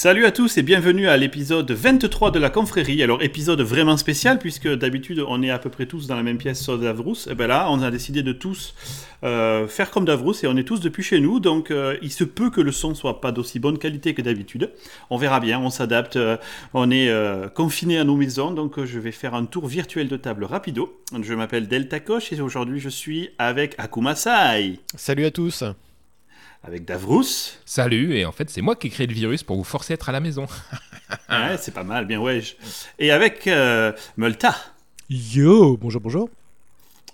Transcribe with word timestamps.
Salut 0.00 0.26
à 0.26 0.30
tous 0.30 0.56
et 0.58 0.62
bienvenue 0.62 1.08
à 1.08 1.16
l'épisode 1.16 1.68
23 1.68 2.30
de 2.30 2.38
la 2.38 2.50
confrérie. 2.50 3.02
Alors 3.02 3.20
épisode 3.20 3.60
vraiment 3.62 3.96
spécial 3.96 4.38
puisque 4.38 4.72
d'habitude 4.72 5.24
on 5.26 5.42
est 5.42 5.50
à 5.50 5.58
peu 5.58 5.70
près 5.70 5.86
tous 5.86 6.06
dans 6.06 6.14
la 6.14 6.22
même 6.22 6.38
pièce 6.38 6.62
sauf 6.62 6.80
Davrous. 6.80 7.28
Et 7.28 7.34
ben 7.34 7.48
là 7.48 7.66
on 7.68 7.82
a 7.82 7.90
décidé 7.90 8.22
de 8.22 8.30
tous 8.30 8.76
euh, 9.24 9.66
faire 9.66 9.90
comme 9.90 10.04
Davrous 10.04 10.34
et 10.44 10.46
on 10.46 10.56
est 10.56 10.62
tous 10.62 10.78
depuis 10.78 11.02
chez 11.02 11.18
nous 11.18 11.40
donc 11.40 11.72
euh, 11.72 11.96
il 12.00 12.12
se 12.12 12.22
peut 12.22 12.48
que 12.48 12.60
le 12.60 12.70
son 12.70 12.94
soit 12.94 13.20
pas 13.20 13.32
d'aussi 13.32 13.58
bonne 13.58 13.76
qualité 13.76 14.14
que 14.14 14.22
d'habitude. 14.22 14.70
On 15.10 15.16
verra 15.16 15.40
bien, 15.40 15.58
on 15.58 15.68
s'adapte, 15.68 16.14
euh, 16.14 16.36
on 16.74 16.92
est 16.92 17.12
confiné 17.54 17.98
à 17.98 18.04
nos 18.04 18.14
maisons 18.14 18.52
donc 18.52 18.84
je 18.84 19.00
vais 19.00 19.10
faire 19.10 19.34
un 19.34 19.46
tour 19.46 19.66
virtuel 19.66 20.06
de 20.06 20.16
table 20.16 20.44
rapido. 20.44 20.96
Je 21.20 21.34
m'appelle 21.34 21.66
Delta 21.66 21.98
Koch 21.98 22.32
et 22.32 22.40
aujourd'hui 22.40 22.78
je 22.78 22.88
suis 22.88 23.30
avec 23.38 23.74
Akuma 23.78 24.14
Sai. 24.14 24.78
Salut 24.94 25.24
à 25.24 25.32
tous 25.32 25.64
avec 26.62 26.84
Davrous. 26.84 27.24
Salut, 27.64 28.16
et 28.16 28.24
en 28.24 28.32
fait, 28.32 28.50
c'est 28.50 28.62
moi 28.62 28.76
qui 28.76 28.88
ai 28.88 28.90
créé 28.90 29.06
le 29.06 29.14
virus 29.14 29.42
pour 29.42 29.56
vous 29.56 29.64
forcer 29.64 29.92
à 29.92 29.94
être 29.94 30.08
à 30.08 30.12
la 30.12 30.20
maison. 30.20 30.46
ouais, 31.30 31.56
c'est 31.58 31.72
pas 31.72 31.84
mal, 31.84 32.06
bien 32.06 32.20
ouais. 32.20 32.42
Et 32.98 33.10
avec 33.10 33.46
euh, 33.46 33.92
Molta. 34.16 34.54
Yo, 35.08 35.76
bonjour, 35.76 36.00
bonjour. 36.00 36.30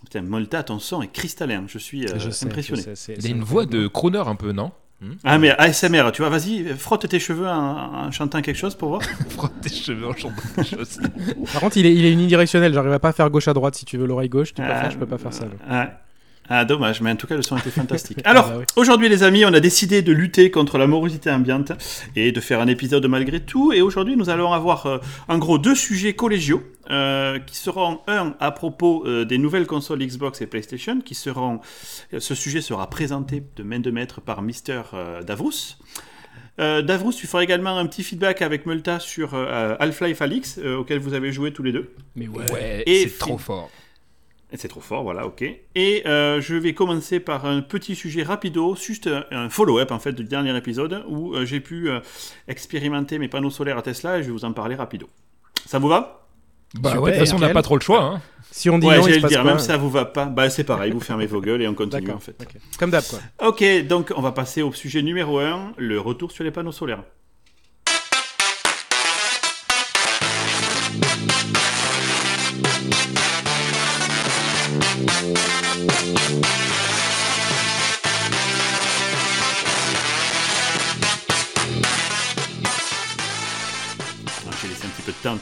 Putain, 0.05 0.23
Molta, 0.23 0.63
ton 0.63 0.79
son 0.79 1.03
est 1.03 1.13
cristallin, 1.13 1.65
je 1.67 1.79
suis 1.79 2.07
euh, 2.07 2.19
impressionné. 2.43 2.83
Il 3.09 3.27
a 3.27 3.29
une 3.29 3.43
voix 3.43 3.67
de 3.67 3.87
crooner 3.87 4.19
un 4.19 4.35
peu, 4.35 4.53
non 4.53 4.73
hmm 5.01 5.15
ah 5.25 5.39
mais 5.39 5.51
ASMR, 5.51 6.11
tu 6.13 6.23
vois, 6.23 6.31
vas-y, 6.31 6.65
frotte 6.77 7.09
tes 7.09 7.19
cheveux 7.19 7.49
en, 7.49 8.11
chantant 8.13 8.41
quelque 8.43 8.57
chose 8.57 8.75
pour 8.75 8.91
voir. 8.91 9.03
frotte 9.31 9.61
tes 9.61 9.69
cheveux 9.69 10.07
en 10.07 10.15
chantant 10.15 10.43
quelque 10.55 10.77
chose. 10.77 11.01
Par 11.53 11.61
contre, 11.61 11.77
il 11.77 11.87
est, 11.87 11.95
il 11.95 12.05
est 12.05 12.13
unidirectionnel, 12.13 12.73
j'arrive 12.73 12.99
pas 12.99 13.09
à 13.09 13.13
faire 13.13 13.29
gauche 13.29 13.49
à 13.49 13.55
droite. 13.55 13.75
Si 13.75 13.85
tu 13.85 13.99
veux 13.99 14.07
l'oreille 14.07 14.29
gauche, 14.29 14.55
tu 14.55 14.63
peux 14.63 14.69
faire, 14.69 14.91
je 14.91 14.99
peux 14.99 15.07
pas 15.07 15.19
faire 15.19 15.33
ça. 15.33 15.47
Ah, 15.69 15.91
dommage, 16.67 17.01
mais 17.01 17.11
en 17.11 17.17
tout 17.17 17.27
cas, 17.27 17.37
le 17.37 17.43
son 17.43 17.57
était 17.57 17.71
fantastique. 17.71 18.19
Alors, 18.25 18.51
ah, 18.53 18.59
bah 18.59 18.65
aujourd'hui, 18.77 19.09
les 19.09 19.23
amis, 19.23 19.45
on 19.45 19.53
a 19.55 19.61
décidé 19.61 20.03
de 20.03 20.13
lutter 20.13 20.51
contre 20.51 20.77
la 20.79 20.87
morosité 20.87 21.31
ambiante 21.31 21.73
et 22.17 22.33
de 22.33 22.41
faire 22.41 22.61
un 22.61 22.67
épisode 22.67 23.07
malgré 23.07 23.41
tout. 23.41 23.73
Et 23.73 23.81
aujourd'hui, 23.81 24.17
nous 24.17 24.29
allons 24.29 24.53
avoir, 24.53 24.87
euh, 24.87 24.99
en 25.29 25.39
gros, 25.39 25.59
deux 25.59 25.75
sujets 25.75 26.15
collégiaux 26.15 26.63
euh, 26.91 27.39
qui 27.39 27.57
seront, 27.57 28.01
un, 28.07 28.35
à 28.41 28.51
propos 28.51 29.05
euh, 29.07 29.25
des 29.25 29.39
nouvelles 29.39 29.67
consoles 29.67 30.01
Xbox 30.01 30.43
et 30.43 30.47
PlayStation, 30.47 31.01
qui 31.01 31.15
seront. 31.15 31.61
ce 32.17 32.35
sujet 32.35 32.61
sera 32.61 32.91
présenté 32.91 33.43
de 33.57 33.63
main 33.63 33.81
de 33.81 33.91
maître 33.91 34.21
par 34.21 34.43
Mister 34.43 34.83
Davrous. 35.27 35.77
Davrous, 36.59 37.13
tu 37.13 37.27
feras 37.27 37.43
également 37.43 37.79
un 37.79 37.87
petit 37.87 38.03
feedback 38.03 38.43
avec 38.43 38.67
Multa 38.67 39.01
sur 39.01 39.35
Half-Life 39.35 40.21
Alix, 40.21 40.59
auquel 40.59 40.99
vous 40.99 41.15
avez 41.15 41.33
joué 41.33 41.53
tous 41.53 41.63
les 41.63 41.73
deux. 41.73 41.95
Mais 42.17 42.29
ouais, 42.29 42.45
ouais 42.53 42.85
c'est 42.87 43.19
trop 43.19 43.39
fort. 43.39 43.71
C'est 44.53 44.69
trop 44.69 44.81
fort, 44.81 45.03
voilà, 45.03 45.27
ok. 45.27 45.43
Et 45.75 46.03
euh, 46.07 46.41
je 46.41 46.55
vais 46.55 46.75
commencer 46.75 47.19
par 47.19 47.45
un 47.47 47.61
petit 47.61 47.97
sujet 47.97 48.23
rapido, 48.23 48.77
juste 48.77 49.11
un 49.31 49.49
follow-up 49.49 49.91
en 49.91 49.99
fait 49.99 50.13
du 50.13 50.25
dernier 50.25 50.57
épisode 50.57 51.05
où 51.09 51.35
euh, 51.35 51.45
j'ai 51.45 51.61
pu 51.61 51.91
euh, 51.91 52.01
expérimenter 52.47 53.19
mes 53.19 53.29
panneaux 53.29 53.51
solaires 53.51 53.79
à 53.79 53.83
Tesla 53.83 54.19
et 54.19 54.23
je 54.23 54.29
vais 54.29 54.33
vous 54.33 54.45
en 54.45 54.53
parler 54.53 54.77
rapido. 54.77 55.09
Ça 55.67 55.79
vous 55.79 55.89
va? 55.89 56.27
Bah 56.75 56.99
ouais, 56.99 57.13
de 57.13 57.17
toute 57.17 57.27
façon 57.27 57.37
on 57.37 57.41
n'a 57.41 57.51
pas 57.51 57.63
trop 57.63 57.77
le 57.77 57.81
choix. 57.81 58.03
Hein. 58.03 58.23
Si 58.51 58.71
on 58.71 58.79
dit 58.79 58.87
ouais, 58.87 58.99
non, 58.99 59.07
il 59.09 59.15
se 59.15 59.21
le 59.21 59.29
dire, 59.29 59.45
même 59.45 59.59
si 59.59 59.67
ça 59.67 59.77
vous 59.77 59.91
va 59.91 60.05
pas, 60.05 60.27
bah 60.27 60.51
c'est 60.51 60.65
pareil, 60.65 60.93
vous 60.93 61.01
fermez 61.01 61.27
vos 61.27 61.41
gueules 61.41 61.63
et 61.63 61.69
on 61.69 61.75
continue 61.75 62.11
en 62.11 62.21
fait. 62.21 62.37
Comme 62.79 62.91
d'hab 62.91 63.05
quoi. 63.05 63.19
Ok, 63.49 63.65
donc 63.87 64.13
on 64.17 64.23
va 64.23 64.33
passer 64.33 64.63
au 64.63 64.73
sujet 64.73 65.03
numéro 65.03 65.41
1, 65.41 65.75
le 65.77 65.99
retour 65.99 66.31
sur 66.31 66.45
les 66.45 66.51
panneaux 66.51 66.73
solaires. 66.73 67.03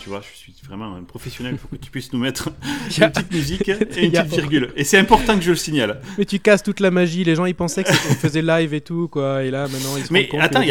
Tu 0.00 0.08
vois, 0.08 0.20
je 0.20 0.36
suis 0.36 0.54
vraiment 0.66 0.94
un 0.94 1.02
professionnel, 1.02 1.54
il 1.54 1.58
faut 1.58 1.68
que 1.68 1.76
tu 1.76 1.90
puisses 1.90 2.12
nous 2.12 2.18
mettre 2.18 2.50
une 2.98 3.10
petite 3.10 3.32
musique 3.32 3.68
et 3.68 4.04
une 4.04 4.12
petite 4.12 4.34
virgule. 4.34 4.72
Et 4.76 4.84
c'est 4.84 4.98
important 4.98 5.36
que 5.36 5.42
je 5.42 5.50
le 5.50 5.56
signale. 5.56 6.00
Mais 6.18 6.24
tu 6.24 6.38
casses 6.38 6.62
toute 6.62 6.80
la 6.80 6.90
magie, 6.90 7.24
les 7.24 7.34
gens 7.34 7.44
ils 7.44 7.54
pensaient 7.54 7.84
qu'on 7.84 7.92
faisait 7.92 8.42
live 8.42 8.74
et 8.74 8.80
tout, 8.80 9.08
quoi, 9.08 9.42
et 9.42 9.50
là 9.50 9.68
maintenant 9.68 9.96
ils 9.96 10.04
se 10.04 10.12
Mais 10.12 10.28
attends, 10.38 10.62
il 10.62 10.68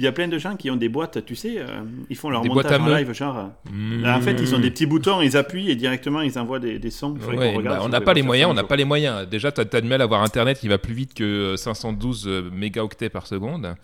y 0.00 0.06
a 0.06 0.12
plein 0.12 0.28
de 0.28 0.38
gens 0.38 0.56
qui 0.56 0.70
ont 0.70 0.76
des 0.76 0.88
boîtes, 0.88 1.24
tu 1.24 1.34
sais, 1.34 1.58
euh, 1.58 1.66
ils 2.08 2.16
font 2.16 2.30
leur 2.30 2.44
montage 2.44 2.80
en 2.80 2.88
live, 2.88 3.12
genre. 3.12 3.50
Mmh. 3.70 4.06
en 4.06 4.20
fait, 4.20 4.32
ils 4.40 4.54
ont 4.54 4.58
des 4.58 4.70
petits 4.70 4.86
boutons, 4.86 5.20
ils 5.20 5.36
appuient 5.36 5.70
et 5.70 5.76
directement 5.76 6.22
ils 6.22 6.38
envoient 6.38 6.60
des, 6.60 6.78
des 6.78 6.90
sons. 6.90 7.10
Bah, 7.10 7.80
on 7.82 7.88
n'a 7.88 8.00
pas 8.00 8.14
les 8.14 8.22
moyens, 8.22 8.50
on 8.50 8.54
n'a 8.54 8.64
pas 8.64 8.76
les 8.76 8.86
moyens. 8.86 9.28
Déjà, 9.28 9.52
tu 9.52 9.60
as, 9.60 9.64
as, 9.70 9.80
du 9.80 9.88
mal 9.88 10.00
à 10.00 10.04
avoir 10.04 10.22
Internet 10.22 10.58
qui 10.58 10.68
va 10.68 10.78
plus 10.78 10.94
vite 10.94 11.14
que 11.14 11.56
512 11.56 12.26
euh, 12.26 12.50
mégaoctets 12.52 13.10
par 13.10 13.26
seconde. 13.26 13.74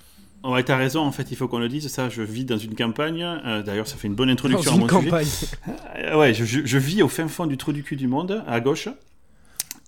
Ouais, 0.44 0.62
t'as 0.62 0.76
raison, 0.76 1.00
en 1.00 1.10
fait, 1.10 1.30
il 1.30 1.36
faut 1.36 1.48
qu'on 1.48 1.58
le 1.58 1.68
dise, 1.68 1.88
ça, 1.88 2.08
je 2.08 2.22
vis 2.22 2.44
dans 2.44 2.58
une 2.58 2.76
campagne, 2.76 3.22
euh, 3.22 3.62
d'ailleurs, 3.62 3.88
ça 3.88 3.96
fait 3.96 4.06
une 4.06 4.14
bonne 4.14 4.30
introduction 4.30 4.74
à 4.74 4.76
mon 4.76 4.86
campagne. 4.86 5.24
sujet. 5.24 5.52
Euh, 5.98 6.16
ouais, 6.16 6.32
je, 6.32 6.44
je, 6.44 6.78
vis 6.78 7.02
au 7.02 7.08
fin 7.08 7.26
fond 7.26 7.46
du 7.46 7.56
trou 7.56 7.72
du 7.72 7.82
cul 7.82 7.96
du 7.96 8.06
monde, 8.06 8.44
à 8.46 8.60
gauche, 8.60 8.88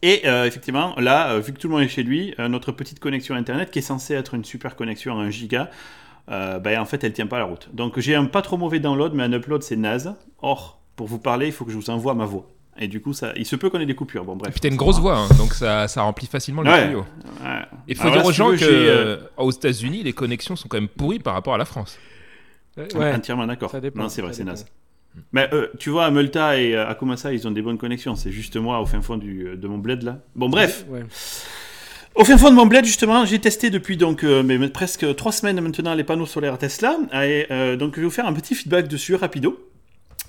et 0.02 0.22
euh, 0.24 0.46
effectivement, 0.46 0.94
là, 0.98 1.38
vu 1.38 1.52
que 1.52 1.58
tout 1.58 1.68
le 1.68 1.74
monde 1.74 1.84
est 1.84 1.88
chez 1.88 2.02
lui, 2.02 2.34
notre 2.38 2.72
petite 2.72 2.98
connexion 2.98 3.34
Internet, 3.36 3.70
qui 3.70 3.78
est 3.78 3.82
censée 3.82 4.14
être 4.14 4.34
une 4.34 4.44
super 4.44 4.74
connexion 4.74 5.18
à 5.20 5.22
1 5.22 5.30
giga, 5.30 5.70
ben, 6.28 6.78
en 6.78 6.84
fait, 6.84 7.04
elle 7.04 7.12
tient 7.12 7.26
pas 7.26 7.38
la 7.38 7.44
route. 7.44 7.68
Donc 7.72 8.00
j'ai 8.00 8.14
un 8.14 8.24
pas 8.24 8.42
trop 8.42 8.56
mauvais 8.56 8.80
download, 8.80 9.14
mais 9.14 9.22
un 9.22 9.32
upload, 9.32 9.62
c'est 9.62 9.76
naze. 9.76 10.14
Or, 10.42 10.80
pour 10.96 11.06
vous 11.06 11.18
parler, 11.18 11.46
il 11.46 11.52
faut 11.52 11.64
que 11.64 11.70
je 11.70 11.76
vous 11.76 11.90
envoie 11.90 12.14
ma 12.14 12.24
voix. 12.24 12.48
Et 12.78 12.88
du 12.88 13.00
coup, 13.00 13.12
ça, 13.12 13.32
il 13.36 13.44
se 13.44 13.56
peut 13.56 13.68
qu'on 13.68 13.80
ait 13.80 13.86
des 13.86 13.94
coupures. 13.94 14.24
Bon, 14.24 14.36
bref. 14.36 14.50
Et 14.50 14.52
puis 14.52 14.60
t'as 14.60 14.68
une 14.68 14.76
grosse 14.76 14.98
voix, 14.98 15.18
hein, 15.18 15.28
donc 15.36 15.54
ça, 15.54 15.88
ça, 15.88 16.02
remplit 16.02 16.26
facilement 16.26 16.62
le 16.62 16.70
studio. 16.70 17.04
Ouais. 17.42 17.62
Il 17.88 17.96
faut 17.96 18.10
dire 18.10 18.24
aux 18.24 18.32
gens 18.32 18.50
qu'aux 18.50 18.62
euh, 18.62 19.50
États-Unis, 19.50 20.02
les 20.02 20.12
connexions 20.12 20.56
sont 20.56 20.68
quand 20.68 20.78
même 20.78 20.88
pourries 20.88 21.18
par 21.18 21.34
rapport 21.34 21.54
à 21.54 21.58
la 21.58 21.64
France. 21.64 21.98
Ouais. 22.76 23.12
Entièrement 23.12 23.46
d'accord. 23.46 23.74
Non, 23.94 24.08
c'est 24.08 24.22
vrai, 24.22 24.32
c'est 24.32 24.44
naze. 24.44 24.66
Mais 25.32 25.48
euh, 25.52 25.66
tu 25.78 25.90
vois, 25.90 26.08
Multa 26.10 26.58
et 26.58 26.74
euh, 26.74 26.86
Akumasa, 26.86 27.32
ils 27.32 27.46
ont 27.46 27.50
des 27.50 27.62
bonnes 27.62 27.78
connexions. 27.78 28.14
C'est 28.14 28.30
juste 28.30 28.56
moi 28.56 28.80
au 28.80 28.86
fin 28.86 29.02
fond 29.02 29.16
du, 29.16 29.56
de 29.56 29.68
mon 29.68 29.78
bled 29.78 30.04
là. 30.04 30.18
Bon, 30.36 30.48
bref. 30.48 30.86
Au 32.14 32.24
fin 32.24 32.38
fond 32.38 32.50
de 32.50 32.54
mon 32.54 32.66
bled, 32.66 32.84
justement, 32.84 33.24
j'ai 33.24 33.40
testé 33.40 33.70
depuis 33.70 33.96
donc 33.96 34.22
mais, 34.22 34.68
presque 34.68 35.14
trois 35.16 35.32
semaines 35.32 35.60
maintenant 35.60 35.94
les 35.94 36.04
panneaux 36.04 36.26
solaires 36.26 36.56
Tesla. 36.56 36.96
Et 37.24 37.46
donc, 37.76 37.96
je 37.96 38.00
vais 38.00 38.06
vous 38.06 38.12
faire 38.12 38.26
un 38.26 38.32
petit 38.32 38.54
feedback 38.54 38.88
dessus, 38.88 39.16
rapido. 39.16 39.58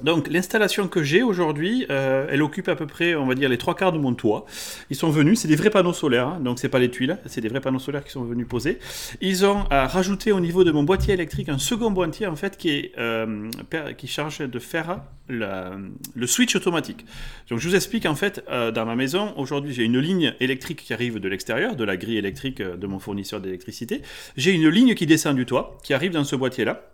Donc 0.03 0.28
l'installation 0.29 0.88
que 0.88 1.03
j'ai 1.03 1.23
aujourd'hui, 1.23 1.85
euh, 1.89 2.28
elle 2.29 2.41
occupe 2.41 2.67
à 2.67 2.75
peu 2.75 2.88
près, 2.88 3.16
on 3.16 3.25
va 3.25 3.35
dire, 3.35 3.50
les 3.50 3.57
trois 3.57 3.75
quarts 3.75 3.91
de 3.91 3.97
mon 3.97 4.13
toit. 4.13 4.45
Ils 4.89 4.95
sont 4.95 5.09
venus, 5.09 5.39
c'est 5.39 5.47
des 5.47 5.56
vrais 5.56 5.69
panneaux 5.69 5.94
solaires, 5.94 6.28
hein, 6.28 6.39
donc 6.41 6.59
c'est 6.59 6.69
pas 6.69 6.79
les 6.79 6.89
tuiles, 6.89 7.17
c'est 7.25 7.41
des 7.41 7.50
vrais 7.50 7.62
panneaux 7.62 7.79
solaires 7.79 8.03
qui 8.03 8.12
sont 8.12 8.23
venus 8.23 8.47
poser. 8.47 8.79
Ils 9.22 9.45
ont 9.45 9.66
euh, 9.72 9.85
rajouté 9.85 10.31
au 10.31 10.39
niveau 10.39 10.63
de 10.63 10.72
mon 10.72 10.84
boîtier 10.84 11.13
électrique 11.13 11.50
un 11.50 11.57
second 11.57 11.91
boîtier 11.91 12.28
en 12.28 12.35
fait 12.35 12.57
qui 12.57 12.69
est 12.69 12.91
euh, 12.97 13.50
qui 13.97 14.07
charge 14.07 14.39
de 14.39 14.59
faire 14.59 15.01
le 15.28 16.28
switch 16.28 16.56
automatique. 16.56 17.06
Donc 17.50 17.59
je 17.59 17.69
vous 17.69 17.75
explique 17.75 18.06
en 18.06 18.16
fait, 18.16 18.44
dans 18.50 18.85
ma 18.85 18.95
maison 18.95 19.33
aujourd'hui 19.38 19.73
j'ai 19.73 19.83
une 19.83 20.00
ligne 20.00 20.33
électrique 20.41 20.83
qui 20.83 20.94
arrive 20.94 21.19
de 21.19 21.29
l'extérieur, 21.29 21.75
de 21.75 21.83
la 21.85 21.95
grille 21.95 22.18
électrique 22.18 22.62
de 22.62 22.88
mon 22.88 23.00
fournisseur 23.00 23.39
d'électricité. 23.39 24.01
J'ai 24.35 24.51
une 24.51 24.68
ligne 24.68 24.94
qui 24.94 25.06
descend 25.06 25.38
du 25.38 25.45
toit, 25.45 25.78
qui 25.83 25.94
arrive 25.94 26.12
dans 26.12 26.25
ce 26.25 26.35
boîtier 26.35 26.66
là. 26.66 26.91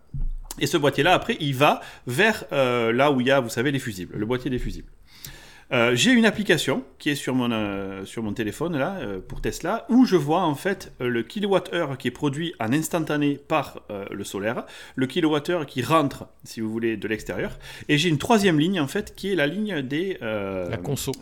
Et 0.60 0.66
ce 0.66 0.76
boîtier-là, 0.76 1.14
après, 1.14 1.36
il 1.40 1.54
va 1.54 1.80
vers 2.06 2.44
euh, 2.52 2.92
là 2.92 3.10
où 3.10 3.20
il 3.20 3.26
y 3.26 3.30
a, 3.30 3.40
vous 3.40 3.48
savez, 3.48 3.70
les 3.70 3.78
fusibles, 3.78 4.16
le 4.16 4.26
boîtier 4.26 4.50
des 4.50 4.58
fusibles. 4.58 4.88
Euh, 5.70 5.94
j'ai 5.94 6.12
une 6.12 6.24
application 6.24 6.82
qui 6.98 7.10
est 7.10 7.14
sur 7.14 7.34
mon, 7.34 7.50
euh, 7.52 8.06
sur 8.06 8.22
mon 8.22 8.32
téléphone 8.32 8.78
là 8.78 8.96
euh, 9.02 9.20
pour 9.20 9.42
Tesla 9.42 9.84
où 9.90 10.06
je 10.06 10.16
vois 10.16 10.40
en 10.40 10.54
fait 10.54 10.92
le 10.98 11.22
kilowattheure 11.22 11.98
qui 11.98 12.08
est 12.08 12.12
produit 12.12 12.54
en 12.58 12.72
instantané 12.72 13.38
par 13.48 13.82
le 14.10 14.24
solaire, 14.24 14.64
le 14.96 15.06
kilowattheure 15.06 15.66
qui 15.66 15.82
rentre, 15.82 16.26
si 16.44 16.60
vous 16.60 16.70
voulez, 16.70 16.96
de 16.96 17.08
l'extérieur, 17.08 17.58
et 17.88 17.98
j'ai 17.98 18.08
une 18.08 18.18
troisième 18.18 18.58
ligne 18.58 18.80
en 18.80 18.86
fait 18.86 19.14
qui 19.14 19.32
est 19.32 19.34
la 19.34 19.46
ligne 19.46 19.82
des 19.82 20.18
la 20.20 20.76
conso 20.76 21.12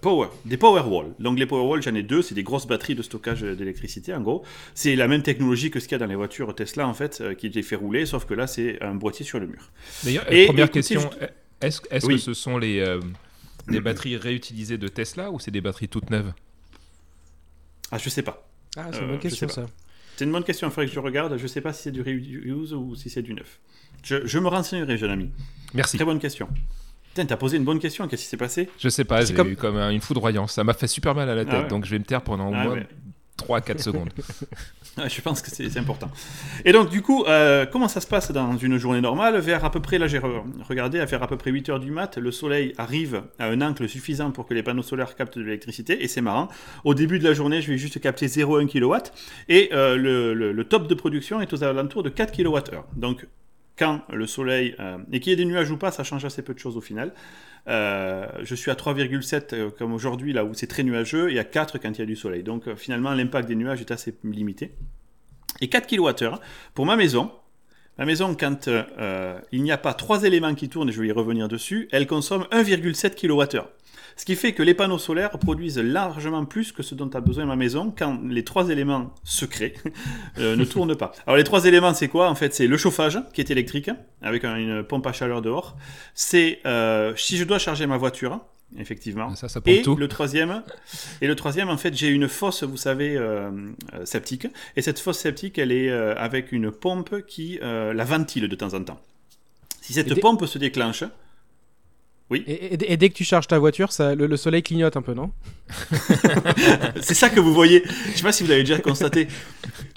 power, 0.00 0.28
des 0.44 0.56
Powerwall. 0.56 1.06
Donc 1.18 1.38
les 1.38 1.46
Powerwall, 1.46 1.82
j'en 1.82 1.94
ai 1.94 2.02
deux, 2.02 2.22
c'est 2.22 2.34
des 2.34 2.42
grosses 2.42 2.66
batteries 2.66 2.94
de 2.94 3.02
stockage 3.02 3.42
d'électricité 3.42 4.14
en 4.14 4.20
gros. 4.20 4.44
C'est 4.74 4.96
la 4.96 5.08
même 5.08 5.22
technologie 5.22 5.70
que 5.70 5.80
ce 5.80 5.86
qu'il 5.86 5.92
y 5.92 5.96
a 5.96 5.98
dans 5.98 6.10
les 6.10 6.16
voitures 6.16 6.54
Tesla 6.54 6.86
en 6.86 6.94
fait, 6.94 7.22
qui 7.36 7.48
les 7.48 7.62
fait 7.62 7.76
rouler, 7.76 8.06
sauf 8.06 8.24
que 8.24 8.34
là 8.34 8.46
c'est 8.46 8.82
un 8.82 8.94
boîtier 8.94 9.24
sur 9.24 9.38
le 9.38 9.46
mur. 9.46 9.70
D'ailleurs, 10.04 10.26
première 10.46 10.70
question, 10.70 11.10
est-ce 11.60 11.80
que 11.80 12.16
ce 12.16 12.34
sont 12.34 12.58
les 12.58 12.84
des 13.68 13.80
batteries 13.80 14.16
réutilisées 14.16 14.78
de 14.78 14.88
Tesla 14.88 15.30
ou 15.30 15.38
c'est 15.38 15.50
des 15.50 15.60
batteries 15.60 15.88
toutes 15.88 16.10
neuves 16.10 16.32
Ah, 17.90 17.98
je 17.98 18.08
sais 18.08 18.22
pas. 18.22 18.46
Ah, 18.76 18.86
c'est 18.92 19.00
une 19.00 19.06
bonne 19.06 19.16
euh, 19.16 19.18
question 19.18 19.48
ça. 19.48 19.66
C'est 20.16 20.24
une 20.24 20.32
bonne 20.32 20.44
question, 20.44 20.68
il 20.68 20.70
faudrait 20.70 20.86
que 20.86 20.92
je 20.92 21.00
regarde. 21.00 21.36
Je 21.36 21.46
sais 21.46 21.60
pas 21.60 21.72
si 21.72 21.84
c'est 21.84 21.90
du 21.90 22.02
reuse 22.02 22.72
ou 22.72 22.94
si 22.94 23.10
c'est 23.10 23.22
du 23.22 23.34
neuf. 23.34 23.60
Je, 24.02 24.38
me 24.38 24.48
renseignerai, 24.48 24.98
jeune 24.98 25.10
ami. 25.10 25.30
Merci. 25.74 25.96
Très 25.96 26.04
bonne 26.04 26.18
question. 26.18 26.48
Tiens, 27.14 27.26
t'as 27.26 27.36
posé 27.36 27.56
une 27.56 27.64
bonne 27.64 27.78
question, 27.78 28.08
qu'est-ce 28.08 28.22
qui 28.22 28.28
s'est 28.28 28.36
passé? 28.36 28.68
Je 28.78 28.88
sais 28.88 29.04
pas, 29.04 29.24
j'ai 29.24 29.34
comme... 29.34 29.50
eu 29.50 29.56
comme 29.56 29.76
une 29.76 30.00
foudroyance. 30.00 30.52
Ça 30.52 30.64
m'a 30.64 30.72
fait 30.72 30.86
super 30.86 31.14
mal 31.14 31.28
à 31.28 31.34
la 31.34 31.42
ah 31.42 31.44
tête, 31.44 31.68
donc 31.68 31.84
je 31.84 31.90
vais 31.90 31.98
me 31.98 32.04
taire 32.04 32.22
pendant 32.22 32.50
au 32.50 32.54
ah 32.54 32.64
moins 32.64 32.82
3-4 33.48 33.78
secondes. 33.78 34.10
je 35.08 35.20
pense 35.20 35.42
que 35.42 35.50
c'est 35.50 35.76
important. 35.78 36.10
Et 36.64 36.72
donc, 36.72 36.90
du 36.90 37.02
coup, 37.02 37.24
euh, 37.24 37.66
comment 37.66 37.88
ça 37.88 38.00
se 38.00 38.06
passe 38.06 38.30
dans 38.30 38.56
une 38.56 38.78
journée 38.78 39.00
normale? 39.00 39.38
Vers 39.38 39.64
à 39.64 39.70
peu 39.70 39.80
près, 39.80 39.98
là 39.98 40.06
j'ai 40.06 40.20
regardé, 40.68 41.00
à 41.00 41.06
faire 41.06 41.22
à 41.22 41.28
peu 41.28 41.36
près 41.36 41.50
8 41.50 41.68
heures 41.70 41.80
du 41.80 41.90
mat, 41.90 42.18
le 42.18 42.30
soleil 42.30 42.74
arrive 42.78 43.22
à 43.38 43.46
un 43.46 43.60
angle 43.60 43.88
suffisant 43.88 44.30
pour 44.30 44.46
que 44.46 44.54
les 44.54 44.62
panneaux 44.62 44.82
solaires 44.82 45.14
captent 45.14 45.38
de 45.38 45.44
l'électricité, 45.44 46.02
et 46.02 46.08
c'est 46.08 46.20
marrant. 46.20 46.48
Au 46.84 46.94
début 46.94 47.18
de 47.18 47.24
la 47.24 47.34
journée, 47.34 47.60
je 47.60 47.70
vais 47.70 47.78
juste 47.78 48.00
capter 48.00 48.26
0,1 48.26 48.66
kW, 48.68 49.10
et 49.48 49.70
euh, 49.72 49.96
le, 49.96 50.34
le, 50.52 50.64
top 50.64 50.86
de 50.86 50.94
production 50.94 51.40
est 51.40 51.52
aux 51.52 51.64
alentours 51.64 52.02
de 52.02 52.08
4 52.08 52.32
kWh. 52.36 52.82
Donc, 52.96 53.26
quand 53.78 54.02
le 54.12 54.26
soleil, 54.26 54.74
euh, 54.80 54.98
et 55.12 55.20
qu'il 55.20 55.30
y 55.30 55.32
ait 55.32 55.36
des 55.36 55.44
nuages 55.44 55.70
ou 55.70 55.76
pas, 55.76 55.90
ça 55.90 56.04
change 56.04 56.24
assez 56.24 56.42
peu 56.42 56.54
de 56.54 56.58
choses 56.58 56.76
au 56.76 56.80
final. 56.80 57.12
Euh, 57.68 58.26
je 58.42 58.54
suis 58.54 58.70
à 58.70 58.74
3,7 58.74 59.54
euh, 59.54 59.70
comme 59.70 59.92
aujourd'hui, 59.92 60.32
là 60.32 60.44
où 60.44 60.52
c'est 60.54 60.66
très 60.66 60.82
nuageux, 60.82 61.32
et 61.32 61.38
à 61.38 61.44
4 61.44 61.78
quand 61.78 61.90
il 61.90 61.98
y 61.98 62.02
a 62.02 62.06
du 62.06 62.16
soleil. 62.16 62.42
Donc 62.42 62.74
finalement, 62.74 63.12
l'impact 63.12 63.48
des 63.48 63.54
nuages 63.54 63.80
est 63.80 63.90
assez 63.90 64.14
limité. 64.24 64.72
Et 65.60 65.68
4 65.68 65.86
kWh 65.88 66.38
pour 66.74 66.86
ma 66.86 66.96
maison. 66.96 67.30
Ma 67.98 68.06
maison, 68.06 68.34
quand 68.38 68.68
il 69.52 69.62
n'y 69.62 69.72
a 69.72 69.78
pas 69.78 69.94
trois 69.94 70.24
éléments 70.24 70.54
qui 70.54 70.68
tournent, 70.68 70.88
et 70.88 70.92
je 70.92 71.00
vais 71.00 71.08
y 71.08 71.12
revenir 71.12 71.48
dessus, 71.48 71.88
elle 71.92 72.06
consomme 72.06 72.46
1,7 72.50 73.14
kWh. 73.14 73.62
Ce 74.16 74.24
qui 74.24 74.36
fait 74.36 74.52
que 74.52 74.62
les 74.62 74.74
panneaux 74.74 74.98
solaires 74.98 75.30
produisent 75.30 75.78
largement 75.78 76.44
plus 76.44 76.72
que 76.72 76.82
ce 76.82 76.94
dont 76.94 77.08
a 77.10 77.20
besoin 77.20 77.46
ma 77.46 77.56
maison 77.56 77.92
quand 77.96 78.20
les 78.28 78.44
trois 78.44 78.68
éléments 78.68 79.12
secrets 79.24 79.74
euh, 80.38 80.56
ne 80.56 80.64
tournent 80.64 80.96
pas. 80.96 81.12
Alors 81.26 81.36
les 81.36 81.44
trois 81.44 81.64
éléments, 81.64 81.94
c'est 81.94 82.08
quoi? 82.08 82.28
En 82.28 82.34
fait, 82.34 82.54
c'est 82.54 82.66
le 82.66 82.76
chauffage 82.76 83.18
qui 83.32 83.40
est 83.40 83.50
électrique 83.50 83.90
avec 84.20 84.44
une 84.44 84.82
pompe 84.82 85.06
à 85.06 85.12
chaleur 85.12 85.42
dehors. 85.42 85.76
C'est 86.14 86.60
euh, 86.66 87.14
si 87.16 87.36
je 87.36 87.44
dois 87.44 87.58
charger 87.58 87.86
ma 87.86 87.96
voiture, 87.96 88.40
effectivement. 88.78 89.34
Ça, 89.34 89.48
ça 89.48 89.60
et 89.66 89.82
tout. 89.82 89.96
le 89.96 90.08
troisième, 90.08 90.62
et 91.20 91.26
le 91.26 91.36
troisième, 91.36 91.68
en 91.68 91.76
fait, 91.76 91.94
j'ai 91.94 92.08
une 92.08 92.28
fosse, 92.28 92.62
vous 92.62 92.76
savez, 92.76 93.16
euh, 93.16 93.50
septique. 94.04 94.46
Et 94.76 94.82
cette 94.82 94.98
fosse 94.98 95.18
septique, 95.18 95.58
elle 95.58 95.72
est 95.72 95.90
avec 95.90 96.52
une 96.52 96.70
pompe 96.70 97.22
qui 97.26 97.58
la 97.62 98.04
ventile 98.04 98.48
de 98.48 98.56
temps 98.56 98.74
en 98.74 98.82
temps. 98.82 99.00
Si 99.80 99.92
cette 99.92 100.20
pompe 100.20 100.46
se 100.46 100.58
déclenche, 100.58 101.04
oui. 102.32 102.44
Et, 102.46 102.96
dès 102.96 103.10
que 103.10 103.14
tu 103.14 103.24
charges 103.24 103.46
ta 103.46 103.58
voiture, 103.58 103.92
ça, 103.92 104.14
le, 104.14 104.36
soleil 104.38 104.62
clignote 104.62 104.96
un 104.96 105.02
peu, 105.02 105.12
non? 105.12 105.32
C'est 107.02 107.12
ça 107.12 107.28
que 107.28 107.40
vous 107.40 107.52
voyez. 107.52 107.82
Je 108.12 108.16
sais 108.16 108.22
pas 108.22 108.32
si 108.32 108.42
vous 108.42 108.48
l'avez 108.48 108.62
déjà 108.62 108.78
constaté. 108.78 109.28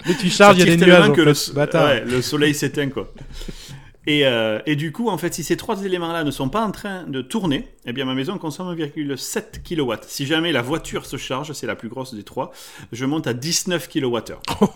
Dès 0.06 0.12
que 0.12 0.20
tu 0.20 0.28
charges, 0.28 0.58
il 0.58 0.68
y 0.68 0.70
a 0.70 0.76
des 0.76 0.84
nuages. 0.84 1.12
Que 1.12 1.22
le, 1.22 2.04
le 2.04 2.20
soleil 2.20 2.54
s'éteint, 2.54 2.90
quoi. 2.90 3.10
Et, 4.06 4.26
euh, 4.26 4.60
et, 4.66 4.76
du 4.76 4.92
coup, 4.92 5.08
en 5.08 5.18
fait, 5.18 5.34
si 5.34 5.42
ces 5.42 5.56
trois 5.56 5.84
éléments-là 5.84 6.24
ne 6.24 6.30
sont 6.30 6.48
pas 6.48 6.62
en 6.64 6.70
train 6.70 7.04
de 7.04 7.22
tourner, 7.22 7.68
eh 7.86 7.92
bien 7.92 8.04
ma 8.04 8.14
maison 8.14 8.38
consomme 8.38 8.74
1,7 8.74 9.62
kW. 9.62 9.94
Si 10.06 10.26
jamais 10.26 10.52
la 10.52 10.62
voiture 10.62 11.06
se 11.06 11.16
charge, 11.16 11.52
c'est 11.52 11.66
la 11.66 11.76
plus 11.76 11.88
grosse 11.88 12.14
des 12.14 12.22
trois, 12.22 12.52
je 12.92 13.04
monte 13.04 13.26
à 13.26 13.34
19 13.34 13.88
kWh. 13.88 14.20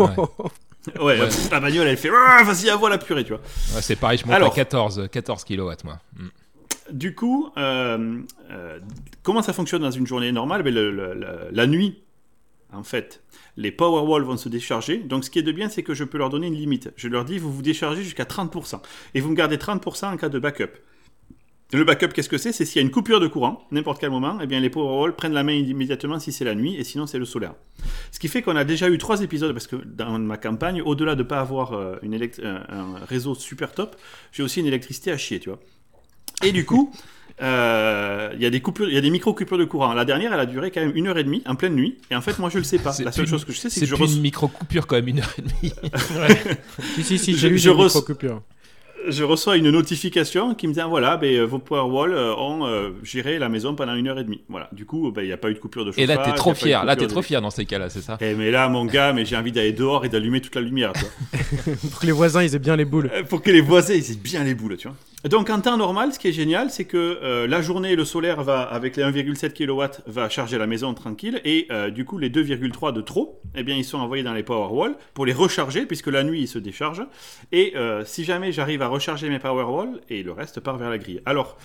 Ouais. 0.97 1.21
ouais, 1.21 1.29
la 1.51 1.61
bagnole 1.61 1.89
elle 1.89 1.99
fait 1.99 2.09
ah, 2.11 2.43
vas-y 2.43 2.71
à 2.71 2.89
la 2.89 2.97
purée, 2.97 3.23
tu 3.23 3.35
vois. 3.35 3.43
c'est 3.83 3.97
pareil, 3.97 4.17
je 4.17 4.25
monte 4.25 4.35
à 4.35 4.49
14, 4.49 5.09
14 5.13 5.45
kW 5.45 5.73
moi. 5.85 5.99
Mm 6.17 6.29
du 6.93 7.15
coup, 7.15 7.51
euh, 7.57 8.21
euh, 8.51 8.79
comment 9.23 9.43
ça 9.43 9.53
fonctionne 9.53 9.83
dans 9.83 9.91
une 9.91 10.07
journée 10.07 10.33
normale? 10.33 10.63
Ben, 10.63 10.75
La 11.53 11.67
nuit, 11.67 12.03
en 12.73 12.83
fait, 12.83 13.23
les 13.61 13.71
Powerwall 13.71 14.23
vont 14.23 14.39
se 14.39 14.49
décharger. 14.49 14.99
Donc, 14.99 15.25
ce 15.25 15.31
qui 15.31 15.39
est 15.39 15.43
de 15.43 15.53
bien, 15.53 15.69
c'est 15.69 15.83
que 15.83 15.95
je 15.95 16.05
peux 16.05 16.17
leur 16.17 16.31
donner 16.31 16.47
une 16.47 16.55
limite. 16.55 16.91
Je 16.97 17.09
leur 17.09 17.25
dis, 17.25 17.39
vous 17.39 17.53
vous 17.53 17.63
déchargez 17.63 18.03
jusqu'à 18.03 18.25
30%. 18.25 18.81
Et 19.15 19.21
vous 19.21 19.31
me 19.31 19.35
gardez 19.35 19.59
30% 19.59 20.07
en 20.07 20.17
cas 20.17 20.31
de 20.31 20.39
backup. 20.39 20.71
Le 21.73 21.85
backup, 21.85 22.09
qu'est-ce 22.09 22.31
que 22.31 22.39
c'est? 22.39 22.53
C'est 22.53 22.65
s'il 22.65 22.81
y 22.81 22.83
a 22.83 22.87
une 22.87 22.91
coupure 22.91 23.21
de 23.21 23.29
courant, 23.29 23.65
n'importe 23.71 24.01
quel 24.01 24.11
moment, 24.11 24.39
eh 24.43 24.47
bien 24.49 24.59
les 24.59 24.71
Powerwall 24.71 25.15
prennent 25.15 25.35
la 25.35 25.45
main 25.45 25.53
immédiatement 25.53 26.19
si 26.19 26.33
c'est 26.33 26.45
la 26.45 26.57
nuit, 26.57 26.75
et 26.75 26.83
sinon 26.83 27.07
c'est 27.07 27.19
le 27.19 27.25
solaire. 27.25 27.55
Ce 28.11 28.19
qui 28.19 28.27
fait 28.27 28.43
qu'on 28.43 28.57
a 28.57 28.65
déjà 28.65 28.89
eu 28.89 28.99
trois 28.99 29.23
épisodes, 29.23 29.53
parce 29.53 29.69
que 29.69 29.77
dans 29.77 30.19
ma 30.19 30.37
campagne, 30.37 30.83
au-delà 30.83 31.15
de 31.15 31.23
ne 31.23 31.29
pas 31.29 31.39
avoir 31.39 31.75
euh, 31.75 31.95
une 32.03 32.19
un 32.43 32.97
réseau 33.07 33.37
super 33.37 33.73
top, 33.73 33.95
j'ai 34.33 34.43
aussi 34.43 34.59
une 34.59 34.67
électricité 34.67 35.13
à 35.13 35.17
chier, 35.17 35.39
tu 35.39 35.49
vois. 35.51 35.61
Et 36.43 36.51
du 36.51 36.65
coup, 36.65 36.93
euh, 37.43 38.31
il 38.35 38.43
y 38.43 38.47
a 38.47 38.51
des 38.51 38.61
coupures, 38.61 38.89
il 38.89 38.95
y 38.95 38.99
a 38.99 39.01
des 39.01 39.11
micro 39.11 39.33
coupures 39.33 39.59
de 39.59 39.65
courant. 39.65 39.93
La 39.95 40.05
dernière, 40.05 40.33
elle 40.33 40.41
a 40.41 40.47
duré 40.47 40.71
quand 40.71 40.81
même 40.81 40.93
une 40.95 41.07
heure 41.07 41.19
et 41.19 41.25
demie, 41.25 41.43
en 41.47 41.55
pleine 41.55 41.75
nuit. 41.75 41.99
Et 42.11 42.17
en 42.17 42.21
fait, 42.21 42.39
moi, 42.39 42.51
je 42.51 42.59
le 42.59 42.65
sais 42.65 42.79
pas. 42.79 42.95
La 43.03 43.13
seule 43.13 43.27
chose 43.27 43.45
que 43.45 43.53
je 43.53 43.59
sais, 43.59 43.71
c'est 43.71 43.81
que 43.81 43.87
je 43.87 43.95
reçois 43.95 44.17
une 44.17 44.23
micro 44.23 44.49
coupure 44.49 44.87
quand 44.87 44.97
même 44.97 45.09
une 45.09 45.21
heure 45.21 45.35
et 45.39 45.43
demie. 45.43 45.73
si 46.95 47.03
si 47.03 47.19
si, 47.19 47.37
j'ai 47.37 47.49
eu 47.49 47.59
une 47.59 47.75
micro 47.77 48.03
coupure 48.03 48.43
je 49.09 49.25
reçois 49.25 49.57
une 49.57 49.71
notification 49.71 50.55
qui 50.55 50.69
me 50.69 50.73
dit 50.73 50.81
ah, 50.81 50.87
voilà, 50.87 51.17
ben, 51.17 51.33
euh, 51.35 51.45
vos 51.45 51.59
Powerwall 51.59 52.13
euh, 52.13 52.35
ont 52.37 52.67
euh, 52.67 52.91
géré 53.03 53.39
la 53.39 53.49
maison 53.49 53.75
pendant 53.75 53.95
une 53.95 54.09
heure 54.09 54.19
et 54.19 54.25
demie. 54.25 54.43
Voilà. 54.49 54.69
Du 54.73 54.85
coup, 54.87 55.11
ben, 55.11 55.23
il 55.23 55.27
n'y 55.27 55.33
a 55.33 55.37
pas 55.37 55.51
eu 55.51 55.55
de 55.55 55.59
coupure 55.59 55.85
de 55.85 55.91
chauffage. 55.91 56.05
Et 56.05 56.07
là, 56.07 56.19
t'es 56.19 56.33
trop 56.33 56.55
fier. 56.55 56.85
Là, 56.85 56.97
t'es 56.97 57.07
trop 57.07 57.23
fier 57.23 57.41
dans 57.41 57.51
ces 57.51 57.65
cas-là, 57.65 57.89
c'est 57.91 58.03
ça 58.03 58.19
et 58.21 58.31
eh, 58.31 58.35
Mais 58.35 58.51
là, 58.51 58.69
mon 58.69 58.85
gars, 58.85 59.13
mais 59.13 59.25
j'ai 59.25 59.37
envie 59.37 59.53
d'aller 59.53 59.73
dehors 59.73 60.05
et 60.05 60.09
d'allumer 60.09 60.41
toute 60.41 60.55
la 60.55 60.61
lumière. 60.61 60.93
pour 61.91 62.01
que 62.01 62.07
les 62.07 62.13
voisins, 62.13 62.43
ils 62.43 62.55
aient 62.55 62.61
bien 62.61 62.77
les 62.77 62.85
boules. 62.85 63.11
Pour 63.29 63.43
que 63.43 63.51
les 63.51 63.61
voisins, 63.61 63.95
ils 63.95 64.13
aient 64.13 64.17
bien 64.23 64.45
les 64.45 64.55
boules, 64.55 64.77
tu 64.77 64.89
vois. 64.89 64.97
Donc 65.29 65.51
en 65.51 65.61
temps 65.61 65.77
normal, 65.77 66.15
ce 66.15 66.19
qui 66.19 66.29
est 66.29 66.33
génial, 66.33 66.71
c'est 66.71 66.87
que 66.87 67.45
la 67.47 67.61
journée, 67.61 67.95
le 67.95 68.07
solaire 68.07 68.43
va, 68.43 68.63
avec 68.63 68.97
les 68.97 69.03
1,7 69.03 69.53
kW, 69.53 70.01
va 70.07 70.31
charger 70.31 70.57
la 70.57 70.67
maison 70.67 70.95
tranquille, 70.95 71.43
et 71.45 71.69
du 71.93 72.07
coup, 72.07 72.17
les 72.17 72.31
2,3 72.31 72.95
de 72.95 73.03
trop, 73.03 73.39
eh 73.55 73.63
bien, 73.63 73.77
ils 73.77 73.85
sont 73.85 73.99
envoyés 73.99 74.23
dans 74.23 74.33
les 74.33 74.43
Powerwall 74.43 74.95
pour 75.13 75.27
les 75.27 75.35
recharger, 75.35 75.85
puisque 75.85 76.07
la 76.07 76.25
nuit, 76.25 76.41
ils 76.41 76.49
se 76.49 76.59
déchargent. 76.59 77.05
Et 77.53 77.75
si 78.07 78.25
jamais 78.25 78.51
j'arrive 78.51 78.81
à 78.81 78.89
recharger 78.91 79.29
mes 79.29 79.39
Powerwall 79.39 80.01
et 80.09 80.23
le 80.23 80.33
reste 80.33 80.61
part 80.61 80.77
vers 80.77 80.91
la 80.91 80.99
grille. 80.99 81.23
Alors, 81.25 81.57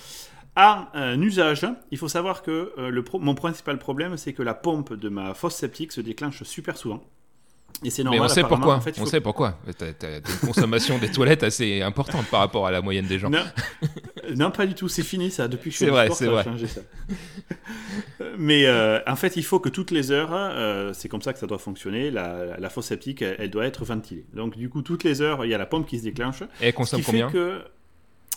à 0.56 0.89
usage, 1.22 1.68
il 1.92 1.98
faut 1.98 2.07
savoir 2.07 2.42
que 2.42 2.72
euh, 2.77 3.04
mon 3.19 3.36
principal 3.36 3.77
problème, 3.77 4.16
c'est 4.16 4.33
que 4.33 4.44
la 4.44 4.54
pompe 4.54 4.94
de 4.94 5.10
ma 5.10 5.33
fosse 5.33 5.56
septique 5.56 5.92
se 5.92 6.01
déclenche 6.01 6.44
super 6.44 6.77
souvent. 6.77 7.04
Et 7.83 7.89
c'est 7.89 8.04
normal. 8.04 8.22
Mais 8.22 8.25
on 8.25 8.30
sait 8.30 8.44
pourquoi. 8.44 8.80
on 9.00 9.06
sait 9.06 9.22
pourquoi. 9.22 9.60
T'as 9.77 10.07
as 10.07 10.18
une 10.18 10.48
consommation 10.48 10.98
des 10.98 11.12
toilettes 11.12 11.44
assez 11.44 11.81
importante 11.81 12.25
par 12.27 12.39
rapport 12.39 12.66
à 12.66 12.72
la 12.72 12.81
moyenne 12.81 13.06
des 13.06 13.19
gens. 13.19 13.30
Non, 14.36 14.50
pas 14.50 14.66
du 14.66 14.74
tout. 14.74 14.88
C'est 14.88 15.04
fini 15.04 15.30
ça. 15.30 15.48
Depuis 15.48 15.69
que 15.69 15.74
je 15.74 15.83
suis 15.83 15.92
vrai, 15.92 16.10
c'est 16.12 16.25
vrai. 16.25 16.44
Changé, 16.44 16.68
ça. 16.68 16.81
Mais 18.38 18.66
euh, 18.66 19.00
en 19.07 19.16
fait, 19.16 19.38
il 19.38 19.44
faut 19.44 19.60
que 19.60 19.69
toutes 19.69 19.92
les 19.92 20.12
heures, 20.12 20.31
euh, 20.33 20.94
c'est 20.94 21.10
comme 21.10 21.22
ça 21.22 21.31
que 21.31 21.39
ça 21.39 21.48
doit 21.48 21.60
fonctionner. 21.60 22.12
La, 22.12 22.69
fosse 22.69 22.88
septique, 22.88 23.22
elle, 23.22 23.50
doit 23.50 23.66
être 23.66 23.86
ventilée. 23.86 24.25
Donc 24.33 24.57
du 24.57 24.69
coup, 24.69 24.81
toutes 24.81 25.04
les 25.04 25.21
heures, 25.21 25.45
il 25.45 25.51
y 25.51 25.54
a 25.54 25.57
la 25.57 25.66
pompe 25.66 25.88
qui 25.88 26.00
se 26.00 26.04
déclenche. 26.04 26.42
Et 26.62 26.68
elle 26.68 26.74
consomme 26.74 27.04
combien? 27.04 27.30
que 27.30 27.62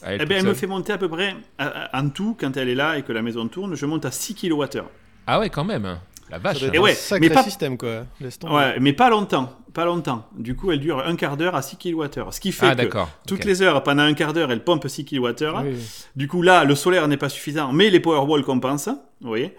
elle, 0.02 0.22
eh 0.22 0.26
bien, 0.26 0.38
elle 0.38 0.46
me 0.46 0.54
fait 0.54 0.66
monter 0.66 0.92
à 0.92 0.98
peu 0.98 1.08
près, 1.08 1.34
en 1.58 2.08
tout, 2.10 2.36
quand 2.38 2.56
elle 2.56 2.68
est 2.68 2.74
là 2.74 2.98
et 2.98 3.02
que 3.02 3.12
la 3.12 3.22
maison 3.22 3.48
tourne, 3.48 3.74
je 3.74 3.86
monte 3.86 4.04
à 4.04 4.10
6 4.10 4.34
kWh. 4.34 4.82
Ah 5.26 5.40
ouais, 5.40 5.50
quand 5.50 5.64
même. 5.64 5.98
La 6.30 6.38
vache. 6.38 6.62
Et 6.62 6.78
ouais, 6.78 6.96
mais 7.20 7.30
pas 7.30 7.42
système 7.42 7.76
quoi. 7.76 8.06
Ouais, 8.20 8.78
mais 8.80 8.92
pas 8.92 9.10
longtemps, 9.10 9.56
pas 9.72 9.84
longtemps. 9.84 10.26
Du 10.36 10.54
coup, 10.54 10.70
elle 10.72 10.80
dure 10.80 11.06
un 11.06 11.16
quart 11.16 11.36
d'heure 11.36 11.54
à 11.54 11.62
6 11.62 11.76
kWh. 11.76 12.30
Ce 12.30 12.40
qui 12.40 12.52
fait 12.52 12.66
ah, 12.66 12.74
que 12.76 12.98
toutes 13.26 13.44
les 13.44 13.62
heures, 13.62 13.82
pendant 13.82 14.02
un 14.02 14.14
quart 14.14 14.32
d'heure, 14.32 14.50
elle 14.50 14.64
pompe 14.64 14.86
6 14.86 15.04
kWh. 15.04 15.74
Du 16.16 16.28
coup, 16.28 16.42
là, 16.42 16.64
le 16.64 16.74
solaire 16.74 17.08
n'est 17.08 17.16
pas 17.16 17.28
suffisant, 17.28 17.72
mais 17.72 17.90
les 17.90 18.00
Powerwall 18.00 18.44
compensent. 18.44 18.90
Vous 19.20 19.28
voyez 19.28 19.54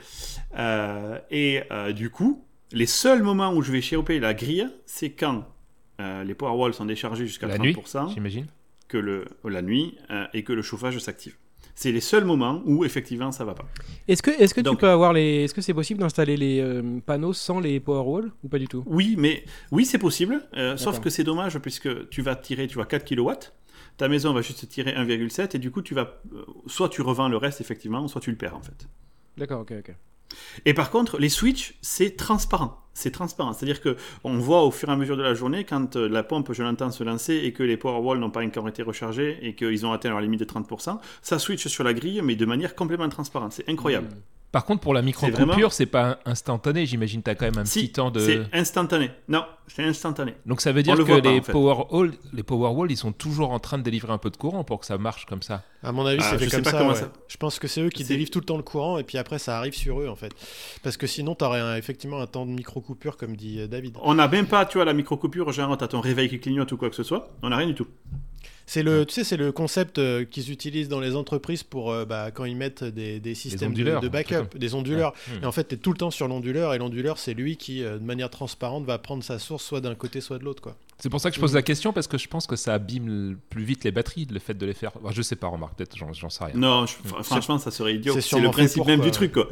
euh, 0.57 1.17
Et 1.31 1.61
euh, 1.71 1.91
du 1.91 2.09
coup, 2.09 2.45
les 2.71 2.85
seuls 2.85 3.23
moments 3.23 3.53
où 3.53 3.61
je 3.61 3.71
vais 3.71 3.81
choper 3.81 4.19
la 4.19 4.33
grille, 4.33 4.67
c'est 4.85 5.11
quand 5.11 5.45
euh, 5.99 6.23
les 6.23 6.33
Powerwall 6.33 6.73
sont 6.73 6.85
déchargés 6.85 7.25
jusqu'à 7.25 7.47
30%. 7.47 8.13
J'imagine 8.13 8.47
que 8.89 8.97
le, 8.97 9.25
la 9.45 9.61
nuit 9.61 9.97
euh, 10.09 10.25
et 10.33 10.43
que 10.43 10.51
le 10.51 10.61
chauffage 10.61 10.97
s'active. 10.99 11.37
C'est 11.75 11.91
les 11.91 12.01
seuls 12.01 12.25
moments 12.25 12.61
où 12.65 12.83
effectivement 12.83 13.31
ça 13.31 13.45
va 13.45 13.53
pas. 13.53 13.65
Est-ce 14.07 14.21
que, 14.21 14.31
est-ce 14.31 14.53
que 14.53 14.61
tu 14.61 14.75
peux 14.75 14.89
avoir 14.89 15.13
les, 15.13 15.43
est-ce 15.43 15.53
que 15.53 15.61
c'est 15.61 15.73
possible 15.73 16.01
d'installer 16.01 16.35
les 16.35 16.59
euh, 16.59 16.99
panneaux 17.05 17.33
sans 17.33 17.59
les 17.59 17.79
Powerwall 17.79 18.31
ou 18.43 18.49
pas 18.49 18.59
du 18.59 18.67
tout? 18.67 18.83
Oui, 18.85 19.15
mais 19.17 19.45
oui 19.71 19.85
c'est 19.85 19.97
possible. 19.97 20.41
Euh, 20.57 20.75
sauf 20.77 20.99
que 20.99 21.09
c'est 21.09 21.23
dommage 21.23 21.57
puisque 21.59 22.09
tu 22.09 22.21
vas 22.21 22.35
tirer, 22.35 22.67
tu 22.67 22.75
vois 22.75 22.85
4 22.85 23.05
kW. 23.05 23.31
Ta 23.97 24.07
maison 24.07 24.33
va 24.33 24.41
juste 24.41 24.67
tirer 24.67 24.91
1,7 24.91 25.55
et 25.55 25.59
du 25.59 25.71
coup 25.71 25.81
tu 25.81 25.93
vas, 25.93 26.21
soit 26.67 26.89
tu 26.89 27.01
revends 27.01 27.29
le 27.29 27.37
reste 27.37 27.61
effectivement, 27.61 28.07
soit 28.07 28.21
tu 28.21 28.31
le 28.31 28.37
perds 28.37 28.55
en 28.55 28.61
fait. 28.61 28.87
D'accord, 29.37 29.61
ok, 29.61 29.73
ok. 29.79 29.95
Et 30.65 30.73
par 30.73 30.91
contre, 30.91 31.17
les 31.17 31.29
switches, 31.29 31.75
c'est 31.81 32.15
transparent. 32.17 32.77
C'est 32.93 33.11
transparent. 33.11 33.53
C'est-à-dire 33.53 33.81
que 33.81 33.95
on 34.23 34.37
voit 34.37 34.63
au 34.63 34.71
fur 34.71 34.89
et 34.89 34.91
à 34.91 34.95
mesure 34.95 35.15
de 35.15 35.21
la 35.21 35.33
journée, 35.33 35.63
quand 35.63 35.95
euh, 35.95 36.09
la 36.09 36.23
pompe, 36.23 36.51
je 36.51 36.63
l'entends 36.63 36.91
se 36.91 37.03
lancer 37.03 37.35
et 37.35 37.53
que 37.53 37.63
les 37.63 37.77
Powerwall 37.77 38.19
n'ont 38.19 38.29
pas 38.29 38.43
encore 38.43 38.67
été 38.67 38.83
rechargés 38.83 39.39
et 39.41 39.55
qu'ils 39.55 39.85
ont 39.85 39.93
atteint 39.93 40.09
leur 40.09 40.21
limite 40.21 40.41
de 40.41 40.45
30%, 40.45 40.97
ça 41.21 41.39
switch 41.39 41.67
sur 41.67 41.83
la 41.83 41.93
grille, 41.93 42.21
mais 42.23 42.35
de 42.35 42.45
manière 42.45 42.75
complètement 42.75 43.09
transparente. 43.09 43.53
C'est 43.53 43.69
incroyable. 43.69 44.07
Mmh. 44.07 44.38
Par 44.51 44.65
contre, 44.65 44.81
pour 44.81 44.95
la 44.95 45.03
micro-coupure, 45.03 45.71
c'est 45.73 45.85
pas 45.85 46.19
instantané. 46.25 46.87
J'imagine 46.87 47.21
tu 47.21 47.29
as 47.29 47.35
quand 47.35 47.45
même 47.45 47.59
un 47.59 47.63
petit 47.63 47.91
temps 47.91 48.09
de. 48.09 48.19
C'est 48.19 48.41
instantané. 48.51 49.11
Non, 49.27 49.45
c'est 49.67 49.83
instantané. 49.83 50.33
Donc 50.47 50.61
ça 50.61 50.71
veut 50.71 50.81
dire 50.81 50.95
que 50.95 51.21
les, 51.21 51.41
Powerwall, 51.41 52.13
les 52.33 52.41
Powerwall, 52.41 52.91
ils 52.91 52.97
sont 52.97 53.11
toujours 53.11 53.51
en 53.51 53.59
train 53.59 53.77
de 53.77 53.83
délivrer 53.83 54.11
un 54.11 54.17
peu 54.17 54.31
de 54.31 54.37
courant 54.37 54.63
pour 54.63 54.79
que 54.79 54.87
ça 54.87 54.97
marche 54.97 55.25
comme 55.25 55.43
ça. 55.43 55.61
À 55.83 55.91
mon 55.91 56.05
avis, 56.05 56.21
ah, 56.23 56.35
c'est 56.37 56.49
comme 56.49 56.63
ça, 56.95 57.11
Je 57.27 57.37
pense 57.37 57.59
que 57.59 57.67
c'est 57.67 57.81
eux 57.81 57.89
qui 57.89 58.03
délivrent 58.03 58.31
tout 58.31 58.39
le 58.39 58.45
temps 58.45 58.57
le 58.57 58.63
courant 58.63 58.97
et 58.97 59.03
puis 59.03 59.19
après 59.19 59.37
ça 59.37 59.57
arrive 59.57 59.75
sur 59.75 60.01
eux 60.01 60.07
en 60.07 60.15
fait. 60.15 60.33
Parce 60.81 60.97
que 60.97 61.05
sinon, 61.05 61.35
tu 61.35 61.45
aurais 61.45 61.77
effectivement 61.77 62.19
un 62.19 62.27
temps 62.27 62.47
de 62.47 62.51
micro-coupure 62.51 63.17
comme 63.17 63.35
dit 63.35 63.59
euh, 63.59 63.67
David. 63.67 63.97
On 64.01 64.15
n'a 64.15 64.27
même 64.27 64.47
pas, 64.47 64.65
tu 64.65 64.79
vois, 64.79 64.85
la 64.85 64.93
micro-coupure, 64.93 65.51
genre, 65.51 65.77
tu 65.77 65.83
as 65.83 65.87
ton 65.87 66.01
réveil 66.01 66.27
qui 66.27 66.39
clignote 66.39 66.71
ou 66.71 66.77
quoi 66.77 66.89
que 66.89 66.95
ce 66.95 67.03
soit. 67.03 67.29
On 67.43 67.49
n'a 67.49 67.57
rien 67.57 67.67
du 67.67 67.75
tout. 67.75 67.87
C'est 68.71 68.83
le, 68.83 69.03
tu 69.03 69.15
sais, 69.15 69.23
c'est 69.23 69.35
le 69.35 69.51
concept 69.51 69.99
qu'ils 70.29 70.51
utilisent 70.51 70.89
dans 70.89 70.99
les 70.99 71.15
entreprises 71.15 71.63
pour 71.63 71.91
bah, 72.05 72.29
quand 72.31 72.45
ils 72.45 72.55
mettent 72.55 72.83
des, 72.83 73.19
des 73.19 73.33
systèmes 73.33 73.73
de, 73.73 74.07
backup, 74.09 74.55
des 74.55 74.75
onduleurs. 74.75 75.13
Et 75.41 75.45
en 75.45 75.51
fait, 75.51 75.69
tu 75.69 75.73
es 75.73 75.77
tout 75.79 75.91
le 75.91 75.97
temps 75.97 76.11
sur 76.11 76.27
l'onduleur 76.27 76.75
et 76.75 76.77
l'onduleur, 76.77 77.17
c'est 77.17 77.33
lui 77.33 77.57
qui, 77.57 77.81
de 77.81 77.97
manière 77.97 78.29
transparente, 78.29 78.85
va 78.85 78.99
prendre 78.99 79.23
sa 79.23 79.39
source 79.39 79.63
soit 79.63 79.81
d'un 79.81 79.95
côté, 79.95 80.21
soit 80.21 80.37
de 80.37 80.43
l'autre. 80.43 80.61
quoi. 80.61 80.75
C'est 80.99 81.09
pour 81.09 81.21
ça 81.21 81.29
que 81.29 81.35
je 81.35 81.41
pose 81.41 81.53
la 81.53 81.61
question 81.61 81.93
parce 81.93 82.07
que 82.07 82.17
je 82.17 82.27
pense 82.27 82.45
que 82.45 82.57
ça 82.57 82.73
abîme 82.73 83.37
plus 83.49 83.63
vite 83.63 83.85
les 83.85 83.91
batteries, 83.91 84.27
le 84.29 84.39
fait 84.39 84.53
de 84.53 84.65
les 84.65 84.73
faire. 84.73 84.91
je 85.11 85.21
sais 85.21 85.37
pas, 85.37 85.47
remarque, 85.47 85.75
peut-être, 85.75 85.95
j'en 85.97 86.29
sais 86.29 86.43
rien. 86.43 86.53
Non, 86.55 86.85
franchement, 87.23 87.57
ça 87.57 87.71
serait 87.71 87.95
idiot. 87.95 88.19
C'est 88.19 88.39
le 88.39 88.51
principe 88.51 88.85
même 88.85 89.01
du 89.01 89.11
truc. 89.11 89.31
Quoi. 89.31 89.47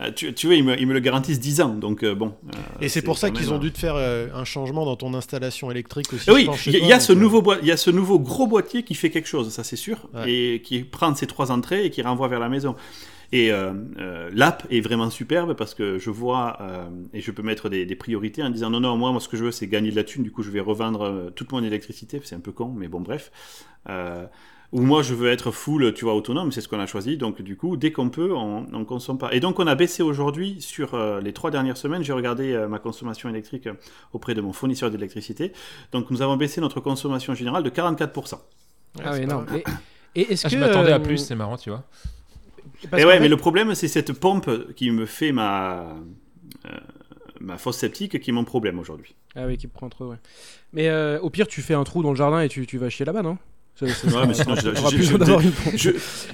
Euh, 0.00 0.10
tu, 0.10 0.32
tu, 0.34 0.46
vois, 0.46 0.56
ils 0.56 0.64
me, 0.64 0.78
ils 0.78 0.86
me, 0.86 0.94
le 0.94 1.00
garantissent 1.00 1.40
10 1.40 1.60
ans, 1.62 1.74
donc 1.74 2.02
euh, 2.02 2.14
bon. 2.14 2.34
Euh, 2.46 2.58
et 2.80 2.88
c'est 2.88 3.02
pour 3.02 3.18
ça 3.18 3.30
qu'ils 3.30 3.52
ont 3.52 3.58
dû 3.58 3.72
te 3.72 3.78
faire 3.78 3.96
un 3.96 4.44
changement 4.44 4.84
dans 4.84 4.96
ton 4.96 5.14
installation 5.14 5.70
électrique 5.70 6.12
aussi. 6.12 6.30
Oui, 6.30 6.48
il 6.66 6.86
y, 6.86 6.92
a 6.92 7.00
ce 7.00 7.12
nouveau 7.12 7.42
il 7.62 7.68
y 7.68 7.72
a 7.72 7.76
ce 7.76 7.90
nouveau 7.90 8.18
gros 8.18 8.46
boîtier 8.46 8.82
qui 8.82 8.94
fait 8.94 9.10
quelque 9.10 9.28
chose, 9.28 9.50
ça 9.50 9.64
c'est 9.64 9.76
sûr, 9.76 10.08
et 10.26 10.60
qui 10.64 10.80
prend 10.84 11.14
ces 11.14 11.26
trois 11.26 11.50
entrées 11.50 11.86
et 11.86 11.90
qui 11.90 12.02
renvoie 12.02 12.28
vers 12.28 12.40
la 12.40 12.48
maison. 12.48 12.76
Et 13.32 13.50
euh, 13.50 13.72
euh, 13.98 14.30
l'app 14.34 14.66
est 14.70 14.82
vraiment 14.82 15.08
superbe 15.08 15.54
parce 15.54 15.72
que 15.72 15.98
je 15.98 16.10
vois 16.10 16.58
euh, 16.60 16.84
et 17.14 17.22
je 17.22 17.30
peux 17.30 17.42
mettre 17.42 17.70
des, 17.70 17.86
priorités 17.96 18.42
en 18.42 18.50
disant 18.50 18.68
non, 18.68 18.80
non, 18.80 18.96
moi, 18.98 19.10
moi 19.10 19.20
ce 19.20 19.28
que 19.28 19.38
je 19.38 19.44
veux 19.44 19.50
c'est 19.50 19.66
gagner 19.66 19.90
de 19.90 19.96
la 19.96 20.04
thune, 20.04 20.22
du 20.22 20.30
coup 20.30 20.42
je 20.42 20.50
vais 20.50 20.60
revendre 20.60 21.32
toute 21.34 21.50
mon 21.50 21.64
électricité, 21.64 22.20
c'est 22.24 22.34
un 22.34 22.40
peu 22.40 22.52
con, 22.52 22.74
mais 22.76 22.88
bon, 22.88 23.00
bref. 23.00 23.32
ou 24.72 24.80
moi 24.82 25.02
je 25.02 25.14
veux 25.14 25.30
être 25.30 25.50
full, 25.50 25.94
tu 25.94 26.04
vois, 26.04 26.14
autonome, 26.14 26.52
c'est 26.52 26.60
ce 26.60 26.68
qu'on 26.68 26.78
a 26.78 26.86
choisi, 26.86 27.16
donc 27.16 27.40
du 27.40 27.56
coup, 27.56 27.78
dès 27.78 27.90
qu'on 27.90 28.10
peut, 28.10 28.34
on 28.34 28.66
ne 28.70 28.84
consomme 28.84 29.16
pas. 29.16 29.32
Et 29.32 29.40
donc 29.40 29.58
on 29.58 29.66
a 29.66 29.74
baissé 29.74 30.02
aujourd'hui, 30.02 30.60
sur 30.60 30.98
les 31.22 31.32
trois 31.32 31.50
dernières 31.50 31.78
semaines, 31.78 32.02
j'ai 32.02 32.12
regardé 32.12 32.66
ma 32.68 32.78
consommation 32.78 33.30
électrique 33.30 33.66
auprès 34.12 34.34
de 34.34 34.42
mon 34.42 34.52
fournisseur 34.52 34.90
d'électricité, 34.90 35.52
donc 35.90 36.10
nous 36.10 36.20
avons 36.20 36.36
baissé 36.36 36.60
notre 36.60 36.80
consommation 36.80 37.32
générale 37.34 37.62
de 37.62 37.70
44%. 37.70 38.38
Ah 39.02 39.12
oui, 39.12 39.24
non. 39.24 39.46
Et, 40.14 40.32
est-ce 40.32 40.46
ah, 40.46 40.50
que, 40.50 40.54
je 40.54 40.60
m'attendais 40.60 40.92
à 40.92 41.00
plus, 41.00 41.16
c'est 41.16 41.34
marrant, 41.34 41.56
tu 41.56 41.70
vois. 41.70 41.84
Et 42.96 43.04
ouais, 43.04 43.20
mais 43.20 43.28
le 43.28 43.36
problème, 43.36 43.74
c'est 43.74 43.88
cette 43.88 44.12
pompe 44.12 44.74
qui 44.74 44.90
me 44.90 45.06
fait 45.06 45.32
ma, 45.32 45.96
euh, 46.66 46.70
ma 47.40 47.58
fosse 47.58 47.78
septique 47.78 48.20
qui 48.20 48.30
est 48.30 48.32
mon 48.32 48.44
problème 48.44 48.78
aujourd'hui. 48.78 49.14
Ah 49.34 49.46
oui, 49.46 49.56
qui 49.56 49.66
prend 49.66 49.88
trop, 49.88 50.06
ouais. 50.06 50.18
Mais 50.72 50.88
euh, 50.88 51.18
au 51.20 51.30
pire, 51.30 51.46
tu 51.46 51.62
fais 51.62 51.74
un 51.74 51.84
trou 51.84 52.02
dans 52.02 52.10
le 52.10 52.16
jardin 52.16 52.40
et 52.40 52.48
tu, 52.48 52.66
tu 52.66 52.78
vas 52.78 52.88
chier 52.90 53.04
là-bas, 53.04 53.22
non? 53.22 53.38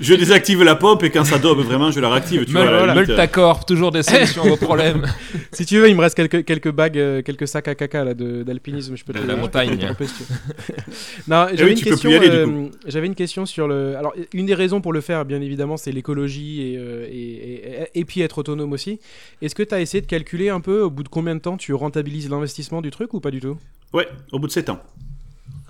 Je, 0.01 0.15
désactive 0.15 0.63
la 0.63 0.75
pompe 0.75 1.05
et 1.05 1.11
quand 1.11 1.25
ça 1.25 1.39
dobe 1.39 1.61
vraiment, 1.61 1.91
je 1.91 2.01
la 2.01 2.11
réactive. 2.11 2.45
Tu 2.45 2.53
Meul, 2.53 3.07
t'accorde, 3.07 3.65
toujours 3.65 3.91
des 3.91 4.03
solutions 4.03 4.43
aux 4.43 4.57
problèmes. 4.61 5.07
si 5.53 5.65
tu 5.65 5.79
veux, 5.79 5.89
il 5.89 5.97
me 5.97 6.01
reste 6.01 6.17
quelques, 6.17 6.45
quelques 6.45 6.71
bagues, 6.71 6.99
euh, 6.99 7.23
quelques 7.23 7.49
sacs 7.49 7.69
à 7.69 7.75
caca 7.75 8.05
là, 8.05 8.15
d'alpinisme. 8.15 8.97
Je 8.97 9.05
peux 9.05 9.13
te 9.13 9.19
la 9.19 9.37
montagne. 9.37 9.79
non, 11.29 11.47
eh 11.51 11.57
j'avais 11.57 11.73
une, 11.73 11.81
question, 11.81 12.11
euh, 12.11 12.69
j'avais 12.87 13.07
une 13.07 13.15
question 13.15 13.47
sur 13.47 13.69
le. 13.69 13.97
Alors, 13.97 14.15
une 14.33 14.47
des 14.47 14.55
raisons 14.55 14.81
pour 14.81 14.93
le 14.93 15.01
faire, 15.01 15.25
bien 15.25 15.41
évidemment, 15.41 15.77
c'est 15.77 15.93
l'écologie 15.93 16.73
et, 16.73 16.77
euh, 16.77 17.07
et, 17.09 17.15
et, 17.15 17.89
et, 17.95 18.05
puis 18.05 18.21
être 18.21 18.39
autonome 18.39 18.73
aussi. 18.73 19.01
Est-ce 19.43 19.55
que 19.55 19.63
tu 19.63 19.75
as 19.75 19.81
essayé 19.81 20.01
de 20.01 20.07
calculer 20.07 20.49
un 20.49 20.61
peu 20.61 20.83
au 20.83 20.91
bout 20.91 21.03
de 21.05 21.09
combien 21.09 21.35
de 21.35 21.41
temps 21.41 21.57
tu 21.57 21.73
rentabilises 21.73 22.29
l'investissement 22.29 22.83
du 22.83 22.91
truc 22.91 23.15
ou 23.15 23.21
pas 23.21 23.31
du 23.31 23.41
tout? 23.41 23.57
Ouais, 23.93 24.09
au 24.33 24.39
bout 24.39 24.49
de 24.49 24.53
7 24.53 24.69
ans. 24.71 24.81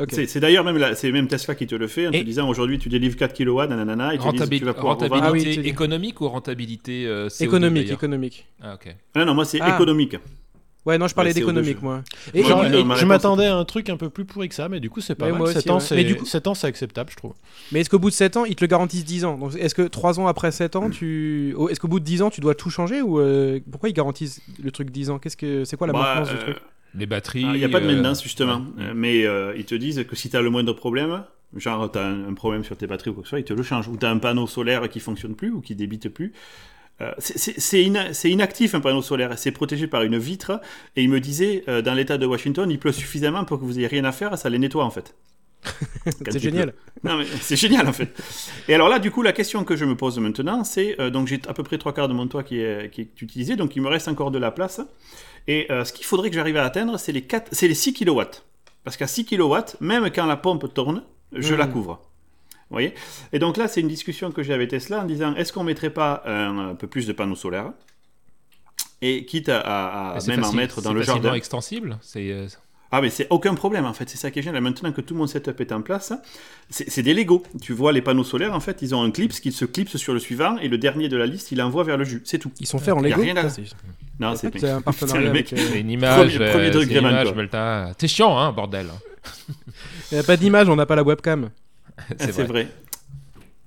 C'est 0.08 0.40
d'ailleurs 0.40 0.64
même, 0.64 0.78
même 0.78 1.28
Tesla 1.28 1.54
qui 1.54 1.66
te 1.66 1.74
le 1.74 1.86
fait 1.88 2.08
en 2.08 2.12
te 2.12 2.22
disant 2.22 2.48
aujourd'hui 2.48 2.78
tu 2.78 2.88
délivres 2.88 3.16
4 3.16 3.36
kW, 3.36 3.66
nanana, 3.68 4.14
et 4.14 4.18
tu, 4.18 4.24
tu 4.30 4.64
vas 4.64 4.74
pouvoir 4.74 4.98
Rentabilité 4.98 5.60
ah 5.64 5.68
économique 5.68 6.20
ou 6.20 6.28
rentabilité 6.28 7.06
euh, 7.06 7.28
Économique, 7.40 7.90
économique. 7.90 8.46
Ah 8.62 8.74
ok. 8.74 8.94
Ah, 9.14 9.24
non, 9.24 9.34
moi 9.34 9.44
c'est 9.44 9.60
ah. 9.60 9.74
économique. 9.74 10.16
Ouais, 10.86 10.96
non, 10.96 11.06
je 11.06 11.14
parlais 11.14 11.34
d'économique, 11.34 11.82
moi. 11.82 12.02
Et, 12.32 12.42
je 12.42 13.04
m'attendais 13.04 13.46
à 13.46 13.56
un 13.56 13.64
truc 13.66 13.90
un 13.90 13.98
peu 13.98 14.08
plus 14.08 14.24
pourri 14.24 14.48
que 14.48 14.54
ça, 14.54 14.70
mais 14.70 14.80
du 14.80 14.88
coup, 14.88 15.02
c'est 15.02 15.14
pas 15.14 15.30
mal. 15.30 15.46
7, 15.52 15.70
ans, 15.70 15.78
ouais. 15.90 16.14
coup... 16.14 16.24
7 16.24 16.46
ans, 16.46 16.54
c'est 16.54 16.66
acceptable, 16.66 17.10
je 17.10 17.16
trouve. 17.16 17.34
Mais 17.72 17.80
est-ce 17.80 17.90
qu'au 17.90 17.98
bout 17.98 18.08
de 18.08 18.14
7 18.14 18.38
ans, 18.38 18.44
ils 18.46 18.56
te 18.56 18.64
le 18.64 18.68
garantissent 18.68 19.04
10 19.04 19.26
ans? 19.26 19.36
Donc, 19.36 19.54
est-ce 19.56 19.74
que 19.74 19.82
3 19.82 20.18
ans 20.18 20.28
après 20.28 20.50
7 20.50 20.76
ans, 20.76 20.88
tu. 20.88 21.54
Est-ce 21.68 21.78
qu'au 21.78 21.88
bout 21.88 22.00
de 22.00 22.04
10 22.04 22.22
ans, 22.22 22.30
tu 22.30 22.40
dois 22.40 22.54
tout 22.54 22.70
changer 22.70 23.02
Ou 23.02 23.18
euh, 23.18 23.60
pourquoi 23.70 23.90
ils 23.90 23.92
garantissent 23.92 24.40
le 24.62 24.70
truc 24.70 24.90
10 24.90 25.10
ans? 25.10 25.18
Qu'est-ce 25.18 25.36
que 25.36 25.64
C'est 25.64 25.76
quoi 25.76 25.86
la 25.88 25.92
bah, 25.92 25.98
maintenance 25.98 26.28
du 26.28 26.36
euh, 26.36 26.52
truc 26.52 26.56
les 26.94 27.06
batteries. 27.06 27.42
Il 27.42 27.52
n'y 27.52 27.64
a 27.64 27.68
pas 27.68 27.80
de 27.80 27.86
euh, 27.86 27.92
maintenance, 27.92 28.22
justement. 28.22 28.64
Euh, 28.78 28.92
mais 28.94 29.24
euh, 29.24 29.54
ils 29.56 29.64
te 29.64 29.74
disent 29.74 30.04
que 30.08 30.16
si 30.16 30.30
tu 30.30 30.36
as 30.36 30.42
le 30.42 30.50
moindre 30.50 30.72
problème, 30.72 31.24
genre 31.56 31.90
tu 31.90 31.98
as 31.98 32.06
un, 32.06 32.34
problème 32.34 32.64
sur 32.64 32.76
tes 32.76 32.86
batteries 32.86 33.10
ou 33.10 33.14
quoi 33.14 33.22
que 33.22 33.28
ce 33.28 33.30
soit, 33.30 33.40
ils 33.40 33.44
te 33.44 33.52
le 33.52 33.62
changent. 33.62 33.88
Ou 33.88 33.96
tu 33.96 34.06
as 34.06 34.10
un 34.10 34.18
panneau 34.18 34.46
solaire 34.46 34.88
qui 34.88 35.00
fonctionne 35.00 35.34
plus 35.34 35.50
ou 35.50 35.60
qui 35.60 35.74
débite 35.74 36.08
plus. 36.08 36.32
c'est 37.18 37.82
inactif 38.24 38.74
un 38.74 38.80
panneau 38.80 39.02
solaire, 39.02 39.38
c'est 39.38 39.52
protégé 39.52 39.86
par 39.86 40.02
une 40.02 40.18
vitre. 40.18 40.60
Et 40.96 41.02
il 41.02 41.10
me 41.10 41.20
disait, 41.20 41.64
dans 41.84 41.94
l'état 41.94 42.18
de 42.18 42.26
Washington, 42.26 42.70
il 42.70 42.78
pleut 42.78 42.92
suffisamment 42.92 43.44
pour 43.44 43.58
que 43.58 43.64
vous 43.64 43.78
ayez 43.78 43.88
rien 43.88 44.04
à 44.04 44.12
faire, 44.12 44.36
ça 44.38 44.48
les 44.50 44.58
nettoie 44.58 44.84
en 44.84 44.90
fait. 44.90 45.14
c'est 46.30 46.38
génial. 46.38 46.72
Non, 47.02 47.18
mais 47.18 47.24
c'est 47.40 47.56
génial 47.56 47.88
en 47.88 47.92
fait. 47.92 48.16
Et 48.68 48.74
alors 48.74 48.88
là, 48.88 49.00
du 49.00 49.10
coup, 49.10 49.22
la 49.22 49.32
question 49.32 49.64
que 49.64 49.74
je 49.74 49.84
me 49.84 49.96
pose 49.96 50.18
maintenant, 50.20 50.62
c'est 50.64 50.96
donc 51.10 51.26
j'ai 51.28 51.40
à 51.48 51.54
peu 51.54 51.62
près 51.62 51.78
trois 51.78 51.92
quarts 51.92 52.08
de 52.08 52.14
mon 52.14 52.28
toit 52.28 52.44
qui 52.44 52.60
est, 52.60 52.90
qui 52.92 53.00
est 53.02 53.22
utilisé, 53.22 53.56
donc 53.56 53.74
il 53.74 53.82
me 53.82 53.88
reste 53.88 54.08
encore 54.08 54.30
de 54.30 54.38
la 54.38 54.50
place. 54.50 54.80
Et 55.48 55.66
euh, 55.72 55.84
ce 55.84 55.92
qu'il 55.92 56.04
faudrait 56.04 56.28
que 56.28 56.36
j'arrive 56.36 56.58
à 56.58 56.64
atteindre, 56.64 56.98
c'est 56.98 57.10
les, 57.10 57.22
4... 57.22 57.50
les 57.60 57.74
6 57.74 57.94
kW. 57.94 58.20
Parce 58.84 58.96
qu'à 58.96 59.06
6 59.06 59.24
kW, 59.24 59.54
même 59.80 60.10
quand 60.10 60.26
la 60.26 60.36
pompe 60.36 60.72
tourne, 60.72 61.02
je 61.32 61.54
la 61.54 61.66
hmm. 61.66 61.72
couvre. 61.72 62.00
Vous 62.70 62.74
voyez? 62.74 62.94
Et 63.32 63.38
donc 63.38 63.56
là, 63.56 63.66
c'est 63.66 63.80
une 63.80 63.88
discussion 63.88 64.30
que 64.30 64.42
j'ai 64.42 64.52
avec 64.52 64.68
Tesla 64.68 65.00
en 65.00 65.04
disant 65.04 65.34
est-ce 65.34 65.54
qu'on 65.54 65.62
ne 65.62 65.66
mettrait 65.66 65.90
pas 65.90 66.22
un, 66.26 66.74
peu 66.74 66.86
plus 66.86 67.06
de 67.06 67.12
panneaux 67.14 67.34
solaires? 67.34 67.72
Et 69.00 69.24
quitte 69.24 69.48
à, 69.48 70.18
même 70.26 70.44
en 70.44 70.52
mettre 70.52 70.82
dans 70.82 70.92
le 70.92 71.02
jardin. 71.02 71.30
C'est 71.30 71.38
extensible 71.38 71.98
c'est, 72.02 72.30
euh, 72.30 72.46
ah 72.90 73.00
mais 73.02 73.10
c'est 73.10 73.26
aucun 73.30 73.54
problème 73.54 73.84
en 73.84 73.92
fait, 73.92 74.08
c'est 74.08 74.16
ça 74.16 74.30
qui 74.30 74.38
est 74.38 74.42
génial. 74.42 74.62
Maintenant 74.62 74.92
que 74.92 75.00
tout 75.00 75.14
mon 75.14 75.26
setup 75.26 75.60
est 75.60 75.72
en 75.72 75.82
place, 75.82 76.12
c'est 76.70 77.02
des 77.02 77.12
Lego. 77.12 77.42
Tu 77.60 77.72
vois 77.72 77.92
les 77.92 78.00
panneaux 78.00 78.24
solaires 78.24 78.54
en 78.54 78.60
fait, 78.60 78.80
ils 78.82 78.94
ont 78.94 79.02
un 79.02 79.10
clip 79.10 79.32
qui 79.32 79.52
se 79.52 79.64
clipse 79.64 79.96
sur 79.96 80.14
le 80.14 80.20
suivant 80.20 80.56
et 80.58 80.68
le 80.68 80.78
dernier 80.78 81.08
de 81.08 81.16
la 81.16 81.26
liste 81.26 81.52
il 81.52 81.60
envoie 81.60 81.84
vers 81.84 81.98
le 81.98 82.04
jus, 82.04 82.22
c'est 82.24 82.38
tout. 82.38 82.50
Ils 82.60 82.66
sont 82.66 82.78
faits 82.78 82.94
en 82.94 83.00
Lego. 83.00 83.20
rien 83.20 83.34
Non, 84.18 84.34
c'est 84.36 84.64
un 84.64 84.80
partenariat. 84.80 85.28
avec, 85.30 85.52
euh, 85.52 85.56
une 85.74 85.90
image, 85.90 86.38
premier, 86.38 86.70
premier 86.70 86.96
image, 86.96 87.94
T'es 87.98 88.08
chiant 88.08 88.38
hein, 88.38 88.52
bordel. 88.52 88.86
Il 90.10 90.14
n'y 90.14 90.20
a 90.20 90.22
pas 90.22 90.36
d'image, 90.36 90.68
on 90.68 90.76
n'a 90.76 90.86
pas 90.86 90.96
la 90.96 91.02
webcam. 91.02 91.50
c'est 92.18 92.42
vrai. 92.44 92.68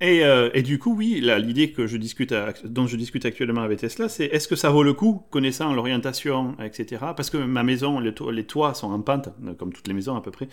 Et, 0.02 0.24
euh, 0.24 0.50
et, 0.52 0.62
du 0.62 0.80
coup, 0.80 0.96
oui, 0.96 1.22
l'idée 1.38 1.70
que 1.70 1.86
je 1.86 1.96
discute 1.96 2.34
dont 2.64 2.88
je 2.88 2.96
discute 2.96 3.24
actuellement 3.24 3.62
avec 3.62 3.78
Tesla, 3.78 4.08
c'est 4.08 4.24
est-ce 4.24 4.48
que 4.48 4.56
ça 4.56 4.68
vaut 4.68 4.82
le 4.82 4.94
coup, 4.94 5.22
connaissant 5.30 5.72
l'orientation, 5.72 6.56
etc. 6.60 7.00
Parce 7.16 7.30
que 7.30 7.36
ma 7.36 7.62
maison, 7.62 8.00
les, 8.00 8.12
les, 8.32 8.44
toits 8.44 8.74
sont 8.74 8.90
en 8.90 9.00
pente, 9.00 9.28
comme 9.58 9.72
toutes 9.72 9.86
les 9.86 9.94
maisons 9.94 10.16
à 10.16 10.20
peu 10.20 10.32
près. 10.32 10.48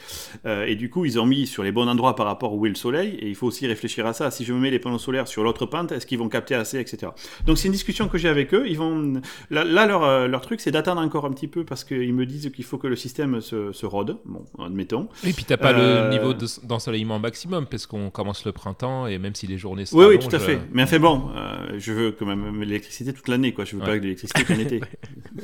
Euh, 0.46 0.68
et 0.68 0.76
du 0.76 0.92
coup, 0.92 1.04
ils 1.04 1.20
ont 1.20 1.26
mis 1.26 1.48
sur 1.48 1.64
les 1.64 1.72
bons 1.72 1.88
endroits 1.88 2.16
par 2.16 2.28
rapport 2.28 2.54
où 2.54 2.68
est 2.68 2.70
le 2.70 2.76
soleil. 2.76 3.16
Et 3.22 3.28
il 3.28 3.34
faut 3.34 3.48
aussi 3.48 3.66
réfléchir 3.66 4.06
à 4.06 4.14
ça. 4.14 4.30
Si 4.30 4.46
je 4.46 4.54
me 4.54 4.60
mets 4.60 4.70
les 4.70 4.78
panneaux 4.78 5.00
solaires 5.00 5.28
sur 5.28 5.44
l'autre 5.44 5.66
pente, 5.66 5.92
est-ce 5.92 6.06
qu'ils 6.06 6.20
vont 6.20 6.30
capter 6.30 6.54
assez, 6.54 6.80
etc. 6.80 7.12
Donc 7.48 7.58
c'est 7.58 7.70
une 7.70 7.74
discussion 7.74 8.08
que 8.08 8.20
j'ai 8.20 8.30
avec 8.30 8.54
eux. 8.54 8.66
Ils 8.68 8.78
vont 8.78 9.20
là, 9.50 9.64
leur, 9.88 10.04
euh, 10.04 10.28
leur, 10.28 10.42
truc, 10.42 10.62
c'est 10.62 10.70
d'attendre 10.70 11.02
encore 11.02 11.26
un 11.26 11.32
petit 11.32 11.48
peu 11.48 11.66
parce 11.66 11.84
qu'ils 11.84 12.14
me 12.14 12.28
disent 12.28 12.52
qu'il 12.52 12.66
faut 12.66 12.78
que 12.78 12.88
le 12.88 12.96
système 12.96 13.42
se, 13.42 13.72
se, 13.72 13.86
rôde. 13.88 14.18
Bon, 14.26 14.46
admettons. 14.64 15.10
Et 15.24 15.34
puis 15.34 15.44
t'as 15.44 15.58
pas 15.58 15.74
le 15.74 16.12
niveau 16.12 16.36
d'ensoleillement 16.64 17.18
maximum 17.18 17.66
parce 17.66 17.88
qu'on 17.88 18.12
commence 18.12 18.46
le 18.46 18.52
printemps 18.52 19.08
et 19.08 19.18
même 19.18 19.34
si 19.40 19.48
les 19.48 19.58
journées 19.58 19.86
Oui, 19.94 20.06
oui, 20.06 20.20
tout 20.20 20.36
à 20.36 20.40
fait. 20.40 20.60
Mais 20.72 20.84
enfin 20.84 21.00
bon, 21.00 21.30
euh, 21.36 21.76
je 21.78 21.94
veux 21.94 22.12
quand 22.12 22.26
même 22.26 22.62
l'électricité 22.62 23.14
toute 23.14 23.28
l'année, 23.28 23.54
quoi. 23.54 23.66
Je 23.66 23.76
veux 23.76 23.82
pas 23.82 23.96
de 23.98 24.04
l'électricité 24.04 24.44
qu'en 24.44 24.60
été. 24.60 24.82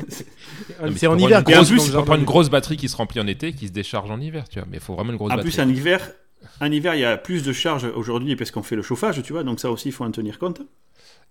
c'est 0.96 1.08
en 1.08 1.18
hiver. 1.18 1.44
Et 1.48 1.56
en 1.56 1.64
plus, 1.64 1.96
on 1.96 2.04
prend 2.04 2.16
une 2.16 2.26
grosse 2.26 2.50
batterie 2.50 2.78
qui 2.78 2.90
se 2.90 2.96
remplit 2.96 3.20
en 3.20 3.28
été, 3.28 3.54
qui 3.54 3.68
se 3.68 3.72
décharge 3.72 4.12
en 4.12 4.20
hiver, 4.20 4.48
tu 4.50 4.60
vois. 4.60 4.68
Mais 4.70 4.78
il 4.78 4.84
faut 4.84 4.94
vraiment 4.94 5.12
une 5.12 5.18
grosse 5.18 5.30
batterie. 5.30 5.48
En 5.48 5.52
plus, 5.52 5.60
en 5.60 5.70
hiver, 5.70 6.12
en 6.62 6.72
hiver, 6.72 6.96
il 6.96 7.02
y 7.02 7.06
a 7.06 7.18
plus 7.18 7.44
de 7.44 7.54
charge 7.54 7.86
aujourd'hui 7.96 8.36
parce 8.36 8.52
qu'on 8.52 8.64
fait 8.64 8.76
le 8.76 8.82
chauffage, 8.82 9.22
tu 9.24 9.34
vois. 9.34 9.44
Donc 9.44 9.60
ça 9.60 9.72
aussi, 9.72 9.90
il 9.90 9.92
faut 9.92 10.04
en 10.04 10.12
tenir 10.12 10.40
compte. 10.40 10.62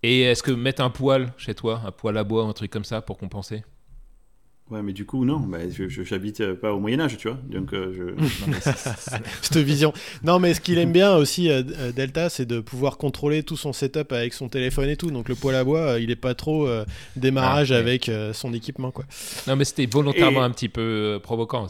Et 0.02 0.22
est-ce 0.22 0.42
que 0.42 0.50
mettre 0.50 0.82
un 0.82 0.90
poêle 0.90 1.32
chez 1.36 1.54
toi, 1.54 1.80
un 1.86 1.92
poêle 1.92 2.16
à 2.18 2.24
bois, 2.24 2.44
un 2.44 2.52
truc 2.52 2.70
comme 2.70 2.84
ça 2.84 3.00
pour 3.00 3.18
compenser? 3.18 3.62
Ouais, 4.70 4.80
mais 4.80 4.94
du 4.94 5.04
coup, 5.04 5.26
non, 5.26 5.40
bah, 5.40 5.58
je 5.70 6.02
j'habite 6.04 6.40
euh, 6.40 6.54
pas 6.54 6.72
au 6.72 6.80
Moyen-Âge, 6.80 7.18
tu 7.18 7.28
vois. 7.28 7.36
Donc, 7.50 7.74
euh, 7.74 7.92
je. 7.92 8.60
Cette 9.42 9.58
vision. 9.58 9.92
Non, 10.22 10.38
mais 10.38 10.54
ce 10.54 10.62
qu'il 10.62 10.78
aime 10.78 10.90
bien 10.90 11.14
aussi, 11.16 11.50
euh, 11.50 11.62
Delta, 11.94 12.30
c'est 12.30 12.46
de 12.46 12.60
pouvoir 12.60 12.96
contrôler 12.96 13.42
tout 13.42 13.58
son 13.58 13.74
setup 13.74 14.12
avec 14.12 14.32
son 14.32 14.48
téléphone 14.48 14.88
et 14.88 14.96
tout. 14.96 15.10
Donc, 15.10 15.28
le 15.28 15.34
poêle 15.34 15.56
à 15.56 15.64
bois, 15.64 15.98
il 16.00 16.10
est 16.10 16.16
pas 16.16 16.34
trop 16.34 16.66
démarrage 17.14 17.72
ah, 17.72 17.76
avec 17.76 18.10
son 18.32 18.54
équipement, 18.54 18.90
quoi. 18.90 19.04
Non, 19.46 19.54
mais 19.56 19.66
c'était 19.66 19.84
volontairement 19.84 20.42
un 20.42 20.50
petit 20.50 20.70
peu 20.70 21.20
provoquant. 21.22 21.66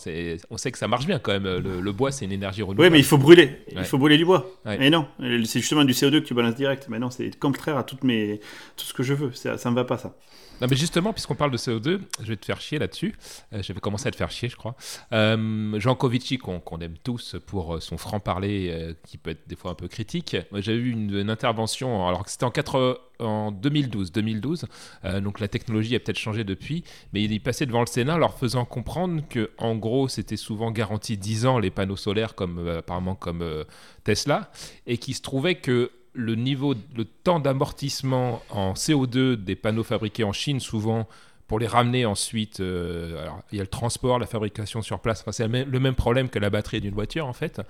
On 0.51 0.57
sait 0.57 0.71
que 0.71 0.79
ça 0.79 0.87
marche 0.87 1.07
bien 1.07 1.19
quand 1.19 1.33
même. 1.33 1.45
Le, 1.45 1.93
bois, 1.93 2.13
c'est 2.13 2.25
une 2.25 2.33
énergie 2.33 2.63
renouvelable. 2.63 2.93
Oui, 2.93 2.93
mais 2.93 3.01
il 3.01 3.05
faut 3.05 3.19
brûler. 3.19 3.59
Il 3.73 3.85
faut 3.85 3.99
brûler 3.99 4.19
du 4.19 4.25
bois. 4.25 4.49
Et 4.79 4.91
non, 4.91 5.09
c'est 5.19 5.59
justement 5.61 5.85
du 5.85 5.95
CO2 5.95 6.21
que 6.21 6.27
tu 6.27 6.35
balances 6.35 6.55
direct. 6.55 6.87
Mais 6.89 7.01
non, 7.01 7.11
c'est 7.11 7.37
contraire 7.39 7.77
à 7.77 7.83
toutes 7.83 8.05
mes... 8.05 8.41
tout 8.77 8.85
ce 8.85 8.95
que 8.95 9.03
je 9.03 9.15
veux. 9.15 9.33
Ça, 9.33 9.59
ça 9.59 9.71
me 9.71 9.75
va 9.75 9.85
pas, 9.85 9.99
ça. 9.99 10.15
Non, 10.61 10.69
mais 10.71 10.77
justement, 10.77 11.13
puisqu'on 11.13 11.35
parle 11.35 11.51
de 11.51 11.57
CO2, 11.57 12.01
je 12.23 12.27
vais 12.27 12.37
te 12.37 12.45
faire 12.45 12.61
chier 12.61 12.79
là-dessus. 12.79 13.15
J'avais 13.53 13.81
commencé 13.81 14.09
à 14.09 14.11
te 14.11 14.17
faire 14.17 14.31
chier, 14.31 14.49
je 14.49 14.57
crois. 14.57 14.77
Jean 15.11 15.95
Covici, 15.95 16.39
qu'on 16.39 16.79
aime 16.81 16.97
tous 17.03 17.37
pour 17.47 17.83
son 17.83 17.99
franc-parler, 17.99 18.95
qui 19.07 19.19
peut 19.19 19.31
être 19.31 19.47
des 19.49 19.57
fois 19.57 19.73
un 19.73 19.75
peu 19.75 19.89
critique. 19.89 20.37
J'avais 20.53 20.79
eu 20.79 20.91
une, 20.91 21.29
intervention, 21.29 22.07
alors 22.07 22.25
que 22.25 22.31
c'était 22.31 22.45
en 22.45 22.51
80 22.51 22.97
en 23.21 23.53
2012. 23.53 24.13
2012 24.13 24.67
euh, 25.05 25.21
donc 25.21 25.41
la 25.41 25.49
technologie 25.49 25.95
a 25.95 26.01
peut-être 26.01 26.19
changé 26.19 26.45
depuis, 26.45 26.85
mais 27.13 27.23
il 27.23 27.33
est 27.33 27.41
passé 27.41 27.67
devant 27.67 27.81
le 27.81 27.87
Sénat 27.87 28.19
leur 28.19 28.39
faisant 28.39 28.65
comprendre 28.65 29.23
que 29.29 29.51
en 29.59 29.77
gros 29.77 30.09
c'était 30.09 30.37
souvent 30.37 30.71
garanti 30.71 31.17
10 31.17 31.47
ans 31.47 31.59
les 31.59 31.71
panneaux 31.71 31.97
solaires 31.97 32.35
comme 32.35 32.59
euh, 32.59 32.79
apparemment 32.79 33.15
comme 33.15 33.43
euh, 33.43 33.65
Tesla, 34.05 34.51
et 34.87 34.99
qu'il 34.99 35.15
se 35.15 35.23
trouvait 35.23 35.57
que 35.57 35.91
le 36.15 36.35
niveau, 36.35 36.75
le 36.97 37.05
temps 37.05 37.41
d'amortissement 37.41 38.43
en 38.51 38.73
CO2 38.73 39.35
des 39.35 39.57
panneaux 39.57 39.83
fabriqués 39.83 40.25
en 40.25 40.33
Chine, 40.33 40.61
souvent 40.61 41.09
pour 41.47 41.59
les 41.59 41.67
ramener 41.67 42.07
ensuite, 42.07 42.61
alors, 42.61 43.43
il 43.53 43.59
y 43.59 43.61
a 43.61 43.65
le 43.65 43.69
transport, 43.69 44.19
la 44.19 44.27
fabrication 44.27 44.81
sur 44.81 45.01
place, 45.01 45.25
c'est 45.31 45.47
le 45.47 45.81
même 45.81 45.95
problème 45.95 46.31
que 46.31 46.39
la 46.39 46.49
batterie 46.49 46.81
d'une 46.81 46.95
voiture 46.95 47.27
en 47.27 47.35
fait, 47.35 47.61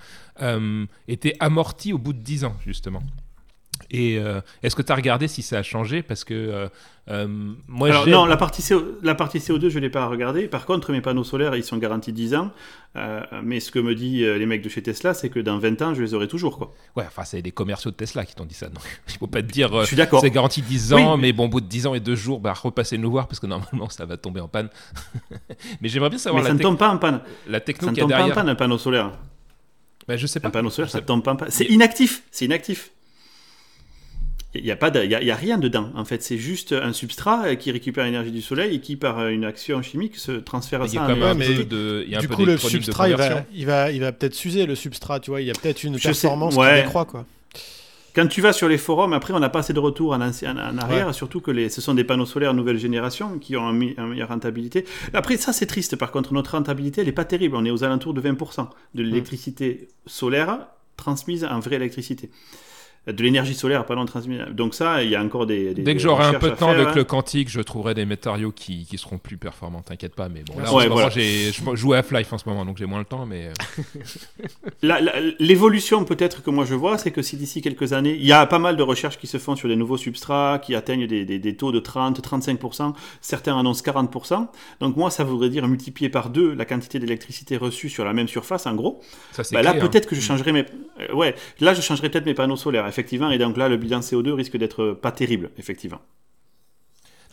était 1.08 1.34
amorti 1.40 1.92
au 1.92 1.98
bout 1.98 2.12
de 2.12 2.20
10 2.20 2.44
ans 2.44 2.56
justement. 2.64 3.02
Et 3.90 4.18
euh, 4.18 4.40
est-ce 4.62 4.76
que 4.76 4.82
tu 4.82 4.92
as 4.92 4.94
regardé 4.94 5.28
si 5.28 5.42
ça 5.42 5.58
a 5.58 5.62
changé? 5.62 6.02
Parce 6.02 6.24
que 6.24 6.34
euh, 6.34 6.68
euh, 7.08 7.26
moi, 7.68 7.88
Alors, 7.88 8.08
non, 8.08 8.24
la 8.24 8.36
partie, 8.36 8.64
la 9.02 9.14
partie 9.14 9.38
CO2, 9.38 9.68
je 9.68 9.78
ne 9.78 9.82
l'ai 9.82 9.90
pas 9.90 10.06
regardé. 10.06 10.48
Par 10.48 10.66
contre, 10.66 10.92
mes 10.92 11.00
panneaux 11.00 11.24
solaires, 11.24 11.54
ils 11.54 11.64
sont 11.64 11.76
garantis 11.76 12.12
10 12.12 12.34
ans. 12.34 12.50
mais 13.42 13.60
ce 13.60 13.70
que 13.70 13.78
me 13.78 13.94
disent 13.94 14.26
les 14.26 14.46
mecs 14.46 14.62
de 14.62 14.68
chez 14.68 14.82
Tesla, 14.82 15.14
c'est 15.14 15.28
que 15.28 15.40
dans 15.40 15.58
20 15.58 15.82
ans, 15.82 15.94
je 15.94 16.02
les 16.02 16.14
aurai 16.14 16.28
toujours. 16.28 16.58
Quoi. 16.58 16.72
Ouais, 16.96 17.04
enfin, 17.06 17.24
c'est 17.24 17.42
des 17.42 17.52
commerciaux 17.52 17.90
de 17.90 17.96
Tesla 17.96 18.24
qui 18.24 18.34
t'ont 18.34 18.46
dit 18.46 18.54
ça. 18.54 18.68
Donc, 18.68 18.84
il 19.08 19.12
ne 19.14 19.18
faut 19.18 19.26
pas 19.26 19.42
te 19.42 19.52
dire 19.52 19.70
c'est 19.86 20.30
garanti 20.30 20.62
10 20.62 20.94
ans, 20.94 21.16
mais 21.16 21.32
bon, 21.32 21.46
au 21.46 21.48
bout 21.48 21.60
de 21.60 21.66
10 21.66 21.86
ans 21.88 21.94
et 21.94 22.00
2 22.00 22.14
jours, 22.14 22.40
bah, 22.40 22.54
repassez 22.54 22.98
nous 22.98 23.10
voir 23.10 23.28
parce 23.28 23.40
que 23.40 23.46
normalement, 23.46 23.88
ça 23.90 24.06
va 24.06 24.16
tomber 24.16 24.40
en 24.40 24.48
panne. 24.48 24.70
mais 25.80 25.88
j'aimerais 25.88 26.10
bien 26.10 26.18
savoir. 26.18 26.42
Mais 26.42 26.48
ça 26.48 26.54
ne 26.54 26.60
tombe 26.60 26.78
pas 26.78 26.88
en 26.88 26.98
panne. 26.98 27.20
La 27.48 27.60
techno 27.60 27.88
ça 27.88 27.92
ne 27.92 27.96
tombe 27.96 28.10
pas 28.10 28.24
en 28.24 28.30
panne, 28.30 28.48
un 28.48 28.54
panneau 28.54 28.78
solaire. 28.78 29.12
Bah, 30.06 30.16
je 30.16 30.26
sais 30.26 30.40
pas. 30.40 30.48
Un 30.48 30.50
panneau 30.50 30.70
solaire, 30.70 30.90
ça 30.90 31.00
ne 31.00 31.04
tombe 31.04 31.22
pas 31.22 31.32
en 31.32 31.36
panne. 31.36 31.50
C'est 31.50 31.66
inactif. 31.66 32.22
C'est 32.30 32.44
inactif. 32.44 32.90
Il 34.54 34.62
n'y 34.62 34.70
a, 34.70 34.76
pas 34.76 34.90
y 35.04 35.30
a, 35.30 35.36
rien 35.36 35.58
dedans. 35.58 35.90
En 35.96 36.04
fait, 36.04 36.22
c'est 36.22 36.38
juste 36.38 36.72
un 36.72 36.92
substrat 36.92 37.56
qui 37.56 37.72
récupère 37.72 38.04
l'énergie 38.04 38.30
du 38.30 38.42
soleil 38.42 38.76
et 38.76 38.80
qui, 38.80 38.94
par 38.96 39.26
une 39.26 39.44
action 39.44 39.82
chimique, 39.82 40.16
se 40.16 40.32
transfère 40.32 40.82
à 40.82 40.88
ça. 40.88 41.06
du 42.20 42.28
coup, 42.28 42.44
le 42.44 42.56
substrat, 42.56 43.08
il 43.08 43.16
va, 43.66 43.90
il 43.90 44.00
va, 44.00 44.12
peut-être 44.12 44.34
s'user 44.34 44.66
le 44.66 44.74
substrat. 44.74 45.20
Tu 45.20 45.30
vois, 45.30 45.40
il 45.40 45.46
y 45.46 45.50
a 45.50 45.54
peut-être 45.54 45.82
une 45.82 45.98
performance 45.98 46.56
qui 46.56 46.74
décroît, 46.82 47.04
quoi. 47.04 47.26
Quand 48.14 48.28
tu 48.28 48.40
vas 48.40 48.52
sur 48.52 48.68
les 48.68 48.78
forums, 48.78 49.12
après, 49.12 49.34
on 49.34 49.40
n'a 49.40 49.48
pas 49.48 49.58
assez 49.58 49.72
de 49.72 49.80
retour 49.80 50.12
en, 50.12 50.20
en, 50.20 50.78
arrière, 50.78 51.12
surtout 51.12 51.40
que 51.40 51.50
les, 51.50 51.68
ce 51.68 51.80
sont 51.80 51.94
des 51.94 52.04
panneaux 52.04 52.26
solaires 52.26 52.54
nouvelle 52.54 52.78
génération 52.78 53.40
qui 53.40 53.56
ont 53.56 53.72
une 53.72 53.94
meilleure 53.96 54.28
rentabilité. 54.28 54.84
Après, 55.12 55.36
ça, 55.36 55.52
c'est 55.52 55.66
triste. 55.66 55.96
Par 55.96 56.12
contre, 56.12 56.32
notre 56.32 56.52
rentabilité, 56.52 57.00
elle 57.00 57.08
n'est 57.08 57.12
pas 57.12 57.24
terrible. 57.24 57.56
On 57.56 57.64
est 57.64 57.72
aux 57.72 57.82
alentours 57.82 58.14
de 58.14 58.20
20% 58.20 58.68
de 58.94 59.02
l'électricité 59.02 59.88
solaire 60.06 60.68
transmise 60.96 61.44
en 61.44 61.58
vraie 61.58 61.74
électricité 61.74 62.30
de 63.06 63.22
l'énergie 63.22 63.54
solaire 63.54 63.84
pas 63.84 63.94
loin 63.94 64.06
de 64.06 64.50
Donc 64.52 64.74
ça, 64.74 65.02
il 65.02 65.10
y 65.10 65.16
a 65.16 65.22
encore 65.22 65.46
des. 65.46 65.74
Dès 65.74 65.94
que 65.94 66.00
j'aurai 66.00 66.24
un 66.24 66.34
peu 66.34 66.50
de 66.50 66.54
temps 66.54 66.70
avec 66.70 66.88
hein. 66.88 66.92
le 66.96 67.04
quantique, 67.04 67.50
je 67.50 67.60
trouverai 67.60 67.94
des 67.94 68.06
matériaux 68.06 68.50
qui, 68.50 68.86
qui 68.86 68.96
seront 68.96 69.18
plus 69.18 69.36
performants. 69.36 69.82
T'inquiète 69.82 70.14
pas, 70.14 70.28
mais 70.28 70.42
bon 70.42 70.58
là, 70.58 70.72
en 70.72 71.10
je 71.10 71.52
joue 71.74 71.92
à 71.92 71.98
Half-Life 71.98 72.32
en 72.32 72.38
ce 72.38 72.48
moment, 72.48 72.64
donc 72.64 72.78
j'ai 72.78 72.86
moins 72.86 73.00
le 73.00 73.04
temps, 73.04 73.26
mais. 73.26 73.50
Euh. 74.82 74.94
L'évolution 75.38 76.04
peut-être 76.04 76.42
que 76.42 76.50
moi 76.50 76.64
je 76.64 76.74
vois, 76.74 76.96
c'est 76.98 77.10
que 77.10 77.22
si 77.22 77.36
d'ici 77.36 77.60
quelques 77.60 77.92
années, 77.92 78.16
il 78.18 78.24
y 78.24 78.32
a 78.32 78.46
pas 78.46 78.58
mal 78.58 78.76
de 78.76 78.82
recherches 78.82 79.18
qui 79.18 79.26
se 79.26 79.38
font 79.38 79.56
sur 79.56 79.68
des 79.68 79.76
nouveaux 79.76 79.96
substrats 79.96 80.58
qui 80.62 80.74
atteignent 80.74 81.06
des, 81.06 81.24
des, 81.24 81.38
des 81.38 81.56
taux 81.56 81.72
de 81.72 81.80
30, 81.80 82.20
35%, 82.26 82.94
certains 83.20 83.58
annoncent 83.58 83.82
40%. 83.84 84.46
Donc 84.80 84.96
moi, 84.96 85.10
ça 85.10 85.24
voudrait 85.24 85.50
dire 85.50 85.66
multiplier 85.68 86.08
par 86.08 86.30
deux 86.30 86.54
la 86.54 86.64
quantité 86.64 86.98
d'électricité 86.98 87.56
reçue 87.56 87.88
sur 87.88 88.04
la 88.04 88.12
même 88.12 88.28
surface, 88.28 88.66
en 88.66 88.74
gros. 88.74 89.00
Ça, 89.32 89.42
bah, 89.52 89.62
là, 89.62 89.74
peut-être 89.74 90.08
que 90.08 90.14
je 90.14 90.20
mm. 90.20 90.24
changerai 90.24 90.52
mes, 90.52 90.64
euh, 91.00 91.12
ouais, 91.14 91.34
là 91.60 91.74
je 91.74 91.80
changerai 91.80 92.08
peut-être 92.08 92.26
mes 92.26 92.34
panneaux 92.34 92.56
solaires 92.56 92.86
effectivement. 92.94 93.30
Et 93.30 93.38
donc 93.38 93.56
là, 93.56 93.68
le 93.68 93.76
bilan 93.76 94.00
CO2 94.00 94.32
risque 94.32 94.56
d'être 94.56 94.92
pas 94.92 95.12
terrible, 95.12 95.50
effectivement. 95.58 96.00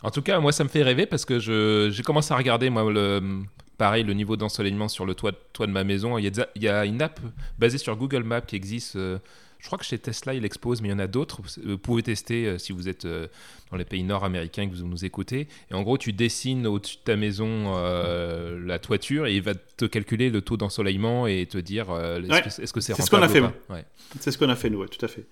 En 0.02 0.10
tout 0.10 0.22
cas, 0.22 0.40
moi, 0.40 0.50
ça 0.50 0.64
me 0.64 0.68
fait 0.68 0.82
rêver 0.82 1.06
parce 1.06 1.24
que 1.24 1.38
j'ai 1.38 2.02
commencé 2.02 2.34
à 2.34 2.36
regarder, 2.36 2.70
moi, 2.70 2.90
le, 2.90 3.42
pareil, 3.78 4.02
le 4.02 4.14
niveau 4.14 4.36
d'ensoleillement 4.36 4.88
sur 4.88 5.06
le 5.06 5.14
toit, 5.14 5.32
de 5.32 5.66
ma 5.66 5.84
maison. 5.84 6.18
Il 6.18 6.24
y, 6.24 6.40
a, 6.40 6.48
il 6.56 6.62
y, 6.62 6.68
a, 6.68 6.84
une 6.84 7.00
app 7.00 7.20
basée 7.58 7.78
sur 7.78 7.96
Google 7.96 8.24
Maps 8.24 8.40
qui 8.40 8.56
existe. 8.56 8.96
Euh, 8.96 9.18
je 9.62 9.68
crois 9.68 9.78
que 9.78 9.84
chez 9.84 9.96
Tesla, 9.96 10.34
il 10.34 10.44
expose, 10.44 10.82
mais 10.82 10.88
il 10.88 10.90
y 10.90 10.94
en 10.94 10.98
a 10.98 11.06
d'autres. 11.06 11.40
Vous 11.64 11.78
pouvez 11.78 12.02
tester 12.02 12.46
euh, 12.46 12.58
si 12.58 12.72
vous 12.72 12.88
êtes 12.88 13.04
euh, 13.04 13.28
dans 13.70 13.76
les 13.76 13.84
pays 13.84 14.02
nord-américains 14.02 14.68
que 14.68 14.74
vous 14.74 14.88
nous 14.88 15.04
écoutez. 15.04 15.46
Et 15.70 15.74
en 15.74 15.82
gros, 15.82 15.96
tu 15.96 16.12
dessines 16.12 16.66
au-dessus 16.66 16.96
de 16.96 17.02
ta 17.04 17.14
maison 17.14 17.72
la 17.72 18.78
toiture 18.80 19.26
et 19.26 19.36
il 19.36 19.42
va 19.42 19.54
te 19.54 19.84
calculer 19.84 20.30
le 20.30 20.40
taux 20.40 20.56
d'ensoleillement 20.56 21.28
et 21.28 21.46
te 21.46 21.58
dire 21.58 21.86
est-ce 21.92 22.72
que 22.72 22.80
c'est 22.80 22.92
rentable. 22.92 22.96
C'est 22.96 23.02
ce 23.02 23.10
qu'on 23.10 23.22
a 23.22 23.28
fait. 23.28 23.86
C'est 24.18 24.30
ce 24.32 24.38
qu'on 24.38 24.48
a 24.48 24.56
fait, 24.56 24.68
nous, 24.68 24.84
tout 24.88 25.04
à 25.04 25.08
fait. 25.08 25.26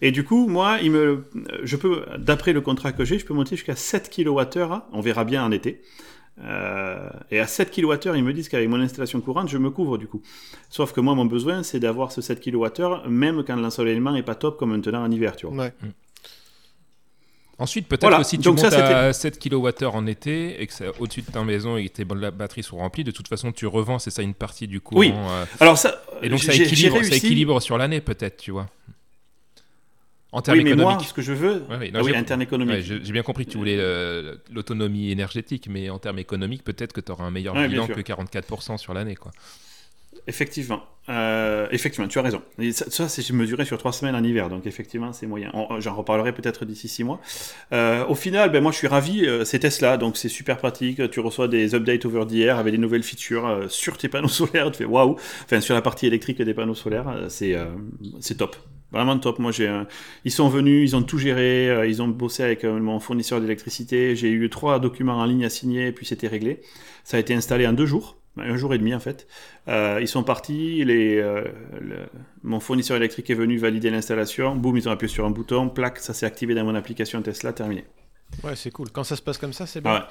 Et 0.00 0.12
du 0.12 0.24
coup, 0.24 0.46
moi, 0.46 0.78
il 0.80 0.92
me, 0.92 1.24
je 1.64 1.76
peux, 1.76 2.06
d'après 2.18 2.52
le 2.52 2.60
contrat 2.60 2.92
que 2.92 3.04
j'ai, 3.04 3.18
je 3.18 3.26
peux 3.26 3.34
monter 3.34 3.56
jusqu'à 3.56 3.76
7 3.76 4.10
kWh. 4.14 4.78
On 4.92 5.00
verra 5.00 5.24
bien 5.24 5.44
en 5.44 5.50
été. 5.50 5.82
Euh, 6.40 7.10
et 7.30 7.40
à 7.40 7.46
7 7.46 7.70
kWh, 7.70 8.16
ils 8.16 8.24
me 8.24 8.32
disent 8.32 8.48
qu'avec 8.48 8.68
mon 8.68 8.80
installation 8.80 9.20
courante, 9.20 9.48
je 9.48 9.58
me 9.58 9.70
couvre 9.70 9.98
du 9.98 10.06
coup. 10.06 10.22
Sauf 10.70 10.92
que 10.92 11.00
moi, 11.00 11.14
mon 11.14 11.26
besoin, 11.26 11.62
c'est 11.62 11.80
d'avoir 11.80 12.10
ce 12.10 12.20
7 12.20 12.40
kWh, 12.42 13.08
même 13.08 13.44
quand 13.44 13.56
l'ensoleillement 13.56 14.12
n'est 14.12 14.22
pas 14.22 14.34
top 14.34 14.58
comme 14.58 14.70
maintenant 14.70 15.02
en 15.02 15.10
hiver, 15.10 15.36
tu 15.36 15.46
vois. 15.46 15.68
Mm. 15.68 15.70
Ensuite, 17.58 17.86
peut-être 17.86 18.18
que 18.18 18.24
si 18.24 18.38
tu 18.38 18.48
montes 18.48 18.64
à 18.64 19.12
7 19.12 19.38
kWh 19.38 19.86
en 19.92 20.06
été 20.06 20.60
et 20.60 20.66
que 20.66 20.72
c'est 20.72 20.88
au-dessus 20.98 21.22
de 21.22 21.30
ta 21.30 21.44
maison 21.44 21.76
et 21.76 21.88
que 21.88 21.92
tes 21.92 22.04
batteries 22.04 22.62
sont 22.62 22.78
remplies, 22.78 23.04
de 23.04 23.10
toute 23.10 23.28
façon, 23.28 23.52
tu 23.52 23.66
revends, 23.66 23.98
c'est 23.98 24.10
ça 24.10 24.22
une 24.22 24.34
partie 24.34 24.66
du 24.66 24.80
courant. 24.80 25.00
Oui. 25.00 25.12
Euh. 25.14 25.44
Alors 25.60 25.78
ça, 25.78 26.02
et 26.22 26.28
donc 26.28 26.40
ça 26.40 26.54
équilibre, 26.54 27.02
ça 27.04 27.14
équilibre 27.14 27.60
sur 27.60 27.78
l'année, 27.78 28.00
peut-être, 28.00 28.38
tu 28.38 28.50
vois. 28.50 28.66
En 30.32 30.40
termes 30.40 30.58
oui, 30.58 30.64
mais 30.64 30.74
moi, 30.74 30.98
ce 30.98 31.12
que 31.12 31.20
je 31.20 31.34
veux, 31.34 31.62
oui, 31.68 31.92
ah 31.94 32.02
oui, 32.02 32.16
en 32.16 32.24
termes 32.24 32.40
économiques. 32.40 32.80
j'ai 32.80 33.12
bien 33.12 33.22
compris 33.22 33.44
que 33.44 33.50
tu 33.50 33.58
voulais 33.58 33.76
euh, 33.78 34.36
l'autonomie 34.50 35.10
énergétique, 35.10 35.68
mais 35.70 35.90
en 35.90 35.98
termes 35.98 36.18
économiques, 36.18 36.64
peut-être 36.64 36.94
que 36.94 37.02
tu 37.02 37.12
auras 37.12 37.24
un 37.24 37.30
meilleur 37.30 37.54
bilan 37.54 37.86
que 37.86 38.00
44% 38.00 38.78
sur 38.78 38.94
l'année. 38.94 39.14
quoi. 39.14 39.30
Effectivement. 40.26 40.84
Euh, 41.08 41.66
effectivement, 41.70 42.06
tu 42.08 42.18
as 42.18 42.22
raison. 42.22 42.42
ça, 42.70 43.08
c'est 43.08 43.30
mesuré 43.32 43.64
sur 43.66 43.76
trois 43.76 43.92
semaines 43.92 44.14
en 44.14 44.22
hiver, 44.22 44.48
donc 44.48 44.66
effectivement, 44.66 45.12
c'est 45.12 45.26
moyen. 45.26 45.52
J'en 45.80 45.94
reparlerai 45.96 46.32
peut-être 46.32 46.64
d'ici 46.64 46.88
six 46.88 47.04
mois. 47.04 47.20
Euh, 47.72 48.06
au 48.06 48.14
final, 48.14 48.50
ben, 48.52 48.62
moi, 48.62 48.72
je 48.72 48.78
suis 48.78 48.86
ravi. 48.86 49.26
c'est 49.44 49.58
Tesla, 49.58 49.98
donc 49.98 50.16
c'est 50.16 50.30
super 50.30 50.56
pratique. 50.56 51.10
Tu 51.10 51.20
reçois 51.20 51.46
des 51.48 51.74
updates 51.74 52.06
over 52.06 52.24
the 52.26 52.36
air 52.36 52.58
avec 52.58 52.72
des 52.72 52.78
nouvelles 52.78 53.02
features 53.02 53.66
sur 53.68 53.98
tes 53.98 54.08
panneaux 54.08 54.28
solaires. 54.28 54.70
Tu 54.70 54.78
fais 54.78 54.84
waouh. 54.86 55.16
Enfin, 55.44 55.60
sur 55.60 55.74
la 55.74 55.82
partie 55.82 56.06
électrique 56.06 56.40
des 56.40 56.54
panneaux 56.54 56.74
solaires, 56.74 57.26
c'est 57.28 57.54
c'est 58.20 58.36
top. 58.36 58.56
Vraiment 58.92 59.18
top. 59.18 59.38
Moi, 59.38 59.52
j'ai, 59.52 59.82
ils 60.24 60.30
sont 60.30 60.48
venus, 60.48 60.90
ils 60.90 60.96
ont 60.96 61.02
tout 61.02 61.18
géré, 61.18 61.70
euh, 61.70 61.86
ils 61.86 62.02
ont 62.02 62.08
bossé 62.08 62.42
avec 62.42 62.64
euh, 62.64 62.78
mon 62.78 63.00
fournisseur 63.00 63.40
d'électricité. 63.40 64.14
J'ai 64.14 64.30
eu 64.30 64.50
trois 64.50 64.78
documents 64.78 65.16
en 65.16 65.24
ligne 65.24 65.44
à 65.44 65.50
signer, 65.50 65.88
et 65.88 65.92
puis 65.92 66.06
c'était 66.06 66.28
réglé. 66.28 66.60
Ça 67.04 67.16
a 67.16 67.20
été 67.20 67.34
installé 67.34 67.66
en 67.66 67.72
deux 67.72 67.86
jours, 67.86 68.18
un 68.36 68.56
jour 68.56 68.74
et 68.74 68.78
demi 68.78 68.94
en 68.94 69.00
fait. 69.00 69.26
Euh, 69.68 69.98
ils 70.00 70.08
sont 70.08 70.22
partis, 70.24 70.84
les, 70.84 71.24
mon 72.42 72.60
fournisseur 72.60 72.96
électrique 72.96 73.30
est 73.30 73.34
venu 73.34 73.56
valider 73.56 73.90
l'installation. 73.90 74.56
Boum, 74.56 74.76
ils 74.76 74.88
ont 74.88 74.92
appuyé 74.92 75.12
sur 75.12 75.24
un 75.24 75.30
bouton, 75.30 75.68
plaque, 75.68 75.98
ça 75.98 76.12
s'est 76.12 76.26
activé 76.26 76.54
dans 76.54 76.64
mon 76.64 76.74
application 76.74 77.22
Tesla, 77.22 77.52
terminé. 77.52 77.84
Ouais, 78.44 78.56
c'est 78.56 78.70
cool. 78.70 78.88
Quand 78.90 79.04
ça 79.04 79.14
se 79.14 79.22
passe 79.22 79.38
comme 79.38 79.52
ça, 79.52 79.66
c'est 79.66 79.80
bien. 79.80 80.04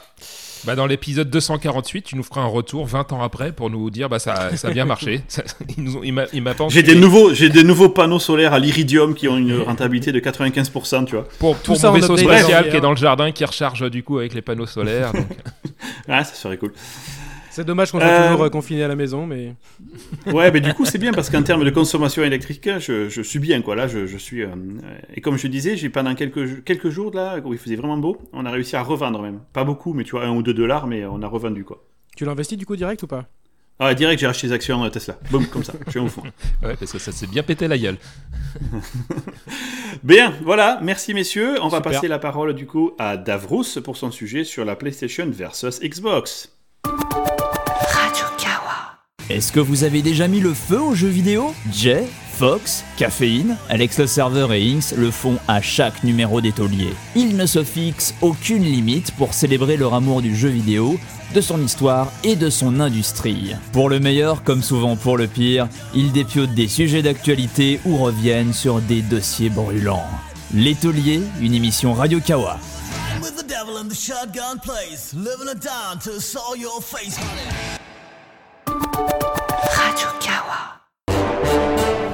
Bah, 0.63 0.75
dans 0.75 0.85
l'épisode 0.85 1.29
248, 1.29 2.03
tu 2.03 2.15
nous 2.15 2.23
feras 2.23 2.41
un 2.41 2.47
retour 2.47 2.85
20 2.85 3.11
ans 3.13 3.21
après 3.21 3.51
pour 3.51 3.69
nous 3.69 3.89
dire 3.89 4.09
bah 4.09 4.19
ça, 4.19 4.55
ça 4.55 4.69
a 4.69 4.71
bien 4.71 4.85
marché. 4.85 5.23
il 5.77 6.13
m'a 6.13 6.25
J'ai 6.69 6.83
des 6.83 6.95
nouveaux 6.95 7.33
j'ai 7.33 7.49
des 7.49 7.63
nouveaux 7.63 7.89
panneaux 7.89 8.19
solaires 8.19 8.53
à 8.53 8.59
l'iridium 8.59 9.15
qui 9.15 9.27
ont 9.27 9.37
une 9.37 9.59
rentabilité 9.61 10.11
de 10.11 10.19
95%, 10.19 11.05
tu 11.05 11.15
vois. 11.15 11.27
Pour, 11.39 11.57
pour 11.57 11.77
Tout 11.77 11.85
mon 11.85 11.91
vaisseau 11.91 12.15
spatial 12.15 12.69
qui 12.69 12.77
est 12.77 12.81
dans 12.81 12.91
le 12.91 12.97
jardin 12.97 13.31
qui 13.31 13.43
recharge 13.43 13.89
du 13.89 14.03
coup 14.03 14.19
avec 14.19 14.33
les 14.33 14.41
panneaux 14.41 14.65
solaires. 14.65 15.11
Donc... 15.13 15.27
ah, 16.07 16.23
ça 16.23 16.35
serait 16.35 16.57
cool. 16.57 16.73
C'est 17.51 17.65
dommage 17.65 17.91
qu'on 17.91 17.99
soit 17.99 18.07
euh, 18.07 18.29
toujours 18.29 18.45
euh, 18.45 18.49
confiné 18.49 18.81
à 18.83 18.87
la 18.87 18.95
maison, 18.95 19.27
mais. 19.27 19.55
ouais, 20.27 20.51
mais 20.51 20.61
du 20.61 20.73
coup, 20.73 20.85
c'est 20.85 20.97
bien 20.97 21.11
parce 21.11 21.29
qu'en 21.29 21.43
termes 21.43 21.65
de 21.65 21.69
consommation 21.69 22.23
électrique, 22.23 22.69
je, 22.79 23.09
je, 23.09 23.21
suis 23.21 23.39
bien, 23.39 23.61
quoi. 23.61 23.75
Là, 23.75 23.87
je, 23.89 24.07
je 24.07 24.17
suis. 24.17 24.41
Euh, 24.41 24.49
et 25.13 25.19
comme 25.19 25.37
je 25.37 25.47
disais, 25.47 25.75
j'ai 25.75 25.89
pendant 25.89 26.15
quelques, 26.15 26.63
quelques 26.63 26.89
jours, 26.89 27.11
là, 27.13 27.39
où 27.43 27.51
il 27.53 27.59
faisait 27.59 27.75
vraiment 27.75 27.97
beau, 27.97 28.17
on 28.31 28.45
a 28.45 28.51
réussi 28.51 28.77
à 28.77 28.81
revendre 28.81 29.21
même. 29.21 29.41
Pas 29.51 29.65
beaucoup, 29.65 29.93
mais 29.93 30.05
tu 30.05 30.11
vois, 30.11 30.23
un 30.23 30.31
ou 30.31 30.43
deux 30.43 30.53
dollars, 30.53 30.87
mais 30.87 31.03
on 31.05 31.21
a 31.21 31.27
revendu, 31.27 31.65
quoi. 31.65 31.83
Tu 32.15 32.23
l'as 32.23 32.31
investi 32.31 32.55
du 32.55 32.65
coup 32.65 32.77
direct 32.77 33.03
ou 33.03 33.07
pas? 33.07 33.25
Ah, 33.79 33.93
direct, 33.95 34.21
j'ai 34.21 34.27
acheté 34.27 34.47
des 34.47 34.53
actions 34.53 34.89
Tesla. 34.89 35.17
Boum, 35.29 35.45
comme 35.47 35.65
ça, 35.65 35.73
je 35.87 35.91
suis 35.91 35.99
au 35.99 36.07
fond. 36.07 36.21
ouais, 36.63 36.77
parce 36.79 36.91
que 36.93 36.99
ça 36.99 37.11
s'est 37.11 37.27
bien 37.27 37.43
pété 37.43 37.67
la 37.67 37.77
gueule. 37.77 37.97
bien, 40.03 40.33
voilà, 40.43 40.79
merci 40.81 41.13
messieurs. 41.13 41.55
On 41.61 41.67
va 41.67 41.81
passer 41.81 42.07
la 42.07 42.19
parole 42.19 42.53
du 42.53 42.65
coup 42.65 42.91
à 42.97 43.17
Davrous 43.17 43.81
pour 43.83 43.97
son 43.97 44.11
sujet 44.11 44.45
sur 44.45 44.63
la 44.63 44.77
PlayStation 44.77 45.27
versus 45.29 45.81
Xbox. 45.81 46.55
Est-ce 49.31 49.53
que 49.53 49.61
vous 49.61 49.85
avez 49.85 50.01
déjà 50.01 50.27
mis 50.27 50.41
le 50.41 50.53
feu 50.53 50.81
aux 50.81 50.93
jeux 50.93 51.07
vidéo? 51.07 51.55
Jay 51.71 52.03
Fox, 52.33 52.83
Caféine, 52.97 53.55
Alex 53.69 53.99
le 53.99 54.05
serveur 54.05 54.51
et 54.51 54.61
Inks 54.61 54.91
le 54.97 55.09
font 55.09 55.37
à 55.47 55.61
chaque 55.61 56.03
numéro 56.03 56.41
des 56.41 56.51
tauliers. 56.51 56.93
Ils 57.15 57.37
ne 57.37 57.45
se 57.45 57.63
fixent 57.63 58.13
aucune 58.21 58.63
limite 58.63 59.11
pour 59.11 59.33
célébrer 59.33 59.77
leur 59.77 59.93
amour 59.93 60.21
du 60.21 60.35
jeu 60.35 60.49
vidéo, 60.49 60.99
de 61.33 61.39
son 61.39 61.63
histoire 61.63 62.11
et 62.25 62.35
de 62.35 62.49
son 62.49 62.81
industrie. 62.81 63.55
Pour 63.71 63.87
le 63.87 64.01
meilleur 64.01 64.43
comme 64.43 64.61
souvent 64.61 64.97
pour 64.97 65.17
le 65.17 65.27
pire, 65.27 65.69
ils 65.95 66.11
dépiotent 66.11 66.53
des 66.53 66.67
sujets 66.67 67.01
d'actualité 67.01 67.79
ou 67.85 67.95
reviennent 67.95 68.53
sur 68.53 68.81
des 68.81 69.01
dossiers 69.01 69.49
brûlants. 69.49 70.09
Les 70.53 70.75
Tauliers, 70.75 71.21
une 71.39 71.53
émission 71.53 71.93
Radio 71.93 72.19
Kawa. 72.19 72.59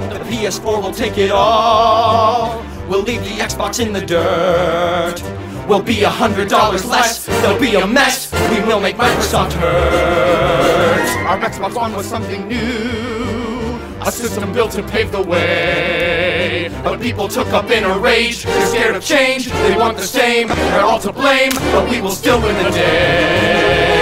The 0.09 0.19
PS4 0.19 0.81
will 0.81 0.93
take 0.93 1.17
it 1.17 1.31
all. 1.31 2.63
We'll 2.87 3.03
leave 3.03 3.21
the 3.23 3.31
Xbox 3.31 3.79
in 3.85 3.91
the 3.91 3.99
dirt. 3.99 5.21
We'll 5.67 5.81
be 5.81 6.03
a 6.03 6.09
hundred 6.09 6.47
dollars 6.47 6.85
less. 6.85 7.25
There'll 7.25 7.59
be 7.59 7.75
a 7.75 7.85
mess. 7.85 8.31
We 8.49 8.61
will 8.61 8.79
make 8.79 8.95
Microsoft 8.95 9.51
hurt. 9.53 11.27
Our 11.27 11.37
Xbox 11.39 11.75
One 11.75 11.93
was 11.93 12.05
something 12.05 12.47
new. 12.47 13.77
A 14.05 14.11
system 14.11 14.53
built 14.53 14.71
to 14.71 14.83
pave 14.83 15.11
the 15.11 15.21
way. 15.21 16.69
But 16.83 17.01
people 17.01 17.27
took 17.27 17.49
up 17.49 17.69
in 17.69 17.83
a 17.83 17.99
rage. 17.99 18.43
They're 18.43 18.67
scared 18.67 18.95
of 18.95 19.03
change. 19.03 19.51
They 19.51 19.75
want 19.75 19.97
the 19.97 20.03
same. 20.03 20.47
They're 20.47 20.85
all 20.85 20.99
to 20.99 21.11
blame. 21.11 21.51
But 21.73 21.89
we 21.89 21.99
will 21.99 22.11
still 22.11 22.41
win 22.41 22.55
the 22.63 22.71
day. 22.71 23.97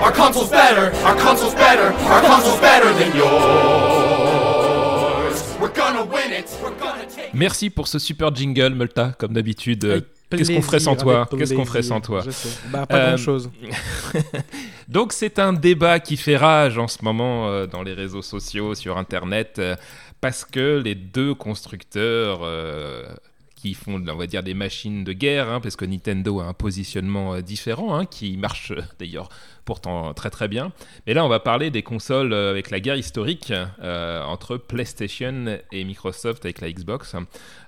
Our 0.00 0.12
console's 0.12 0.50
better. 0.50 0.94
Our 1.04 1.16
console's 1.16 1.54
better. 1.54 1.92
Our 1.92 2.20
console's 2.22 2.60
better 2.60 2.92
than 2.92 3.16
yours. 3.16 4.15
Merci 7.34 7.70
pour 7.70 7.88
ce 7.88 7.98
super 7.98 8.34
jingle, 8.34 8.74
Multa, 8.74 9.12
comme 9.18 9.32
d'habitude. 9.32 10.04
Qu'est-ce 10.30 10.52
qu'on 10.52 10.62
ferait 10.62 10.80
sans 10.80 10.96
toi 10.96 11.28
Qu'est-ce 11.38 11.54
qu'on 11.54 11.64
ferait 11.64 11.82
sans 11.82 12.00
toi 12.00 12.24
Bah, 12.70 12.86
pas 12.86 13.08
grand-chose. 13.08 13.50
Donc, 14.88 15.12
c'est 15.12 15.38
un 15.38 15.52
débat 15.52 16.00
qui 16.00 16.16
fait 16.16 16.36
rage 16.36 16.78
en 16.78 16.88
ce 16.88 17.04
moment 17.04 17.48
euh, 17.48 17.66
dans 17.66 17.82
les 17.82 17.92
réseaux 17.92 18.22
sociaux, 18.22 18.74
sur 18.74 18.98
Internet, 18.98 19.56
euh, 19.58 19.76
parce 20.20 20.44
que 20.44 20.80
les 20.82 20.94
deux 20.94 21.34
constructeurs 21.34 22.40
euh, 22.42 23.04
qui 23.66 23.74
font, 23.74 24.02
on 24.06 24.16
va 24.16 24.26
dire, 24.26 24.42
des 24.42 24.54
machines 24.54 25.04
de 25.04 25.12
guerre, 25.12 25.48
hein, 25.50 25.60
parce 25.60 25.76
que 25.76 25.84
Nintendo 25.84 26.40
a 26.40 26.44
un 26.44 26.52
positionnement 26.52 27.40
différent, 27.40 27.96
hein, 27.96 28.06
qui 28.06 28.36
marche 28.36 28.72
d'ailleurs 28.98 29.28
pourtant 29.64 30.14
très 30.14 30.30
très 30.30 30.46
bien. 30.46 30.72
Mais 31.06 31.14
là, 31.14 31.24
on 31.24 31.28
va 31.28 31.40
parler 31.40 31.70
des 31.70 31.82
consoles 31.82 32.32
avec 32.32 32.70
la 32.70 32.78
guerre 32.78 32.96
historique 32.96 33.52
entre 33.82 34.58
PlayStation 34.58 35.58
et 35.72 35.82
Microsoft 35.82 36.44
avec 36.44 36.60
la 36.60 36.70
Xbox. 36.70 37.16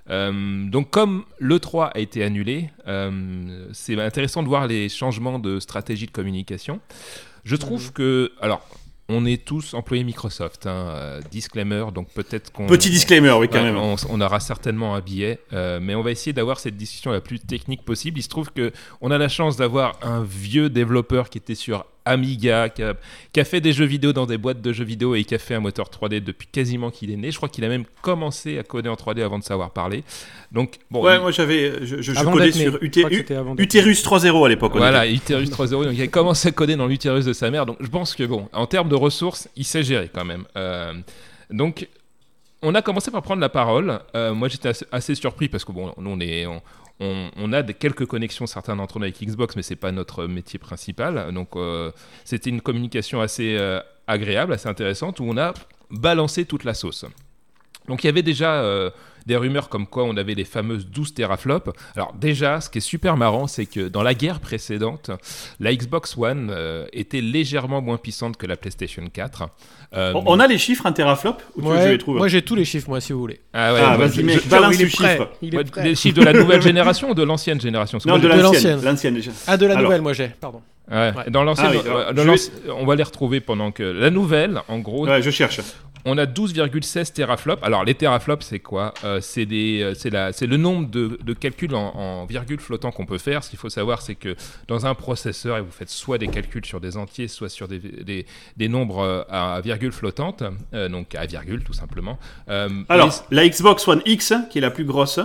Euh, 0.09 0.65
donc 0.69 0.89
comme 0.89 1.25
l'E3 1.39 1.91
a 1.93 1.99
été 1.99 2.23
annulé, 2.23 2.69
euh, 2.87 3.67
c'est 3.73 3.99
intéressant 3.99 4.43
de 4.43 4.47
voir 4.47 4.67
les 4.67 4.89
changements 4.89 5.39
de 5.39 5.59
stratégie 5.59 6.07
de 6.07 6.11
communication. 6.11 6.79
Je 7.43 7.55
trouve 7.55 7.85
mhm. 7.85 7.91
que... 7.91 8.31
Alors, 8.41 8.67
on 9.09 9.25
est 9.25 9.43
tous 9.43 9.73
employés 9.73 10.03
Microsoft. 10.03 10.67
Hein, 10.67 10.69
euh, 10.89 11.21
disclaimer, 11.31 11.85
donc 11.93 12.09
peut-être 12.09 12.51
qu'on. 12.51 12.67
Petit 12.67 12.89
disclaimer, 12.89 13.31
oui, 13.31 13.49
quand 13.49 13.61
même. 13.61 13.77
On, 13.77 14.21
aura 14.21 14.39
certainement 14.39 14.95
un 14.95 15.01
billet, 15.01 15.39
mais 15.51 15.95
on 15.95 16.01
va 16.01 16.11
essayer 16.11 16.33
d'avoir 16.33 16.59
cette 16.59 16.77
discussion 16.77 17.11
la 17.11 17.21
plus 17.21 17.39
technique 17.39 17.83
possible. 17.83 18.19
Il 18.19 18.23
se 18.23 18.29
trouve 18.29 18.51
que 18.51 18.71
on 19.01 19.11
a 19.11 19.17
la 19.17 19.29
chance 19.29 19.57
d'avoir 19.57 19.97
un 20.01 20.23
vieux 20.23 20.69
développeur 20.69 21.29
qui 21.29 21.37
était 21.37 21.55
sur 21.55 21.85
Amiga, 22.09 22.69
qui 22.69 22.81
a, 22.81 23.45
fait 23.45 23.61
des 23.61 23.71
jeux 23.71 23.85
vidéo 23.85 24.13
dans 24.13 24.25
des 24.25 24.37
boîtes 24.37 24.61
de 24.61 24.73
jeux 24.73 24.83
vidéo 24.83 25.15
et 25.15 25.23
qui 25.23 25.35
a 25.35 25.37
fait 25.37 25.55
un 25.55 25.59
moteur 25.59 25.89
3D 25.89 26.23
depuis 26.23 26.47
quasiment 26.47 26.89
qu'il 26.89 27.11
est 27.11 27.15
né. 27.15 27.31
Je 27.31 27.37
crois 27.37 27.49
qu'il 27.49 27.63
a 27.63 27.69
même 27.69 27.85
commencé 28.01 28.57
à 28.57 28.63
coder 28.63 28.89
en 28.89 28.95
3D 28.95 29.21
avant 29.21 29.39
de 29.39 29.43
savoir 29.43 29.71
parler. 29.71 30.03
Donc, 30.51 30.79
bon, 30.89 31.03
ouais, 31.03 31.19
moi 31.19 31.31
j'avais, 31.31 31.85
je, 31.85 32.01
je, 32.01 32.13
codais 32.23 32.51
sur 32.51 32.79
Uterus 32.81 34.03
3.0 34.03 34.45
à 34.45 34.49
l'époque. 34.49 34.73
Voilà, 34.75 35.07
Uterus 35.07 35.49
3.0. 35.49 35.85
Donc 35.85 35.93
il 35.93 36.01
a 36.01 36.07
commencé 36.07 36.47
à 36.47 36.51
coder 36.51 36.75
dans 36.75 36.87
l'utérus 36.87 37.25
de 37.25 37.33
sa 37.33 37.51
mère. 37.51 37.65
Donc 37.65 37.77
je 37.79 37.87
pense 37.87 38.15
que 38.15 38.23
bon, 38.23 38.49
en 38.53 38.65
termes 38.65 38.89
de 38.89 38.95
ressources, 38.95 39.47
il 39.55 39.65
sait 39.65 39.83
gérer 39.83 40.09
quand 40.13 40.25
même. 40.25 40.45
Euh, 40.57 40.93
donc 41.51 41.87
on 42.61 42.75
a 42.75 42.81
commencé 42.81 43.09
par 43.11 43.21
prendre 43.21 43.41
la 43.41 43.49
parole. 43.49 43.99
Euh, 44.15 44.33
moi, 44.33 44.47
j'étais 44.47 44.71
assez, 44.91 45.15
surpris 45.15 45.47
parce 45.47 45.63
que 45.63 45.71
bon, 45.71 45.93
nous, 45.97 46.09
on 46.09 46.19
est, 46.19 46.45
on, 46.45 46.61
a 46.99 47.63
quelques 47.63 48.05
connexions, 48.05 48.45
certains 48.45 48.75
d'entre 48.75 48.99
nous 48.99 49.05
avec 49.05 49.21
Xbox, 49.21 49.55
mais 49.55 49.61
c'est 49.61 49.75
pas 49.75 49.91
notre 49.91 50.25
métier 50.25 50.59
principal. 50.59 51.33
Donc, 51.33 51.55
euh, 51.55 51.91
c'était 52.25 52.49
une 52.49 52.61
communication 52.61 53.21
assez 53.21 53.55
euh, 53.57 53.79
agréable, 54.07 54.53
assez 54.53 54.67
intéressante, 54.67 55.19
où 55.19 55.23
on 55.23 55.37
a 55.37 55.53
balancé 55.89 56.45
toute 56.45 56.63
la 56.63 56.73
sauce. 56.73 57.05
Donc, 57.87 58.03
il 58.03 58.07
y 58.07 58.09
avait 58.09 58.23
déjà 58.23 58.91
des 59.29 59.37
rumeurs 59.37 59.69
comme 59.69 59.85
quoi 59.85 60.03
on 60.03 60.17
avait 60.17 60.33
les 60.33 60.43
fameuses 60.43 60.87
12 60.87 61.13
teraflops. 61.13 61.69
Alors 61.95 62.13
déjà, 62.13 62.59
ce 62.59 62.69
qui 62.69 62.79
est 62.79 62.81
super 62.81 63.15
marrant, 63.15 63.45
c'est 63.47 63.67
que 63.67 63.87
dans 63.87 64.01
la 64.01 64.15
guerre 64.15 64.39
précédente, 64.39 65.11
la 65.59 65.73
Xbox 65.73 66.17
One 66.17 66.49
euh, 66.51 66.87
était 66.93 67.21
légèrement 67.21 67.81
moins 67.81 67.97
puissante 67.97 68.37
que 68.37 68.47
la 68.47 68.57
PlayStation 68.57 69.03
4. 69.11 69.43
Euh, 69.93 70.13
on 70.25 70.39
a 70.39 70.47
les 70.47 70.57
chiffres 70.57 70.85
un 70.85 70.91
teraflop 70.91 71.37
Moi 71.55 72.27
j'ai 72.27 72.41
tous 72.41 72.55
les 72.55 72.65
chiffres, 72.65 72.89
moi, 72.89 72.99
si 72.99 73.13
vous 73.13 73.19
voulez. 73.19 73.39
Ah 73.53 73.73
ouais, 73.73 73.79
ah, 73.83 73.97
vas-y, 73.97 74.23
mec, 74.23 74.47
balance 74.47 74.77
les 74.77 74.89
chiffres. 74.89 75.29
Les 75.41 75.95
chiffres 75.95 76.19
de 76.19 76.25
la 76.25 76.33
nouvelle 76.33 76.61
génération 76.71 77.11
ou 77.11 77.13
de 77.13 77.23
l'ancienne 77.23 77.61
génération? 77.61 77.99
Non, 78.05 78.17
de 78.17 78.27
l'ancienne. 78.27 78.81
Ah, 79.47 79.57
de 79.57 79.65
la 79.67 79.75
nouvelle, 79.75 80.01
moi 80.01 80.13
j'ai, 80.13 80.29
pardon. 80.29 80.61
Dans 81.29 81.43
l'ancienne, 81.43 81.73
ah 81.87 82.11
on 82.75 82.85
va 82.85 82.95
les 82.95 83.03
retrouver 83.03 83.41
pendant 83.41 83.71
que 83.71 83.83
la 83.83 84.09
nouvelle, 84.09 84.61
en 84.67 84.79
gros. 84.79 85.07
Ouais, 85.07 85.21
je 85.21 85.29
cherche 85.29 85.61
on 86.09 86.17
a 86.17 86.25
12,16 86.25 87.13
teraflops. 87.13 87.63
Alors 87.63 87.85
les 87.85 87.93
teraflops, 87.93 88.45
c'est 88.45 88.59
quoi? 88.59 88.93
Euh, 89.03 89.19
C'est 89.21 89.45
le 89.45 90.57
nombre 90.57 90.89
de, 90.89 91.33
calculs 91.33 91.73
en, 91.75 92.25
virgule 92.25 92.59
flottant 92.59 92.91
qu'on 92.91 93.05
peut 93.05 93.17
faire. 93.17 93.43
Ce 93.43 93.49
qu'il 93.49 93.59
faut 93.59 93.69
savoir, 93.69 94.01
c'est 94.01 94.15
que 94.15 94.35
dans 94.67 94.85
un 94.85 94.95
processeur, 94.95 95.63
vous 95.63 95.71
faites 95.71 95.89
soit 95.89 96.17
des 96.17 96.27
calculs 96.27 96.65
sur 96.65 96.81
des 96.81 96.97
entiers, 96.97 97.27
soit 97.27 97.49
sur 97.49 97.67
des, 97.67 98.25
nombres 98.67 98.99
euh, 98.99 99.23
à 99.29 99.61
virgule 99.61 99.91
flottante, 99.91 100.43
euh, 100.73 100.89
donc 100.89 101.15
à 101.15 101.25
virgule 101.25 101.63
tout 101.63 101.73
simplement. 101.73 102.17
Alors, 102.89 103.25
la 103.31 103.47
Xbox 103.47 103.87
One 103.87 104.01
X, 104.05 104.33
qui 104.49 104.57
est 104.57 104.61
la 104.61 104.71
plus 104.71 104.85
grosse, 104.85 105.19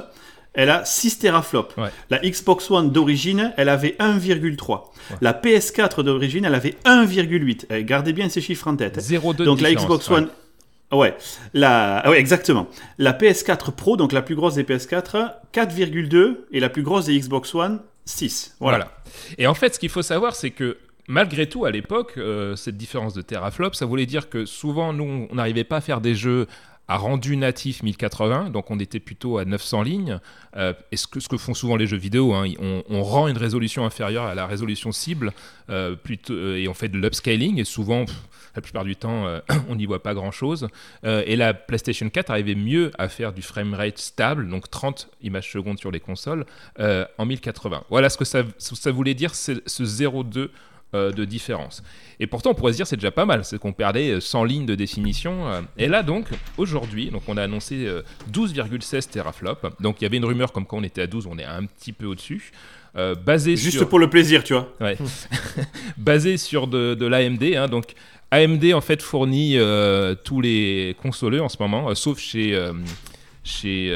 elle 0.53 0.71
a 0.71 0.85
6 0.85 1.19
teraflops. 1.19 1.75
La 2.11 2.19
Xbox 2.19 2.71
One 2.71 2.91
d'origine, 2.91 3.53
elle 3.57 3.69
avait 3.69 3.97
1,3. 3.99 4.83
La 5.21 5.33
PS4 5.33 6.03
d'origine, 6.03 6.45
elle 6.45 6.55
avait 6.55 6.77
1,8. 6.85 7.83
Gardez 7.83 8.13
bien 8.13 8.29
ces 8.29 8.41
chiffres 8.41 8.69
en 8.69 8.77
tête. 8.77 8.99
0,2 8.99 9.43
hein. 9.43 9.45
Donc 9.45 9.61
la 9.61 9.75
Xbox 9.75 10.11
One 10.11 10.25
Ouais, 10.25 10.44
la... 11.53 11.99
Ah 11.99 12.11
ouais, 12.11 12.19
exactement. 12.19 12.69
La 12.99 13.13
PS4 13.13 13.73
Pro, 13.73 13.97
donc 13.97 14.13
la 14.13 14.23
plus 14.23 14.35
grosse 14.35 14.55
des 14.55 14.65
PS4, 14.65 15.33
4,2 15.53 16.37
et 16.51 16.61
la 16.61 16.69
plus 16.69 16.83
grosse 16.83 17.07
des 17.07 17.19
Xbox 17.19 17.55
One, 17.55 17.81
6. 18.05 18.57
Voilà. 18.61 18.93
Et 19.39 19.47
en 19.47 19.55
fait, 19.55 19.75
ce 19.75 19.79
qu'il 19.79 19.89
faut 19.89 20.03
savoir, 20.03 20.35
c'est 20.35 20.51
que 20.51 20.79
malgré 21.09 21.49
tout, 21.49 21.65
à 21.65 21.71
l'époque, 21.71 22.15
euh, 22.17 22.57
cette 22.57 22.77
différence 22.77 23.15
de 23.15 23.23
teraflop, 23.23 23.75
ça 23.75 23.87
voulait 23.87 24.07
dire 24.07 24.29
que 24.29 24.47
souvent, 24.47 24.93
nous, 24.93 25.27
on 25.31 25.35
n'arrivait 25.35 25.65
pas 25.65 25.77
à 25.77 25.81
faire 25.81 26.01
des 26.01 26.15
jeux 26.15 26.47
à 26.89 26.97
rendu 26.97 27.37
natif 27.37 27.83
1080, 27.83 28.51
donc 28.51 28.71
on 28.71 28.79
était 28.79 29.01
plutôt 29.01 29.39
à 29.39 29.45
900 29.45 29.83
lignes. 29.83 30.21
Euh, 30.57 30.73
et 30.93 30.97
ce 30.97 31.07
que, 31.07 31.21
ce 31.21 31.29
que, 31.29 31.37
font 31.37 31.55
souvent 31.55 31.77
les 31.77 31.87
jeux 31.87 31.97
vidéo, 31.97 32.35
hein, 32.35 32.47
on, 32.59 33.03
rend 33.03 33.29
une 33.29 33.39
résolution 33.39 33.85
inférieure 33.85 34.25
à 34.25 34.35
la 34.35 34.47
résolution 34.47 34.93
cible, 34.93 35.33
euh, 35.71 35.95
plutôt, 35.97 36.55
et 36.55 36.69
on 36.69 36.75
fait 36.75 36.89
de 36.89 36.99
l'upscaling, 36.99 37.59
et 37.59 37.65
souvent, 37.65 38.05
la 38.55 38.63
plupart 38.63 38.85
du 38.85 38.97
temps, 38.97 39.27
euh, 39.27 39.41
on 39.69 39.77
n'y 39.77 39.87
voit 39.87 40.03
pas 40.03 40.15
grand-chose. 40.15 40.69
Euh, 41.05 41.23
et 41.27 41.37
la 41.37 41.55
PlayStation 41.55 42.09
4 42.09 42.31
arrivait 42.31 42.55
mieux 42.55 42.91
à 42.99 43.09
faire 43.09 43.33
du 43.33 43.43
framerate 43.43 43.99
stable, 43.99 44.49
donc 44.49 44.71
30 44.71 45.09
images 45.23 45.51
secondes 45.51 45.79
sur 45.79 45.91
les 45.91 46.01
consoles, 46.01 46.47
euh, 46.79 47.05
en 47.19 47.27
1080. 47.27 47.85
Voilà 47.91 48.09
ce 48.09 48.19
que 48.19 48.25
ça, 48.25 48.43
ça 48.59 48.91
voulait 48.91 49.15
dire, 49.15 49.35
ce 49.35 49.53
0,2 49.53 50.51
de 50.95 51.25
différence. 51.25 51.83
Et 52.21 52.27
pourtant, 52.27 52.51
on 52.51 52.55
pourrait 52.55 52.73
se 52.73 52.77
dire 52.77 52.87
c'est 52.87 52.97
déjà 52.97 53.11
pas 53.11 53.27
mal, 53.27 53.45
c'est 53.45 53.59
qu'on 53.59 53.73
perdait 53.73 54.21
100 54.21 54.45
lignes 54.45 54.67
de 54.67 54.75
définition. 54.75 55.65
et 55.77 55.89
là, 55.89 56.03
donc, 56.03 56.27
aujourd'hui, 56.57 57.11
donc 57.11 57.23
on 57.27 57.37
a 57.37 57.43
annoncé 57.43 57.89
12,16 58.33 59.11
teraflops. 59.11 59.63
Donc 59.81 60.01
il 60.01 60.05
y 60.05 60.07
avait 60.07 60.19
une 60.19 60.25
rumeur 60.25 60.53
comme 60.53 60.67
quand 60.67 60.79
on 60.79 60.85
était 60.85 61.03
à 61.03 61.07
12, 61.07 61.27
on 61.27 61.39
est 61.39 61.45
un 61.45 61.65
petit 61.65 61.93
peu 61.93 62.07
au-dessus. 62.07 62.53
basé 62.95 63.57
Juste 63.57 63.85
pour 63.85 63.99
le 63.99 64.09
plaisir, 64.09 64.45
tu 64.45 64.53
vois. 64.53 64.73
Ouais. 64.81 64.97
basé 65.97 66.37
sur 66.37 66.69
de, 66.69 66.95
de 66.95 67.07
l'AMD, 67.07 67.43
hein, 67.57 67.67
donc 67.67 67.95
AMD 68.35 68.73
en 68.75 68.81
fait 68.81 69.01
fournit 69.01 69.59
euh, 69.59 70.15
tous 70.15 70.41
les 70.41 70.97
consoleux 71.01 71.41
en 71.41 71.49
ce 71.49 71.57
moment, 71.61 71.91
euh, 71.91 71.95
sauf 71.95 72.19
chez, 72.19 72.55
euh, 72.55 72.73
chez 73.45 73.91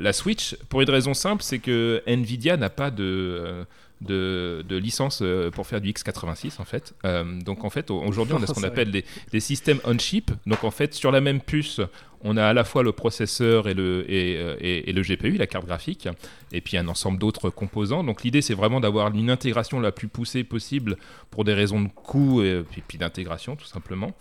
la 0.00 0.12
Switch, 0.12 0.56
pour 0.68 0.82
une 0.82 0.90
raison 0.90 1.14
simple, 1.14 1.42
c'est 1.42 1.58
que 1.58 2.02
Nvidia 2.06 2.56
n'a 2.56 2.70
pas 2.70 2.90
de 2.90 3.64
de, 4.02 4.76
licence 4.76 5.20
euh, 5.22 5.50
pour 5.50 5.66
faire 5.66 5.80
du 5.80 5.90
x86 5.90 6.60
en 6.60 6.64
fait. 6.64 6.94
Euh, 7.04 7.40
donc 7.40 7.64
en 7.64 7.70
fait 7.70 7.90
aujourd'hui 7.90 8.34
on 8.34 8.42
a 8.42 8.46
ce 8.46 8.52
qu'on 8.54 8.62
appelle 8.62 8.90
des, 8.90 9.40
systèmes 9.40 9.80
on-chip. 9.84 10.30
Donc 10.46 10.64
en 10.64 10.70
fait 10.70 10.94
sur 10.94 11.10
la 11.10 11.20
même 11.20 11.40
puce 11.40 11.80
on 12.24 12.36
a 12.36 12.44
à 12.44 12.52
la 12.52 12.62
fois 12.62 12.82
le 12.84 12.92
processeur 12.92 13.68
et 13.68 13.74
le, 13.74 14.08
et, 14.08 14.36
euh, 14.36 14.56
et, 14.60 14.92
le 14.92 15.02
GPU, 15.02 15.32
la 15.32 15.48
carte 15.48 15.66
graphique, 15.66 16.08
et 16.52 16.60
puis 16.60 16.76
un 16.76 16.86
ensemble 16.86 17.18
d'autres 17.18 17.50
composants. 17.50 18.04
Donc 18.04 18.22
l'idée 18.22 18.42
c'est 18.42 18.54
vraiment 18.54 18.80
d'avoir 18.80 19.12
une 19.12 19.30
intégration 19.30 19.80
la 19.80 19.90
plus 19.90 20.08
poussée 20.08 20.44
possible 20.44 20.96
pour 21.30 21.44
des 21.44 21.54
raisons 21.54 21.80
de 21.80 21.88
coût 21.88 22.42
et 22.42 22.62
puis, 22.86 22.98
d'intégration 22.98 23.56
tout 23.56 23.66
simplement. 23.66 24.12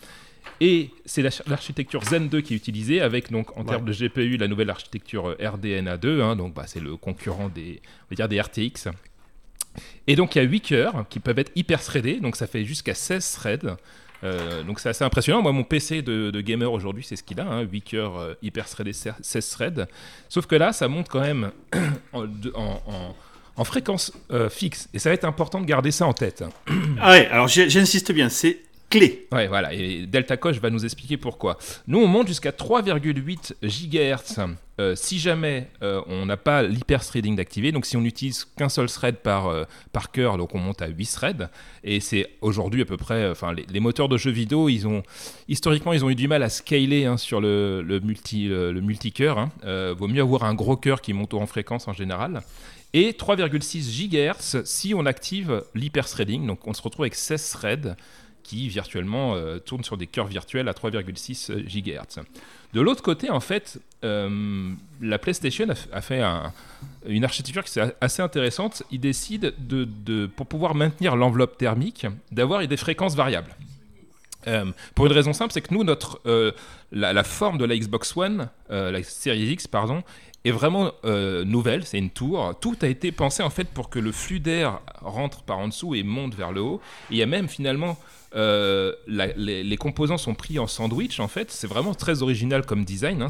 Et 0.60 0.89
c'est 1.06 1.22
l'architecture 1.48 2.04
Zen 2.04 2.28
2 2.28 2.41
qui 2.41 2.56
est 2.56 2.58
utilisée 2.58 3.02
avec 3.02 3.32
donc 3.32 3.56
en 3.58 3.63
termes 3.63 3.86
de 3.86 3.94
GPU 3.94 4.38
la 4.38 4.48
nouvelle 4.48 4.72
architecture 4.72 5.36
RDNA 5.39 5.98
2, 5.98 6.22
hein, 6.22 6.36
donc 6.36 6.56
bah, 6.56 6.63
c'est 6.65 6.80
le 6.80 6.98
concurrent 6.98 7.50
des, 7.50 7.82
on 7.84 8.08
va 8.10 8.15
dire 8.15 8.28
des 8.28 8.41
RTX. 8.41 8.89
Et 10.07 10.15
donc 10.15 10.36
il 10.36 10.39
y 10.39 10.41
a 10.41 10.47
8 10.47 10.62
cœurs 10.62 11.05
qui 11.10 11.19
peuvent 11.19 11.39
être 11.39 11.51
hyper 11.55 11.81
threadés, 11.81 12.19
donc 12.19 12.36
ça 12.36 12.47
fait 12.47 12.65
jusqu'à 12.65 12.93
16 12.93 13.31
threads. 13.31 13.77
Euh, 14.23 14.63
donc 14.63 14.79
c'est 14.79 14.89
assez 14.89 15.03
impressionnant. 15.03 15.41
Moi, 15.41 15.51
mon 15.51 15.63
PC 15.63 16.01
de, 16.01 16.41
gamer 16.41 16.71
aujourd'hui, 16.71 17.03
c'est 17.03 17.15
ce 17.15 17.23
qu'il 17.23 17.39
a, 17.39 17.45
hein, 17.45 17.62
8 17.62 17.81
cœurs 17.81 18.17
euh, 18.17 18.34
hyper 18.41 18.67
threadés, 18.67 18.93
16 18.93 19.49
threads. 19.49 19.88
Sauf 20.29 20.45
que 20.45 20.55
là, 20.55 20.73
ça 20.73 20.88
monte 20.88 21.10
quand 21.10 21.21
même 21.21 21.51
en, 22.13 23.63
fréquence 23.63 24.13
euh, 24.31 24.49
fixe. 24.49 24.89
Et 24.93 24.99
ça 24.99 25.10
va 25.10 25.13
être 25.13 25.25
important 25.25 25.60
de 25.62 25.65
garder 25.65 25.91
ça 25.91 26.05
en 26.05 26.13
tête. 26.13 26.43
ah 26.99 27.12
ouais, 27.12 27.27
alors 27.27 27.47
j'insiste 27.47 28.12
bien, 28.12 28.29
c'est 28.29 28.60
clé. 28.91 29.27
Ouais, 29.32 29.47
voilà. 29.47 29.73
Et 29.73 30.06
Delta 30.06 30.38
Coche 30.38 30.60
va 30.60 30.69
nous 30.69 30.86
expliquer 30.86 31.17
pourquoi. 31.17 31.58
Nous, 31.88 31.97
on 31.97 32.08
monte 32.08 32.27
jusqu'à 32.27 32.51
3,8 32.51 33.54
GHz 33.63 34.56
euh, 34.80 34.95
si 34.95 35.19
jamais 35.19 35.67
euh, 35.84 36.01
on 36.08 36.25
n'a 36.25 36.38
pas 36.38 36.63
l'hyper-threading 36.63 37.36
d'activer. 37.36 37.71
Donc, 37.71 37.86
si 37.86 37.97
on 37.97 38.01
n'utilise 38.01 38.45
qu'un 38.45 38.69
seul 38.69 38.89
thread 38.89 39.15
par, 39.17 39.47
euh, 39.47 39.63
par 39.93 40.12
cœur, 40.12 40.38
donc 40.38 40.54
on 40.54 40.60
monte 40.60 40.82
à 40.82 40.88
8 40.88 41.06
threads. 41.06 41.49
Et 41.84 41.99
c'est 41.99 42.30
aujourd'hui 42.41 42.82
à 42.82 42.86
peu 42.86 42.97
près. 42.97 43.30
Enfin, 43.30 43.54
les, 43.54 43.80
moteurs 43.80 44.10
de 44.10 44.17
jeux 44.17 44.32
vidéo, 44.32 44.69
ils 44.69 44.88
ont 44.88 45.04
historiquement, 45.47 45.93
ils 45.93 46.04
ont 46.04 46.10
eu 46.10 46.15
du 46.15 46.27
mal 46.27 46.43
à 46.43 46.49
scaler 46.49 47.06
hein, 47.06 47.17
sur 47.17 47.41
le, 47.41 47.82
le 47.82 47.99
multi 47.99 48.47
le, 48.47 48.80
multi-cœur. 48.82 49.39
Hein. 49.39 49.51
vaut 49.97 50.08
mieux 50.08 50.21
avoir 50.21 50.43
un 50.43 50.54
gros 50.54 50.75
cœur 50.75 51.01
qui 51.01 51.13
monte 51.13 51.34
en 51.34 51.45
fréquence 51.45 51.88
en 51.88 51.93
général 51.93 52.41
et 52.93 53.12
3,6 53.12 54.10
GHz 54.10 54.65
si 54.65 54.93
on 54.93 55.06
active 55.06 55.63
l'hyper-threading. 55.75 56.45
Donc 56.45 56.67
on 56.67 56.73
se 56.73 56.82
retrouve 56.82 57.04
avec 57.04 57.15
16 57.15 57.49
threads 57.51 57.95
qui 58.43 58.69
virtuellement 58.69 59.36
euh, 59.36 59.60
tourne 59.60 59.84
sur 59.84 59.97
des 59.97 60.08
cœurs 60.08 60.27
virtuels 60.27 60.67
à 60.67 60.73
3,6 60.73 61.65
GHz. 61.65 62.23
De 62.73 62.82
l'autre 62.82 63.04
côté, 63.04 63.30
en 63.30 63.39
fait, 63.39 63.80
euh, 64.04 64.71
la 65.01 65.19
PlayStation 65.19 65.67
a, 65.91 66.01
fait 66.01 66.23
une 67.06 67.23
architecture 67.23 67.63
qui 67.63 67.80
est 67.80 67.95
assez 67.99 68.21
intéressante. 68.21 68.84
Il 68.91 68.99
décide, 68.99 69.54
de, 69.60 70.25
pour 70.27 70.47
pouvoir 70.47 70.75
maintenir 70.75 71.15
l'enveloppe 71.15 71.58
thermique, 71.58 72.08
d'avoir 72.32 72.65
des 72.65 72.77
fréquences 72.77 73.15
variables. 73.15 73.56
Euh, 74.47 74.71
pour 74.95 75.06
une 75.06 75.12
raison 75.12 75.34
simple, 75.34 75.54
c'est 75.54 75.62
que 75.62 75.73
nous, 75.73 75.84
notre, 75.84 76.21
la, 76.91 77.23
forme 77.23 77.58
de 77.58 77.65
la 77.65 77.77
Xbox 77.77 78.15
One, 78.15 78.49
la 78.69 79.04
Series 79.04 79.51
X, 79.51 79.67
pardon, 79.67 80.04
est 80.43 80.51
vraiment 80.51 80.91
nouvelle, 81.04 81.86
c'est 81.86 81.99
une 81.99 82.10
tour. 82.10 82.56
Tout 82.60 82.75
a 82.82 82.88
été 82.88 83.12
pensé 83.12 83.43
en 83.43 83.49
fait 83.49 83.65
pour 83.65 83.89
que 83.89 83.99
le 83.99 84.12
flux 84.12 84.39
d'air 84.39 84.80
rentre 85.01 85.43
par 85.43 85.60
en 85.60 85.67
dessous 85.67 85.95
et 85.95 86.04
monte 86.04 86.36
vers 86.36 86.51
le 86.51 86.62
haut. 86.62 86.82
il 87.10 87.17
y 87.17 87.23
a 87.23 87.25
même 87.25 87.47
finalement 87.47 87.97
euh, 88.34 88.93
les, 89.08 89.77
composants 89.77 90.17
sont 90.17 90.36
pris 90.36 90.58
en 90.58 90.67
sandwich 90.67 91.19
en 91.19 91.27
fait. 91.27 91.51
C'est 91.51 91.67
vraiment 91.67 91.93
très 91.93 92.21
original 92.21 92.65
comme 92.65 92.86
design. 92.86 93.21
Hein. 93.21 93.27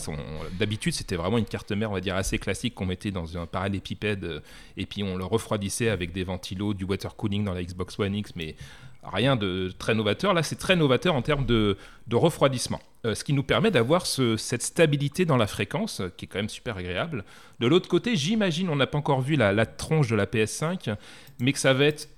D'habitude, 0.59 0.93
c'était 0.93 1.15
vraiment 1.15 1.37
une 1.37 1.45
carte 1.45 1.71
mère, 1.71 1.91
on 1.91 1.95
va 1.95 2.01
dire, 2.01 2.15
assez 2.15 2.37
classique 2.37 2.75
qu'on 2.75 2.85
mettait 2.85 3.11
dans 3.11 3.37
un 3.37 3.45
parallépipède 3.45 4.23
euh, 4.23 4.39
et 4.77 4.85
puis 4.85 5.03
on 5.03 5.17
le 5.17 5.23
refroidissait 5.23 5.89
avec 5.89 6.11
des 6.11 6.23
ventilos, 6.23 6.73
du 6.73 6.83
water 6.83 7.15
cooling 7.15 7.43
dans 7.43 7.53
la 7.53 7.63
Xbox 7.63 7.97
One 7.99 8.15
X, 8.15 8.33
mais 8.35 8.55
rien 9.03 9.35
de 9.35 9.71
très 9.77 9.95
novateur. 9.95 10.33
Là, 10.33 10.43
c'est 10.43 10.57
très 10.57 10.75
novateur 10.75 11.15
en 11.15 11.21
termes 11.21 11.45
de, 11.45 11.77
refroidissement. 12.11 12.79
Euh, 13.05 13.15
ce 13.15 13.23
qui 13.23 13.33
nous 13.33 13.43
permet 13.43 13.71
d'avoir 13.71 14.05
cette 14.05 14.61
stabilité 14.61 15.25
dans 15.25 15.37
la 15.37 15.47
fréquence, 15.47 16.01
qui 16.17 16.25
est 16.25 16.27
quand 16.27 16.39
même 16.39 16.49
super 16.49 16.77
agréable. 16.77 17.23
De 17.59 17.67
l'autre 17.67 17.87
côté, 17.89 18.15
j'imagine, 18.15 18.69
on 18.69 18.75
n'a 18.75 18.87
pas 18.87 18.97
encore 18.97 19.21
vu 19.21 19.35
la, 19.35 19.53
la 19.53 19.65
tronche 19.65 20.07
de 20.07 20.15
la 20.15 20.25
PS5, 20.25 20.95
mais 21.39 21.53
que 21.53 21.59
ça 21.59 21.73
va 21.73 21.85
être 21.85 22.09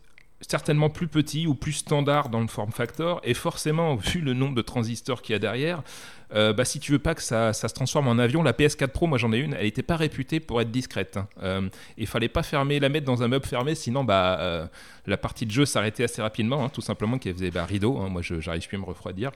certainement 0.42 0.90
plus 0.90 1.08
petit 1.08 1.48
ou 1.48 1.56
plus 1.56 1.74
standard 1.74 2.30
dans 2.30 2.42
le 2.42 2.48
form 2.48 2.72
factor, 2.72 3.22
et 3.24 3.34
forcément, 3.34 3.96
vu 3.96 4.22
le 4.22 4.34
nombre 4.34 4.56
de 4.56 4.62
transistors 4.62 5.22
qu'il 5.22 5.34
y 5.34 5.36
a 5.36 5.40
derrière, 5.40 5.84
euh, 6.34 6.54
bah, 6.54 6.66
si 6.66 6.80
tu 6.80 6.92
veux 6.92 7.00
pas 7.00 7.16
que 7.16 7.22
ça, 7.22 7.54
se 7.54 7.68
transforme 7.68 8.08
en 8.08 8.18
avion, 8.18 8.44
la 8.44 8.54
PS4 8.54 8.88
Pro, 8.88 9.08
moi 9.08 9.18
j'en 9.18 9.32
ai 9.34 9.38
une, 9.38 9.54
elle 9.54 9.64
n'était 9.64 9.84
pas 9.84 9.96
réputée 9.96 10.40
pour 10.40 10.62
être 10.62 10.72
discrète. 10.72 11.18
Hein. 11.18 11.28
Euh, 11.44 11.70
il 11.98 12.08
fallait 12.08 12.30
pas 12.30 12.44
fermer, 12.44 12.80
la 12.80 12.90
mettre 12.90 13.06
dans 13.06 13.24
un 13.24 13.28
meuble 13.28 13.46
fermé, 13.46 13.76
sinon 13.76 14.04
bah, 14.04 14.38
euh, 14.40 14.66
la 15.06 15.18
partie 15.18 15.46
de 15.46 15.52
jeu 15.52 15.66
s'arrêtait 15.66 16.04
assez 16.04 16.22
rapidement, 16.22 16.66
hein, 16.66 16.70
tout 16.70 16.82
simplement 16.82 17.18
qu'elle 17.18 17.34
faisait 17.34 17.52
bah, 17.52 17.66
rideau. 17.66 17.98
Hein. 18.00 18.10
moi, 18.10 18.22
j'arrive 18.22 18.68
plus 18.68 18.78
à 18.78 18.80
me 18.80 18.86
refroidir. 18.86 19.32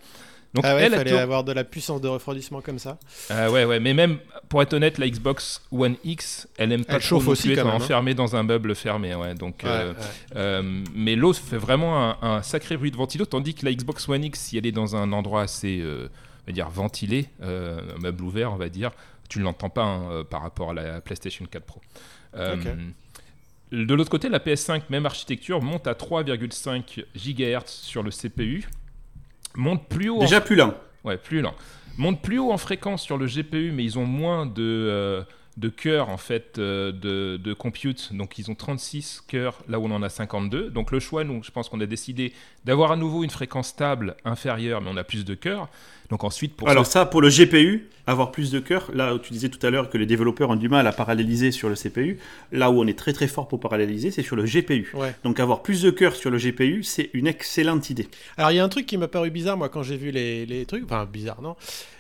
Donc, 0.54 0.66
ah 0.66 0.76
ouais, 0.76 0.88
il 0.88 0.94
fallait 0.94 1.18
avoir 1.18 1.44
de 1.44 1.52
la 1.52 1.64
puissance 1.64 2.02
de 2.02 2.08
refroidissement 2.08 2.62
comme 2.62 2.80
ça. 2.80 2.98
Ah 3.30 3.52
ouais, 3.52 3.66
ouais, 3.66 3.80
mais 3.80 3.94
même 3.94 4.18
pour 4.50 4.62
être 4.62 4.74
honnête, 4.74 4.98
la 4.98 5.10
Xbox 5.10 5.62
One 5.72 5.96
X, 6.04 6.48
elle 6.58 6.72
aime 6.72 6.86
pas 6.86 7.00
trop 7.00 7.22
aussi 7.28 7.52
être 7.52 7.68
hein. 7.68 7.74
enfermée 7.74 8.14
dans 8.14 8.36
un 8.36 8.44
meuble 8.44 8.74
fermé, 8.74 9.14
ouais. 9.14 9.36
Donc, 9.36 9.64
euh, 9.64 9.94
euh, 10.36 10.64
mais 10.96 11.16
l'autre 11.16 11.40
fait 11.40 11.58
vraiment 11.58 12.24
un, 12.24 12.42
sacré 12.42 12.78
bruit 12.78 12.92
de 12.92 12.98
ventilo, 12.98 13.26
tandis 13.26 13.54
que 13.54 13.66
la 13.66 13.74
Xbox 13.74 14.08
One 14.08 14.24
X, 14.24 14.40
si 14.40 14.58
elle 14.58 14.66
est 14.66 14.72
dans 14.72 14.96
un 14.96 15.12
endroit 15.12 15.42
assez, 15.42 15.80
euh, 15.82 16.08
va 16.48 16.54
dire, 16.54 16.70
ventilé, 16.70 17.30
un 17.42 18.00
meuble 18.02 18.24
ouvert, 18.24 18.54
on 18.54 18.58
va 18.58 18.70
dire, 18.70 18.92
tu 19.30 19.40
ne 19.40 19.44
l'entends 19.44 19.70
pas 19.70 19.84
hein, 19.84 20.24
par 20.30 20.42
rapport 20.42 20.72
à 20.72 20.74
la 20.74 21.02
PlayStation 21.02 21.46
4 21.46 21.64
Pro. 21.64 21.82
De 23.72 23.94
l'autre 23.94 24.10
côté, 24.10 24.30
la 24.30 24.40
PS5, 24.40 24.84
même 24.90 25.06
architecture, 25.06 25.62
monte 25.62 25.88
à 25.88 25.94
3,5 25.94 27.04
GHz 27.16 27.68
sur 27.68 28.02
le 28.02 28.12
CPU 28.12 28.66
monte 29.58 29.88
plus 29.88 30.10
haut. 30.10 30.20
Déjà 30.20 30.40
plus 30.40 30.56
lent. 30.56 30.74
Ouais, 31.04 31.18
plus 31.18 31.42
lent. 31.42 31.54
Monte 31.98 32.22
plus 32.22 32.40
haut 32.40 32.52
en 32.52 32.58
fréquence 32.58 33.02
sur 33.02 33.18
le 33.18 33.26
GPU, 33.26 33.72
mais 33.72 33.84
ils 33.84 33.98
ont 33.98 34.06
moins 34.06 34.46
de, 34.46 34.62
euh, 34.62 35.24
de 35.58 35.70
cœurs 35.70 36.10
en 36.10 36.18
fait 36.18 36.60
euh, 36.60 36.92
de, 36.92 37.38
de, 37.38 37.54
compute. 37.54 38.14
Donc 38.14 38.38
ils 38.38 38.52
ont 38.52 38.56
36 38.56 39.24
cœurs 39.28 39.64
là 39.68 39.80
où 39.80 39.86
on 39.86 39.92
en 39.92 40.04
a 40.04 40.10
52. 40.10 40.70
Donc 40.70 40.92
le 40.92 41.00
choix, 41.00 41.24
nous, 41.24 41.44
je 41.44 41.52
pense 41.52 41.70
qu'on 41.70 41.82
a 41.82 41.86
décidé 41.88 42.34
d'avoir 42.68 42.92
à 42.92 42.98
nouveau 42.98 43.24
une 43.24 43.30
fréquence 43.30 43.70
stable 43.70 44.16
inférieure, 44.26 44.82
mais 44.82 44.90
on 44.94 44.98
a 44.98 45.04
plus 45.04 45.26
de 45.26 45.34
cœurs. 45.34 45.70
Donc 46.10 46.24
ensuite, 46.24 46.56
pour 46.56 46.70
alors 46.70 46.86
ça, 46.86 47.06
pour 47.06 47.22
le 47.22 47.30
GPU, 47.30 47.90
avoir 48.08 48.32
plus 48.32 48.50
de 48.50 48.60
cœurs. 48.60 48.90
Là 48.94 49.14
où 49.14 49.20
tu 49.20 49.34
disais 49.34 49.50
tout 49.50 49.66
à 49.66 49.70
l'heure 49.70 49.90
que 49.90 49.98
les 49.98 50.06
développeurs 50.06 50.50
ont 50.50 50.56
du 50.56 50.70
mal 50.70 50.88
à 50.88 50.94
paralléliser 50.94 51.52
sur 51.52 51.70
le 51.70 51.76
CPU, 51.76 52.18
là 52.52 52.72
où 52.72 52.82
on 52.82 52.88
est 52.88 52.98
très 52.98 53.14
très 53.14 53.28
fort 53.28 53.48
pour 53.48 53.60
paralléliser, 53.60 54.10
c'est 54.10 54.24
sur 54.24 54.36
le 54.36 54.46
GPU. 54.46 54.94
Donc 55.24 55.40
avoir 55.40 55.62
plus 55.62 55.82
de 55.82 55.92
cœurs 55.92 56.16
sur 56.16 56.32
le 56.32 56.38
GPU, 56.38 56.84
c'est 56.84 57.10
une 57.14 57.28
excellente 57.28 57.90
idée. 57.90 58.08
Alors 58.38 58.52
il 58.52 58.56
y 58.56 58.60
a 58.60 58.64
un 58.64 58.70
truc 58.70 58.86
qui 58.86 58.98
m'a 58.98 59.10
paru 59.10 59.30
bizarre 59.30 59.58
moi 59.58 59.70
quand 59.70 59.84
j'ai 59.84 59.98
vu 59.98 60.12
les, 60.12 60.46
les, 60.46 60.66
trucs, 60.66 60.86
enfin 60.86 61.06
bizarre 61.06 61.42
non? 61.42 61.56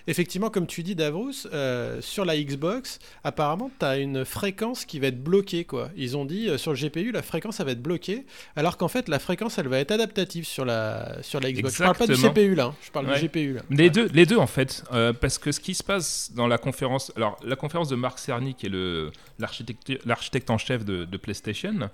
Effectivement, 0.10 0.50
comme 0.50 0.68
tu 0.68 0.84
dis 0.84 0.96
Davrous, 0.96 1.48
euh, 1.52 2.00
sur 2.00 2.24
la 2.24 2.38
Xbox, 2.38 3.00
apparemment 3.26 3.70
tu 3.78 3.86
as 3.86 3.98
une 3.98 4.24
fréquence 4.24 4.86
qui 4.86 5.00
va 5.00 5.08
être 5.08 5.22
bloquée 5.22 5.66
quoi. 5.66 5.90
Ils 5.98 6.16
ont 6.16 6.24
dit 6.24 6.48
euh, 6.48 6.58
sur 6.58 6.72
le 6.72 6.78
GPU 6.78 7.12
la 7.12 7.22
fréquence 7.22 7.60
elle 7.60 7.66
va 7.66 7.74
être 7.74 7.82
bloquée, 7.82 8.26
alors 8.56 8.78
qu'en 8.78 8.88
fait 8.88 9.10
la 9.10 9.20
fréquence 9.20 9.58
elle 9.58 9.68
va 9.68 9.80
être 9.80 9.92
adaptative 9.92 10.46
sur 10.58 10.66
la 10.66 11.22
sur 11.22 11.40
la 11.40 11.52
Xbox. 11.52 11.76
Je 11.76 11.84
parle 11.84 11.96
pas 11.96 12.08
du 12.08 12.16
CPU 12.16 12.56
là, 12.56 12.66
hein. 12.66 12.76
je 12.82 12.90
parle 12.90 13.14
du 13.14 13.28
GPU 13.28 13.54
là. 13.54 13.62
Les 13.70 13.92
deux, 13.92 14.10
les 14.12 14.26
deux 14.26 14.38
en 14.38 14.48
fait, 14.48 14.84
euh, 14.92 15.14
parce 15.14 15.38
que 15.38 15.52
ce 15.52 15.60
qui 15.60 15.76
se 15.76 15.84
passe 15.84 16.32
dans 16.34 16.48
la 16.48 16.58
conférence, 16.58 17.12
alors 17.16 17.38
la 17.44 17.56
conférence 17.56 17.90
de 17.90 17.96
Mark 17.96 18.18
Cerny, 18.18 18.56
qui 18.56 18.66
est 18.66 18.72
l'architecte 19.40 20.50
en 20.50 20.58
chef 20.58 20.84
de, 20.84 21.18
PlayStation, 21.18 21.90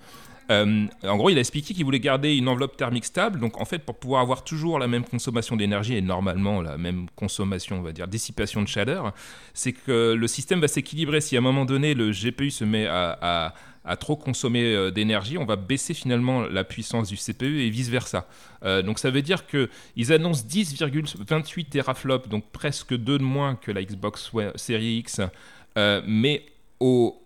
euh, 0.50 0.86
en 1.02 1.16
gros, 1.16 1.30
il 1.30 1.36
a 1.36 1.40
expliqué 1.40 1.74
qu'il 1.74 1.84
voulait 1.84 2.00
garder 2.00 2.36
une 2.36 2.48
enveloppe 2.48 2.76
thermique 2.76 3.06
stable. 3.06 3.40
Donc, 3.40 3.58
en 3.60 3.64
fait, 3.64 3.78
pour 3.78 3.96
pouvoir 3.96 4.20
avoir 4.20 4.44
toujours 4.44 4.78
la 4.78 4.86
même 4.86 5.04
consommation 5.04 5.56
d'énergie 5.56 5.96
et 5.96 6.02
normalement 6.02 6.60
la 6.60 6.76
même 6.76 7.06
consommation, 7.16 7.78
on 7.78 7.82
va 7.82 7.92
dire, 7.92 8.06
dissipation 8.08 8.60
de 8.60 8.68
chaleur, 8.68 9.14
c'est 9.54 9.72
que 9.72 10.12
le 10.12 10.26
système 10.26 10.60
va 10.60 10.68
s'équilibrer. 10.68 11.22
Si 11.22 11.36
à 11.36 11.38
un 11.38 11.42
moment 11.42 11.64
donné, 11.64 11.94
le 11.94 12.10
GPU 12.10 12.50
se 12.50 12.64
met 12.64 12.86
à 12.86 13.18
à 13.22 13.54
trop 13.96 14.16
consommer 14.16 14.74
euh, 14.74 14.90
d'énergie, 14.90 15.36
on 15.36 15.44
va 15.44 15.56
baisser 15.56 15.92
finalement 15.92 16.42
la 16.42 16.64
puissance 16.64 17.08
du 17.08 17.16
CPU 17.16 17.62
et 17.62 17.70
vice-versa. 17.70 18.26
Euh, 18.64 18.82
donc 18.82 18.98
ça 18.98 19.10
veut 19.10 19.22
dire 19.22 19.46
qu'ils 19.46 20.12
annoncent 20.12 20.44
10,28 20.48 21.68
teraflops, 21.68 22.28
donc 22.28 22.44
presque 22.50 22.96
2 22.96 23.18
de 23.18 23.22
moins 23.22 23.56
que 23.56 23.70
la 23.70 23.84
Xbox 23.84 24.32
Series 24.56 24.98
X, 24.98 25.20
euh, 25.76 26.00
mais 26.06 26.46
au, 26.80 27.23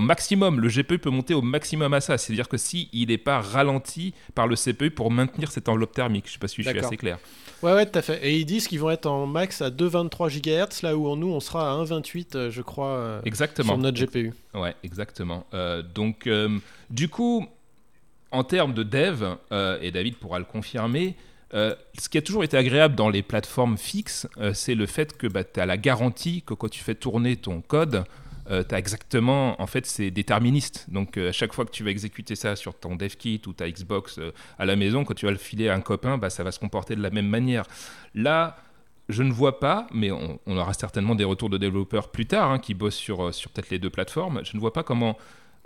maximum, 0.00 0.60
le 0.60 0.68
GPU 0.68 0.98
peut 0.98 1.10
monter 1.10 1.34
au 1.34 1.42
maximum 1.42 1.92
à 1.94 2.00
ça. 2.00 2.18
C'est-à-dire 2.18 2.48
que 2.48 2.56
s'il 2.56 2.88
il 2.92 3.08
n'est 3.08 3.18
pas 3.18 3.40
ralenti 3.40 4.14
par 4.34 4.46
le 4.46 4.56
CPU 4.56 4.90
pour 4.90 5.10
maintenir 5.10 5.50
cette 5.50 5.68
enveloppe 5.68 5.92
thermique, 5.92 6.26
je 6.26 6.30
ne 6.30 6.32
sais 6.34 6.38
pas 6.38 6.48
si 6.48 6.62
je 6.62 6.68
suis 6.68 6.78
assez 6.78 6.96
clair. 6.96 7.18
Ouais, 7.62 7.74
ouais, 7.74 7.84
tout 7.84 7.98
à 7.98 8.02
fait. 8.02 8.26
Et 8.26 8.38
ils 8.38 8.46
disent 8.46 8.68
qu'ils 8.68 8.80
vont 8.80 8.90
être 8.90 9.06
en 9.06 9.26
max 9.26 9.60
à 9.60 9.70
2,23 9.70 10.30
GHz, 10.40 10.82
là 10.82 10.96
où 10.96 11.14
nous, 11.14 11.28
on 11.28 11.40
sera 11.40 11.72
à 11.72 11.84
1,28, 11.84 12.26
euh, 12.34 12.50
je 12.50 12.62
crois, 12.62 12.88
euh, 12.88 13.20
exactement. 13.24 13.74
sur 13.74 13.78
notre 13.78 14.02
GPU. 14.02 14.32
Ouais, 14.54 14.74
exactement. 14.82 15.46
Euh, 15.52 15.82
donc, 15.82 16.28
du 16.88 17.08
coup, 17.08 17.46
en 18.30 18.44
termes 18.44 18.72
de 18.72 18.82
dev, 18.82 19.24
et 19.82 19.90
David 19.90 20.16
pourra 20.16 20.38
le 20.38 20.44
confirmer, 20.44 21.16
ce 21.52 22.08
qui 22.08 22.16
a 22.16 22.22
toujours 22.22 22.44
été 22.44 22.56
agréable 22.56 22.94
dans 22.94 23.10
les 23.10 23.22
plateformes 23.22 23.76
fixes, 23.76 24.26
c'est 24.54 24.74
le 24.74 24.86
fait 24.86 25.16
que 25.16 25.26
bah, 25.26 25.44
tu 25.44 25.60
as 25.60 25.66
la 25.66 25.76
garantie 25.76 26.42
que 26.42 26.54
quand 26.54 26.68
tu 26.68 26.82
fais 26.82 26.94
tourner 26.94 27.36
ton 27.36 27.60
code, 27.60 28.04
euh, 28.50 28.64
tu 28.68 28.74
as 28.74 28.78
exactement, 28.78 29.60
en 29.60 29.66
fait, 29.66 29.86
c'est 29.86 30.10
déterministe. 30.10 30.86
Donc, 30.90 31.16
euh, 31.16 31.28
à 31.28 31.32
chaque 31.32 31.52
fois 31.52 31.64
que 31.64 31.70
tu 31.70 31.84
vas 31.84 31.90
exécuter 31.90 32.34
ça 32.34 32.56
sur 32.56 32.74
ton 32.74 32.96
dev 32.96 33.10
kit 33.10 33.40
ou 33.46 33.52
ta 33.52 33.70
Xbox 33.70 34.18
euh, 34.18 34.32
à 34.58 34.64
la 34.64 34.74
maison, 34.76 35.04
quand 35.04 35.14
tu 35.14 35.26
vas 35.26 35.32
le 35.32 35.38
filer 35.38 35.68
à 35.68 35.74
un 35.74 35.80
copain, 35.80 36.18
bah, 36.18 36.30
ça 36.30 36.42
va 36.42 36.50
se 36.50 36.58
comporter 36.58 36.96
de 36.96 37.02
la 37.02 37.10
même 37.10 37.28
manière. 37.28 37.64
Là, 38.14 38.56
je 39.08 39.22
ne 39.22 39.32
vois 39.32 39.60
pas, 39.60 39.86
mais 39.92 40.10
on, 40.10 40.38
aura 40.46 40.72
certainement 40.72 41.14
des 41.14 41.24
retours 41.24 41.50
de 41.50 41.58
développeurs 41.58 42.10
plus 42.10 42.26
tard 42.26 42.50
hein, 42.50 42.58
qui 42.58 42.74
bossent 42.74 42.96
sur, 42.96 43.32
sur 43.34 43.50
peut-être 43.50 43.70
les 43.70 43.78
deux 43.78 43.90
plateformes. 43.90 44.40
Je 44.44 44.56
ne 44.56 44.60
vois 44.60 44.72
pas 44.72 44.82
comment 44.82 45.16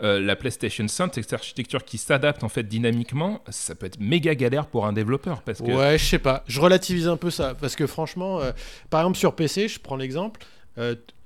la 0.01 0.35
PlayStation 0.35 0.89
5, 0.89 1.15
cette 1.15 1.33
architecture 1.33 1.85
qui 1.85 1.99
s'adapte 1.99 2.43
en 2.43 2.49
fait 2.49 2.65
dynamiquement, 2.65 3.43
ça 3.49 3.75
peut 3.75 3.87
être 3.87 4.01
méga 4.01 4.35
galère 4.35 4.67
pour 4.67 4.87
un 4.87 4.93
développeur. 4.93 5.43
Ouais, 5.61 5.99
je 5.99 6.05
sais 6.05 6.19
pas. 6.19 6.43
Je 6.49 6.61
relativise 6.61 7.07
un 7.07 7.17
peu 7.17 7.31
ça. 7.31 7.55
Parce 7.55 7.77
que 7.77 7.87
franchement, 7.87 8.41
par 8.91 9.03
exemple 9.03 9.19
sur 9.19 9.37
PC, 9.37 9.69
je 9.69 9.79
prends 9.79 9.97
l'exemple, 9.97 10.41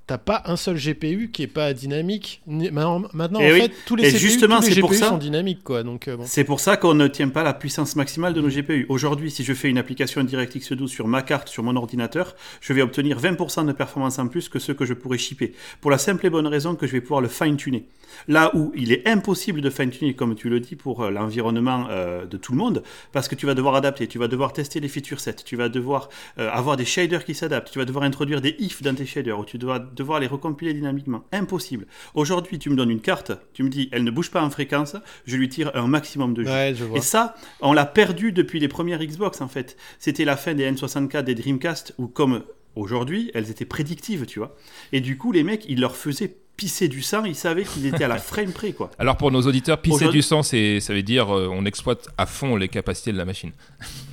t'as 0.09 0.18
pas 0.18 0.42
un 0.47 0.57
seul 0.57 0.77
GPU 0.77 1.31
qui 1.31 1.42
est 1.42 1.47
pas 1.47 1.75
dynamique. 1.75 2.40
Maintenant, 2.47 3.11
en 3.12 3.40
eh 3.40 3.61
fait, 3.61 3.73
tous 3.85 3.94
les, 3.94 4.11
CPU, 4.11 4.38
tous 4.38 4.47
les 4.47 4.81
GPU 4.81 4.94
sont 4.97 5.18
dynamiques, 5.18 5.62
quoi. 5.62 5.83
Donc, 5.83 6.09
euh, 6.09 6.16
c'est 6.25 6.44
pour 6.44 6.61
ça 6.61 6.79
qu'on 6.79 6.94
ne 6.94 7.07
tient 7.09 7.29
pas 7.29 7.42
la 7.42 7.53
puissance 7.53 7.94
maximale 7.94 8.33
de 8.33 8.40
nos 8.40 8.49
GPU. 8.49 8.87
Aujourd'hui, 8.88 9.31
si 9.31 9.44
je 9.44 9.53
fais 9.53 9.68
une 9.68 9.77
application 9.77 10.25
DirectX 10.25 10.73
12 10.73 10.90
sur 10.90 11.07
ma 11.07 11.21
carte, 11.21 11.49
sur 11.49 11.62
mon 11.62 11.77
ordinateur, 11.77 12.35
je 12.62 12.73
vais 12.73 12.81
obtenir 12.81 13.21
20% 13.21 13.66
de 13.66 13.73
performance 13.73 14.18
en 14.18 14.29
plus 14.29 14.49
que 14.49 14.59
ce 14.59 14.73
que 14.73 14.87
je 14.87 14.94
pourrais 14.94 15.18
shipper. 15.18 15.53
Pour 15.83 15.90
la 15.90 15.99
simple 15.99 16.25
et 16.25 16.31
bonne 16.31 16.47
raison 16.47 16.75
que 16.75 16.87
je 16.87 16.92
vais 16.92 17.03
pouvoir 17.03 17.21
le 17.21 17.29
fine-tuner. 17.29 17.87
Là 18.29 18.51
où 18.55 18.73
il 18.75 18.92
est 18.92 19.07
impossible 19.07 19.61
de 19.61 19.68
fine-tuner, 19.68 20.14
comme 20.14 20.35
tu 20.35 20.49
le 20.49 20.59
dis, 20.59 20.75
pour 20.75 21.03
euh, 21.03 21.11
l'environnement 21.11 21.87
euh, 21.90 22.25
de 22.25 22.38
tout 22.38 22.53
le 22.53 22.59
monde, 22.59 22.83
parce 23.12 23.29
que 23.29 23.35
tu 23.35 23.44
vas 23.44 23.55
devoir 23.55 23.75
adapter, 23.75 24.07
tu 24.07 24.18
vas 24.18 24.29
devoir 24.29 24.55
tester 24.55 24.81
les 24.81 24.88
feature 24.88 25.21
sets, 25.21 25.44
tu 25.44 25.57
vas 25.57 25.68
devoir 25.68 26.09
avoir 26.38 26.79
des 26.79 26.87
shaders 26.87 27.25
qui 27.27 27.35
s'adaptent, 27.35 27.71
tu 27.71 27.79
vas 27.79 27.85
devoir 27.85 28.05
introduire 28.05 28.40
des 28.40 28.57
ifs 28.59 28.83
dans 28.83 28.94
tes 28.94 29.05
shaders, 29.05 29.38
ou 29.38 29.44
tu 29.44 29.59
dois 29.59 29.79
devoir 29.98 30.20
les 30.20 30.26
recompiler 30.26 30.72
dynamiquement. 30.72 31.24
Impossible. 31.32 31.87
Aujourd'hui, 32.14 32.58
tu 32.58 32.70
me 32.70 32.76
donnes 32.76 32.90
une 32.90 33.00
carte, 33.00 33.32
tu 33.52 33.62
me 33.62 33.68
dis, 33.68 33.88
elle 33.92 34.04
ne 34.04 34.11
bouge 34.11 34.30
pas 34.30 34.42
en 34.42 34.50
fréquence, 34.50 34.96
je 35.26 35.37
lui 35.37 35.48
tire 35.48 35.70
un 35.74 35.87
maximum 35.87 36.34
de 36.34 36.44
jeux. 36.44 36.94
Et 36.94 37.00
ça, 37.00 37.34
on 37.61 37.72
l'a 37.72 37.87
perdu 37.87 38.32
depuis 38.32 38.61
les 38.61 38.68
premières 38.68 39.00
Xbox, 39.00 39.40
en 39.40 39.48
fait. 39.48 39.76
C'était 39.98 40.24
la 40.24 40.37
fin 40.37 40.54
des 40.54 40.70
N64, 40.70 41.22
des 41.22 41.34
Dreamcast, 41.34 41.94
où 41.98 42.06
comme 42.06 42.44
aujourd'hui, 42.76 43.30
elles 43.34 43.50
étaient 43.50 43.64
prédictives, 43.64 44.26
tu 44.26 44.38
vois. 44.38 44.56
Et 44.92 45.00
du 45.00 45.18
coup, 45.18 45.32
les 45.32 45.42
mecs, 45.42 45.64
ils 45.68 45.80
leur 45.80 45.96
faisaient 45.96 46.34
pisser 46.56 46.88
du 46.88 47.02
sang, 47.02 47.24
ils 47.24 47.37
savaient 47.37 47.64
qu'ils 47.64 47.87
étaient 47.87 48.04
à 48.04 48.08
la 48.08 48.18
frame 48.18 48.52
près, 48.52 48.72
quoi. 48.72 48.90
Alors 48.98 49.16
pour 49.16 49.30
nos 49.30 49.42
auditeurs, 49.42 49.80
pisser 49.80 50.08
du 50.08 50.22
sang, 50.22 50.42
ça 50.42 50.56
veut 50.56 51.02
dire 51.02 51.34
euh, 51.34 51.48
on 51.50 51.64
exploite 51.64 52.08
à 52.18 52.26
fond 52.26 52.56
les 52.56 52.68
capacités 52.68 53.12
de 53.12 53.16
la 53.16 53.24
machine. 53.24 53.52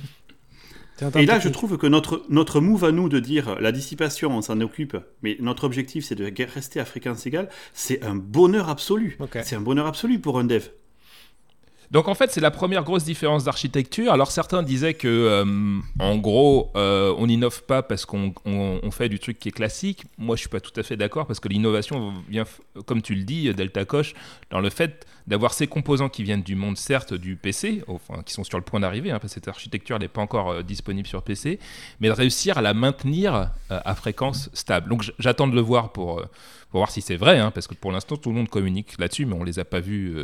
Et 1.16 1.26
là, 1.26 1.38
je 1.38 1.48
trouve 1.48 1.76
que 1.76 1.86
notre, 1.86 2.24
notre 2.28 2.60
move 2.60 2.84
à 2.84 2.92
nous 2.92 3.08
de 3.08 3.20
dire 3.20 3.56
la 3.60 3.72
dissipation, 3.72 4.36
on 4.36 4.42
s'en 4.42 4.60
occupe, 4.60 4.96
mais 5.22 5.36
notre 5.40 5.64
objectif, 5.64 6.04
c'est 6.04 6.14
de 6.14 6.32
rester 6.54 6.80
à 6.80 6.84
fréquence 6.84 7.26
égale, 7.26 7.48
c'est 7.72 8.02
un 8.02 8.14
bonheur 8.14 8.68
absolu. 8.68 9.18
C'est 9.44 9.56
un 9.56 9.60
bonheur 9.60 9.86
absolu 9.86 10.18
pour 10.20 10.38
un 10.38 10.44
dev. 10.44 10.68
Donc 11.90 12.08
en 12.08 12.14
fait, 12.14 12.30
c'est 12.30 12.40
la 12.40 12.50
première 12.50 12.82
grosse 12.82 13.04
différence 13.04 13.44
d'architecture. 13.44 14.12
Alors 14.12 14.30
certains 14.30 14.62
disaient 14.62 14.94
que, 14.94 15.08
euh, 15.08 15.80
en 16.00 16.16
gros, 16.16 16.70
euh, 16.76 17.14
on 17.18 17.26
n'innove 17.26 17.62
pas 17.64 17.82
parce 17.82 18.04
qu'on 18.04 18.32
fait 18.90 19.08
du 19.08 19.18
truc 19.18 19.38
qui 19.38 19.48
est 19.48 19.52
classique. 19.52 20.04
Moi, 20.18 20.36
je 20.36 20.40
suis 20.40 20.48
pas 20.48 20.60
tout 20.60 20.78
à 20.78 20.82
fait 20.82 20.96
d'accord 20.96 21.26
parce 21.26 21.40
que 21.40 21.48
l'innovation 21.48 22.12
vient, 22.28 22.44
comme 22.86 23.02
tu 23.02 23.14
le 23.14 23.24
dis, 23.24 23.52
Delta 23.54 23.84
Coche, 23.84 24.14
dans 24.50 24.60
le 24.60 24.70
fait 24.70 25.06
d'avoir 25.26 25.52
ces 25.52 25.66
composants 25.66 26.08
qui 26.08 26.22
viennent 26.22 26.42
du 26.42 26.54
monde, 26.54 26.76
certes, 26.76 27.14
du 27.14 27.36
PC, 27.36 27.82
qui 28.24 28.32
sont 28.32 28.44
sur 28.44 28.58
le 28.58 28.64
point 28.64 28.80
d'arriver, 28.80 29.10
hein, 29.10 29.18
parce 29.18 29.32
que 29.32 29.40
cette 29.40 29.48
architecture 29.48 29.98
n'est 29.98 30.08
pas 30.08 30.20
encore 30.20 30.50
euh, 30.50 30.62
disponible 30.62 31.08
sur 31.08 31.22
PC, 31.22 31.58
mais 32.00 32.08
de 32.08 32.12
réussir 32.12 32.58
à 32.58 32.62
la 32.62 32.74
maintenir 32.74 33.50
à 33.70 33.94
fréquence 33.94 34.50
stable. 34.52 34.88
Donc 34.88 35.04
j'attends 35.18 35.48
de 35.48 35.54
le 35.54 35.60
voir 35.60 35.92
pour, 35.92 36.22
voir 36.72 36.90
si 36.90 37.00
c'est 37.00 37.16
vrai, 37.16 37.38
hein, 37.38 37.50
parce 37.50 37.66
que 37.66 37.74
pour 37.74 37.92
l'instant, 37.92 38.16
tout 38.16 38.30
le 38.30 38.36
monde 38.36 38.48
communique 38.48 38.98
là-dessus, 38.98 39.26
mais 39.26 39.34
on 39.34 39.44
les 39.44 39.58
a 39.58 39.64
pas 39.64 39.80
vus 39.80 40.16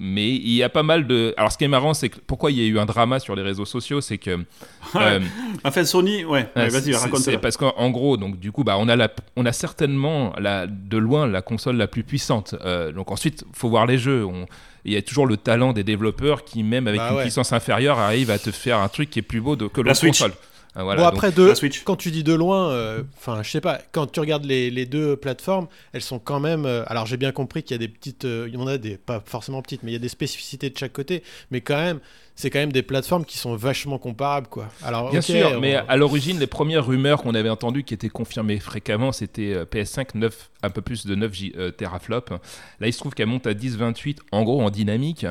mais 0.00 0.28
il 0.28 0.52
y 0.52 0.62
a 0.62 0.68
pas 0.68 0.84
mal 0.84 1.08
de. 1.08 1.34
Alors, 1.36 1.50
ce 1.50 1.58
qui 1.58 1.64
est 1.64 1.68
marrant, 1.68 1.92
c'est 1.92 2.08
que 2.08 2.18
pourquoi 2.24 2.52
il 2.52 2.58
y 2.58 2.60
a 2.60 2.64
eu 2.64 2.78
un 2.78 2.86
drama 2.86 3.18
sur 3.18 3.34
les 3.34 3.42
réseaux 3.42 3.64
sociaux, 3.64 4.00
c'est 4.00 4.18
que. 4.18 4.38
Euh, 4.94 5.20
enfin, 5.64 5.84
Sony, 5.84 6.24
ouais, 6.24 6.48
vas-y, 6.56 6.94
raconte 6.94 7.20
C'est 7.20 7.36
parce 7.36 7.58
qu'en 7.58 7.90
gros, 7.90 8.16
donc 8.16 8.38
du 8.38 8.52
coup, 8.52 8.64
bah, 8.64 8.76
on 8.78 8.88
a 8.88 8.96
la, 8.96 9.10
on 9.36 9.44
a 9.44 9.52
certainement 9.52 10.32
la, 10.38 10.66
de 10.66 10.96
loin 10.96 11.26
la 11.26 11.42
console 11.42 11.76
la 11.76 11.86
plus 11.86 12.04
puissante. 12.04 12.54
Euh, 12.64 12.90
donc 12.90 13.10
ensuite, 13.10 13.44
faut 13.52 13.68
voir 13.68 13.84
les 13.84 13.98
jeux. 13.98 14.26
il 14.86 14.92
y 14.92 14.96
a 14.96 15.02
toujours 15.02 15.26
le 15.26 15.36
talent 15.36 15.74
des 15.74 15.84
développeurs 15.84 16.44
qui, 16.44 16.62
même 16.62 16.88
avec 16.88 17.00
bah 17.00 17.10
une 17.12 17.20
puissance 17.20 17.52
inférieure, 17.52 17.98
arrivent 17.98 18.30
à 18.30 18.38
te 18.38 18.50
faire 18.50 18.78
un 18.78 18.88
truc 18.88 19.10
qui 19.10 19.18
est 19.18 19.22
plus 19.22 19.42
beau 19.42 19.56
que 19.56 19.80
l'autre 19.82 20.00
console. 20.00 20.32
Ah, 20.78 20.84
bon, 20.84 21.04
après, 21.04 21.32
de, 21.32 21.52
quand 21.84 21.96
tu 21.96 22.12
dis 22.12 22.22
de 22.22 22.32
loin, 22.32 22.70
euh, 22.70 23.02
enfin, 23.16 23.42
je 23.42 23.50
sais 23.50 23.60
pas, 23.60 23.80
quand 23.90 24.06
tu 24.06 24.20
regardes 24.20 24.44
les, 24.44 24.70
les, 24.70 24.86
deux 24.86 25.16
plateformes, 25.16 25.66
elles 25.92 26.02
sont 26.02 26.20
quand 26.20 26.38
même. 26.38 26.66
Euh, 26.66 26.84
alors, 26.86 27.04
j'ai 27.04 27.16
bien 27.16 27.32
compris 27.32 27.64
qu'il 27.64 27.74
y 27.74 27.74
a 27.74 27.84
des 27.84 27.88
petites. 27.88 28.24
Euh, 28.24 28.46
il 28.46 28.54
y 28.54 28.56
en 28.56 28.66
a 28.68 28.78
des, 28.78 28.96
pas 28.96 29.20
forcément 29.26 29.60
petites, 29.60 29.82
mais 29.82 29.90
il 29.90 29.94
y 29.94 29.96
a 29.96 30.00
des 30.00 30.08
spécificités 30.08 30.70
de 30.70 30.78
chaque 30.78 30.92
côté. 30.92 31.24
Mais 31.50 31.62
quand 31.62 31.74
même, 31.74 31.98
c'est 32.36 32.48
quand 32.48 32.60
même 32.60 32.70
des 32.70 32.84
plateformes 32.84 33.24
qui 33.24 33.38
sont 33.38 33.56
vachement 33.56 33.98
comparables, 33.98 34.46
quoi. 34.46 34.68
Alors, 34.84 35.10
bien 35.10 35.20
sûr, 35.20 35.60
mais 35.60 35.74
à 35.74 35.96
l'origine, 35.96 36.38
les 36.38 36.46
premières 36.46 36.86
rumeurs 36.86 37.22
qu'on 37.22 37.34
avait 37.34 37.50
entendues 37.50 37.82
qui 37.82 37.94
étaient 37.94 38.08
confirmées 38.08 38.60
fréquemment, 38.60 39.10
c'était 39.10 39.64
PS5 39.64 40.10
9, 40.14 40.50
un 40.62 40.70
peu 40.70 40.80
plus 40.80 41.06
de 41.06 41.16
9 41.16 41.76
teraflops. 41.76 42.30
Là, 42.78 42.86
il 42.86 42.92
se 42.92 43.00
trouve 43.00 43.14
qu'elle 43.14 43.26
monte 43.26 43.48
à 43.48 43.52
10-28, 43.52 44.18
en 44.30 44.44
gros, 44.44 44.62
en 44.62 44.70
dynamique. 44.70 45.26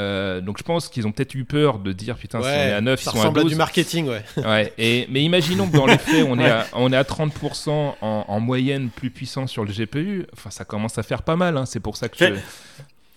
Euh, 0.00 0.40
donc 0.40 0.58
je 0.58 0.64
pense 0.64 0.88
qu'ils 0.88 1.06
ont 1.06 1.12
peut-être 1.12 1.36
eu 1.36 1.44
peur 1.44 1.78
de 1.78 1.92
dire 1.92 2.16
putain 2.16 2.42
si 2.42 2.48
on 2.48 2.50
est 2.50 2.72
à 2.72 2.80
9 2.80 3.00
ils 3.00 3.10
sont 3.10 3.20
à 3.20 3.30
12 3.30 3.44
du 3.44 3.54
marketing 3.54 4.08
ouais. 4.08 4.24
ouais 4.44 4.72
et, 4.76 5.06
mais 5.08 5.22
imaginons 5.22 5.68
que 5.68 5.76
dans 5.76 5.86
les 5.86 5.98
faits 5.98 6.26
on, 6.28 6.36
est 6.40 6.50
à, 6.50 6.66
on 6.72 6.92
est 6.92 6.96
à 6.96 7.04
30% 7.04 7.70
en, 7.70 7.94
en, 8.00 8.40
moyenne 8.40 8.88
plus 8.88 9.10
puissant 9.10 9.46
sur 9.46 9.64
le 9.64 9.70
GPU 9.70 10.26
enfin 10.32 10.50
ça 10.50 10.64
commence 10.64 10.98
à 10.98 11.04
faire 11.04 11.22
pas 11.22 11.36
mal 11.36 11.56
hein. 11.56 11.64
c'est 11.64 11.78
pour 11.78 11.96
ça 11.96 12.08
que 12.08 12.16
je... 12.18 12.34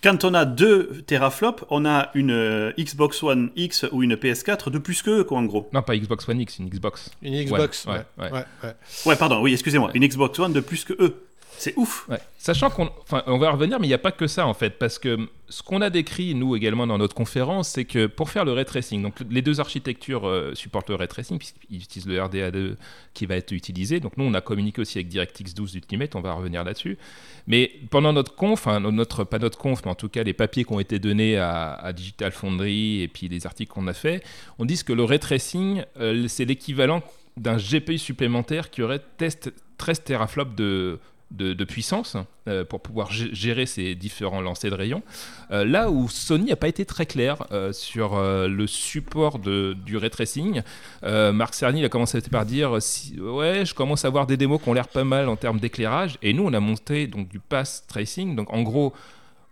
quand 0.04 0.22
on 0.22 0.34
a 0.34 0.44
deux 0.44 1.02
teraflops 1.04 1.64
on 1.68 1.84
a 1.84 2.10
une 2.14 2.30
euh, 2.30 2.70
Xbox 2.78 3.24
One 3.24 3.50
X 3.56 3.84
ou 3.90 4.04
une 4.04 4.14
PS4 4.14 4.70
de 4.70 4.78
plus 4.78 5.02
que 5.02 5.10
eux 5.10 5.24
quoi 5.24 5.38
en 5.38 5.46
gros. 5.46 5.68
Non 5.72 5.82
pas 5.82 5.96
Xbox 5.96 6.28
One 6.28 6.40
X 6.42 6.60
une 6.60 6.70
Xbox. 6.70 7.10
Une 7.22 7.42
Xbox 7.42 7.86
ouais, 7.86 8.04
ouais, 8.18 8.30
ouais. 8.30 8.74
ouais 9.04 9.16
pardon 9.16 9.42
oui 9.42 9.52
excusez-moi 9.52 9.90
une 9.94 10.06
Xbox 10.06 10.38
One 10.38 10.52
de 10.52 10.60
plus 10.60 10.84
que 10.84 10.92
eux 11.02 11.27
c'est 11.58 11.76
ouf. 11.76 12.08
Sachant 12.38 12.70
qu'on 12.70 12.90
on 13.26 13.38
va 13.38 13.50
revenir, 13.50 13.80
mais 13.80 13.86
il 13.86 13.90
n'y 13.90 13.94
a 13.94 13.98
pas 13.98 14.12
que 14.12 14.26
ça 14.26 14.46
en 14.46 14.54
fait, 14.54 14.78
parce 14.78 14.98
que 14.98 15.28
ce 15.48 15.62
qu'on 15.62 15.80
a 15.80 15.90
décrit 15.90 16.34
nous 16.34 16.54
également 16.56 16.86
dans 16.86 16.98
notre 16.98 17.14
conférence, 17.14 17.68
c'est 17.68 17.84
que 17.84 18.06
pour 18.06 18.30
faire 18.30 18.44
le 18.44 18.52
ray 18.52 18.64
tracing, 18.64 19.02
donc 19.02 19.14
les 19.30 19.42
deux 19.42 19.60
architectures 19.60 20.26
euh, 20.26 20.54
supportent 20.54 20.90
le 20.90 20.96
ray 20.96 21.08
tracing 21.08 21.38
puisqu'ils 21.38 21.82
utilisent 21.82 22.06
le 22.06 22.18
RDA2 22.18 22.76
qui 23.14 23.26
va 23.26 23.36
être 23.36 23.52
utilisé. 23.52 23.98
Donc 24.00 24.16
nous, 24.16 24.24
on 24.24 24.34
a 24.34 24.40
communiqué 24.40 24.80
aussi 24.80 24.98
avec 24.98 25.08
DirectX 25.08 25.54
12 25.54 25.74
Ultimate, 25.76 26.14
on 26.16 26.20
va 26.20 26.34
revenir 26.34 26.64
là-dessus. 26.64 26.98
Mais 27.46 27.72
pendant 27.90 28.12
notre 28.12 28.34
conf, 28.34 28.66
notre 28.66 29.24
pas 29.24 29.38
notre 29.38 29.58
conf, 29.58 29.84
mais 29.84 29.90
en 29.90 29.94
tout 29.94 30.08
cas 30.08 30.22
les 30.22 30.34
papiers 30.34 30.64
qui 30.64 30.72
ont 30.72 30.80
été 30.80 30.98
donnés 30.98 31.38
à, 31.38 31.92
Digital 31.94 32.32
Foundry 32.32 33.02
et 33.02 33.08
puis 33.08 33.28
les 33.28 33.46
articles 33.46 33.72
qu'on 33.72 33.86
a 33.86 33.94
fait, 33.94 34.22
on 34.58 34.64
dit 34.64 34.82
que 34.84 34.92
le 34.92 35.04
ray 35.04 35.18
tracing, 35.18 35.82
euh, 35.98 36.28
c'est 36.28 36.44
l'équivalent 36.44 37.02
d'un 37.36 37.56
GPU 37.56 37.98
supplémentaire 37.98 38.70
qui 38.70 38.82
aurait 38.82 39.00
test 39.16 39.52
13 39.78 40.02
teraflops 40.04 40.54
de 40.56 40.98
de, 41.30 41.64
puissance 41.64 42.16
euh, 42.48 42.64
pour 42.64 42.80
pouvoir 42.80 43.10
gérer 43.12 43.66
ces 43.66 43.94
différents 43.94 44.40
lancers 44.40 44.70
de 44.70 44.76
rayons. 44.76 45.02
Euh, 45.50 45.64
là 45.64 45.90
où 45.90 46.08
Sony 46.08 46.46
n'a 46.46 46.56
pas 46.56 46.68
été 46.68 46.84
très 46.84 47.06
clair 47.06 47.44
euh, 47.52 47.72
sur 47.72 48.18
le 48.18 48.66
support 48.66 49.38
de, 49.38 49.76
du 49.84 49.96
ray 49.96 50.10
tracing, 50.10 50.62
Marc 51.02 51.54
Cerny 51.54 51.84
a 51.84 51.88
commencé 51.88 52.20
par 52.22 52.46
dire 52.46 52.72
ouais, 52.72 53.64
je 53.64 53.74
commence 53.74 54.04
à 54.04 54.10
voir 54.10 54.26
des 54.26 54.36
démos 54.36 54.60
qui 54.62 54.68
ont 54.68 54.72
l'air 54.74 54.88
pas 54.88 55.04
mal 55.04 55.28
en 55.28 55.36
termes 55.36 55.60
d'éclairage. 55.60 56.18
Et 56.22 56.32
nous, 56.32 56.44
on 56.44 56.52
a 56.52 56.60
monté 56.60 57.06
donc 57.06 57.28
du 57.28 57.38
pass 57.38 57.84
tracing. 57.86 58.34
Donc 58.34 58.52
en 58.52 58.62
gros, 58.62 58.92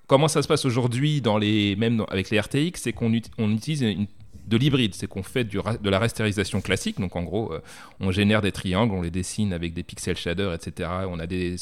comment 0.07 0.29
ça 0.29 0.43
se 0.43 0.49
passe 0.49 0.65
aujourd'hui 0.65 1.21
dans 1.21 1.39
les 1.39 1.77
même 1.77 2.05
avec 2.09 2.31
les 2.31 2.41
RTX, 2.41 2.73
c'est 2.77 2.93
qu'on 2.93 3.12
on 3.39 3.53
utilise 3.53 3.83
une 3.83 4.07
de 4.46 4.56
l'hybride, 4.56 4.94
c'est 4.94 5.06
qu'on 5.06 5.22
fait 5.22 5.44
de 5.44 5.90
la 5.90 5.98
rasterisation 5.98 6.61
classique, 6.61 7.00
donc 7.00 7.16
en 7.16 7.22
gros, 7.22 7.52
euh, 7.52 7.61
on 8.00 8.11
génère 8.11 8.42
des 8.42 8.52
triangles, 8.52 8.94
on 8.94 9.02
les 9.02 9.11
dessine 9.11 9.52
avec 9.52 9.74
des 9.74 9.82
pixel 9.82 10.16
shaders, 10.16 10.54
etc. 10.54 10.88
On 11.09 11.18
a 11.18 11.26
des, 11.26 11.56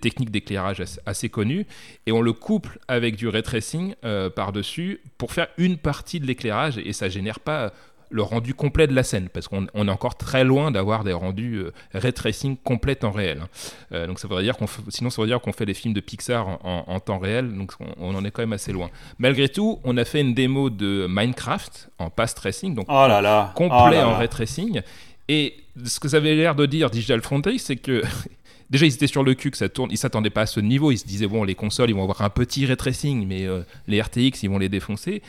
techniques 0.00 0.30
d'éclairage 0.30 0.82
assez, 1.06 1.28
connues, 1.28 1.66
et 2.06 2.12
on 2.12 2.22
le 2.22 2.32
couple 2.32 2.78
avec 2.88 3.16
du 3.16 3.28
ray 3.28 3.42
tracing 3.42 3.94
euh, 4.04 4.30
par-dessus 4.30 5.00
pour 5.18 5.32
faire 5.32 5.48
une 5.58 5.76
partie 5.76 6.20
de 6.20 6.26
l'éclairage, 6.26 6.78
et 6.78 6.92
ça 6.92 7.08
génère 7.08 7.40
pas 7.40 7.72
le 8.10 8.22
rendu 8.22 8.54
complet 8.54 8.86
de 8.86 8.94
la 8.94 9.02
scène, 9.02 9.28
parce 9.28 9.48
qu'on 9.48 9.66
est 9.66 9.90
encore 9.90 10.16
très 10.16 10.44
loin 10.44 10.70
d'avoir 10.70 11.04
des 11.04 11.12
rendus 11.12 11.56
euh, 11.56 11.72
ray 11.94 12.12
tracing 12.12 12.56
complets 12.56 13.04
en 13.04 13.12
réel. 13.12 13.40
Hein. 13.42 13.48
Euh, 13.92 14.06
donc 14.06 14.18
ça 14.18 14.26
voudrait 14.26 14.42
dire 14.42 14.56
qu'on 14.56 14.66
sinon 14.88 15.10
ça 15.10 15.22
veut 15.22 15.28
dire 15.28 15.40
qu'on 15.40 15.52
fait 15.52 15.66
des 15.66 15.74
films 15.74 15.94
de 15.94 16.00
Pixar 16.00 16.58
en, 16.64 17.00
temps 17.00 17.18
réel, 17.18 17.56
donc 17.56 17.72
on, 17.98 18.14
en 18.14 18.24
est 18.24 18.30
quand 18.30 18.42
même 18.42 18.52
assez 18.52 18.72
loin. 18.72 18.90
Malgré 19.18 19.48
tout, 19.48 19.78
on 19.84 19.96
a 19.96 20.04
fait 20.04 20.20
une 20.20 20.34
démo 20.34 20.70
de 20.70 21.06
Minecraft 21.08 21.90
en 21.98 22.10
pass 22.10 22.34
tracing, 22.34 22.74
donc 22.74 22.86
oh 22.88 23.06
là 23.06 23.20
là. 23.20 23.52
complet 23.54 24.00
oh 24.02 24.08
en 24.08 24.16
ray 24.16 24.28
tracing. 24.28 24.82
Et 25.28 25.54
ce 25.84 26.00
que 26.00 26.08
ça 26.08 26.16
avait 26.16 26.34
l'air 26.34 26.56
de 26.56 26.66
dire 26.66 26.90
Digital 26.90 27.22
Foundry, 27.22 27.60
c'est 27.60 27.76
que 27.76 28.02
déjà 28.70 28.86
ils 28.86 28.94
étaient 28.94 29.06
sur 29.06 29.22
le 29.22 29.34
cul 29.34 29.52
que 29.52 29.56
ça 29.56 29.68
tourne, 29.68 29.90
ils 29.92 29.98
s'attendaient 29.98 30.30
pas 30.30 30.42
à 30.42 30.46
ce 30.46 30.58
niveau, 30.58 30.90
ils 30.90 30.98
se 30.98 31.06
disaient 31.06 31.28
bon 31.28 31.44
les 31.44 31.54
consoles 31.54 31.90
ils 31.90 31.94
vont 31.94 32.02
avoir 32.02 32.22
un 32.22 32.30
petit 32.30 32.66
ray 32.66 32.76
tracing, 32.76 33.26
mais 33.26 33.46
euh, 33.46 33.62
les 33.86 34.00
RTX 34.00 34.42
ils 34.42 34.50
vont 34.50 34.58
les 34.58 34.68
défoncer. 34.68 35.22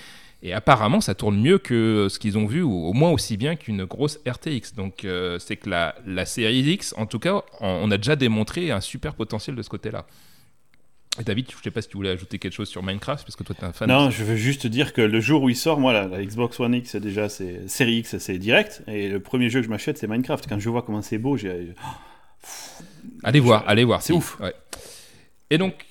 Et 0.44 0.54
apparemment, 0.54 1.02
ça 1.02 1.14
tourne 1.14 1.40
mieux 1.40 1.60
que 1.60 2.08
ce 2.10 2.18
qu'ils 2.18 2.38
ont 2.38 2.48
vu, 2.48 2.64
ou 2.64 2.86
au 2.86 2.94
moins 2.94 3.12
aussi 3.12 3.38
bien 3.38 3.56
qu'une 3.56 3.86
grosse 3.86 4.20
RTX. 4.28 4.74
Donc, 4.76 5.06
euh, 5.06 5.38
c'est 5.38 5.56
que 5.56 5.70
la, 5.70 5.96
la, 6.06 6.26
série 6.26 6.62
X, 6.62 6.96
en 6.98 7.06
tout 7.06 7.20
cas, 7.20 7.44
on 7.60 7.92
a 7.92 7.98
déjà 7.98 8.16
démontré 8.16 8.72
un 8.72 8.82
super 8.82 9.14
potentiel 9.14 9.56
de 9.56 9.62
ce 9.62 9.70
côté-là. 9.70 10.08
Et 11.20 11.24
David, 11.24 11.52
je 11.52 11.58
ne 11.58 11.62
sais 11.62 11.72
pas 11.72 11.82
si 11.82 11.90
tu 11.90 11.98
voulais 11.98 12.10
ajouter 12.10 12.40
quelque 12.40 12.54
chose 12.54 12.70
sur 12.70 12.82
Minecraft, 12.82 13.24
parce 13.26 13.36
que 13.36 13.44
toi, 13.44 13.54
tu 13.58 13.64
es 13.64 13.68
un 13.68 13.74
fan. 13.74 13.90
Non, 13.90 14.10
je 14.10 14.24
veux 14.24 14.38
juste 14.38 14.66
dire 14.66 14.94
que 14.94 15.02
le 15.02 15.20
jour 15.20 15.44
où 15.44 15.50
il 15.50 15.56
sort, 15.56 15.80
moi, 15.80 15.92
la, 15.92 16.24
Xbox 16.24 16.60
One 16.60 16.74
X, 16.74 16.96
déjà, 16.96 17.30
c'est 17.30 17.68
série 17.68 17.98
X, 17.98 18.18
c'est 18.18 18.38
direct. 18.38 18.82
Et 18.88 19.10
le 19.10 19.20
premier 19.20 19.50
jeu 19.50 19.60
que 19.60 19.66
je 19.66 19.70
m'achète, 19.70 19.98
c'est 19.98 20.08
Minecraft. 20.08 20.48
Quand 20.48 20.60
je 20.60 20.70
vois 20.70 20.82
comment 20.82 21.02
c'est 21.02 21.18
beau, 21.18 21.38
j'ai. 21.38 21.74
Allez 23.24 23.42
voir, 23.42 23.64
allez 23.68 23.84
voir. 23.84 24.02
C'est 24.02 24.14
ouf. 24.14 24.40
Et 25.50 25.58
donc, 25.58 25.86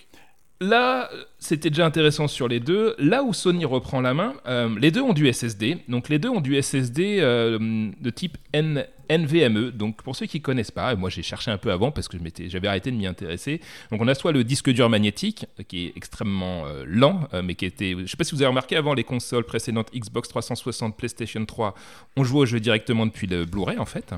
là, 0.60 1.10
c'était 1.38 1.70
déjà 1.70 1.86
intéressant 1.86 2.28
sur 2.28 2.46
les 2.46 2.60
deux. 2.60 2.94
Là 2.98 3.22
où 3.22 3.32
Sony 3.32 3.64
reprend 3.64 4.00
la 4.00 4.14
main, 4.14 4.34
euh, 4.46 4.68
les 4.78 4.90
deux 4.90 5.00
ont 5.00 5.12
du 5.12 5.32
SSD. 5.32 5.78
Donc 5.88 6.08
les 6.08 6.18
deux 6.18 6.28
ont 6.28 6.40
du 6.40 6.60
SSD 6.60 7.18
euh, 7.20 7.90
de 8.00 8.10
type 8.10 8.36
NVMe. 8.52 9.70
Donc 9.70 10.02
pour 10.02 10.14
ceux 10.14 10.26
qui 10.26 10.40
connaissent 10.40 10.70
pas, 10.70 10.94
moi 10.94 11.08
j'ai 11.08 11.22
cherché 11.22 11.50
un 11.50 11.58
peu 11.58 11.72
avant 11.72 11.90
parce 11.90 12.08
que 12.08 12.18
j'avais 12.46 12.68
arrêté 12.68 12.90
de 12.90 12.96
m'y 12.96 13.06
intéresser. 13.06 13.60
Donc 13.90 14.00
on 14.02 14.08
a 14.08 14.14
soit 14.14 14.32
le 14.32 14.44
disque 14.44 14.70
dur 14.70 14.88
magnétique 14.88 15.46
qui 15.68 15.86
est 15.86 15.92
extrêmement 15.96 16.66
euh, 16.66 16.84
lent, 16.86 17.28
mais 17.42 17.54
qui 17.54 17.64
était, 17.64 17.92
je 17.92 18.02
ne 18.02 18.06
sais 18.06 18.16
pas 18.16 18.24
si 18.24 18.34
vous 18.34 18.42
avez 18.42 18.48
remarqué 18.48 18.76
avant 18.76 18.94
les 18.94 19.04
consoles 19.04 19.44
précédentes 19.44 19.90
Xbox 19.94 20.28
360, 20.28 20.96
PlayStation 20.96 21.44
3, 21.44 21.74
on 22.16 22.24
jouait 22.24 22.40
au 22.40 22.46
jeu 22.46 22.60
directement 22.60 23.06
depuis 23.06 23.26
le 23.26 23.44
Blu-ray 23.46 23.78
en 23.78 23.86
fait. 23.86 24.14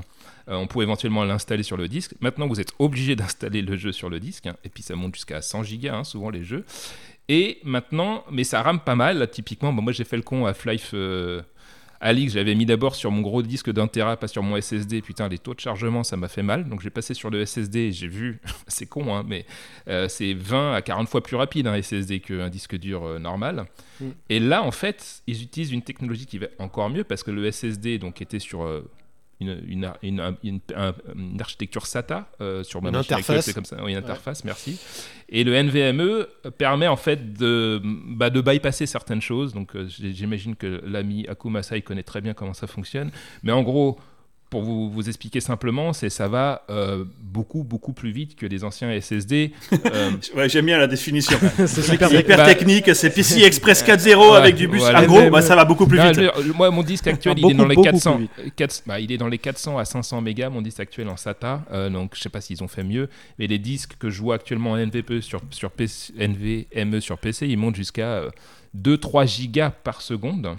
Euh, 0.49 0.55
on 0.55 0.67
pouvait 0.67 0.83
éventuellement 0.83 1.23
l'installer 1.23 1.63
sur 1.63 1.77
le 1.77 1.87
disque. 1.87 2.15
Maintenant, 2.19 2.47
vous 2.47 2.59
êtes 2.59 2.73
obligé 2.79 3.15
d'installer 3.15 3.61
le 3.61 3.77
jeu 3.77 3.91
sur 3.91 4.09
le 4.09 4.19
disque, 4.19 4.47
hein, 4.47 4.55
et 4.63 4.69
puis 4.69 4.83
ça 4.83 4.95
monte 4.95 5.15
jusqu'à 5.15 5.41
100 5.41 5.61
Go, 5.61 5.87
hein, 5.89 6.03
souvent 6.03 6.29
les 6.29 6.43
jeux. 6.43 6.65
Et 7.29 7.59
maintenant, 7.63 8.25
mais 8.31 8.43
ça 8.43 8.61
rame 8.61 8.81
pas 8.81 8.95
mal. 8.95 9.29
typiquement, 9.29 9.71
moi 9.71 9.93
j'ai 9.93 10.03
fait 10.03 10.17
le 10.17 10.23
con 10.23 10.45
à 10.45 10.49
Half-Life 10.49 10.91
euh, 10.93 11.41
Alix, 12.01 12.33
j'avais 12.33 12.53
mis 12.53 12.65
d'abord 12.65 12.95
sur 12.95 13.11
mon 13.11 13.21
gros 13.21 13.41
disque 13.41 13.71
d'un 13.71 13.87
Tera, 13.87 14.17
pas 14.17 14.27
sur 14.27 14.43
mon 14.43 14.59
SSD. 14.59 15.01
Putain, 15.01 15.29
les 15.29 15.37
taux 15.37 15.53
de 15.53 15.61
chargement, 15.61 16.03
ça 16.03 16.17
m'a 16.17 16.27
fait 16.27 16.43
mal. 16.43 16.67
Donc 16.67 16.81
j'ai 16.81 16.89
passé 16.89 17.13
sur 17.13 17.29
le 17.29 17.45
SSD 17.45 17.79
et 17.79 17.91
j'ai 17.93 18.09
vu, 18.09 18.41
c'est 18.67 18.87
con, 18.87 19.15
hein, 19.15 19.23
mais 19.25 19.45
euh, 19.87 20.09
c'est 20.09 20.33
20 20.33 20.73
à 20.73 20.81
40 20.81 21.07
fois 21.07 21.23
plus 21.23 21.37
rapide 21.37 21.65
un 21.67 21.81
SSD 21.81 22.19
qu'un 22.19 22.49
disque 22.49 22.75
dur 22.75 23.21
normal. 23.21 23.67
Mm. 24.01 24.05
Et 24.29 24.39
là, 24.41 24.63
en 24.63 24.71
fait, 24.71 25.23
ils 25.27 25.41
utilisent 25.41 25.71
une 25.71 25.81
technologie 25.81 26.25
qui 26.25 26.39
va 26.39 26.47
encore 26.59 26.89
mieux 26.89 27.05
parce 27.05 27.23
que 27.23 27.31
le 27.31 27.49
SSD 27.49 27.99
donc 27.99 28.21
était 28.21 28.39
sur 28.39 28.67
une, 29.47 29.93
une, 30.01 30.35
une, 30.43 31.41
architecture 31.41 31.85
SATA 31.85 32.27
euh, 32.41 32.63
sur 32.63 32.81
ma 32.81 32.89
une 32.89 32.95
interface. 32.95 33.53
comme 33.53 33.65
ça, 33.65 33.77
une 33.87 33.95
interface, 33.95 34.43
merci. 34.43 34.79
Et 35.29 35.43
le 35.43 35.53
NVMe 35.53 36.25
permet 36.57 36.87
en 36.87 36.95
fait 36.95 37.33
de, 37.33 37.81
bah, 37.83 38.29
de 38.29 38.41
bypasser 38.41 38.85
certaines 38.85 39.21
choses. 39.21 39.53
Donc 39.53 39.75
euh, 39.75 39.87
j'imagine 39.87 40.55
que 40.55 40.81
l'ami 40.85 41.27
Akumasai 41.27 41.81
connaît 41.81 42.03
très 42.03 42.21
bien 42.21 42.33
comment 42.33 42.53
ça 42.53 42.67
fonctionne. 42.67 43.11
Mais 43.41 43.51
en 43.51 43.63
gros, 43.63 43.99
pour 44.53 44.61
vous, 44.61 44.87
vous, 44.87 45.09
expliquer 45.09 45.41
simplement, 45.41 45.93
c'est 45.93 46.11
ça 46.11 46.27
va 46.27 46.61
euh, 46.69 47.05
beaucoup 47.19 47.63
beaucoup 47.63 47.91
plus 47.91 48.11
vite 48.11 48.35
que 48.35 48.45
les 48.45 48.63
anciens 48.63 49.01
SSD. 49.01 49.51
Euh... 49.73 50.11
ouais, 50.35 50.47
j'aime 50.47 50.67
bien 50.67 50.77
la 50.77 50.85
définition. 50.85 51.39
c'est 51.65 51.91
hyper 51.91 52.37
bah, 52.37 52.45
technique, 52.45 52.93
c'est 52.93 53.09
PCI 53.09 53.45
Express 53.45 53.83
4.0 53.87 54.35
avec 54.35 54.55
du 54.55 54.67
bus. 54.67 54.83
en 54.83 55.05
gros, 55.07 55.27
bah, 55.31 55.41
ça 55.41 55.55
va 55.55 55.65
beaucoup 55.65 55.87
plus 55.87 55.99
vite. 55.99 56.21
moi, 56.55 56.69
mon 56.69 56.83
disque 56.83 57.07
actuel, 57.07 57.33
il 57.39 57.49
est 57.49 57.53
dans 57.55 57.65
les 57.65 57.75
400. 57.75 58.21
4, 58.55 58.83
bah, 58.85 58.99
il 58.99 59.11
est 59.11 59.17
dans 59.17 59.27
les 59.27 59.39
400 59.39 59.79
à 59.79 59.85
500 59.85 60.21
mégas. 60.21 60.51
Mon 60.51 60.61
disque 60.61 60.81
actuel 60.81 61.09
en 61.09 61.17
SATA, 61.17 61.65
euh, 61.71 61.89
donc 61.89 62.11
je 62.13 62.21
sais 62.21 62.29
pas 62.29 62.39
s'ils 62.39 62.63
ont 62.63 62.67
fait 62.67 62.83
mieux. 62.83 63.09
Mais 63.39 63.47
les 63.47 63.57
disques 63.57 63.93
que 63.97 64.11
je 64.11 64.21
vois 64.21 64.35
actuellement 64.35 64.73
en 64.73 64.77
NVPE 64.77 65.21
sur 65.21 65.41
sur 65.49 65.71
PC, 65.71 66.13
NVMe 66.15 66.99
sur 67.01 67.17
PC, 67.17 67.47
ils 67.47 67.57
montent 67.57 67.75
jusqu'à 67.75 68.25
2-3 68.77 69.23
euh, 69.23 69.25
gigas 69.25 69.71
par 69.71 70.03
seconde. 70.03 70.55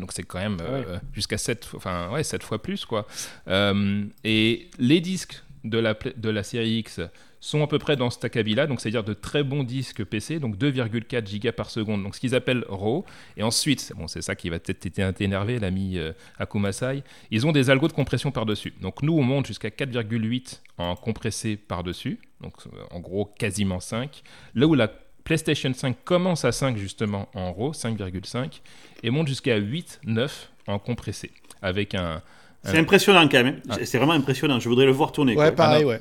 Donc 0.00 0.12
c'est 0.12 0.22
quand 0.22 0.38
même 0.38 0.58
euh, 0.60 0.98
jusqu'à 1.12 1.38
7, 1.38 1.70
enfin, 1.76 2.10
ouais, 2.10 2.24
7 2.24 2.42
fois 2.42 2.60
plus. 2.60 2.84
Quoi. 2.84 3.06
Euh, 3.48 4.04
et 4.24 4.68
les 4.78 5.00
disques 5.00 5.42
de 5.64 5.78
la, 5.78 5.94
de 5.94 6.30
la 6.30 6.42
série 6.42 6.78
X 6.78 7.00
sont 7.40 7.62
à 7.62 7.66
peu 7.66 7.78
près 7.78 7.94
dans 7.94 8.08
ce 8.08 8.24
acabit-là, 8.24 8.66
donc 8.66 8.80
c'est-à-dire 8.80 9.04
de 9.04 9.12
très 9.12 9.42
bons 9.42 9.64
disques 9.64 10.02
PC, 10.02 10.38
donc 10.38 10.56
2,4 10.56 11.26
gigas 11.26 11.52
par 11.52 11.68
seconde, 11.68 12.02
donc 12.02 12.14
ce 12.14 12.20
qu'ils 12.20 12.34
appellent 12.34 12.64
RAW. 12.68 13.04
Et 13.36 13.42
ensuite, 13.42 13.92
bon, 13.96 14.08
c'est 14.08 14.22
ça 14.22 14.34
qui 14.34 14.48
va 14.48 14.58
peut-être 14.58 15.14
t'énerver, 15.14 15.58
l'ami 15.58 15.98
euh, 15.98 16.12
Akumasai, 16.38 17.02
ils 17.30 17.46
ont 17.46 17.52
des 17.52 17.68
algos 17.68 17.88
de 17.88 17.92
compression 17.92 18.30
par-dessus. 18.30 18.72
Donc 18.80 19.02
nous, 19.02 19.12
on 19.12 19.22
monte 19.22 19.46
jusqu'à 19.46 19.68
4,8 19.68 20.60
en 20.78 20.96
compressé 20.96 21.56
par-dessus, 21.56 22.18
donc 22.40 22.54
en 22.90 23.00
gros 23.00 23.26
quasiment 23.26 23.78
5. 23.80 24.22
Là 24.54 24.66
où 24.66 24.74
la 24.74 24.90
PlayStation 25.24 25.72
5 25.74 25.96
commence 26.04 26.44
à 26.46 26.52
5 26.52 26.78
justement 26.78 27.28
en 27.34 27.52
RAW, 27.52 27.72
5,5, 27.72 28.60
et 29.04 29.10
monte 29.10 29.28
jusqu'à 29.28 29.56
8, 29.56 30.00
9 30.04 30.50
en 30.66 30.78
compressé, 30.80 31.30
avec 31.62 31.94
un, 31.94 32.22
c'est 32.64 32.78
impressionnant 32.78 33.28
quand 33.28 33.44
même. 33.44 33.60
Hein. 33.68 33.76
C'est 33.84 33.98
vraiment 33.98 34.14
impressionnant. 34.14 34.58
Je 34.58 34.70
voudrais 34.70 34.86
le 34.86 34.90
voir 34.90 35.12
tourner. 35.12 35.36
Ouais, 35.36 35.52
pareil, 35.52 35.84
ouais. 35.84 36.00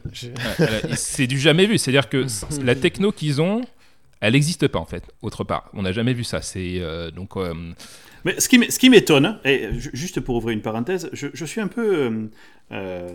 c'est 0.95 1.27
du 1.27 1.37
jamais 1.37 1.65
vu. 1.65 1.77
C'est-à-dire 1.77 2.07
que 2.07 2.25
la 2.63 2.75
techno 2.75 3.11
qu'ils 3.11 3.41
ont, 3.41 3.61
elle 4.21 4.31
n'existe 4.31 4.69
pas 4.69 4.79
en 4.79 4.85
fait, 4.85 5.03
autre 5.21 5.43
part. 5.43 5.69
On 5.73 5.81
n'a 5.81 5.91
jamais 5.91 6.13
vu 6.13 6.23
ça. 6.23 6.41
C'est 6.41 6.79
euh, 6.79 7.11
donc. 7.11 7.35
Euh, 7.35 7.53
Mais 8.23 8.39
ce 8.39 8.47
qui, 8.47 8.71
ce 8.71 8.79
qui 8.79 8.89
m'étonne, 8.89 9.39
et 9.43 9.67
juste 9.73 10.21
pour 10.21 10.35
ouvrir 10.37 10.53
une 10.53 10.61
parenthèse, 10.61 11.09
je, 11.11 11.27
je 11.33 11.45
suis 11.45 11.59
un 11.59 11.67
peu 11.67 12.29
euh, 12.71 13.09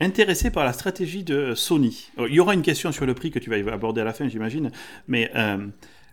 intéressé 0.00 0.50
par 0.50 0.64
la 0.64 0.72
stratégie 0.72 1.22
de 1.22 1.54
Sony. 1.54 2.10
Il 2.18 2.34
y 2.34 2.40
aura 2.40 2.54
une 2.54 2.62
question 2.62 2.92
sur 2.92 3.06
le 3.06 3.14
prix 3.14 3.30
que 3.30 3.38
tu 3.38 3.50
vas 3.50 3.72
aborder 3.72 4.00
à 4.00 4.04
la 4.04 4.12
fin, 4.12 4.28
j'imagine. 4.28 4.70
Mais 5.08 5.30
euh, 5.34 5.66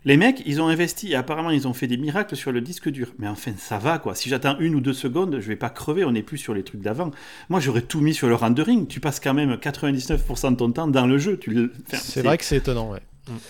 les 0.06 0.18
mecs, 0.18 0.42
ils 0.46 0.62
ont 0.62 0.68
investi 0.68 1.12
et 1.12 1.16
apparemment 1.16 1.52
ils 1.52 1.68
ont 1.68 1.74
fait 1.74 1.88
des 1.88 1.98
miracles 1.98 2.36
sur 2.36 2.52
le 2.52 2.62
disque 2.62 2.90
dur. 2.90 3.10
Mais 3.20 3.28
enfin, 3.28 3.52
ça 3.58 3.78
va 3.78 4.00
quoi. 4.00 4.16
Si 4.16 4.30
j'attends 4.30 4.58
une 4.60 4.76
ou 4.76 4.82
deux 4.82 4.94
secondes, 4.94 5.40
je 5.40 5.48
vais 5.48 5.56
pas 5.56 5.70
crever. 5.70 6.06
On 6.06 6.12
n'est 6.12 6.24
plus 6.24 6.38
sur 6.38 6.54
les 6.54 6.64
trucs 6.64 6.82
d'avant. 6.82 7.12
Moi, 7.50 7.60
j'aurais 7.60 7.82
tout 7.82 8.02
mis 8.02 8.14
sur 8.14 8.28
le 8.28 8.36
rendering. 8.36 8.88
Tu 8.88 9.00
passes 9.00 9.20
quand 9.20 9.34
même 9.34 9.54
99% 9.54 10.52
de 10.52 10.56
ton 10.56 10.72
temps 10.72 10.88
dans 10.88 11.08
le 11.08 11.18
jeu. 11.18 11.38
Tu 11.38 11.72
c'est 11.88 12.22
vrai 12.22 12.38
que 12.38 12.46
c'est 12.46 12.58
étonnant, 12.58 12.92
ouais. 12.92 13.02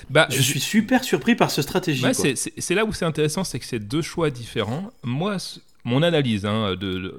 Bah, 0.10 0.28
je, 0.30 0.42
suis 0.42 0.60
super 0.60 1.06
surpris 1.06 1.36
par 1.36 1.52
ce 1.52 1.62
stratégie. 1.62 2.04
c'est 2.14 2.76
là 2.76 2.84
où 2.84 2.92
c'est 2.92 3.06
intéressant, 3.06 3.46
c'est 3.46 3.60
que 3.60 3.66
c'est 3.66 3.80
deux 3.80 4.02
choix 4.02 4.30
différents. 4.30 4.92
Moi, 5.04 5.38
mon 5.86 6.04
analyse 6.04 6.46
hein, 6.46 6.76
de 6.76 7.14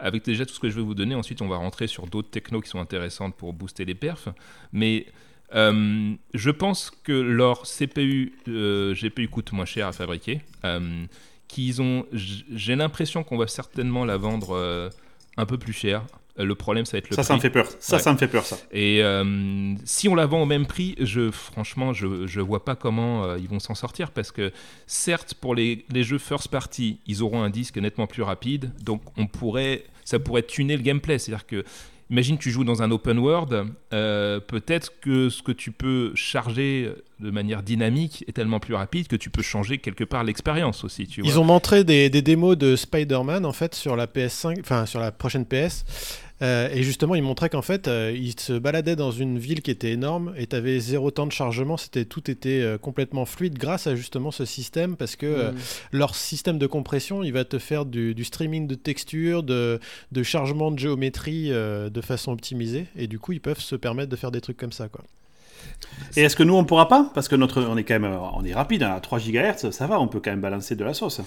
avec 0.00 0.24
déjà 0.24 0.46
tout 0.46 0.54
ce 0.54 0.60
que 0.60 0.70
je 0.70 0.76
vais 0.76 0.82
vous 0.82 0.94
donner. 0.94 1.14
Ensuite, 1.14 1.42
on 1.42 1.48
va 1.48 1.56
rentrer 1.56 1.86
sur 1.86 2.06
d'autres 2.06 2.30
technos 2.30 2.62
qui 2.62 2.70
sont 2.70 2.80
intéressantes 2.80 3.34
pour 3.36 3.52
booster 3.52 3.84
les 3.84 3.94
perfs. 3.94 4.28
Mais 4.72 5.06
euh, 5.54 6.14
je 6.34 6.50
pense 6.50 6.90
que 7.02 7.12
leur 7.12 7.62
CPU, 7.62 8.32
euh, 8.48 8.94
GPU 8.94 9.28
coûte 9.28 9.52
moins 9.52 9.64
cher 9.64 9.86
à 9.86 9.92
fabriquer. 9.92 10.40
Euh, 10.64 11.04
qu'ils 11.48 11.82
ont, 11.82 12.06
j'ai 12.12 12.76
l'impression 12.76 13.24
qu'on 13.24 13.36
va 13.36 13.48
certainement 13.48 14.04
la 14.04 14.16
vendre 14.16 14.90
un 15.36 15.46
peu 15.46 15.58
plus 15.58 15.72
cher. 15.72 16.04
Le 16.36 16.54
problème, 16.54 16.84
ça 16.86 16.92
va 16.92 16.98
être 16.98 17.10
le 17.10 17.16
ça, 17.16 17.22
prix. 17.22 17.26
Ça, 17.26 17.34
me 17.34 17.40
fait 17.40 17.50
peur. 17.50 17.66
Ça, 17.80 17.98
ça 17.98 18.12
me 18.12 18.18
fait 18.18 18.28
peur, 18.28 18.46
ça. 18.46 18.56
Et 18.70 19.02
si 19.84 20.08
on 20.08 20.14
la 20.14 20.26
vend 20.26 20.42
au 20.42 20.46
même 20.46 20.66
prix, 20.66 20.94
je, 21.00 21.32
franchement, 21.32 21.92
je 21.92 22.06
ne 22.06 22.42
vois 22.42 22.64
pas 22.64 22.76
comment 22.76 23.34
ils 23.34 23.48
vont 23.48 23.58
s'en 23.58 23.74
sortir 23.74 24.12
parce 24.12 24.30
que, 24.30 24.52
certes, 24.86 25.34
pour 25.34 25.56
les, 25.56 25.84
les, 25.90 26.04
jeux 26.04 26.18
first 26.18 26.48
party, 26.48 27.00
ils 27.06 27.20
auront 27.20 27.42
un 27.42 27.50
disque 27.50 27.78
nettement 27.78 28.06
plus 28.06 28.22
rapide. 28.22 28.70
Donc, 28.84 29.02
on 29.16 29.26
pourrait 29.26 29.82
ça 30.10 30.18
pourrait 30.18 30.42
tuner 30.42 30.76
le 30.76 30.82
gameplay. 30.82 31.18
C'est-à-dire 31.18 31.46
que, 31.46 31.64
imagine 32.10 32.38
tu 32.38 32.50
joues 32.50 32.64
dans 32.64 32.82
un 32.82 32.90
open 32.90 33.18
world, 33.18 33.66
euh, 33.92 34.40
peut-être 34.40 34.92
que 35.00 35.28
ce 35.28 35.42
que 35.42 35.52
tu 35.52 35.70
peux 35.70 36.12
charger 36.14 36.92
de 37.20 37.30
manière 37.30 37.62
dynamique 37.62 38.24
est 38.26 38.32
tellement 38.32 38.60
plus 38.60 38.74
rapide 38.74 39.06
que 39.06 39.16
tu 39.16 39.30
peux 39.30 39.42
changer 39.42 39.78
quelque 39.78 40.04
part 40.04 40.24
l'expérience 40.24 40.84
aussi. 40.84 41.06
Tu 41.06 41.22
Ils 41.24 41.38
ont 41.38 41.44
montré 41.44 41.84
des, 41.84 42.10
des 42.10 42.22
démos 42.22 42.56
de 42.56 42.76
Spider-Man 42.76 43.44
en 43.44 43.52
fait 43.52 43.74
sur 43.74 43.96
la 43.96 44.06
PS5, 44.06 44.60
enfin 44.60 44.86
sur 44.86 45.00
la 45.00 45.12
prochaine 45.12 45.46
PS. 45.46 45.84
Euh, 46.42 46.68
et 46.72 46.82
justement, 46.82 47.14
il 47.14 47.22
montrait 47.22 47.50
qu'en 47.50 47.62
fait, 47.62 47.88
euh, 47.88 48.12
il 48.14 48.38
se 48.38 48.54
baladait 48.54 48.96
dans 48.96 49.10
une 49.10 49.38
ville 49.38 49.62
qui 49.62 49.70
était 49.70 49.90
énorme 49.90 50.32
et 50.36 50.46
tu 50.46 50.56
avais 50.56 50.78
zéro 50.80 51.10
temps 51.10 51.26
de 51.26 51.32
chargement. 51.32 51.76
C'était 51.76 52.04
tout 52.04 52.30
était 52.30 52.62
euh, 52.62 52.78
complètement 52.78 53.26
fluide 53.26 53.58
grâce 53.58 53.86
à 53.86 53.94
justement 53.94 54.30
ce 54.30 54.44
système 54.44 54.96
parce 54.96 55.16
que 55.16 55.50
mm. 55.50 55.54
leur 55.92 56.14
système 56.14 56.58
de 56.58 56.66
compression, 56.66 57.22
il 57.22 57.32
va 57.32 57.44
te 57.44 57.58
faire 57.58 57.84
du, 57.84 58.24
streaming 58.24 58.66
de 58.66 58.74
textures, 58.74 59.42
de, 59.42 59.80
de, 60.12 60.22
chargement 60.22 60.70
de 60.70 60.78
géométrie 60.78 61.50
de 61.50 62.00
façon 62.00 62.32
optimisée. 62.32 62.86
Et 62.96 63.06
du 63.06 63.18
coup, 63.18 63.32
ils 63.32 63.40
peuvent 63.40 63.60
se 63.60 63.76
permettre 63.76 64.08
de 64.08 64.16
faire 64.16 64.30
des 64.30 64.40
trucs 64.40 64.56
comme 64.56 64.72
ça, 64.72 64.88
quoi. 64.88 65.04
Et 66.16 66.22
est-ce 66.22 66.36
que 66.36 66.42
nous 66.42 66.54
on 66.54 66.64
pourra 66.64 66.88
pas? 66.88 67.10
Parce 67.14 67.28
que 67.28 67.36
notre, 67.36 67.62
on 67.62 67.76
est 67.76 67.84
quand 67.84 67.98
même, 67.98 68.18
on 68.34 68.44
est 68.44 68.54
rapide 68.54 68.82
hein, 68.82 68.92
à 68.92 69.00
3 69.00 69.18
GHz, 69.18 69.70
ça 69.70 69.86
va, 69.86 70.00
on 70.00 70.08
peut 70.08 70.20
quand 70.20 70.30
même 70.30 70.40
balancer 70.40 70.74
de 70.74 70.84
la 70.84 70.94
sauce. 70.94 71.20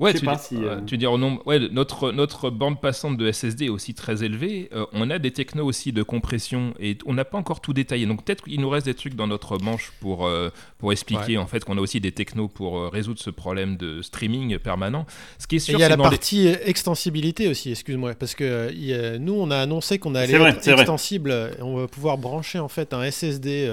Ouais, 0.00 0.12
tu, 0.12 0.24
pas 0.24 0.38
si, 0.38 0.56
euh, 0.56 0.80
tu 0.84 0.98
dis 0.98 1.06
au 1.06 1.16
nombre. 1.16 1.46
Ouais, 1.46 1.60
notre, 1.70 2.10
notre 2.10 2.50
bande 2.50 2.80
passante 2.80 3.16
de 3.16 3.30
SSD 3.30 3.66
est 3.66 3.68
aussi 3.68 3.94
très 3.94 4.24
élevée. 4.24 4.68
Euh, 4.72 4.86
on 4.92 5.08
a 5.08 5.20
des 5.20 5.30
technos 5.30 5.64
aussi 5.64 5.92
de 5.92 6.02
compression 6.02 6.74
et 6.80 6.98
on 7.06 7.14
n'a 7.14 7.24
pas 7.24 7.38
encore 7.38 7.60
tout 7.60 7.72
détaillé. 7.72 8.04
Donc 8.04 8.24
peut-être 8.24 8.42
qu'il 8.42 8.60
nous 8.60 8.68
reste 8.68 8.86
des 8.86 8.94
trucs 8.94 9.14
dans 9.14 9.28
notre 9.28 9.58
manche 9.58 9.92
pour, 10.00 10.26
euh, 10.26 10.50
pour 10.78 10.90
expliquer 10.90 11.38
en 11.38 11.46
fait 11.46 11.64
qu'on 11.64 11.78
a 11.78 11.80
aussi 11.80 12.00
des 12.00 12.10
technos 12.10 12.48
pour 12.48 12.90
résoudre 12.90 13.20
ce 13.20 13.30
problème 13.30 13.76
de 13.76 14.02
streaming 14.02 14.58
permanent. 14.58 15.06
Ce 15.38 15.46
qui 15.46 15.56
est 15.56 15.60
sûr, 15.60 15.78
il 15.78 15.80
y 15.80 15.84
a 15.84 15.88
la 15.88 15.96
partie 15.96 16.48
extensibilité 16.48 17.46
aussi, 17.46 17.70
excuse-moi, 17.70 18.14
parce 18.14 18.34
que 18.34 19.16
nous 19.18 19.34
on 19.34 19.52
a 19.52 19.58
annoncé 19.58 20.00
qu'on 20.00 20.16
allait 20.16 20.34
être 20.34 20.68
extensible. 20.68 21.30
Et 21.56 21.62
on 21.62 21.76
va 21.76 21.86
pouvoir 21.86 22.18
brancher 22.18 22.58
en 22.58 22.68
fait 22.68 22.94
un 22.94 23.08
SSD 23.08 23.72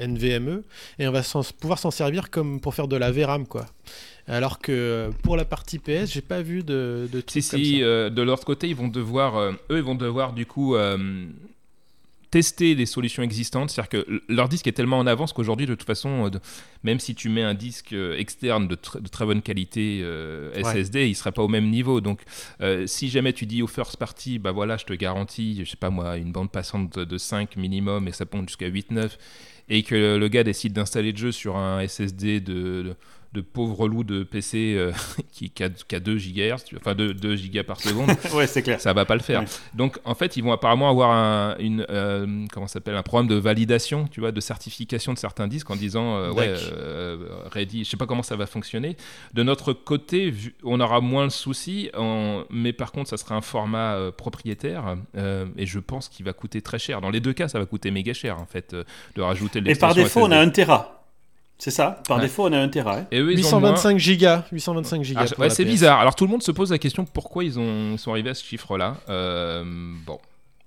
NVMe 0.00 0.62
et 0.98 1.06
on 1.06 1.12
va 1.12 1.22
pouvoir 1.60 1.78
s'en 1.78 1.92
servir 1.92 2.30
comme 2.30 2.60
pour 2.60 2.74
faire 2.74 2.88
de 2.88 2.96
la 2.96 3.12
VRAM 3.12 3.46
quoi. 3.46 3.66
Alors 4.30 4.60
que 4.60 5.10
pour 5.24 5.36
la 5.36 5.44
partie 5.44 5.80
PS, 5.80 6.12
j'ai 6.12 6.20
pas 6.20 6.40
vu 6.40 6.62
de, 6.62 7.08
de 7.12 7.22
Si, 7.26 7.42
si, 7.42 7.82
euh, 7.82 8.10
de 8.10 8.22
leur 8.22 8.40
côté, 8.44 8.68
ils 8.68 8.76
vont 8.76 8.86
devoir, 8.86 9.36
euh, 9.36 9.52
eux, 9.70 9.78
ils 9.78 9.82
vont 9.82 9.96
devoir 9.96 10.34
du 10.34 10.46
coup 10.46 10.76
euh, 10.76 11.26
tester 12.30 12.76
les 12.76 12.86
solutions 12.86 13.24
existantes. 13.24 13.70
C'est-à-dire 13.70 13.88
que 13.88 14.22
leur 14.28 14.48
disque 14.48 14.68
est 14.68 14.72
tellement 14.72 15.00
en 15.00 15.06
avance 15.08 15.32
qu'aujourd'hui, 15.32 15.66
de 15.66 15.74
toute 15.74 15.84
façon, 15.84 16.30
même 16.84 17.00
si 17.00 17.16
tu 17.16 17.28
mets 17.28 17.42
un 17.42 17.54
disque 17.54 17.92
externe 17.92 18.68
de, 18.68 18.76
très 18.76 19.26
bonne 19.26 19.42
qualité 19.42 20.00
SSD, 20.62 21.08
il 21.08 21.16
sera 21.16 21.32
pas 21.32 21.42
au 21.42 21.48
même 21.48 21.68
niveau. 21.68 22.00
Donc, 22.00 22.20
si 22.86 23.08
jamais 23.08 23.32
tu 23.32 23.46
dis 23.46 23.62
au 23.62 23.66
first 23.66 23.96
party, 23.96 24.38
bah 24.38 24.52
voilà, 24.52 24.76
je 24.76 24.84
te 24.84 24.92
garantis, 24.92 25.64
je 25.64 25.68
sais 25.68 25.76
pas 25.76 25.90
moi, 25.90 26.18
une 26.18 26.30
bande 26.30 26.52
passante 26.52 27.00
de 27.00 27.18
5 27.18 27.56
minimum 27.56 28.06
et 28.06 28.12
ça 28.12 28.24
monte 28.32 28.48
jusqu'à 28.48 28.70
8-9 28.70 29.10
et 29.72 29.82
que 29.84 30.16
le 30.16 30.28
gars 30.28 30.44
décide 30.44 30.72
d'installer 30.72 31.12
le 31.12 31.18
jeu 31.18 31.32
sur 31.32 31.56
un 31.56 31.86
SSD 31.86 32.40
de 32.40 32.94
de 33.19 33.19
pauvres 33.38 33.86
loups 33.86 34.02
de 34.02 34.24
PC 34.24 34.74
euh, 34.76 34.92
qui, 35.32 35.50
qui, 35.50 35.62
a, 35.62 36.00
2 36.00 36.16
GHz, 36.16 36.76
enfin 36.76 36.94
2, 36.94 37.14
2 37.14 37.36
gigas 37.36 37.62
par 37.62 37.80
seconde. 37.80 38.10
ouais, 38.34 38.46
c'est 38.46 38.62
clair. 38.62 38.80
Ça 38.80 38.92
va 38.92 39.04
pas 39.04 39.14
le 39.14 39.20
faire. 39.20 39.44
Donc 39.74 39.98
en 40.04 40.14
fait, 40.14 40.36
ils 40.36 40.42
vont 40.42 40.52
apparemment 40.52 40.90
avoir 40.90 41.12
un, 41.12 41.56
une, 41.58 41.86
euh, 41.90 42.46
comment 42.52 42.66
s'appelle, 42.66 42.96
un 42.96 43.02
programme 43.02 43.28
de 43.28 43.36
validation, 43.36 44.08
tu 44.08 44.20
vois, 44.20 44.32
de 44.32 44.40
certification 44.40 45.12
de 45.12 45.18
certains 45.18 45.46
disques 45.46 45.70
en 45.70 45.76
disant, 45.76 46.16
euh, 46.16 46.32
ouais, 46.32 46.54
ready, 47.52 47.84
je 47.84 47.90
sais 47.90 47.96
pas 47.96 48.06
comment 48.06 48.22
ça 48.22 48.36
va 48.36 48.46
fonctionner. 48.46 48.96
De 49.34 49.42
notre 49.42 49.72
côté, 49.72 50.34
on 50.64 50.80
aura 50.80 51.00
moins 51.00 51.24
le 51.24 51.30
souci, 51.30 51.90
mais 52.50 52.72
par 52.72 52.90
contre, 52.90 53.10
ça 53.10 53.16
sera 53.16 53.36
un 53.36 53.40
format 53.40 54.10
propriétaire 54.16 54.96
et 55.56 55.66
je 55.66 55.78
pense 55.78 56.08
qu'il 56.08 56.24
va 56.24 56.32
coûter 56.32 56.62
très 56.62 56.78
cher. 56.78 57.00
Dans 57.00 57.10
les 57.10 57.20
deux 57.20 57.32
cas, 57.32 57.48
ça 57.48 57.58
va 57.58 57.66
coûter 57.66 57.90
méga 57.90 58.12
cher 58.12 58.40
en 58.40 58.46
fait 58.46 58.74
de 59.14 59.22
rajouter 59.22 59.62
Et 59.66 59.74
par 59.74 59.94
défaut, 59.94 60.20
on 60.22 60.30
a 60.30 60.38
un 60.38 60.50
Tera. 60.50 60.99
C'est 61.60 61.70
ça. 61.70 62.02
Par 62.08 62.18
défaut, 62.20 62.46
on 62.46 62.52
a 62.52 62.58
un 62.58 62.68
Tera. 62.68 63.02
Et 63.12 63.20
825 63.20 63.98
gigas. 63.98 64.44
825 64.50 65.04
gigas. 65.04 65.32
Ah, 65.36 65.40
ouais, 65.40 65.50
c'est 65.50 65.66
bizarre. 65.66 66.00
Alors 66.00 66.14
tout 66.14 66.24
le 66.24 66.30
monde 66.30 66.42
se 66.42 66.50
pose 66.50 66.70
la 66.72 66.78
question 66.78 67.04
pourquoi 67.04 67.44
ils 67.44 67.58
ont 67.58 67.98
sont 67.98 68.10
arrivés 68.10 68.30
à 68.30 68.34
ce 68.34 68.44
chiffre-là. 68.44 68.96
Euh, 69.08 69.62
bon. 70.06 70.18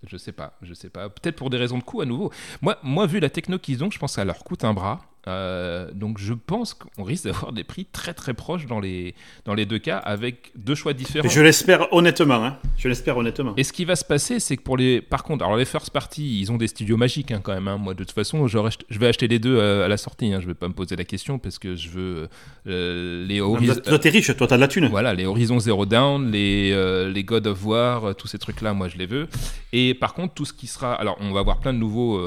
Je 0.05 0.17
sais 0.17 0.33
pas, 0.33 0.53
je 0.61 0.73
sais 0.73 0.89
pas. 0.89 1.09
Peut-être 1.09 1.37
pour 1.37 1.49
des 1.49 1.57
raisons 1.57 1.77
de 1.77 1.83
coût 1.83 2.01
à 2.01 2.05
nouveau. 2.05 2.29
Moi, 2.61 2.77
moi 2.83 3.07
vu 3.07 3.19
la 3.19 3.29
techno 3.29 3.57
qu'ils 3.57 3.83
ont, 3.83 3.89
je 3.89 3.97
pense 3.97 4.11
que 4.11 4.15
ça 4.15 4.25
leur 4.25 4.43
coûte 4.43 4.65
un 4.65 4.73
bras. 4.73 5.01
Euh, 5.27 5.89
donc 5.93 6.17
je 6.17 6.33
pense 6.33 6.73
qu'on 6.73 7.03
risque 7.03 7.23
d'avoir 7.25 7.53
des 7.53 7.63
prix 7.63 7.85
très 7.85 8.13
très 8.13 8.33
proches 8.33 8.65
dans 8.65 8.81
les, 8.81 9.15
dans 9.45 9.53
les 9.53 9.65
deux 9.65 9.79
cas 9.79 9.97
avec 9.97 10.51
deux 10.55 10.75
choix 10.75 10.93
différents. 10.93 11.29
je 11.29 11.41
l'espère 11.41 11.93
honnêtement. 11.93 12.43
Hein. 12.45 12.57
Je 12.77 12.89
l'espère 12.89 13.15
honnêtement. 13.17 13.53
Et 13.55 13.63
ce 13.63 13.71
qui 13.71 13.85
va 13.85 13.95
se 13.95 14.03
passer, 14.03 14.39
c'est 14.39 14.57
que 14.57 14.63
pour 14.63 14.75
les. 14.75 15.01
Par 15.01 15.23
contre, 15.23 15.45
alors 15.45 15.57
les 15.57 15.65
first 15.65 15.91
party, 15.91 16.41
ils 16.41 16.51
ont 16.51 16.57
des 16.57 16.67
studios 16.67 16.97
magiques 16.97 17.31
hein, 17.31 17.39
quand 17.41 17.53
même. 17.53 17.69
Hein. 17.69 17.77
Moi, 17.77 17.93
de 17.93 18.03
toute 18.03 18.11
façon, 18.11 18.47
je 18.47 18.99
vais 18.99 19.07
acheter 19.07 19.29
les 19.29 19.39
deux 19.39 19.55
euh, 19.57 19.85
à 19.85 19.87
la 19.87 19.97
sortie. 19.97 20.33
Je 20.33 20.45
vais 20.45 20.53
pas 20.53 20.67
me 20.67 20.73
poser 20.73 20.95
la 20.97 21.05
question 21.05 21.39
parce 21.39 21.57
que 21.57 21.75
je 21.75 21.89
veux 21.89 22.27
euh, 22.67 23.25
les. 23.25 23.39
Toi, 23.39 23.99
t'es 23.99 24.09
riche, 24.09 24.35
toi, 24.35 24.47
t'as 24.47 24.55
de 24.57 24.61
la 24.61 24.67
thune. 24.67 24.87
Voilà, 24.87 25.13
les 25.13 25.25
Horizon 25.25 25.59
Zero 25.59 25.85
Down, 25.85 26.31
les, 26.31 27.09
les 27.09 27.23
God 27.23 27.47
of 27.47 27.65
War, 27.65 28.15
tous 28.15 28.27
ces 28.27 28.39
trucs-là, 28.39 28.73
moi, 28.73 28.89
je 28.89 28.97
les 28.97 29.05
veux. 29.05 29.27
Et 29.71 29.93
par 29.93 30.13
contre, 30.13 30.33
tout 30.33 30.45
ce 30.45 30.53
qui 30.53 30.67
sera. 30.67 30.93
Alors, 30.93 31.17
on 31.21 31.31
va 31.31 31.39
avoir 31.39 31.59
plein 31.59 31.73
de 31.73 31.79
nouveaux 31.79 32.21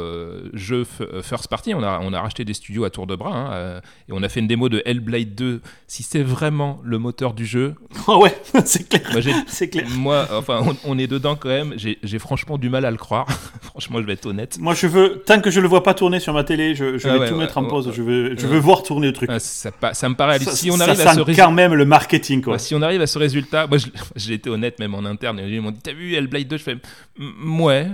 jeux 0.54 0.84
first 1.22 1.48
party. 1.48 1.74
On 1.74 1.82
a, 1.82 2.00
on 2.02 2.14
a 2.14 2.20
racheté 2.20 2.46
des 2.46 2.54
studios 2.54 2.85
à 2.86 2.90
tour 2.90 3.06
de 3.06 3.16
bras. 3.16 3.36
Hein, 3.36 3.52
euh, 3.52 3.80
et 4.08 4.12
on 4.12 4.22
a 4.22 4.28
fait 4.28 4.40
une 4.40 4.46
démo 4.46 4.68
de 4.68 4.82
Hellblade 4.84 5.34
2. 5.34 5.60
Si 5.86 6.02
c'est 6.02 6.22
vraiment 6.22 6.80
le 6.84 6.98
moteur 6.98 7.34
du 7.34 7.46
jeu. 7.46 7.74
Oh 8.06 8.18
ouais, 8.22 8.34
c'est 8.64 8.88
clair. 8.88 9.02
Moi, 9.12 9.20
c'est 9.46 9.68
clair. 9.68 9.86
Moi, 9.90 10.26
enfin, 10.32 10.60
on, 10.84 10.98
est 10.98 11.06
dedans 11.06 11.36
quand 11.36 11.48
même. 11.48 11.74
J'ai 11.76 12.18
franchement 12.18 12.58
du 12.58 12.70
mal 12.70 12.84
à 12.84 12.90
le 12.90 12.96
croire. 12.96 13.26
franchement, 13.62 14.00
je 14.00 14.06
vais 14.06 14.14
être 14.14 14.26
honnête. 14.26 14.58
Moi, 14.58 14.74
je 14.74 14.86
veux, 14.86 15.22
tant 15.26 15.40
que 15.40 15.50
je 15.50 15.60
le 15.60 15.68
vois 15.68 15.82
pas 15.82 15.94
tourner 15.94 16.20
sur 16.20 16.32
ma 16.32 16.44
télé, 16.44 16.74
je, 16.74 16.98
je 16.98 17.08
ah 17.08 17.18
vais 17.18 17.28
tout 17.28 17.36
mettre 17.36 17.58
en 17.58 17.64
pause. 17.64 17.90
je 17.92 18.02
veux, 18.02 18.36
je 18.36 18.46
veux 18.46 18.58
voir 18.58 18.82
tourner 18.82 19.08
le 19.08 19.12
truc. 19.12 19.28
Ah, 19.32 19.38
ça, 19.38 19.70
ça, 19.92 20.08
me 20.08 20.14
paraît. 20.14 20.38
si 20.38 20.70
on 20.70 20.80
arrive 20.80 21.00
à 21.00 21.14
ce 21.14 21.36
quand 21.36 21.52
même 21.52 21.74
le 21.74 21.84
marketing 21.84 22.42
quoi. 22.42 22.58
si 22.58 22.74
on 22.74 22.82
arrive 22.82 23.00
à 23.00 23.06
ce 23.06 23.18
résultat, 23.18 23.66
moi, 23.66 23.78
j'ai 24.14 24.34
été 24.34 24.50
honnête 24.50 24.78
même 24.78 24.94
en 24.94 25.04
interne. 25.04 25.40
Ils 25.44 25.60
m'ont 25.60 25.70
dit, 25.70 25.80
t'as 25.82 25.92
vu 25.92 26.14
Hellblade 26.14 26.48
2 26.48 26.56
Je 26.56 26.62
fais, 26.62 26.76
ouais, 27.44 27.88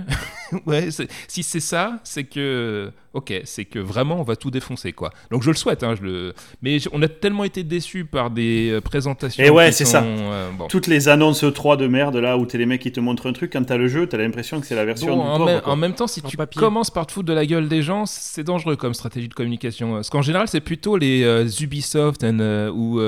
ouais. 0.65 0.89
Si 1.27 1.43
c'est 1.43 1.59
ça, 1.59 1.99
c'est 2.03 2.23
que 2.23 2.91
ok, 3.13 3.41
c'est 3.45 3.65
que 3.65 3.79
vraiment 3.79 4.19
on 4.19 4.23
va 4.23 4.35
tout 4.35 4.51
défoncer 4.51 4.91
quoi. 4.91 5.11
Donc 5.31 5.43
je 5.43 5.49
le 5.49 5.55
souhaite, 5.55 5.83
hein, 5.83 5.95
je 5.95 6.03
le... 6.03 6.33
mais 6.61 6.77
on 6.91 7.01
a 7.01 7.07
tellement 7.07 7.43
été 7.43 7.63
déçus 7.63 8.05
par 8.05 8.31
des 8.31 8.71
euh, 8.71 8.81
présentations. 8.81 9.43
Et 9.43 9.49
ouais, 9.49 9.71
c'est 9.71 9.85
ça. 9.85 10.03
Euh, 10.03 10.49
Toutes 10.69 10.87
les 10.87 11.07
annonces 11.07 11.45
3 11.53 11.77
de 11.77 11.87
merde 11.87 12.17
là 12.17 12.37
où 12.37 12.45
t'es 12.45 12.57
les 12.57 12.65
mecs 12.65 12.81
qui 12.81 12.91
te 12.91 12.99
montrent 12.99 13.27
un 13.27 13.33
truc, 13.33 13.53
quand 13.53 13.63
t'as 13.63 13.77
le 13.77 13.87
jeu, 13.87 14.07
t'as 14.07 14.17
l'impression 14.17 14.59
que 14.59 14.65
c'est 14.65 14.75
la 14.75 14.85
version. 14.85 15.19
en, 15.21 15.75
même 15.75 15.93
temps, 15.93 16.07
si 16.07 16.21
tu 16.21 16.37
commences 16.55 16.89
par 16.89 17.05
te 17.07 17.11
foutre 17.11 17.27
de 17.27 17.33
la 17.33 17.45
gueule 17.45 17.67
des 17.67 17.81
gens, 17.81 18.05
c'est 18.05 18.43
dangereux 18.43 18.75
comme 18.75 18.93
stratégie 18.93 19.27
de 19.27 19.33
communication. 19.33 19.93
Parce 19.93 20.09
qu'en 20.09 20.21
général, 20.21 20.47
c'est 20.47 20.61
plutôt 20.61 20.97
les 20.97 21.23
euh, 21.23 21.47
Ubisoft 21.61 22.23
ou, 22.23 22.99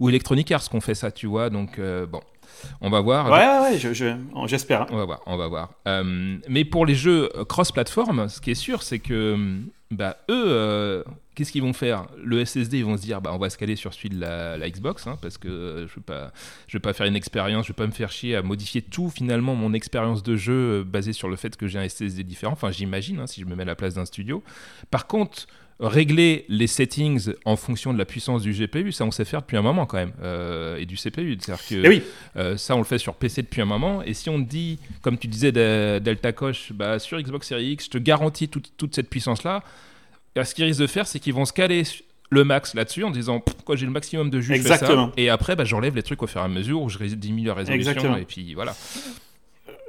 ou 0.00 0.08
Electronic 0.08 0.52
Arts 0.52 0.68
qu'on 0.70 0.80
fait 0.80 0.94
ça, 0.94 1.10
tu 1.10 1.26
vois. 1.26 1.50
Donc 1.50 1.80
bon. 2.10 2.20
On 2.80 2.90
va 2.90 3.00
voir. 3.00 3.30
Ouais, 3.30 3.72
ouais, 3.72 4.46
j'espère. 4.46 4.82
Hein. 4.82 4.86
On 4.90 4.96
va 4.96 5.04
voir, 5.04 5.20
on 5.26 5.36
va 5.36 5.48
voir. 5.48 5.70
Euh, 5.86 6.36
mais 6.48 6.64
pour 6.64 6.86
les 6.86 6.94
jeux 6.94 7.28
cross-platform, 7.48 8.28
ce 8.28 8.40
qui 8.40 8.50
est 8.50 8.54
sûr, 8.54 8.82
c'est 8.82 8.98
que 8.98 9.60
bah, 9.90 10.18
eux, 10.30 10.44
euh, 10.46 11.02
qu'est-ce 11.34 11.50
qu'ils 11.50 11.62
vont 11.62 11.72
faire? 11.72 12.06
Le 12.22 12.44
SSD, 12.44 12.78
ils 12.78 12.84
vont 12.84 12.96
se 12.96 13.02
dire, 13.02 13.20
bah, 13.20 13.32
on 13.34 13.38
va 13.38 13.50
se 13.50 13.58
caler 13.58 13.74
sur 13.74 13.92
celui 13.92 14.10
de 14.10 14.20
la, 14.20 14.70
Xbox, 14.70 15.08
hein, 15.08 15.18
parce 15.20 15.36
que 15.36 15.48
je 15.48 15.82
ne 15.82 15.86
vais, 15.96 16.02
pas, 16.06 16.32
je 16.68 16.76
vais 16.76 16.80
pas 16.80 16.92
faire 16.92 17.06
une 17.06 17.16
expérience, 17.16 17.66
je 17.66 17.72
vais 17.72 17.76
pas 17.76 17.88
me 17.88 17.92
faire 17.92 18.12
chier 18.12 18.36
à 18.36 18.42
modifier 18.42 18.82
tout, 18.82 19.10
finalement, 19.10 19.56
mon 19.56 19.72
expérience 19.72 20.22
de 20.22 20.36
jeu 20.36 20.52
euh, 20.52 20.84
basée 20.84 21.12
sur 21.12 21.28
le 21.28 21.34
fait 21.34 21.56
que 21.56 21.66
j'ai 21.66 21.80
un 21.80 21.88
SSD 21.88 22.22
différent. 22.22 22.52
Enfin, 22.52 22.70
j'imagine, 22.70 23.18
hein, 23.18 23.26
si 23.26 23.40
je 23.40 23.46
me 23.46 23.56
mets 23.56 23.62
à 23.62 23.66
la 23.66 23.74
place 23.74 23.94
d'un 23.94 24.04
studio. 24.04 24.44
Par 24.92 25.08
contre, 25.08 25.48
régler 25.80 26.44
les 26.48 26.66
settings 26.66 27.32
en 27.44 27.56
fonction 27.56 27.92
de 27.92 27.98
la 27.98 28.04
puissance 28.04 28.42
du 28.42 28.52
GPU, 28.52 28.92
ça 28.92 29.04
on 29.04 29.10
sait 29.10 29.24
faire 29.24 29.40
depuis 29.40 29.56
un 29.56 29.62
moment 29.62 29.86
quand 29.86 29.96
même, 29.96 30.12
euh, 30.22 30.76
et 30.76 30.86
du 30.86 30.96
CPU. 30.96 31.38
C'est-à-dire 31.40 31.66
que 31.66 31.92
eh 31.92 32.02
euh, 32.36 32.56
ça 32.56 32.76
on 32.76 32.78
le 32.78 32.84
fait 32.84 32.98
sur 32.98 33.14
PC 33.14 33.42
depuis 33.42 33.62
un 33.62 33.66
moment. 33.66 34.02
Et 34.02 34.14
si 34.14 34.28
on 34.28 34.38
dit, 34.38 34.78
comme 35.02 35.18
tu 35.18 35.26
disais 35.26 35.52
Delta 35.52 36.32
Coche, 36.32 36.72
bah, 36.72 36.98
sur 36.98 37.20
Xbox 37.20 37.48
Series 37.48 37.72
X, 37.72 37.86
je 37.86 37.90
te 37.90 37.98
garantis 37.98 38.48
toute 38.48 38.94
cette 38.94 39.08
puissance-là, 39.08 39.62
ce 40.36 40.54
qu'ils 40.54 40.64
risquent 40.64 40.80
de 40.80 40.86
faire, 40.86 41.06
c'est 41.06 41.18
qu'ils 41.18 41.34
vont 41.34 41.44
se 41.44 41.52
caler 41.52 41.82
le 42.30 42.44
max 42.44 42.74
là-dessus 42.74 43.04
en 43.04 43.10
disant 43.10 43.42
quoi 43.64 43.74
j'ai 43.76 43.86
le 43.86 43.92
maximum 43.92 44.30
de 44.30 44.40
jus 44.40 44.54
Exactement. 44.54 45.10
et 45.16 45.28
après 45.28 45.56
bah, 45.56 45.64
j'enlève 45.64 45.96
les 45.96 46.02
trucs 46.02 46.22
au 46.22 46.26
fur 46.26 46.40
et 46.40 46.44
à 46.44 46.48
mesure 46.48 46.80
où 46.80 46.88
je 46.88 46.98
diminue 46.98 47.48
la 47.48 47.54
résolution 47.54 48.16
et 48.16 48.24
puis 48.24 48.54
voilà 48.54 48.76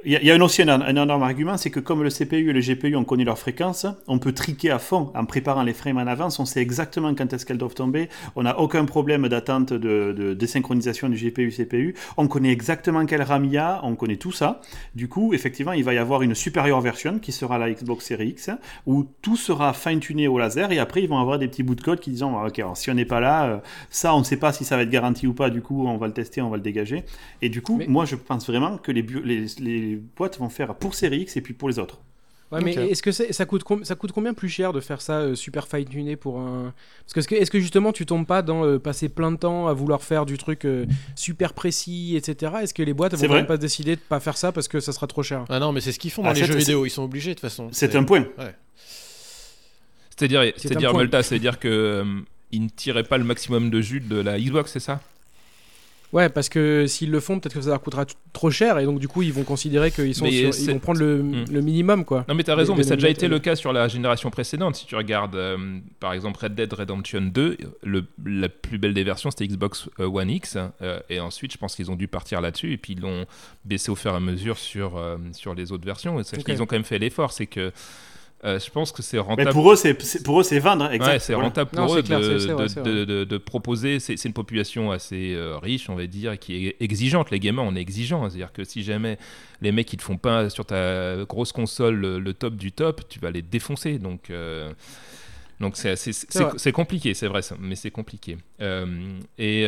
il 0.04 0.12
y, 0.12 0.30
a 0.30 0.44
aussi 0.44 0.62
un, 0.62 0.86
énorme 0.88 1.22
argument, 1.22 1.56
c'est 1.56 1.70
que 1.70 1.78
comme 1.78 2.02
le 2.02 2.10
CPU 2.10 2.50
et 2.50 2.52
le 2.52 2.60
GPU 2.60 2.96
ont 2.96 3.04
connu 3.04 3.24
leur 3.24 3.38
fréquence, 3.38 3.86
on 4.08 4.18
peut 4.18 4.32
triquer 4.32 4.70
à 4.70 4.78
fond 4.78 5.12
en 5.14 5.24
préparant 5.24 5.62
les 5.62 5.72
frames 5.72 5.98
en 5.98 6.06
avance, 6.06 6.40
on 6.40 6.44
sait 6.44 6.60
exactement 6.60 7.14
quand 7.14 7.32
est-ce 7.32 7.46
qu'elles 7.46 7.58
doivent 7.58 7.74
tomber, 7.74 8.08
on 8.34 8.42
n'a 8.42 8.58
aucun 8.58 8.84
problème 8.84 9.28
d'attente 9.28 9.72
de, 9.72 10.34
désynchronisation 10.34 11.08
du 11.08 11.16
GPU-CPU, 11.16 11.94
on 12.16 12.26
connaît 12.26 12.50
exactement 12.50 13.06
quelle 13.06 13.22
RAM 13.22 13.44
il 13.44 13.52
y 13.52 13.58
a, 13.58 13.80
on 13.84 13.94
connaît 13.94 14.16
tout 14.16 14.32
ça. 14.32 14.60
Du 14.94 15.08
coup, 15.08 15.34
effectivement, 15.34 15.72
il 15.72 15.84
va 15.84 15.94
y 15.94 15.98
avoir 15.98 16.22
une 16.22 16.34
supérieure 16.34 16.80
version 16.80 17.18
qui 17.18 17.30
sera 17.30 17.58
la 17.58 17.70
Xbox 17.70 18.04
Series 18.04 18.30
X, 18.30 18.50
où 18.86 19.06
tout 19.22 19.36
sera 19.36 19.72
fine-tuné 19.72 20.26
au 20.26 20.38
laser, 20.38 20.72
et 20.72 20.78
après 20.78 21.02
ils 21.02 21.08
vont 21.08 21.18
avoir 21.18 21.38
des 21.38 21.48
petits 21.48 21.62
bouts 21.62 21.76
de 21.76 21.80
code 21.80 22.00
qui 22.00 22.10
disent, 22.10 22.22
ok, 22.22 22.58
alors, 22.58 22.76
si 22.76 22.90
on 22.90 22.94
n'est 22.94 23.04
pas 23.04 23.20
là, 23.20 23.44
euh, 23.44 23.58
ça 23.90 24.14
on 24.14 24.20
ne 24.20 24.24
sait 24.24 24.36
pas 24.36 24.52
si 24.52 24.64
ça 24.64 24.76
va 24.76 24.82
être 24.82 24.90
garanti 24.90 25.26
ou 25.26 25.34
pas, 25.34 25.50
du 25.50 25.62
coup 25.62 25.86
on 25.86 25.96
va 25.96 26.06
le 26.08 26.12
tester, 26.12 26.42
on 26.42 26.50
va 26.50 26.56
le 26.56 26.62
dégager. 26.62 27.04
Et 27.40 27.48
du 27.48 27.62
coup, 27.62 27.80
moi 27.86 28.04
je 28.04 28.16
pense 28.16 28.48
vraiment 28.48 28.78
que 28.78 28.90
les, 28.90 29.02
les, 29.24 29.46
les 29.60 29.91
boîtes 29.96 30.38
vont 30.38 30.48
faire 30.48 30.74
pour 30.74 30.94
Series 30.94 31.22
X 31.22 31.36
et 31.36 31.40
puis 31.40 31.54
pour 31.54 31.68
les 31.68 31.78
autres. 31.78 32.00
Ouais, 32.52 32.60
mais 32.62 32.74
est-ce 32.74 33.02
que 33.02 33.12
ça 33.12 33.46
coûte 33.46 33.64
ça 33.84 33.94
coûte 33.94 34.12
combien 34.12 34.34
plus 34.34 34.50
cher 34.50 34.74
de 34.74 34.80
faire 34.80 35.00
ça 35.00 35.20
euh, 35.20 35.34
super 35.34 35.66
fine 35.66 35.86
tuné 35.86 36.16
pour 36.16 36.38
un 36.38 36.74
parce 37.14 37.26
que 37.26 37.34
est-ce 37.34 37.50
que, 37.50 37.58
justement 37.58 37.92
tu 37.92 38.04
tombes 38.04 38.26
pas 38.26 38.42
dans 38.42 38.66
euh, 38.66 38.78
passer 38.78 39.08
plein 39.08 39.32
de 39.32 39.38
temps 39.38 39.68
à 39.68 39.72
vouloir 39.72 40.02
faire 40.02 40.26
du 40.26 40.36
truc 40.36 40.66
euh, 40.66 40.84
super 41.16 41.54
précis 41.54 42.14
etc 42.14 42.52
est-ce 42.62 42.74
que 42.74 42.82
les 42.82 42.92
boîtes 42.92 43.14
vont 43.14 43.32
même 43.32 43.46
pas 43.46 43.56
décider 43.56 43.96
de 43.96 44.00
pas 44.02 44.20
faire 44.20 44.36
ça 44.36 44.52
parce 44.52 44.68
que 44.68 44.80
ça 44.80 44.92
sera 44.92 45.06
trop 45.06 45.22
cher? 45.22 45.46
Ah 45.48 45.58
non 45.60 45.72
mais 45.72 45.80
c'est 45.80 45.92
ce 45.92 45.98
qu'ils 45.98 46.10
font 46.10 46.22
dans 46.22 46.28
ah, 46.28 46.34
les 46.34 46.44
jeux 46.44 46.54
vidéo. 46.54 46.84
Ils 46.84 46.90
sont 46.90 47.04
obligés 47.04 47.30
de 47.30 47.34
toute 47.34 47.48
façon. 47.48 47.68
C'est 47.72 47.96
un 47.96 48.04
point. 48.04 48.26
C'est-à-dire 50.10 50.52
c'est-à-dire 50.56 50.92
Malta 50.92 51.22
c'est-à-dire 51.22 51.58
que 51.58 52.04
ils 52.50 52.62
ne 52.62 52.68
tiraient 52.68 53.02
pas 53.02 53.16
le 53.16 53.24
maximum 53.24 53.70
de 53.70 53.80
jus 53.80 54.00
de 54.00 54.20
la 54.20 54.38
Xbox 54.38 54.72
c'est 54.72 54.80
ça? 54.80 55.00
Ouais, 56.12 56.28
parce 56.28 56.50
que 56.50 56.86
s'ils 56.86 57.10
le 57.10 57.20
font, 57.20 57.40
peut-être 57.40 57.54
que 57.54 57.62
ça 57.62 57.70
leur 57.70 57.80
coûtera 57.80 58.04
trop 58.34 58.50
cher 58.50 58.78
et 58.78 58.84
donc 58.84 58.98
du 58.98 59.08
coup 59.08 59.22
ils 59.22 59.32
vont 59.32 59.44
considérer 59.44 59.90
qu'ils 59.90 60.14
sont 60.14 60.26
ils 60.26 60.70
vont 60.70 60.78
prendre 60.78 61.00
le, 61.00 61.22
hmm. 61.22 61.44
le, 61.50 61.60
minimum 61.62 62.04
quoi. 62.04 62.26
Non 62.28 62.34
mais 62.34 62.44
t'as 62.44 62.54
raison, 62.54 62.74
mais 62.76 62.82
ça 62.82 62.92
a 62.92 62.96
déjà 62.96 63.08
été 63.08 63.28
le 63.28 63.38
cas 63.38 63.56
sur 63.56 63.72
la 63.72 63.88
génération 63.88 64.30
précédente. 64.30 64.76
Si 64.76 64.84
tu 64.84 64.94
regardes 64.94 65.36
euh, 65.36 65.78
par 66.00 66.12
exemple 66.12 66.38
Red 66.42 66.54
Dead 66.54 66.72
Redemption 66.72 67.22
2, 67.22 67.56
le, 67.82 68.04
la 68.26 68.50
plus 68.50 68.78
belle 68.78 68.92
des 68.92 69.04
versions 69.04 69.30
c'était 69.30 69.46
Xbox 69.46 69.88
euh, 70.00 70.06
One 70.06 70.30
X 70.30 70.58
euh, 70.82 71.00
et 71.08 71.18
ensuite 71.18 71.52
je 71.52 71.58
pense 71.58 71.74
qu'ils 71.74 71.90
ont 71.90 71.96
dû 71.96 72.08
partir 72.08 72.42
là-dessus 72.42 72.72
et 72.72 72.76
puis 72.76 72.92
ils 72.92 73.00
l'ont 73.00 73.24
baissé 73.64 73.90
au 73.90 73.94
fur 73.94 74.12
et 74.12 74.16
à 74.16 74.20
mesure 74.20 74.58
sur, 74.58 75.02
sur 75.32 75.54
les 75.54 75.72
autres 75.72 75.86
versions. 75.86 76.20
Et 76.20 76.22
okay. 76.22 76.52
Ils 76.52 76.62
ont 76.62 76.66
quand 76.66 76.76
même 76.76 76.84
fait 76.84 76.98
l'effort, 76.98 77.32
c'est 77.32 77.46
que 77.46 77.72
euh, 78.44 78.58
je 78.58 78.70
pense 78.70 78.90
que 78.90 79.02
c'est 79.02 79.20
rentable. 79.20 79.44
Mais 79.46 79.52
pour 79.52 79.70
eux, 79.72 79.76
c'est 79.76 79.94
pour 80.24 80.40
eux, 80.40 80.42
c'est 80.42 80.58
vendre. 80.58 80.90
Ouais, 80.90 81.18
c'est 81.20 81.34
rentable 81.34 81.70
pour 81.70 81.94
eux 81.94 82.02
de, 82.02 83.24
de, 83.24 83.38
proposer. 83.38 84.00
C'est 84.00 84.24
une 84.24 84.32
population 84.32 84.90
assez 84.90 85.32
euh, 85.34 85.58
riche, 85.58 85.88
on 85.88 85.94
va 85.94 86.06
dire, 86.08 86.36
qui 86.38 86.66
est 86.66 86.76
exigeante. 86.80 87.30
Les 87.30 87.38
gamers, 87.38 87.64
on 87.64 87.76
est 87.76 87.80
exigeants. 87.80 88.28
C'est-à-dire 88.28 88.52
que 88.52 88.64
si 88.64 88.82
jamais 88.82 89.16
les 89.60 89.70
mecs 89.70 89.92
ils 89.92 89.96
te 89.96 90.02
font 90.02 90.16
pas 90.16 90.50
sur 90.50 90.64
ta 90.64 91.24
grosse 91.24 91.52
console 91.52 91.94
le, 91.94 92.34
top 92.34 92.56
du 92.56 92.72
top, 92.72 93.02
tu 93.08 93.20
vas 93.20 93.30
les 93.30 93.42
défoncer. 93.42 93.98
Donc 94.00 94.30
euh, 94.30 94.72
donc 95.60 95.76
c'est 95.76 96.72
compliqué, 96.72 97.14
c'est 97.14 97.28
vrai, 97.28 97.42
ça, 97.42 97.54
mais 97.60 97.76
c'est 97.76 97.92
compliqué. 97.92 98.38
et 99.38 99.66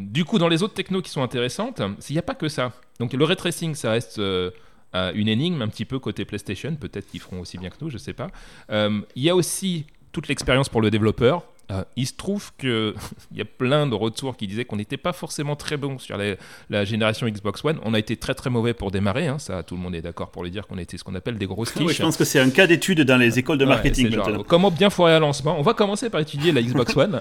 du 0.00 0.24
coup, 0.24 0.38
dans 0.38 0.48
les 0.48 0.62
autres 0.62 0.74
technos 0.74 1.02
qui 1.02 1.10
sont 1.10 1.24
intéressantes, 1.24 1.82
il 2.08 2.12
n'y 2.12 2.18
a 2.20 2.22
pas 2.22 2.36
que 2.36 2.48
ça. 2.48 2.72
Donc 3.00 3.14
le 3.14 3.24
ray 3.24 3.36
tracing, 3.36 3.74
ça 3.74 3.90
reste 3.90 4.20
une 4.94 5.28
énigme 5.28 5.62
un 5.62 5.68
petit 5.68 5.84
peu 5.84 5.98
côté 5.98 6.24
PlayStation. 6.24 6.74
Peut-être 6.74 7.08
qu'ils 7.10 7.20
feront 7.20 7.40
aussi 7.40 7.58
bien 7.58 7.70
que 7.70 7.76
nous, 7.80 7.90
je 7.90 7.98
sais 7.98 8.12
pas. 8.12 8.28
Euh, 8.70 9.00
il 9.16 9.22
y 9.22 9.30
a 9.30 9.34
aussi 9.36 9.86
toute 10.12 10.28
l'expérience 10.28 10.68
pour 10.68 10.80
le 10.80 10.90
développeur. 10.90 11.44
euh, 11.70 11.84
il 11.96 12.06
se 12.06 12.12
trouve 12.12 12.52
qu'il 12.58 12.92
y 13.34 13.40
a 13.40 13.44
plein 13.44 13.86
de 13.86 13.94
retours 13.94 14.36
qui 14.36 14.46
disaient 14.46 14.64
qu'on 14.64 14.76
n'était 14.76 14.96
pas 14.98 15.12
forcément 15.12 15.56
très 15.56 15.76
bon 15.76 15.98
sur 15.98 16.18
la 16.68 16.84
génération 16.84 17.26
Xbox 17.28 17.64
One. 17.64 17.78
On 17.84 17.94
a 17.94 17.98
été 17.98 18.16
très 18.16 18.34
très 18.34 18.50
mauvais 18.50 18.74
pour 18.74 18.90
démarrer, 18.90 19.26
hein. 19.28 19.38
ça 19.38 19.62
tout 19.62 19.76
le 19.76 19.80
monde 19.80 19.94
est 19.94 20.02
d'accord 20.02 20.30
pour 20.30 20.44
le 20.44 20.50
dire 20.50 20.66
qu'on 20.66 20.78
était 20.78 20.98
ce 20.98 21.04
qu'on 21.04 21.14
appelle 21.14 21.38
des 21.38 21.46
grosses 21.46 21.72
quiches. 21.72 21.96
je 21.96 22.02
pense 22.02 22.16
que 22.16 22.24
c'est 22.24 22.40
un 22.40 22.50
cas 22.50 22.66
d'étude 22.66 23.00
dans 23.02 23.16
les 23.16 23.38
écoles 23.38 23.58
de 23.58 23.64
marketing. 23.64 24.14
comment 24.46 24.70
bien 24.70 24.90
foirer 24.90 25.14
un 25.14 25.20
lancement 25.20 25.58
On 25.58 25.62
va 25.62 25.74
commencer 25.74 26.10
par 26.10 26.20
étudier 26.20 26.52
la 26.52 26.62
Xbox 26.62 26.96
One. 26.96 27.20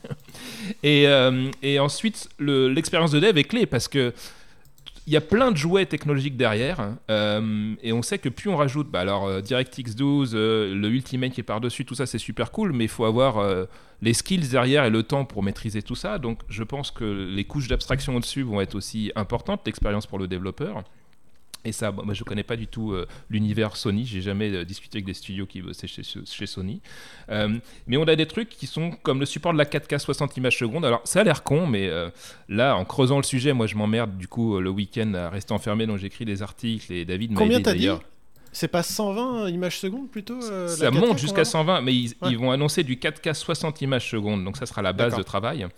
et, 0.82 1.06
euh, 1.06 1.50
et, 1.62 1.78
ensuite, 1.78 2.28
l'expérience 2.38 3.12
de 3.12 3.20
dev 3.20 3.36
est 3.38 3.44
clé 3.44 3.66
parce 3.66 3.86
que 3.88 4.12
y 5.12 5.16
a 5.16 5.20
plein 5.20 5.50
de 5.50 5.56
jouets 5.56 5.86
technologiques 5.86 6.36
derrière, 6.36 6.80
hein. 6.80 6.98
euh, 7.10 7.74
et 7.82 7.92
on 7.92 8.02
sait 8.02 8.18
que 8.18 8.28
plus 8.28 8.50
on 8.50 8.56
rajoute, 8.56 8.90
bah 8.90 9.00
alors 9.00 9.26
euh, 9.26 9.40
DirectX 9.40 9.94
12, 9.96 10.32
euh, 10.34 10.74
le 10.74 10.88
Ultimate 10.88 11.32
qui 11.32 11.40
est 11.40 11.44
par-dessus, 11.44 11.84
tout 11.84 11.94
ça 11.94 12.06
c'est 12.06 12.18
super 12.18 12.52
cool, 12.52 12.72
mais 12.72 12.84
il 12.84 12.90
faut 12.90 13.04
avoir 13.04 13.66
les 14.02 14.14
skills 14.14 14.48
derrière 14.48 14.84
et 14.84 14.90
le 14.90 15.02
temps 15.02 15.24
pour 15.24 15.42
maîtriser 15.42 15.82
tout 15.82 15.94
ça. 15.94 16.18
Donc 16.18 16.40
je 16.48 16.62
pense 16.62 16.90
que 16.90 17.04
les 17.04 17.44
couches 17.44 17.68
d'abstraction 17.68 18.16
au-dessus 18.16 18.42
vont 18.42 18.60
être 18.60 18.74
aussi 18.74 19.12
importantes, 19.16 19.62
l'expérience 19.66 20.06
pour 20.06 20.18
le 20.18 20.28
développeur. 20.28 20.84
Et 21.64 21.72
ça, 21.72 21.92
moi 21.92 22.14
je 22.14 22.24
connais 22.24 22.42
pas 22.42 22.56
du 22.56 22.66
tout 22.66 22.92
euh, 22.92 23.06
l'univers 23.28 23.76
Sony, 23.76 24.06
j'ai 24.06 24.22
jamais 24.22 24.50
euh, 24.50 24.64
discuté 24.64 24.96
avec 24.96 25.04
des 25.04 25.14
studios 25.14 25.46
qui 25.46 25.60
bossaient 25.60 25.86
chez, 25.86 26.02
chez 26.02 26.46
Sony. 26.46 26.80
Euh, 27.28 27.58
mais 27.86 27.96
on 27.98 28.04
a 28.04 28.16
des 28.16 28.26
trucs 28.26 28.48
qui 28.48 28.66
sont 28.66 28.92
comme 29.02 29.20
le 29.20 29.26
support 29.26 29.52
de 29.52 29.58
la 29.58 29.66
4K 29.66 29.98
60 29.98 30.36
images 30.38 30.58
secondes. 30.58 30.84
Alors 30.84 31.02
ça 31.04 31.20
a 31.20 31.24
l'air 31.24 31.42
con, 31.42 31.66
mais 31.66 31.90
là 32.48 32.76
en 32.76 32.84
creusant 32.84 33.18
le 33.18 33.22
sujet, 33.24 33.52
moi 33.52 33.66
je 33.66 33.76
m'emmerde 33.76 34.16
du 34.16 34.26
coup 34.26 34.58
le 34.58 34.70
week-end 34.70 35.12
à 35.14 35.28
rester 35.28 35.52
enfermé, 35.52 35.86
donc 35.86 35.98
j'écris 35.98 36.24
des 36.24 36.42
articles 36.42 36.92
et 36.92 37.04
David 37.04 37.32
m'a 37.32 37.38
Combien 37.38 37.60
t'as 37.60 37.74
dit 37.74 37.88
c'est 38.52 38.66
pas 38.66 38.82
120 38.82 39.48
images 39.50 39.78
secondes 39.78 40.10
plutôt 40.10 40.40
Ça 40.40 40.90
monte 40.90 41.18
jusqu'à 41.18 41.44
120, 41.44 41.82
mais 41.82 41.94
ils, 41.94 42.14
ils, 42.28 42.36
vont 42.36 42.50
annoncer 42.50 42.82
du 42.82 42.96
4K 42.96 43.34
60 43.34 43.80
images 43.82 44.10
secondes, 44.10 44.44
donc 44.44 44.56
ça 44.56 44.66
sera 44.66 44.82
la 44.82 44.92
base 44.92 45.14
de 45.14 45.22
travail. 45.22 45.68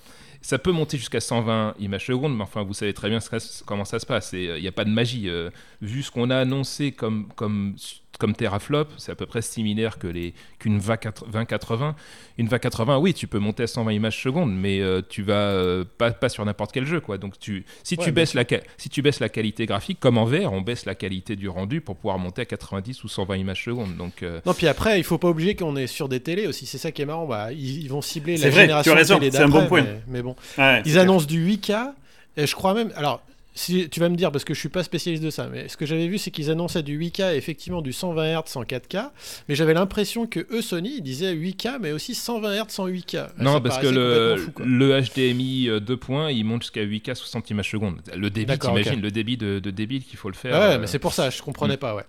Ça 0.42 0.58
peut 0.58 0.72
monter 0.72 0.98
jusqu'à 0.98 1.20
120 1.20 1.76
images 1.78 2.06
secondes, 2.06 2.36
mais 2.36 2.42
enfin, 2.42 2.64
vous 2.64 2.74
savez 2.74 2.92
très 2.92 3.08
bien 3.08 3.20
comment 3.64 3.84
ça 3.84 4.00
se 4.00 4.06
passe. 4.06 4.32
Il 4.32 4.60
n'y 4.60 4.66
a 4.66 4.72
pas 4.72 4.84
de 4.84 4.90
magie. 4.90 5.28
Euh, 5.28 5.50
vu 5.82 6.02
ce 6.02 6.10
qu'on 6.10 6.30
a 6.30 6.38
annoncé 6.38 6.92
comme, 6.92 7.28
comme 7.36 7.74
comme 8.18 8.34
teraflop, 8.34 8.86
c'est 8.98 9.10
à 9.10 9.16
peu 9.16 9.26
près 9.26 9.42
similaire 9.42 9.98
que 9.98 10.06
les 10.06 10.32
qu'une 10.60 10.78
2080. 10.78 11.96
Une 12.38 12.46
2080, 12.46 12.98
oui, 12.98 13.14
tu 13.14 13.26
peux 13.26 13.40
monter 13.40 13.64
à 13.64 13.66
120 13.66 13.92
images 13.92 14.22
secondes, 14.22 14.54
mais 14.54 14.80
euh, 14.80 15.02
tu 15.06 15.22
vas 15.22 15.34
euh, 15.34 15.84
pas, 15.98 16.12
pas 16.12 16.28
sur 16.28 16.44
n'importe 16.44 16.70
quel 16.70 16.86
jeu, 16.86 17.00
quoi. 17.00 17.18
Donc 17.18 17.38
tu, 17.40 17.64
si 17.82 17.96
tu 17.96 18.12
baisses 18.12 18.34
la 18.34 18.44
si 18.76 18.88
tu 18.90 19.02
baisses 19.02 19.18
la 19.18 19.28
qualité 19.28 19.66
graphique, 19.66 19.98
comme 19.98 20.18
en 20.18 20.24
VR, 20.24 20.52
on 20.52 20.60
baisse 20.60 20.84
la 20.86 20.94
qualité 20.94 21.34
du 21.34 21.48
rendu 21.48 21.80
pour 21.80 21.96
pouvoir 21.96 22.18
monter 22.18 22.42
à 22.42 22.44
90 22.44 23.02
ou 23.02 23.08
120 23.08 23.36
images 23.36 23.64
secondes. 23.64 23.96
Donc 23.96 24.22
euh, 24.22 24.40
non, 24.46 24.54
puis 24.54 24.68
après, 24.68 25.00
il 25.00 25.04
faut 25.04 25.18
pas 25.18 25.28
oublier 25.28 25.56
qu'on 25.56 25.74
est 25.74 25.88
sur 25.88 26.08
des 26.08 26.20
télés 26.20 26.46
aussi. 26.46 26.66
C'est 26.66 26.78
ça 26.78 26.92
qui 26.92 27.02
est 27.02 27.06
marrant. 27.06 27.26
Bah, 27.26 27.52
ils, 27.52 27.88
vont 27.88 28.02
cibler 28.02 28.36
la 28.36 28.50
vrai, 28.50 28.62
génération 28.62 28.92
tu 28.92 28.96
as 28.96 29.00
raison, 29.00 29.18
C'est 29.20 29.36
un 29.38 29.48
bon 29.48 29.66
point. 29.66 29.84
Mais, 30.06 30.22
bon, 30.22 30.36
ils 30.84 30.98
annoncent 30.98 31.26
du 31.26 31.44
8K. 31.44 31.92
Et 32.36 32.46
je 32.46 32.54
crois 32.54 32.72
même. 32.72 32.92
Alors, 32.96 33.20
si 33.54 33.88
tu 33.88 34.00
vas 34.00 34.08
me 34.08 34.16
dire, 34.16 34.32
parce 34.32 34.44
que 34.44 34.54
je 34.54 34.60
suis 34.60 34.68
pas 34.68 34.82
spécialiste 34.82 35.22
de 35.22 35.30
ça, 35.30 35.48
mais 35.50 35.68
ce 35.68 35.76
que 35.76 35.86
j'avais 35.86 36.08
vu, 36.08 36.18
c'est 36.18 36.30
qu'ils 36.30 36.50
annonçaient 36.50 36.82
du 36.82 36.98
8K 36.98 37.34
et 37.34 37.36
effectivement 37.36 37.82
du 37.82 37.92
120 37.92 38.40
Hz 38.40 38.56
en 38.56 38.62
4K, 38.62 39.10
mais 39.48 39.54
j'avais 39.54 39.74
l'impression 39.74 40.26
que 40.26 40.46
eux, 40.50 40.62
Sony, 40.62 40.96
ils 40.98 41.02
disaient 41.02 41.34
8K, 41.34 41.78
mais 41.80 41.92
aussi 41.92 42.14
120 42.14 42.64
Hz 42.64 42.80
en 42.80 42.88
8K. 42.88 43.28
Non, 43.38 43.60
parce 43.60 43.78
que 43.78 43.86
le, 43.86 44.46
le, 44.64 45.00
HDMI 45.00 45.80
2 45.80 45.96
points, 45.96 46.30
il 46.30 46.44
monte 46.44 46.62
jusqu'à 46.62 46.84
8K 46.84 47.14
60 47.14 47.50
images 47.50 47.70
secondes. 47.70 48.00
Le 48.16 48.30
débit, 48.30 48.58
t'imagines, 48.58 49.00
le 49.00 49.10
débit 49.10 49.36
de, 49.36 49.58
de 49.58 49.70
débit 49.70 50.00
qu'il 50.00 50.18
faut 50.18 50.28
le 50.28 50.34
faire. 50.34 50.52
Ouais, 50.52 50.78
mais 50.78 50.84
euh, 50.84 50.86
c'est 50.86 50.98
pour 50.98 51.12
ça, 51.12 51.30
je 51.30 51.42
comprenais 51.42 51.74
mm. 51.74 51.78
pas, 51.78 51.94
ouais. 51.94 52.04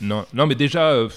Non, 0.00 0.24
non, 0.32 0.46
mais 0.46 0.54
déjà, 0.54 0.90
euh, 0.90 1.08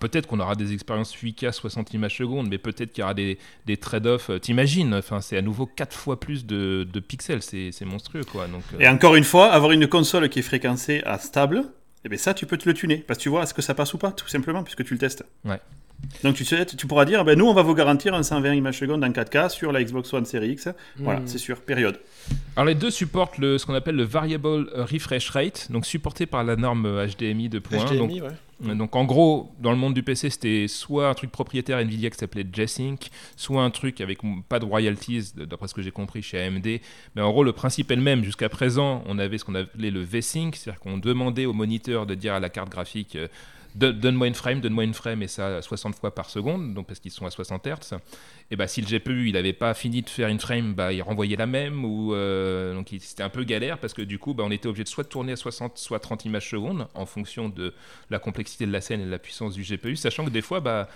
peut-être 0.00 0.26
qu'on 0.26 0.40
aura 0.40 0.54
des 0.54 0.72
expériences 0.72 1.14
8K 1.14 1.52
60 1.52 1.92
images 1.94 2.16
secondes, 2.16 2.48
mais 2.48 2.58
peut-être 2.58 2.92
qu'il 2.92 3.02
y 3.02 3.04
aura 3.04 3.14
des, 3.14 3.38
des 3.66 3.76
trade-offs. 3.76 4.30
Euh, 4.30 4.38
t'imagines, 4.38 4.94
enfin, 4.94 5.20
c'est 5.20 5.36
à 5.36 5.42
nouveau 5.42 5.66
4 5.66 5.96
fois 5.96 6.18
plus 6.18 6.46
de, 6.46 6.86
de 6.90 7.00
pixels, 7.00 7.42
c'est 7.42 7.84
monstrueux, 7.84 8.24
quoi. 8.24 8.46
Donc, 8.46 8.62
Et 8.78 8.86
encore 9.04 9.16
une 9.16 9.24
fois, 9.24 9.52
avoir 9.52 9.72
une 9.72 9.86
console 9.86 10.30
qui 10.30 10.38
est 10.38 10.42
fréquencée 10.42 11.02
à 11.04 11.18
stable, 11.18 11.58
et 11.58 12.06
eh 12.06 12.08
bien 12.08 12.16
ça, 12.16 12.32
tu 12.32 12.46
peux 12.46 12.56
te 12.56 12.66
le 12.66 12.72
tuner. 12.72 13.04
Parce 13.06 13.18
que 13.18 13.24
tu 13.24 13.28
vois, 13.28 13.42
est-ce 13.42 13.52
que 13.52 13.60
ça 13.60 13.74
passe 13.74 13.92
ou 13.92 13.98
pas, 13.98 14.12
tout 14.12 14.28
simplement, 14.28 14.62
puisque 14.62 14.82
tu 14.82 14.94
le 14.94 14.98
testes. 14.98 15.26
Ouais. 15.44 15.60
Donc 16.22 16.36
tu, 16.36 16.46
sais, 16.46 16.64
tu 16.64 16.86
pourras 16.86 17.04
dire, 17.04 17.20
eh 17.20 17.24
ben, 17.24 17.38
nous, 17.38 17.46
on 17.46 17.52
va 17.52 17.60
vous 17.60 17.74
garantir 17.74 18.14
un 18.14 18.22
120 18.22 18.54
images 18.54 18.78
secondes 18.78 19.04
en 19.04 19.10
4K 19.10 19.50
sur 19.50 19.72
la 19.72 19.84
Xbox 19.84 20.10
One 20.14 20.24
Series 20.24 20.52
X. 20.52 20.70
Voilà, 20.96 21.20
hmm. 21.20 21.26
c'est 21.26 21.36
sûr, 21.36 21.60
période. 21.60 22.00
Alors 22.56 22.66
les 22.66 22.74
deux 22.74 22.90
supportent 22.90 23.38
le, 23.38 23.58
ce 23.58 23.66
qu'on 23.66 23.74
appelle 23.74 23.96
le 23.96 24.04
Variable 24.04 24.70
Refresh 24.74 25.30
Rate, 25.30 25.70
donc 25.70 25.86
supporté 25.86 26.26
par 26.26 26.44
la 26.44 26.54
norme 26.54 26.84
HDMI 26.84 27.48
2.1. 27.48 27.98
Donc, 27.98 28.76
donc 28.76 28.94
en 28.94 29.04
gros, 29.04 29.52
dans 29.58 29.72
le 29.72 29.76
monde 29.76 29.92
du 29.92 30.02
PC, 30.02 30.30
c'était 30.30 30.68
soit 30.68 31.08
un 31.08 31.14
truc 31.14 31.32
propriétaire 31.32 31.78
Nvidia 31.78 32.10
qui 32.10 32.16
s'appelait 32.16 32.46
G-Sync, 32.50 33.10
soit 33.36 33.62
un 33.62 33.70
truc 33.70 34.00
avec 34.00 34.20
pas 34.48 34.60
de 34.60 34.64
royalties, 34.64 35.32
d'après 35.34 35.66
ce 35.66 35.74
que 35.74 35.82
j'ai 35.82 35.90
compris 35.90 36.22
chez 36.22 36.40
AMD. 36.40 36.66
Mais 37.16 37.22
en 37.22 37.30
gros, 37.30 37.42
le 37.42 37.52
principe 37.52 37.90
est 37.90 37.96
le 37.96 38.02
même. 38.02 38.22
Jusqu'à 38.22 38.48
présent, 38.48 39.02
on 39.06 39.18
avait 39.18 39.38
ce 39.38 39.44
qu'on 39.44 39.56
appelait 39.56 39.90
le 39.90 40.00
V-Sync, 40.00 40.54
c'est-à-dire 40.54 40.80
qu'on 40.80 40.98
demandait 40.98 41.46
au 41.46 41.52
moniteur 41.52 42.06
de 42.06 42.14
dire 42.14 42.34
à 42.34 42.40
la 42.40 42.50
carte 42.50 42.70
graphique 42.70 43.16
euh, 43.16 43.26
donne-moi 43.74 44.28
une 44.28 44.34
frame, 44.34 44.60
donne-moi 44.60 44.84
une 44.84 44.94
frame, 44.94 45.22
et 45.22 45.28
ça 45.28 45.60
60 45.60 45.96
fois 45.96 46.14
par 46.14 46.30
seconde, 46.30 46.74
donc 46.74 46.86
parce 46.86 47.00
qu'ils 47.00 47.10
sont 47.10 47.26
à 47.26 47.30
60 47.30 47.66
Hz. 47.66 47.98
Et 48.50 48.56
bah, 48.56 48.66
si 48.66 48.80
le 48.80 48.86
GPU 48.86 49.28
il 49.28 49.32
n'avait 49.32 49.52
pas 49.52 49.74
fini 49.74 50.02
de 50.02 50.08
faire 50.08 50.28
une 50.28 50.38
frame, 50.38 50.74
bah, 50.74 50.92
il 50.92 51.02
renvoyait 51.02 51.36
la 51.36 51.46
même, 51.46 51.84
ou 51.84 52.14
euh, 52.14 52.74
donc 52.74 52.94
c'était 53.00 53.22
un 53.22 53.28
peu 53.28 53.44
galère 53.44 53.78
parce 53.78 53.92
que 53.92 54.02
du 54.02 54.18
coup, 54.18 54.34
bah, 54.34 54.44
on 54.46 54.50
était 54.50 54.68
obligé 54.68 54.84
de 54.84 54.88
soit 54.88 55.04
tourner 55.04 55.32
à 55.32 55.36
60, 55.36 55.78
soit 55.78 55.98
30 55.98 56.24
images 56.24 56.50
secondes 56.50 56.86
en 56.94 57.06
fonction 57.06 57.48
de 57.48 57.74
la 58.10 58.18
complexité 58.18 58.66
de 58.66 58.72
la 58.72 58.80
scène 58.80 59.00
et 59.00 59.06
de 59.06 59.10
la 59.10 59.18
puissance 59.18 59.54
du 59.54 59.62
GPU, 59.62 59.96
sachant 59.96 60.24
que 60.24 60.30
des 60.30 60.42
fois, 60.42 60.60
bah, 60.60 60.88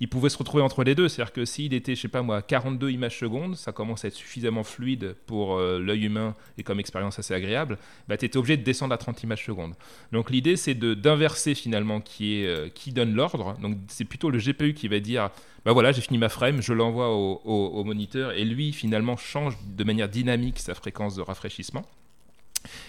il 0.00 0.08
pouvait 0.08 0.28
se 0.28 0.38
retrouver 0.38 0.62
entre 0.62 0.84
les 0.84 0.94
deux. 0.94 1.08
C'est-à-dire 1.08 1.32
que 1.32 1.44
s'il 1.44 1.74
était, 1.74 1.94
je 1.94 2.00
sais 2.02 2.08
pas 2.08 2.22
moi, 2.22 2.42
42 2.42 2.90
images 2.90 3.18
secondes, 3.18 3.56
ça 3.56 3.72
commence 3.72 4.04
à 4.04 4.08
être 4.08 4.14
suffisamment 4.14 4.64
fluide 4.64 5.16
pour 5.26 5.56
euh, 5.56 5.78
l'œil 5.78 6.04
humain 6.06 6.34
et 6.58 6.62
comme 6.62 6.80
expérience 6.80 7.18
assez 7.18 7.34
agréable, 7.34 7.78
bah, 8.08 8.16
tu 8.16 8.24
étais 8.24 8.36
obligé 8.36 8.56
de 8.56 8.62
descendre 8.62 8.94
à 8.94 8.98
30 8.98 9.22
images 9.22 9.44
secondes. 9.44 9.74
Donc 10.12 10.30
l'idée, 10.30 10.56
c'est 10.56 10.74
d'inverser 10.74 11.54
finalement 11.54 12.00
qui, 12.00 12.36
est, 12.36 12.46
euh, 12.46 12.68
qui 12.68 12.92
donne 12.92 13.14
l'ordre. 13.14 13.56
Donc 13.60 13.76
c'est 13.88 14.04
plutôt 14.04 14.30
le 14.30 14.38
GPU 14.38 14.74
qui 14.74 14.88
va 14.88 15.00
dire, 15.00 15.30
bah 15.64 15.72
voilà, 15.72 15.92
j'ai 15.92 16.00
fini 16.00 16.18
ma 16.18 16.28
frame, 16.28 16.60
je 16.60 16.72
l'envoie 16.72 17.14
au, 17.14 17.40
au 17.44 17.84
moniteur 17.84 18.32
et 18.32 18.44
lui 18.44 18.72
finalement 18.72 19.16
change 19.16 19.56
de 19.66 19.84
manière 19.84 20.08
dynamique 20.08 20.58
sa 20.58 20.74
fréquence 20.74 21.16
de 21.16 21.22
rafraîchissement. 21.22 21.84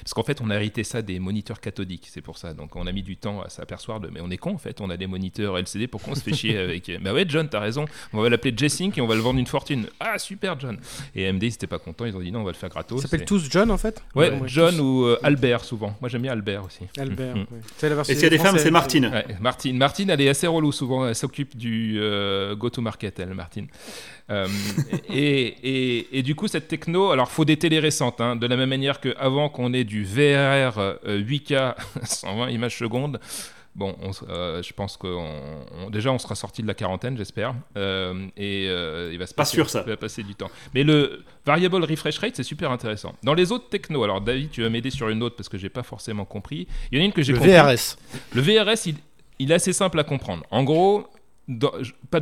Parce 0.01 0.13
qu'en 0.13 0.23
fait, 0.23 0.41
on 0.41 0.49
a 0.49 0.55
hérité 0.55 0.83
ça 0.83 1.01
des 1.01 1.19
moniteurs 1.19 1.59
cathodiques, 1.59 2.07
c'est 2.11 2.21
pour 2.21 2.37
ça. 2.37 2.53
Donc 2.53 2.75
on 2.75 2.87
a 2.87 2.91
mis 2.91 3.03
du 3.03 3.17
temps 3.17 3.41
à 3.41 3.49
s'apercevoir 3.49 3.99
de. 3.99 4.09
Mais 4.09 4.21
on 4.21 4.29
est 4.29 4.37
con 4.37 4.53
en 4.53 4.57
fait, 4.57 4.81
on 4.81 4.89
a 4.89 4.97
des 4.97 5.07
moniteurs 5.07 5.57
LCD, 5.57 5.87
pourquoi 5.87 6.13
on 6.13 6.15
se 6.15 6.21
fait 6.21 6.33
chier 6.33 6.57
avec. 6.57 6.91
Bah 7.01 7.13
ouais, 7.13 7.25
John, 7.27 7.47
t'as 7.49 7.59
raison, 7.59 7.85
on 8.13 8.21
va 8.21 8.29
l'appeler 8.29 8.53
J-Sync 8.55 8.97
et 8.97 9.01
on 9.01 9.07
va 9.07 9.15
le 9.15 9.21
vendre 9.21 9.39
une 9.39 9.47
fortune. 9.47 9.87
Ah, 9.99 10.17
super, 10.17 10.59
John. 10.59 10.77
Et 11.15 11.27
AMD, 11.27 11.43
ils 11.43 11.53
étaient 11.53 11.67
pas 11.67 11.79
contents, 11.79 12.05
ils 12.05 12.15
ont 12.15 12.21
dit 12.21 12.31
non, 12.31 12.41
on 12.41 12.43
va 12.43 12.51
le 12.51 12.57
faire 12.57 12.69
gratos. 12.69 12.99
Ils 12.99 13.01
s'appellent 13.01 13.25
tous 13.25 13.49
John 13.49 13.71
en 13.71 13.77
fait 13.77 14.03
Ouais, 14.15 14.31
John 14.45 14.79
ou 14.79 15.05
euh, 15.05 15.19
Albert 15.23 15.63
souvent. 15.63 15.95
Moi 16.01 16.09
j'aime 16.09 16.21
bien 16.21 16.31
Albert 16.31 16.65
aussi. 16.65 16.85
Albert, 16.97 17.35
oui. 17.35 17.45
C'est 17.77 17.89
la 17.89 17.95
version. 17.95 18.11
Et 18.11 18.15
s'il 18.15 18.23
y 18.23 18.27
a 18.27 18.29
des 18.29 18.37
femmes, 18.37 18.57
c'est 18.57 18.71
Martine. 18.71 19.11
Martine. 19.39 19.77
Martine, 19.77 20.09
elle 20.09 20.21
est 20.21 20.29
assez 20.29 20.47
relou 20.47 20.71
souvent, 20.71 21.07
elle 21.07 21.15
s'occupe 21.15 21.55
du 21.55 21.97
euh, 21.99 22.55
go-to-market, 22.55 23.19
elle, 23.19 23.33
Martine. 23.33 23.67
Euh, 24.31 24.47
et, 25.09 26.17
et, 26.17 26.23
du 26.23 26.35
coup, 26.35 26.47
cette 26.47 26.67
techno, 26.67 27.11
alors 27.11 27.31
faut 27.31 27.45
des 27.45 27.57
télés 27.57 27.79
récentes, 27.79 28.21
hein, 28.21 28.35
de 28.35 28.47
la 28.47 28.57
même 28.57 28.69
manière 28.69 28.99
qu'avant 28.99 29.49
qu'on 29.49 29.64
ait 29.73 29.83
du 29.83 30.03
VRR 30.03 30.97
8K 31.05 31.75
120 32.03 32.49
images 32.49 32.77
secondes. 32.77 33.19
Bon, 33.75 33.93
euh, 34.29 34.63
je 34.63 34.71
pense 34.71 34.95
que 34.95 35.07
déjà 35.89 36.09
on 36.09 36.17
sera 36.17 36.33
sorti 36.35 36.61
de 36.61 36.67
la 36.67 36.73
quarantaine, 36.73 37.17
j'espère, 37.17 37.53
euh, 37.75 38.25
et 38.37 38.67
il 39.11 39.17
va 39.19 39.27
se 39.27 39.33
passer, 39.33 39.55
sûr, 39.55 39.69
ça. 39.69 39.81
va 39.81 39.97
passer 39.97 40.23
du 40.23 40.33
temps. 40.33 40.49
Mais 40.73 40.83
le 40.83 41.25
variable 41.45 41.83
refresh 41.83 42.17
rate, 42.19 42.37
c'est 42.37 42.43
super 42.43 42.71
intéressant. 42.71 43.15
Dans 43.23 43.33
les 43.33 43.51
autres 43.51 43.67
technos, 43.67 44.03
alors 44.03 44.21
David, 44.21 44.49
tu 44.49 44.63
vas 44.63 44.69
m'aider 44.69 44.91
sur 44.91 45.09
une 45.09 45.21
autre 45.21 45.35
parce 45.35 45.49
que 45.49 45.57
j'ai 45.57 45.67
pas 45.67 45.83
forcément 45.83 46.23
compris. 46.23 46.67
Il 46.91 46.97
y 46.97 47.01
en 47.01 47.03
a 47.03 47.05
une 47.05 47.11
que 47.11 47.21
j'ai 47.21 47.33
compris. 47.33 47.51
Le 47.51 47.57
VRS. 47.57 47.97
Le 48.33 48.41
VRS, 48.41 48.85
il, 48.85 48.95
il 49.39 49.51
est 49.51 49.55
assez 49.55 49.73
simple 49.73 49.99
à 49.99 50.05
comprendre. 50.05 50.45
En 50.51 50.63
gros, 50.63 51.01
pas 51.01 51.09
dans, 51.47 51.71
pas 52.09 52.19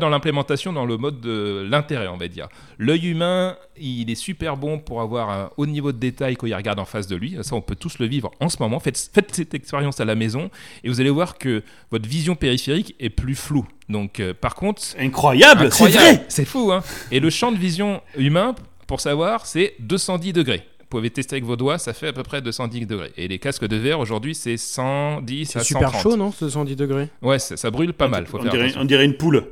dans 0.00 0.08
l'implémentation, 0.08 0.72
dans 0.72 0.84
le 0.84 0.96
mode 0.96 1.20
de 1.20 1.66
l'intérêt, 1.68 2.08
on 2.08 2.16
va 2.16 2.28
dire. 2.28 2.48
L'œil 2.78 3.06
humain, 3.06 3.56
il 3.76 4.10
est 4.10 4.16
super 4.16 4.56
bon 4.56 4.78
pour 4.78 5.00
avoir 5.00 5.30
un 5.30 5.50
haut 5.56 5.66
niveau 5.66 5.92
de 5.92 5.98
détail 5.98 6.36
quand 6.36 6.46
il 6.46 6.54
regarde 6.54 6.80
en 6.80 6.84
face 6.84 7.06
de 7.06 7.16
lui. 7.16 7.36
Ça, 7.42 7.54
on 7.54 7.60
peut 7.60 7.76
tous 7.76 7.98
le 7.98 8.06
vivre 8.06 8.32
en 8.40 8.48
ce 8.48 8.56
moment. 8.60 8.80
Faites, 8.80 9.10
faites 9.12 9.34
cette 9.34 9.54
expérience 9.54 10.00
à 10.00 10.04
la 10.04 10.14
maison 10.14 10.50
et 10.82 10.88
vous 10.88 11.00
allez 11.00 11.10
voir 11.10 11.38
que 11.38 11.62
votre 11.90 12.08
vision 12.08 12.34
périphérique 12.34 12.96
est 12.98 13.10
plus 13.10 13.36
floue. 13.36 13.66
Donc, 13.88 14.18
euh, 14.18 14.34
par 14.34 14.54
contre. 14.54 14.82
Incroyable, 14.98 15.70
c'est 15.70 15.90
vrai! 15.90 16.24
C'est 16.28 16.44
fou, 16.44 16.72
hein! 16.72 16.82
Et 17.12 17.20
le 17.20 17.30
champ 17.30 17.52
de 17.52 17.58
vision 17.58 18.00
humain, 18.16 18.54
pour 18.86 19.00
savoir, 19.00 19.46
c'est 19.46 19.74
210 19.78 20.32
degrés 20.32 20.66
vous 20.84 20.98
pouvez 20.98 21.10
tester 21.10 21.36
avec 21.36 21.44
vos 21.44 21.56
doigts, 21.56 21.78
ça 21.78 21.94
fait 21.94 22.08
à 22.08 22.12
peu 22.12 22.22
près 22.22 22.42
210 22.42 22.86
degrés. 22.86 23.12
Et 23.16 23.26
les 23.26 23.38
casques 23.38 23.66
de 23.66 23.76
verre 23.76 24.00
aujourd'hui, 24.00 24.34
c'est 24.34 24.56
110 24.58 25.56
à 25.56 25.60
130. 25.60 25.62
C'est 25.62 25.66
super 25.66 26.00
chaud, 26.00 26.16
non, 26.16 26.30
ce 26.30 26.48
110 26.48 26.76
degrés? 26.76 27.08
Ouais, 27.22 27.38
ça, 27.38 27.70
brûle 27.70 27.94
pas 27.94 28.08
mal. 28.08 28.26
Faut 28.26 28.38
on, 28.38 28.44
dirait, 28.44 28.72
on 28.76 28.84
dirait 28.84 29.06
une 29.06 29.16
poule. 29.16 29.44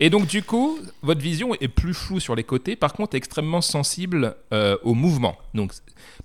Et 0.00 0.10
donc 0.10 0.26
du 0.26 0.42
coup, 0.42 0.78
votre 1.02 1.20
vision 1.20 1.54
est 1.60 1.68
plus 1.68 1.94
floue 1.94 2.20
sur 2.20 2.34
les 2.34 2.44
côtés, 2.44 2.76
par 2.76 2.92
contre 2.92 3.16
extrêmement 3.16 3.60
sensible 3.60 4.36
euh, 4.52 4.76
au 4.82 4.94
mouvement. 4.94 5.36
Donc 5.54 5.72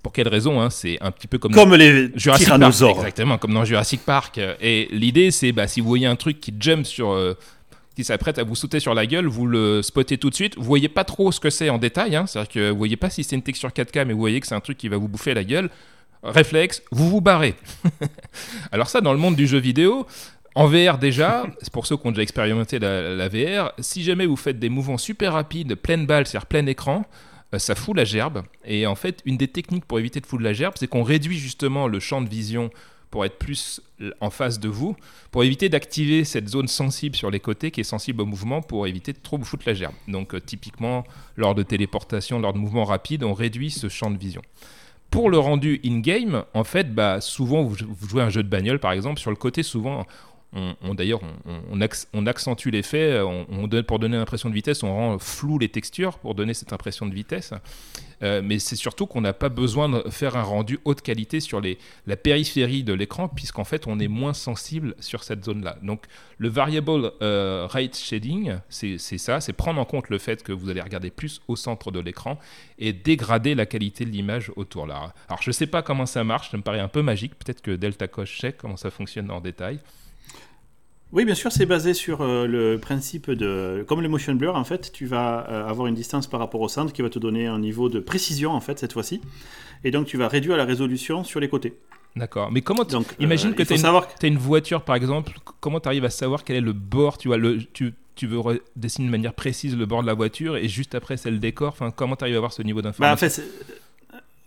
pour 0.02 0.12
quelle 0.12 0.28
raison 0.28 0.60
hein, 0.60 0.70
C'est 0.70 0.98
un 1.00 1.10
petit 1.10 1.26
peu 1.26 1.38
comme, 1.38 1.52
comme 1.52 1.74
les 1.74 2.10
Jurassic 2.16 2.46
tyrannosaures. 2.46 2.98
exactement, 2.98 3.38
comme 3.38 3.54
dans 3.54 3.64
Jurassic 3.64 4.00
Park. 4.04 4.40
Et 4.60 4.88
l'idée, 4.90 5.30
c'est 5.30 5.52
bah, 5.52 5.66
si 5.66 5.80
vous 5.80 5.88
voyez 5.88 6.06
un 6.06 6.16
truc 6.16 6.40
qui 6.40 6.54
jump 6.58 6.86
sur 6.86 7.10
euh, 7.10 7.34
qui 7.94 8.04
s'apprête 8.04 8.38
à 8.38 8.44
vous 8.44 8.54
sauter 8.54 8.80
sur 8.80 8.94
la 8.94 9.06
gueule, 9.06 9.26
vous 9.26 9.46
le 9.46 9.82
spottez 9.82 10.18
tout 10.18 10.30
de 10.30 10.34
suite. 10.34 10.56
Vous 10.56 10.64
voyez 10.64 10.88
pas 10.88 11.04
trop 11.04 11.32
ce 11.32 11.40
que 11.40 11.50
c'est 11.50 11.70
en 11.70 11.78
détail, 11.78 12.16
hein. 12.16 12.26
c'est-à-dire 12.26 12.52
que 12.52 12.70
vous 12.70 12.78
voyez 12.78 12.96
pas 12.96 13.10
si 13.10 13.24
c'est 13.24 13.36
une 13.36 13.42
texture 13.42 13.70
4K, 13.70 14.04
mais 14.04 14.12
vous 14.12 14.20
voyez 14.20 14.40
que 14.40 14.46
c'est 14.46 14.54
un 14.54 14.60
truc 14.60 14.78
qui 14.78 14.88
va 14.88 14.96
vous 14.96 15.08
bouffer 15.08 15.34
la 15.34 15.44
gueule. 15.44 15.70
Réflexe, 16.22 16.82
vous 16.90 17.10
vous 17.10 17.20
barrez. 17.20 17.54
Alors 18.72 18.88
ça, 18.88 19.00
dans 19.00 19.12
le 19.12 19.18
monde 19.18 19.34
du 19.34 19.46
jeu 19.46 19.58
vidéo, 19.58 20.06
en 20.54 20.66
VR 20.66 20.98
déjà, 20.98 21.44
c'est 21.62 21.72
pour 21.72 21.86
ceux 21.86 21.96
qui 21.96 22.06
ont 22.06 22.10
déjà 22.10 22.22
expérimenté 22.22 22.78
la, 22.78 23.28
VR, 23.28 23.72
si 23.78 24.02
jamais 24.02 24.26
vous 24.26 24.36
faites 24.36 24.58
des 24.58 24.68
mouvements 24.68 24.98
super 24.98 25.32
rapides, 25.32 25.74
pleine 25.74 26.06
balle, 26.06 26.26
c'est-à-dire 26.26 26.46
plein 26.46 26.66
écran, 26.66 27.04
euh, 27.54 27.58
ça 27.58 27.74
fout 27.74 27.96
la 27.96 28.04
gerbe. 28.04 28.42
Et 28.64 28.86
en 28.86 28.94
fait, 28.94 29.20
une 29.24 29.36
des 29.36 29.48
techniques 29.48 29.84
pour 29.84 29.98
éviter 29.98 30.20
de 30.20 30.26
foutre 30.26 30.44
la 30.44 30.52
gerbe, 30.52 30.74
c'est 30.78 30.86
qu'on 30.86 31.02
réduit 31.02 31.38
justement 31.38 31.88
le 31.88 32.00
champ 32.00 32.20
de 32.20 32.28
vision 32.28 32.70
pour 33.12 33.26
être 33.26 33.38
plus 33.38 33.82
en 34.20 34.30
face 34.30 34.58
de 34.58 34.70
vous, 34.70 34.96
pour 35.30 35.44
éviter 35.44 35.68
d'activer 35.68 36.24
cette 36.24 36.48
zone 36.48 36.66
sensible 36.66 37.14
sur 37.14 37.30
les 37.30 37.40
côtés 37.40 37.70
qui 37.70 37.82
est 37.82 37.84
sensible 37.84 38.22
au 38.22 38.26
mouvement 38.26 38.62
pour 38.62 38.86
éviter 38.86 39.12
de 39.12 39.18
trop 39.22 39.36
vous 39.36 39.44
foutre 39.44 39.64
la 39.66 39.74
gerbe. 39.74 39.94
Donc 40.08 40.34
euh, 40.34 40.40
typiquement, 40.40 41.04
lors 41.36 41.54
de 41.54 41.62
téléportation, 41.62 42.40
lors 42.40 42.54
de 42.54 42.58
mouvements 42.58 42.84
rapides, 42.84 43.22
on 43.22 43.34
réduit 43.34 43.70
ce 43.70 43.90
champ 43.90 44.10
de 44.10 44.16
vision. 44.16 44.40
Pour 45.10 45.28
le 45.28 45.38
rendu 45.38 45.78
in-game, 45.84 46.44
en 46.54 46.64
fait, 46.64 46.94
bah, 46.94 47.20
souvent 47.20 47.62
vous, 47.62 47.76
jouez 48.08 48.22
un 48.22 48.30
jeu 48.30 48.42
de 48.42 48.48
bagnole 48.48 48.78
par 48.78 48.92
exemple, 48.92 49.20
sur 49.20 49.30
le 49.30 49.36
côté 49.36 49.62
souvent 49.62 50.06
on, 50.52 50.94
d'ailleurs, 50.94 51.20
on, 51.70 52.26
accentue 52.26 52.68
l'effet, 52.68 53.20
on, 53.20 53.68
pour 53.86 53.98
donner 53.98 54.16
l'impression 54.16 54.48
de 54.48 54.54
vitesse, 54.54 54.82
on 54.82 54.94
rend 54.94 55.18
flou 55.18 55.58
les 55.58 55.68
textures 55.68 56.18
pour 56.18 56.34
donner 56.34 56.54
cette 56.54 56.72
impression 56.72 57.06
de 57.06 57.14
vitesse. 57.14 57.52
Euh, 58.22 58.40
mais 58.42 58.58
c'est 58.58 58.76
surtout 58.76 59.06
qu'on 59.06 59.20
n'a 59.20 59.32
pas 59.32 59.48
besoin 59.48 59.88
de 59.88 60.08
faire 60.10 60.36
un 60.36 60.42
rendu 60.42 60.78
haute 60.84 61.02
qualité 61.02 61.40
sur 61.40 61.60
les, 61.60 61.78
la 62.06 62.16
périphérie 62.16 62.84
de 62.84 62.92
l'écran, 62.92 63.28
puisqu'en 63.28 63.64
fait, 63.64 63.86
on 63.86 63.98
est 63.98 64.08
moins 64.08 64.32
sensible 64.32 64.94
sur 65.00 65.24
cette 65.24 65.44
zone-là. 65.44 65.76
Donc, 65.82 66.04
le 66.38 66.48
variable 66.48 67.12
euh, 67.20 67.66
rate 67.68 67.96
shading, 67.96 68.54
c'est 68.68 68.98
ça, 68.98 69.40
c'est 69.40 69.52
prendre 69.52 69.80
en 69.80 69.84
compte 69.84 70.08
le 70.08 70.18
fait 70.18 70.42
que 70.42 70.52
vous 70.52 70.68
allez 70.68 70.80
regarder 70.80 71.10
plus 71.10 71.40
au 71.48 71.56
centre 71.56 71.90
de 71.90 72.00
l'écran 72.00 72.38
et 72.78 72.92
dégrader 72.92 73.54
la 73.54 73.66
qualité 73.66 74.04
de 74.04 74.10
l'image 74.10 74.52
autour 74.56 74.86
là. 74.86 75.12
Alors, 75.28 75.42
je 75.42 75.50
ne 75.50 75.52
sais 75.52 75.66
pas 75.66 75.82
comment 75.82 76.06
ça 76.06 76.22
marche, 76.24 76.50
ça 76.50 76.56
me 76.56 76.62
paraît 76.62 76.80
un 76.80 76.88
peu 76.88 77.02
magique. 77.02 77.34
Peut-être 77.34 77.62
que 77.62 77.72
Delta 77.72 78.06
Coche 78.06 78.40
sait 78.40 78.52
comment 78.52 78.76
ça 78.76 78.90
fonctionne 78.90 79.30
en 79.30 79.40
détail. 79.40 79.80
Oui, 81.12 81.26
bien 81.26 81.34
sûr, 81.34 81.52
c'est 81.52 81.66
basé 81.66 81.92
sur 81.92 82.22
euh, 82.22 82.46
le 82.46 82.78
principe 82.78 83.30
de. 83.30 83.84
Comme 83.86 84.00
le 84.00 84.08
motion 84.08 84.34
blur, 84.34 84.56
en 84.56 84.64
fait, 84.64 84.90
tu 84.92 85.04
vas 85.04 85.46
euh, 85.50 85.68
avoir 85.68 85.86
une 85.86 85.94
distance 85.94 86.26
par 86.26 86.40
rapport 86.40 86.62
au 86.62 86.68
centre 86.68 86.92
qui 86.92 87.02
va 87.02 87.10
te 87.10 87.18
donner 87.18 87.46
un 87.46 87.58
niveau 87.58 87.90
de 87.90 88.00
précision, 88.00 88.52
en 88.52 88.60
fait, 88.60 88.78
cette 88.78 88.94
fois-ci. 88.94 89.20
Et 89.84 89.90
donc, 89.90 90.06
tu 90.06 90.16
vas 90.16 90.28
réduire 90.28 90.56
la 90.56 90.64
résolution 90.64 91.22
sur 91.22 91.38
les 91.38 91.50
côtés. 91.50 91.74
D'accord. 92.16 92.50
Mais 92.50 92.62
comment. 92.62 92.84
Donc, 92.84 93.06
imagine 93.20 93.50
euh, 93.50 93.54
que 93.54 93.62
tu 93.62 93.74
as, 93.74 94.26
une 94.26 94.38
voiture, 94.38 94.82
par 94.82 94.96
exemple. 94.96 95.32
Comment 95.60 95.80
tu 95.80 95.88
arrives 95.88 96.06
à 96.06 96.10
savoir 96.10 96.44
quel 96.44 96.56
est 96.56 96.62
le 96.62 96.72
bord? 96.72 97.18
Tu, 97.18 97.28
vois, 97.28 97.36
le, 97.36 97.62
tu, 97.62 97.92
tu 98.14 98.26
veux 98.26 98.62
dessiner 98.76 99.06
de 99.06 99.12
manière 99.12 99.34
précise 99.34 99.76
le 99.76 99.84
bord 99.84 100.00
de 100.00 100.06
la 100.06 100.14
voiture 100.14 100.56
et 100.56 100.68
juste 100.68 100.94
après, 100.94 101.18
c'est 101.18 101.30
le 101.30 101.38
décor. 101.38 101.68
Enfin, 101.68 101.90
comment 101.90 102.16
tu 102.16 102.24
arrives 102.24 102.36
à 102.36 102.38
avoir 102.38 102.54
ce 102.54 102.62
niveau 102.62 102.80
d'information 102.80 103.26
bah, 103.26 103.26
en 103.26 103.30
fait, 103.30 103.42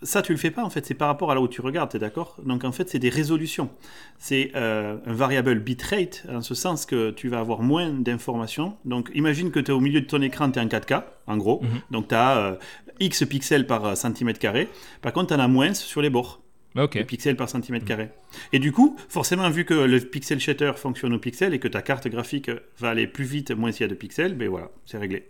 ça, 0.06 0.22
tu 0.22 0.32
le 0.32 0.38
fais 0.38 0.52
pas, 0.52 0.64
en 0.64 0.70
fait, 0.70 0.86
c'est 0.86 0.94
par 0.94 1.08
rapport 1.08 1.32
à 1.32 1.36
là 1.36 1.42
où 1.42 1.48
tu 1.48 1.62
regardes, 1.62 1.92
tu 1.92 1.98
es 1.98 2.00
d'accord? 2.00 2.38
Donc, 2.46 2.64
en 2.64 2.72
fait, 2.72 2.90
c'est 2.90 3.00
des 3.00 3.10
résolutions. 3.10 3.70
C'est 4.18 4.52
euh, 4.56 4.98
un 5.06 5.14
variable 5.14 5.60
bitrate, 5.60 6.26
en 6.32 6.42
ce 6.42 6.56
sens 6.56 6.86
que 6.86 7.12
tu 7.12 7.28
vas 7.28 7.40
avoir 7.40 7.62
moins 7.62 7.90
d'informations. 7.90 8.78
Donc, 8.86 9.10
imagine 9.14 9.52
que 9.52 9.60
tu 9.60 9.72
es 9.72 9.74
au 9.74 9.80
milieu 9.80 10.02
de 10.02 10.06
ton 10.06 10.22
écran, 10.22 10.50
tu 10.52 10.60
es 10.60 10.62
en 10.62 10.68
4K, 10.68 11.04
en 11.28 11.38
gros. 11.38 11.62
Mhm. 11.62 11.82
Donc, 11.92 12.08
tu 12.10 12.16
as 12.16 12.38
euh, 12.38 12.56
X 13.00 13.26
pixels 13.26 13.68
par 13.68 13.86
euh, 13.86 13.96
centimètre 13.96 14.40
carré. 14.40 14.70
Par 15.02 15.12
contre, 15.12 15.28
tu 15.28 15.34
en 15.34 15.40
as 15.40 15.48
moins 15.48 15.74
sur 15.74 16.02
les 16.02 16.10
bords. 16.10 16.42
Okay. 16.78 17.06
pixels 17.06 17.38
par 17.38 17.48
centimètre 17.48 17.86
carré. 17.86 18.10
Et 18.52 18.60
du 18.60 18.74
coup, 18.74 18.98
forcément, 19.08 19.50
vu 19.50 19.64
que 19.64 19.74
le 19.74 19.98
pixel 20.02 20.42
shader 20.42 20.74
fonctionne 20.76 21.14
au 21.14 21.20
pixel 21.20 21.54
et 21.54 21.60
que 21.60 21.70
ta 21.70 21.82
carte 21.82 22.10
graphique 22.10 22.52
va 22.80 22.90
aller 22.90 23.08
plus 23.08 23.24
vite, 23.24 23.52
moins 23.52 23.72
s'il 23.72 23.84
y 23.84 23.86
a 23.86 23.88
de 23.88 23.96
pixels, 23.96 24.36
ben 24.36 24.50
voilà, 24.50 24.70
c'est 24.86 24.98
réglé. 24.98 25.30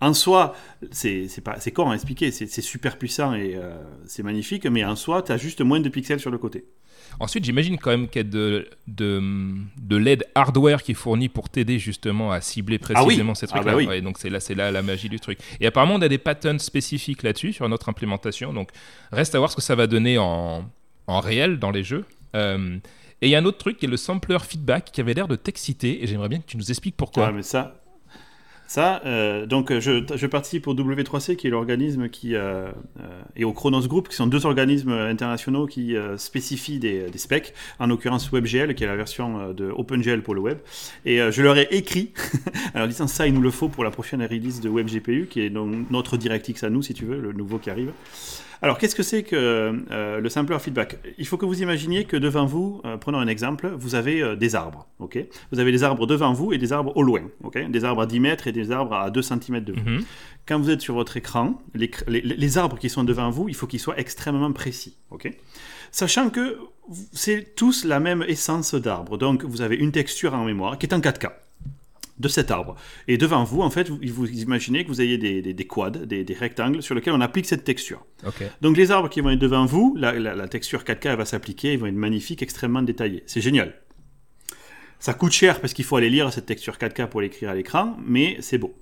En 0.00 0.12
soi, 0.12 0.54
c'est 0.90 1.72
con 1.74 1.90
à 1.90 1.94
expliquer, 1.94 2.30
c'est 2.30 2.60
super 2.60 2.98
puissant 2.98 3.34
et 3.34 3.54
euh, 3.56 3.76
c'est 4.06 4.22
magnifique, 4.22 4.66
mais 4.66 4.84
en 4.84 4.96
soi, 4.96 5.22
tu 5.22 5.32
as 5.32 5.38
juste 5.38 5.62
moins 5.62 5.80
de 5.80 5.88
pixels 5.88 6.20
sur 6.20 6.30
le 6.30 6.38
côté. 6.38 6.66
Ensuite, 7.18 7.44
j'imagine 7.44 7.78
quand 7.78 7.90
même 7.90 8.08
qu'il 8.08 8.20
y 8.20 8.26
a 8.26 8.28
de, 8.28 8.68
de, 8.88 9.22
de 9.80 9.96
l'aide 9.96 10.24
hardware 10.34 10.82
qui 10.82 10.92
est 10.92 10.94
fournie 10.94 11.30
pour 11.30 11.48
t'aider 11.48 11.78
justement 11.78 12.30
à 12.30 12.42
cibler 12.42 12.78
ah 12.82 12.92
précisément 12.92 13.34
ces 13.34 13.46
trucs-là. 13.46 13.72
Ah 13.74 13.86
bah 13.86 14.00
donc 14.02 14.18
c'est 14.18 14.28
là, 14.28 14.38
c'est 14.38 14.54
là 14.54 14.70
la 14.70 14.82
magie 14.82 15.08
du 15.08 15.18
truc. 15.18 15.38
Et 15.60 15.66
apparemment, 15.66 15.94
on 15.94 16.02
a 16.02 16.08
des 16.08 16.18
patterns 16.18 16.58
spécifiques 16.58 17.22
là-dessus 17.22 17.54
sur 17.54 17.66
notre 17.68 17.88
implémentation. 17.88 18.52
Donc 18.52 18.70
reste 19.12 19.34
à 19.34 19.38
voir 19.38 19.50
ce 19.50 19.56
que 19.56 19.62
ça 19.62 19.74
va 19.74 19.86
donner 19.86 20.18
en, 20.18 20.70
en 21.06 21.20
réel 21.20 21.58
dans 21.58 21.70
les 21.70 21.84
jeux. 21.84 22.04
Euh, 22.34 22.76
et 23.22 23.28
il 23.28 23.30
y 23.30 23.34
a 23.34 23.38
un 23.38 23.44
autre 23.46 23.58
truc 23.58 23.78
qui 23.78 23.86
est 23.86 23.88
le 23.88 23.96
sampler 23.96 24.38
feedback 24.40 24.90
qui 24.92 25.00
avait 25.00 25.14
l'air 25.14 25.28
de 25.28 25.36
t'exciter 25.36 26.02
et 26.02 26.06
j'aimerais 26.06 26.28
bien 26.28 26.38
que 26.38 26.46
tu 26.46 26.58
nous 26.58 26.70
expliques 26.70 26.96
pourquoi. 26.98 27.28
Ah, 27.28 27.32
mais 27.32 27.42
ça, 27.42 27.82
ça, 28.66 29.00
euh, 29.06 29.46
donc 29.46 29.72
je, 29.78 30.02
je, 30.14 30.26
participe 30.26 30.66
au 30.66 30.74
W3C, 30.74 31.36
qui 31.36 31.46
est 31.46 31.50
l'organisme 31.50 32.08
qui 32.08 32.34
euh, 32.34 32.70
euh, 33.00 33.22
et 33.36 33.44
au 33.44 33.52
Chronos 33.52 33.86
Group, 33.86 34.08
qui 34.08 34.16
sont 34.16 34.26
deux 34.26 34.44
organismes 34.44 34.90
internationaux 34.90 35.66
qui 35.66 35.94
spécifient 36.16 36.78
des, 36.78 37.10
des, 37.10 37.18
specs, 37.18 37.54
en 37.78 37.86
l'occurrence 37.86 38.30
WebGL, 38.30 38.74
qui 38.74 38.84
est 38.84 38.86
la 38.86 38.96
version 38.96 39.52
de 39.52 39.70
OpenGL 39.70 40.22
pour 40.22 40.34
le 40.34 40.40
web. 40.40 40.58
Et 41.04 41.18
je 41.30 41.42
leur 41.42 41.56
ai 41.56 41.68
écrit, 41.70 42.12
en 42.74 42.86
disant 42.86 43.06
ça, 43.06 43.26
il 43.26 43.34
nous 43.34 43.40
le 43.40 43.50
faut 43.50 43.68
pour 43.68 43.84
la 43.84 43.90
prochaine 43.90 44.22
release 44.22 44.60
de 44.60 44.68
WebGPU, 44.68 45.28
qui 45.30 45.40
est 45.40 45.50
donc 45.50 45.90
notre 45.90 46.16
DirectX 46.16 46.64
à 46.64 46.70
nous, 46.70 46.82
si 46.82 46.94
tu 46.94 47.04
veux, 47.04 47.20
le 47.20 47.32
nouveau 47.32 47.58
qui 47.58 47.70
arrive. 47.70 47.92
Alors, 48.62 48.78
qu'est-ce 48.78 48.94
que 48.94 49.02
c'est 49.02 49.22
que 49.22 49.84
euh, 49.90 50.20
le 50.20 50.28
sampler 50.28 50.58
feedback? 50.58 50.98
Il 51.18 51.26
faut 51.26 51.36
que 51.36 51.46
vous 51.46 51.62
imaginiez 51.62 52.04
que 52.04 52.16
devant 52.16 52.46
vous, 52.46 52.80
euh, 52.84 52.96
prenons 52.96 53.18
un 53.18 53.26
exemple, 53.26 53.68
vous 53.76 53.94
avez 53.94 54.22
euh, 54.22 54.36
des 54.36 54.54
arbres. 54.54 54.86
ok? 54.98 55.18
Vous 55.52 55.60
avez 55.60 55.72
des 55.72 55.82
arbres 55.82 56.06
devant 56.06 56.32
vous 56.32 56.52
et 56.52 56.58
des 56.58 56.72
arbres 56.72 56.96
au 56.96 57.02
loin. 57.02 57.22
ok? 57.44 57.70
Des 57.70 57.84
arbres 57.84 58.02
à 58.02 58.06
10 58.06 58.20
mètres 58.20 58.46
et 58.46 58.52
des 58.52 58.70
arbres 58.70 58.94
à 58.94 59.10
2 59.10 59.22
cm 59.22 59.60
de 59.60 59.72
vous. 59.72 59.90
Mhm. 59.90 60.04
Quand 60.46 60.60
vous 60.60 60.70
êtes 60.70 60.80
sur 60.80 60.94
votre 60.94 61.16
écran, 61.16 61.60
les, 61.74 62.58
arbres 62.58 62.78
qui 62.78 62.88
sont 62.88 63.04
devant 63.04 63.30
vous, 63.30 63.48
il 63.48 63.54
faut 63.54 63.66
qu'ils 63.66 63.80
soient 63.80 63.98
extrêmement 63.98 64.52
précis. 64.52 64.96
ok? 65.10 65.30
Sachant 65.90 66.30
que 66.30 66.58
c'est 67.12 67.54
tous 67.56 67.84
la 67.84 68.00
même 68.00 68.24
essence 68.26 68.74
d'arbre. 68.74 69.18
Donc, 69.18 69.44
vous 69.44 69.60
avez 69.60 69.76
une 69.76 69.92
texture 69.92 70.34
en 70.34 70.44
mémoire 70.44 70.78
qui 70.78 70.86
est 70.86 70.94
en 70.94 71.00
4K 71.00 71.30
de 72.18 72.28
cet 72.28 72.50
arbre. 72.50 72.76
Et 73.08 73.18
devant 73.18 73.44
vous, 73.44 73.62
en 73.62 73.70
fait, 73.70 73.88
vous, 73.88 73.98
vous 74.02 74.30
imaginez 74.30 74.84
que 74.84 74.88
vous 74.88 75.00
ayez 75.00 75.18
des, 75.18 75.42
des, 75.42 75.66
quads, 75.66 75.90
des, 75.90 76.36
rectangles 76.38 76.82
sur 76.82 76.94
lesquels 76.94 77.12
on 77.12 77.20
applique 77.20 77.46
cette 77.46 77.64
texture. 77.64 78.04
Donc 78.60 78.76
les 78.76 78.90
arbres 78.90 79.08
qui 79.08 79.20
vont 79.20 79.30
être 79.30 79.38
devant 79.38 79.66
vous, 79.66 79.94
la, 79.96 80.48
texture 80.48 80.82
4K 80.82 81.16
va 81.16 81.24
s'appliquer, 81.24 81.74
ils 81.74 81.78
vont 81.78 81.86
être 81.86 81.94
magnifiques, 81.94 82.42
extrêmement 82.42 82.82
détaillés. 82.82 83.22
C'est 83.26 83.40
génial. 83.40 83.74
Ça 84.98 85.12
coûte 85.12 85.32
cher 85.32 85.60
parce 85.60 85.74
qu'il 85.74 85.84
faut 85.84 85.96
aller 85.96 86.08
lire 86.08 86.32
cette 86.32 86.46
texture 86.46 86.76
4K 86.76 87.08
pour 87.08 87.20
l'écrire 87.20 87.50
à 87.50 87.54
l'écran, 87.54 87.96
mais 88.06 88.38
c'est 88.40 88.58
beau. 88.58 88.74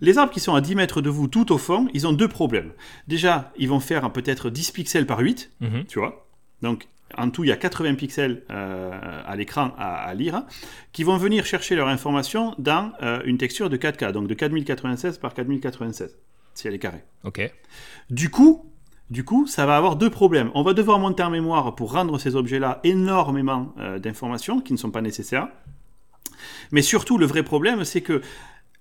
Les 0.00 0.18
arbres 0.18 0.32
qui 0.32 0.40
sont 0.40 0.54
à 0.54 0.60
10 0.60 0.74
mètres 0.74 1.00
de 1.00 1.08
vous 1.08 1.28
tout 1.28 1.52
au 1.52 1.58
fond, 1.58 1.88
ils 1.94 2.06
ont 2.06 2.12
deux 2.12 2.28
problèmes. 2.28 2.72
Déjà, 3.08 3.52
ils 3.56 3.68
vont 3.68 3.80
faire 3.80 4.12
peut-être 4.12 4.50
10 4.50 4.72
pixels 4.72 5.06
par 5.06 5.20
8, 5.20 5.52
mhm. 5.60 5.84
tu 5.86 5.98
vois. 5.98 6.28
Donc 6.60 6.88
en 7.18 7.30
tout, 7.30 7.44
il 7.44 7.48
y 7.48 7.52
a 7.52 7.56
80 7.56 7.94
pixels 7.94 8.42
euh, 8.50 8.90
à 9.26 9.36
l'écran 9.36 9.72
à, 9.78 10.12
lire, 10.14 10.44
qui 10.92 11.04
vont 11.04 11.16
venir 11.16 11.46
chercher 11.46 11.74
leur 11.74 11.88
information 11.88 12.54
dans 12.58 12.92
euh, 13.02 13.20
une 13.24 13.38
texture 13.38 13.70
de 13.70 13.76
4K, 13.76 14.12
donc 14.12 14.28
de 14.28 14.34
4096 14.34 15.18
par 15.18 15.34
4096, 15.34 16.16
si 16.54 16.68
elle 16.68 16.74
est 16.74 16.78
carrée. 16.78 17.04
Ok. 17.24 17.40
Du 18.10 18.30
coup, 18.30 18.70
du 19.10 19.24
coup, 19.24 19.46
ça 19.46 19.66
va 19.66 19.76
avoir 19.76 19.96
deux 19.96 20.10
problèmes. 20.10 20.50
On 20.54 20.62
va 20.62 20.72
devoir 20.72 20.98
monter 20.98 21.22
en 21.22 21.30
mémoire 21.30 21.74
pour 21.74 21.92
rendre 21.92 22.18
ces 22.18 22.36
objets-là 22.36 22.80
énormément 22.84 23.74
euh, 23.78 23.98
d'informations 23.98 24.60
qui 24.60 24.72
ne 24.72 24.78
sont 24.78 24.90
pas 24.90 25.02
nécessaires. 25.02 25.48
Mais 26.72 26.82
surtout, 26.82 27.18
le 27.18 27.26
vrai 27.26 27.42
problème, 27.42 27.84
c'est 27.84 28.00
que 28.00 28.22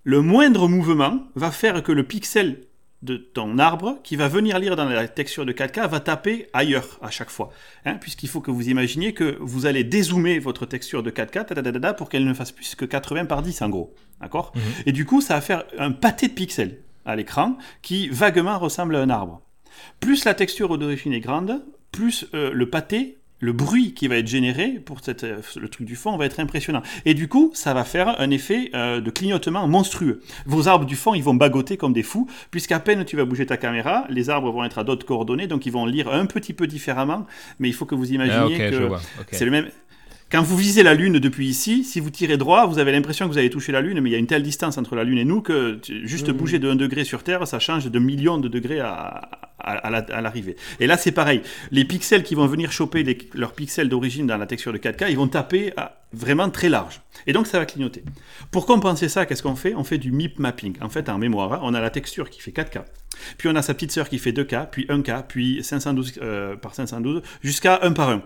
le 0.04 0.22
moindre 0.22 0.68
mouvement 0.68 1.24
va 1.36 1.52
faire 1.52 1.82
que 1.84 1.92
le 1.92 2.04
pixel 2.04 2.68
de 3.04 3.18
ton 3.18 3.60
arbre 3.60 4.00
qui 4.04 4.16
va 4.16 4.28
venir 4.28 4.58
lire 4.60 4.76
dans 4.76 4.86
la 4.86 5.08
texture 5.08 5.46
de 5.46 5.52
4K 5.52 5.90
va 5.90 6.00
taper 6.00 6.48
ailleurs 6.54 7.00
à 7.02 7.10
chaque 7.10 7.30
fois. 7.30 7.52
Hein, 7.86 7.96
puisqu'il 7.96 8.30
faut 8.30 8.40
que 8.40 8.50
vous 8.50 8.70
imaginiez 8.70 9.14
que 9.14 9.38
vous 9.42 9.66
allez 9.66 9.84
dézoomer 9.84 10.40
votre 10.40 10.66
texture 10.66 11.04
de 11.04 11.12
4K 11.12 11.96
pour 11.96 12.10
qu'elle 12.10 12.26
ne 12.26 12.34
fasse 12.34 12.52
plus 12.52 12.76
que 12.76 12.86
80 12.86 13.26
par 13.26 13.42
10 13.42 13.62
en 13.62 13.70
gros. 13.70 13.94
D'accord 14.22 14.54
mhm. 14.56 14.62
Et 14.86 14.92
du 14.94 15.06
coup, 15.06 15.22
ça 15.22 15.36
va 15.36 15.42
faire 15.42 15.66
un 15.78 15.92
pâté 15.92 16.30
de 16.30 16.34
pixels 16.34 16.80
à 17.06 17.16
l'écran 17.16 17.58
qui 17.82 18.08
vaguement 18.08 18.58
ressemble 18.58 18.96
à 18.96 19.02
un 19.02 19.10
arbre. 19.10 19.42
Plus 20.00 20.24
la 20.24 20.34
texture 20.34 20.78
d'origine 20.78 21.14
est 21.14 21.20
grande, 21.20 21.62
plus 21.92 22.26
euh, 22.34 22.52
le 22.54 22.70
pâté 22.70 23.18
le 23.44 23.52
bruit 23.52 23.94
qui 23.94 24.08
va 24.08 24.16
être 24.16 24.28
généré 24.28 24.70
pour 24.70 25.02
cette, 25.02 25.26
euh, 25.26 25.42
le 25.58 25.68
truc 25.68 25.86
du 25.86 25.98
fond 25.98 26.16
va 26.16 26.26
être 26.26 26.40
impressionnant. 26.40 26.82
Et 27.06 27.14
du 27.14 27.28
coup, 27.28 27.52
ça 27.54 27.74
va 27.74 27.84
faire 27.84 28.20
un 28.20 28.32
effet 28.32 28.72
euh, 28.74 29.02
de 29.02 29.10
clignotement 29.12 29.68
monstrueux. 29.68 30.22
Vos 30.46 30.70
arbres 30.70 30.86
du 30.86 30.96
fond, 30.96 31.14
ils 31.14 31.24
vont 31.24 31.34
bagoter 31.34 31.76
comme 31.76 31.92
des 31.92 32.04
fous, 32.04 32.28
puisqu'à 32.52 32.80
peine 32.80 33.04
tu 33.04 33.18
vas 33.18 33.26
bouger 33.26 33.46
ta 33.46 33.58
caméra, 33.58 34.06
les 34.10 34.30
arbres 34.30 34.50
vont 34.50 34.64
être 34.64 34.80
à 34.80 34.86
d'autres 34.86 35.06
coordonnées, 35.06 35.48
donc 35.48 35.66
ils 35.66 35.74
vont 35.74 35.86
lire 35.86 36.10
un 36.10 36.26
petit 36.26 36.54
peu 36.54 36.68
différemment, 36.68 37.28
mais 37.60 37.68
il 37.68 37.74
faut 37.74 37.86
que 37.86 37.96
vous 37.96 38.14
imaginiez 38.14 38.56
ah, 38.62 38.70
que 38.70 39.36
c'est 39.36 39.46
le 39.46 39.52
même... 39.52 39.68
Quand 40.34 40.42
vous 40.42 40.58
visez 40.58 40.82
la 40.82 40.96
Lune 40.96 41.20
depuis 41.20 41.48
ici, 41.48 41.84
si 41.84 42.00
vous 42.00 42.10
tirez 42.10 42.38
droit, 42.38 42.66
vous 42.66 42.80
avez 42.80 42.92
l'impression 42.92 43.28
que 43.28 43.32
vous 43.32 43.38
avez 43.38 43.52
touché 43.52 43.72
la 43.72 43.82
Lune, 43.82 44.02
mais 44.02 44.10
il 44.10 44.14
y 44.14 44.16
a 44.16 44.18
une 44.18 44.26
telle 44.26 44.42
distance 44.42 44.80
entre 44.80 44.96
la 44.96 45.04
Lune 45.04 45.20
et 45.20 45.26
nous 45.26 45.42
que 45.42 45.80
juste 46.06 46.30
mmh. 46.30 46.32
bouger 46.32 46.58
de 46.58 46.72
1 46.72 46.76
degré 46.76 47.04
sur 47.04 47.22
Terre, 47.22 47.46
ça 47.48 47.60
change 47.60 47.86
de 47.86 48.00
millions 48.00 48.40
de 48.40 48.48
degrés 48.48 48.80
à, 48.80 49.30
à, 49.60 50.22
l'arrivée. 50.22 50.56
Et 50.80 50.88
là, 50.88 50.98
c'est 50.98 51.12
pareil. 51.12 51.44
Les 51.70 51.86
pixels 51.86 52.24
qui 52.24 52.34
vont 52.34 52.48
venir 52.48 52.72
choper 52.72 53.06
leurs 53.36 53.54
pixels 53.54 53.90
d'origine 53.90 54.26
dans 54.26 54.38
la 54.38 54.48
texture 54.48 54.74
de 54.74 54.80
4K, 54.80 55.12
ils 55.12 55.18
vont 55.18 55.28
taper 55.28 55.72
vraiment 56.14 56.50
très 56.50 56.70
large. 56.70 57.02
Et 57.28 57.34
donc, 57.34 57.46
ça 57.46 57.60
va 57.60 57.68
clignoter. 57.68 58.04
Pour 58.50 58.66
compenser 58.66 59.10
ça, 59.10 59.28
qu'est-ce 59.28 59.44
qu'on 59.44 59.56
fait? 59.56 59.76
On 59.76 59.84
fait 59.84 60.00
du 60.00 60.12
MIP 60.12 60.40
mapping. 60.40 60.78
En 60.82 60.90
fait, 60.90 61.10
en 61.10 61.20
mémoire, 61.20 61.60
on 61.62 61.76
a 61.76 61.80
la 61.80 61.92
texture 61.92 62.32
qui 62.32 62.42
fait 62.42 62.50
4K. 62.50 62.86
Puis 63.38 63.50
on 63.50 63.56
a 63.56 63.62
sa 63.62 63.76
petite 63.76 63.92
sœur 63.92 64.10
qui 64.10 64.18
fait 64.18 64.32
2K, 64.32 64.72
puis 64.72 64.88
1K, 64.88 65.26
puis 65.28 65.64
512 65.64 66.14
euh, 66.24 66.56
par 66.56 66.74
512, 66.74 67.22
jusqu'à 67.44 67.82
1 67.84 67.92
par 67.92 68.10
1. 68.10 68.24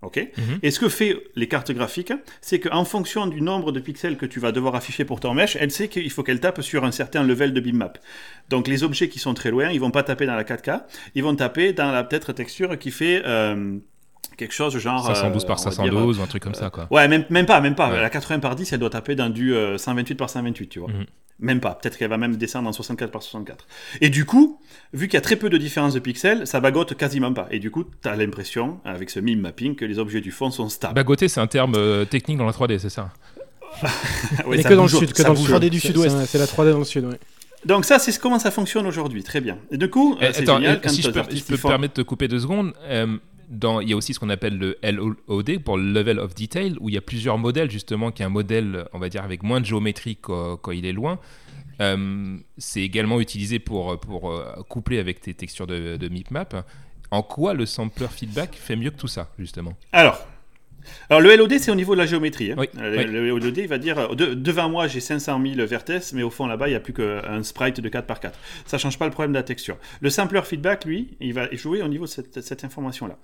Ok 0.00 0.16
mhm. 0.16 0.58
Et 0.62 0.70
ce 0.70 0.78
que 0.78 0.88
fait 0.88 1.16
les 1.34 1.48
cartes 1.48 1.72
graphiques, 1.72 2.12
c'est 2.40 2.60
qu'en 2.60 2.84
fonction 2.84 3.26
du 3.26 3.40
nombre 3.40 3.72
de 3.72 3.80
pixels 3.80 4.16
que 4.16 4.26
tu 4.26 4.38
vas 4.38 4.52
devoir 4.52 4.76
afficher 4.76 5.04
pour 5.04 5.18
ton 5.18 5.34
mesh, 5.34 5.56
elle 5.56 5.72
sait 5.72 5.88
qu'il 5.88 6.10
faut 6.10 6.22
qu'elle 6.22 6.40
tape 6.40 6.62
sur 6.62 6.84
un 6.84 6.92
certain 6.92 7.24
level 7.24 7.52
de 7.52 7.60
bitmap. 7.60 7.98
Donc 8.48 8.68
les 8.68 8.84
objets 8.84 9.08
qui 9.08 9.18
sont 9.18 9.34
très 9.34 9.50
loin, 9.50 9.70
ils 9.70 9.80
vont 9.80 9.90
pas 9.90 10.04
taper 10.04 10.26
dans 10.26 10.36
la 10.36 10.44
4K, 10.44 10.82
ils 11.16 11.24
vont 11.24 11.34
taper 11.34 11.72
dans 11.72 11.90
la 11.90 12.04
peut-être 12.04 12.32
texture 12.32 12.78
qui 12.78 12.92
fait 12.92 13.22
euh, 13.26 13.78
quelque 14.36 14.54
chose 14.54 14.78
genre 14.78 15.04
512 15.04 15.44
par 15.44 15.58
512 15.58 16.18
ou 16.18 16.22
un 16.22 16.26
truc 16.26 16.42
comme 16.42 16.54
ça 16.54 16.70
quoi. 16.70 16.86
Ouais, 16.90 17.08
même, 17.08 17.24
même 17.28 17.46
pas, 17.46 17.60
même 17.60 17.74
pas. 17.74 18.00
La 18.00 18.08
80 18.08 18.38
par 18.38 18.56
10, 18.56 18.72
elle 18.72 18.80
doit 18.80 18.90
taper 18.90 19.14
dans 19.14 19.28
du 19.28 19.54
128 19.76 20.14
euh, 20.14 20.16
par 20.16 20.30
128, 20.30 20.68
tu 20.68 20.78
vois. 20.78 20.88
Mhm. 20.88 21.06
Même 21.40 21.60
pas. 21.60 21.74
Peut-être 21.74 21.96
qu'elle 21.96 22.10
va 22.10 22.18
même 22.18 22.36
descendre 22.36 22.68
en 22.68 22.72
64 22.72 23.10
par 23.12 23.22
64. 23.22 23.66
Et 24.00 24.10
du 24.10 24.24
coup, 24.24 24.60
vu 24.92 25.06
qu'il 25.06 25.14
y 25.14 25.18
a 25.18 25.20
très 25.20 25.36
peu 25.36 25.48
de 25.48 25.56
différence 25.56 25.94
de 25.94 26.00
pixels, 26.00 26.46
ça 26.46 26.58
bagote 26.58 26.96
quasiment 26.96 27.32
pas. 27.32 27.46
Et 27.50 27.60
du 27.60 27.70
coup, 27.70 27.84
tu 27.84 28.08
as 28.08 28.16
l'impression, 28.16 28.80
avec 28.84 29.10
ce 29.10 29.20
mime 29.20 29.40
mapping, 29.40 29.76
que 29.76 29.84
les 29.84 29.98
objets 30.00 30.20
du 30.20 30.32
fond 30.32 30.50
sont 30.50 30.68
stables. 30.68 30.94
Bagoter, 30.94 31.28
c'est 31.28 31.40
un 31.40 31.46
terme 31.46 31.74
euh, 31.76 32.04
technique 32.04 32.38
dans 32.38 32.46
la 32.46 32.52
3D, 32.52 32.78
c'est 32.78 32.90
ça 32.90 33.12
oui, 34.46 34.62
que 34.62 34.74
dans 34.74 34.84
le 34.84 34.88
sud, 34.88 35.12
que 35.12 35.22
dans 35.22 35.34
le 35.34 35.38
3D 35.38 35.68
du 35.68 35.78
sud-ouest. 35.78 36.16
C'est 36.26 36.38
la 36.38 36.46
3D 36.46 36.72
dans 36.72 36.78
le 36.78 36.84
sud, 36.84 37.04
oui. 37.04 37.16
Donc 37.64 37.84
ça, 37.84 37.98
c'est 37.98 38.16
comment 38.18 38.38
ça 38.38 38.50
fonctionne 38.50 38.86
aujourd'hui, 38.86 39.22
très 39.22 39.40
bien. 39.40 39.58
Et 39.70 39.76
du 39.76 39.90
coup, 39.90 40.16
eh, 40.20 40.32
c'est 40.32 40.46
génial. 40.46 40.80
si 40.86 41.02
je 41.02 41.10
peux, 41.10 41.20
me 41.20 41.56
permettre 41.56 41.94
de 41.94 42.02
te 42.02 42.06
couper 42.06 42.28
deux 42.28 42.40
secondes, 42.40 42.72
euh, 42.84 43.18
dans, 43.48 43.80
il 43.80 43.88
y 43.88 43.92
a 43.92 43.96
aussi 43.96 44.14
ce 44.14 44.20
qu'on 44.20 44.30
appelle 44.30 44.58
le 44.58 44.78
LOD 44.82 45.58
pour 45.58 45.76
le 45.76 45.92
level 45.92 46.18
of 46.18 46.34
detail, 46.34 46.76
où 46.80 46.88
il 46.88 46.94
y 46.94 46.98
a 46.98 47.02
plusieurs 47.02 47.38
modèles 47.38 47.70
justement, 47.70 48.10
qui 48.10 48.22
est 48.22 48.26
un 48.26 48.30
modèle, 48.30 48.86
on 48.92 48.98
va 48.98 49.08
dire, 49.08 49.24
avec 49.24 49.42
moins 49.42 49.60
de 49.60 49.66
géométrie 49.66 50.16
quand, 50.16 50.70
il 50.72 50.86
est 50.86 50.92
loin. 50.92 51.18
Euh, 51.80 52.36
c'est 52.56 52.82
également 52.82 53.20
utilisé 53.20 53.58
pour, 53.58 53.98
pour 54.00 54.32
euh, 54.32 54.52
coupler 54.68 54.98
avec 54.98 55.20
tes 55.20 55.32
textures 55.34 55.66
de, 55.66 55.96
de 55.96 56.08
MIPMAP. 56.08 56.66
En 57.10 57.22
quoi 57.22 57.54
le 57.54 57.66
sampler 57.66 58.08
feedback 58.08 58.54
fait 58.54 58.76
mieux 58.76 58.90
que 58.90 58.98
tout 58.98 59.08
ça, 59.08 59.30
justement? 59.38 59.74
Alors, 59.92 60.26
alors 61.10 61.20
le 61.20 61.34
LOD, 61.34 61.58
c'est 61.58 61.70
au 61.70 61.74
niveau 61.74 61.94
de 61.94 62.00
la 62.00 62.06
géométrie. 62.06 62.52
Hein. 62.52 62.56
Euh, 62.78 63.04
le, 63.04 63.38
LOD, 63.38 63.56
il 63.56 63.68
va 63.68 63.78
dire, 63.78 64.14
devant 64.14 64.68
moi, 64.68 64.86
j'ai 64.88 65.00
500 65.00 65.40
000 65.54 65.66
vertex, 65.66 66.12
mais 66.12 66.22
au 66.22 66.30
fond, 66.30 66.46
là-bas, 66.46 66.68
il 66.68 66.72
n'y 66.72 66.76
a 66.76 66.80
plus 66.80 66.92
qu'un 66.92 67.42
sprite 67.42 67.80
de 67.80 67.88
4 67.88 68.06
par 68.06 68.20
4. 68.20 68.38
Ça 68.66 68.76
ne 68.76 68.80
change 68.80 68.98
pas 68.98 69.06
le 69.06 69.10
problème 69.10 69.32
de 69.32 69.38
la 69.38 69.42
texture. 69.42 69.76
Le 70.00 70.10
sampler 70.10 70.42
feedback, 70.42 70.84
lui, 70.84 71.16
il 71.20 71.32
va 71.32 71.48
jouer 71.54 71.82
au 71.82 71.88
niveau 71.88 72.04
de 72.04 72.40
cette, 72.40 72.64
information-là. 72.64 73.18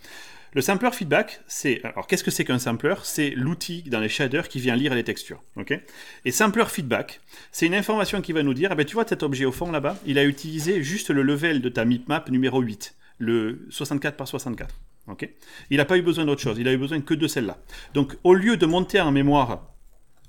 Le 0.55 0.61
sampler 0.61 0.91
feedback, 0.93 1.41
c'est... 1.47 1.81
Alors, 1.85 2.07
qu'est-ce 2.07 2.23
que 2.23 2.31
c'est 2.31 2.45
qu'un 2.45 2.61
sampler 2.61 2.95
C'est 3.03 3.31
l'outil 3.31 3.83
dans 3.83 4.01
les 4.01 4.09
shaders 4.09 4.49
qui 4.49 4.61
vient 4.61 4.77
lire 4.77 4.95
les 4.95 5.03
textures. 5.03 5.43
ok? 5.57 5.79
Et 6.25 6.31
sampler 6.31 6.65
feedback, 6.69 7.21
c'est 7.51 7.67
une 7.67 7.75
information 7.75 8.21
qui 8.21 8.33
va 8.33 8.43
nous 8.43 8.55
dire, 8.55 8.71
eh 8.73 8.77
ben, 8.77 8.87
tu 8.87 8.95
vois 8.95 9.05
cet 9.07 9.23
objet 9.23 9.45
au 9.45 9.53
fond, 9.53 9.73
là-bas, 9.73 9.97
il 10.07 10.19
a 10.19 10.25
utilisé 10.25 10.83
juste 10.83 11.11
le 11.11 11.23
level 11.23 11.61
de 11.61 11.69
ta 11.69 11.85
map 11.85 12.25
numéro 12.31 12.61
8, 12.61 12.95
le 13.19 13.67
64 13.71 14.17
par 14.17 14.29
64 14.29 14.75
il 15.71 15.77
n'a 15.77 15.85
pas 15.85 15.99
eu 15.99 16.03
besoin 16.03 16.25
d'autre 16.25 16.41
chose, 16.41 16.57
il 16.59 16.69
a 16.69 16.73
eu 16.73 16.79
besoin 16.79 17.01
que 17.01 17.15
de 17.15 17.27
celle-là. 17.27 17.59
Donc 17.93 18.17
au 18.25 18.35
lieu 18.35 18.57
de 18.57 18.67
monter 18.67 19.01
en 19.01 19.13
mémoire 19.13 19.75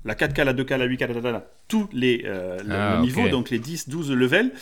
la 0.04 0.14
4K, 0.14 0.44
la 0.44 0.54
2K, 0.54 0.76
la 0.76 0.86
8K, 0.86 1.42
tous 1.68 1.88
les 1.92 2.22
euh, 2.26 2.58
ah, 2.70 3.00
niveaux, 3.00 3.28
donc 3.28 3.50
les 3.50 3.58
10, 3.58 3.88
12 3.88 4.12
levels, 4.12 4.52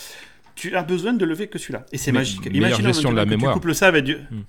tu 0.54 0.74
as 0.74 0.82
besoin 0.82 1.12
de 1.12 1.24
lever 1.24 1.48
que 1.48 1.58
celui-là. 1.58 1.84
Et 1.92 1.98
c'est 1.98 2.12
magique. 2.12 2.46
Imagine 2.46 2.84
de 2.86 3.14
la 3.14 3.26
mémoire. 3.26 3.52
tu 3.52 3.60
couples 3.60 3.74
ça 3.74 3.88
avec 3.88 4.04
du... 4.04 4.14
Hmm. 4.14 4.44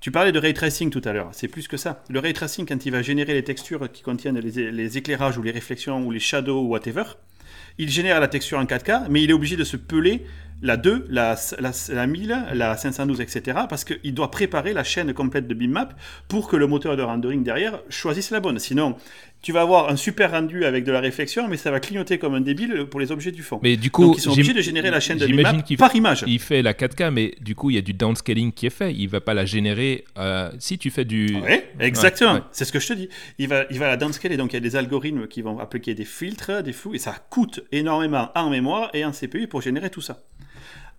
Tu 0.00 0.10
parlais 0.10 0.32
de 0.32 0.38
ray 0.38 0.52
tracing 0.52 0.90
tout 0.90 1.00
à 1.06 1.14
l'heure, 1.14 1.30
c'est 1.32 1.48
plus 1.48 1.66
que 1.66 1.78
ça. 1.78 2.04
Le 2.10 2.18
ray 2.18 2.34
tracing, 2.34 2.66
quand 2.66 2.84
il 2.84 2.90
va 2.90 3.00
générer 3.00 3.32
les 3.32 3.42
textures 3.42 3.90
qui 3.90 4.02
contiennent 4.02 4.38
les, 4.38 4.70
les 4.70 4.98
éclairages 4.98 5.38
ou 5.38 5.42
les 5.42 5.50
réflexions 5.50 6.04
ou 6.04 6.10
les 6.10 6.20
shadows 6.20 6.60
ou 6.60 6.68
whatever, 6.68 7.04
il 7.78 7.88
génère 7.88 8.20
la 8.20 8.28
texture 8.28 8.58
en 8.58 8.64
4K, 8.64 9.06
mais 9.08 9.22
il 9.22 9.30
est 9.30 9.32
obligé 9.32 9.56
de 9.56 9.64
se 9.64 9.78
peler 9.78 10.26
la 10.64 10.78
2, 10.78 11.04
la, 11.10 11.36
la, 11.60 11.72
la 11.90 12.06
1000, 12.06 12.46
la 12.54 12.76
512, 12.76 13.20
etc. 13.20 13.58
Parce 13.68 13.84
qu'il 13.84 14.14
doit 14.14 14.30
préparer 14.30 14.72
la 14.72 14.82
chaîne 14.82 15.12
complète 15.12 15.46
de 15.46 15.52
BIMMAP 15.52 15.94
pour 16.26 16.48
que 16.48 16.56
le 16.56 16.66
moteur 16.66 16.96
de 16.96 17.02
rendering 17.02 17.44
derrière 17.44 17.80
choisisse 17.90 18.30
la 18.30 18.40
bonne. 18.40 18.58
Sinon, 18.58 18.96
tu 19.42 19.52
vas 19.52 19.60
avoir 19.60 19.90
un 19.90 19.96
super 19.96 20.30
rendu 20.30 20.64
avec 20.64 20.84
de 20.84 20.90
la 20.90 21.00
réflexion, 21.00 21.48
mais 21.48 21.58
ça 21.58 21.70
va 21.70 21.80
clignoter 21.80 22.16
comme 22.16 22.34
un 22.34 22.40
débile 22.40 22.86
pour 22.90 22.98
les 22.98 23.12
objets 23.12 23.30
du 23.30 23.42
fond. 23.42 23.60
Mais 23.62 23.76
du 23.76 23.90
coup, 23.90 24.06
Donc, 24.06 24.16
ils 24.16 24.20
sont 24.22 24.32
obligés 24.32 24.54
de 24.54 24.62
générer 24.62 24.90
la 24.90 25.00
chaîne 25.00 25.18
de 25.18 25.26
BIMMAP 25.26 25.76
par 25.76 25.94
image. 25.94 26.24
Il 26.26 26.40
fait 26.40 26.62
la 26.62 26.72
4K, 26.72 27.10
mais 27.10 27.34
du 27.42 27.54
coup, 27.54 27.68
il 27.68 27.76
y 27.76 27.78
a 27.78 27.82
du 27.82 27.92
downscaling 27.92 28.52
qui 28.52 28.64
est 28.64 28.70
fait. 28.70 28.94
Il 28.94 29.08
va 29.08 29.20
pas 29.20 29.34
la 29.34 29.44
générer 29.44 30.06
euh, 30.16 30.50
si 30.58 30.78
tu 30.78 30.88
fais 30.88 31.04
du. 31.04 31.36
Oui, 31.44 31.60
exactement. 31.78 32.40
C'est 32.52 32.64
ce 32.64 32.72
que 32.72 32.80
je 32.80 32.88
te 32.88 32.92
dis. 32.94 33.10
Il 33.38 33.48
va, 33.48 33.64
il 33.70 33.78
va 33.78 33.88
la 33.88 33.98
downscaler. 33.98 34.38
Donc, 34.38 34.54
il 34.54 34.56
y 34.56 34.56
a 34.56 34.60
des 34.60 34.76
algorithmes 34.76 35.26
qui 35.26 35.42
vont 35.42 35.58
appliquer 35.58 35.94
des 35.94 36.06
filtres, 36.06 36.62
des 36.62 36.72
flous, 36.72 36.94
et 36.94 36.98
ça 36.98 37.14
coûte 37.28 37.60
énormément 37.70 38.30
en 38.34 38.48
mémoire 38.48 38.88
et 38.94 39.04
en 39.04 39.12
CPU 39.12 39.46
pour 39.46 39.60
générer 39.60 39.90
tout 39.90 40.00
ça. 40.00 40.22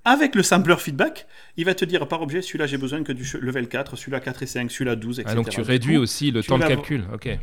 Avec 0.08 0.36
le 0.36 0.44
sampler 0.44 0.76
feedback, 0.78 1.26
il 1.58 1.66
va 1.66 1.74
te 1.74 1.84
dire 1.84 2.08
par 2.08 2.22
objet, 2.22 2.44
celui-là 2.44 2.68
j'ai 2.68 2.78
besoin 2.78 3.04
que 3.04 3.12
du 3.12 3.26
level 3.42 3.68
4, 3.68 3.96
celui-là 3.96 4.20
4 4.20 4.44
et 4.44 4.46
5, 4.46 4.72
celui-là 4.72 4.96
12, 4.96 5.20
etc. 5.20 5.32
Ah, 5.32 5.36
donc 5.36 5.50
tu 5.50 5.62
réduis 5.62 5.98
aussi 5.98 6.30
le 6.30 6.44
temps 6.44 6.60
de 6.60 6.64
calcul, 6.64 7.06
ok. 7.12 7.40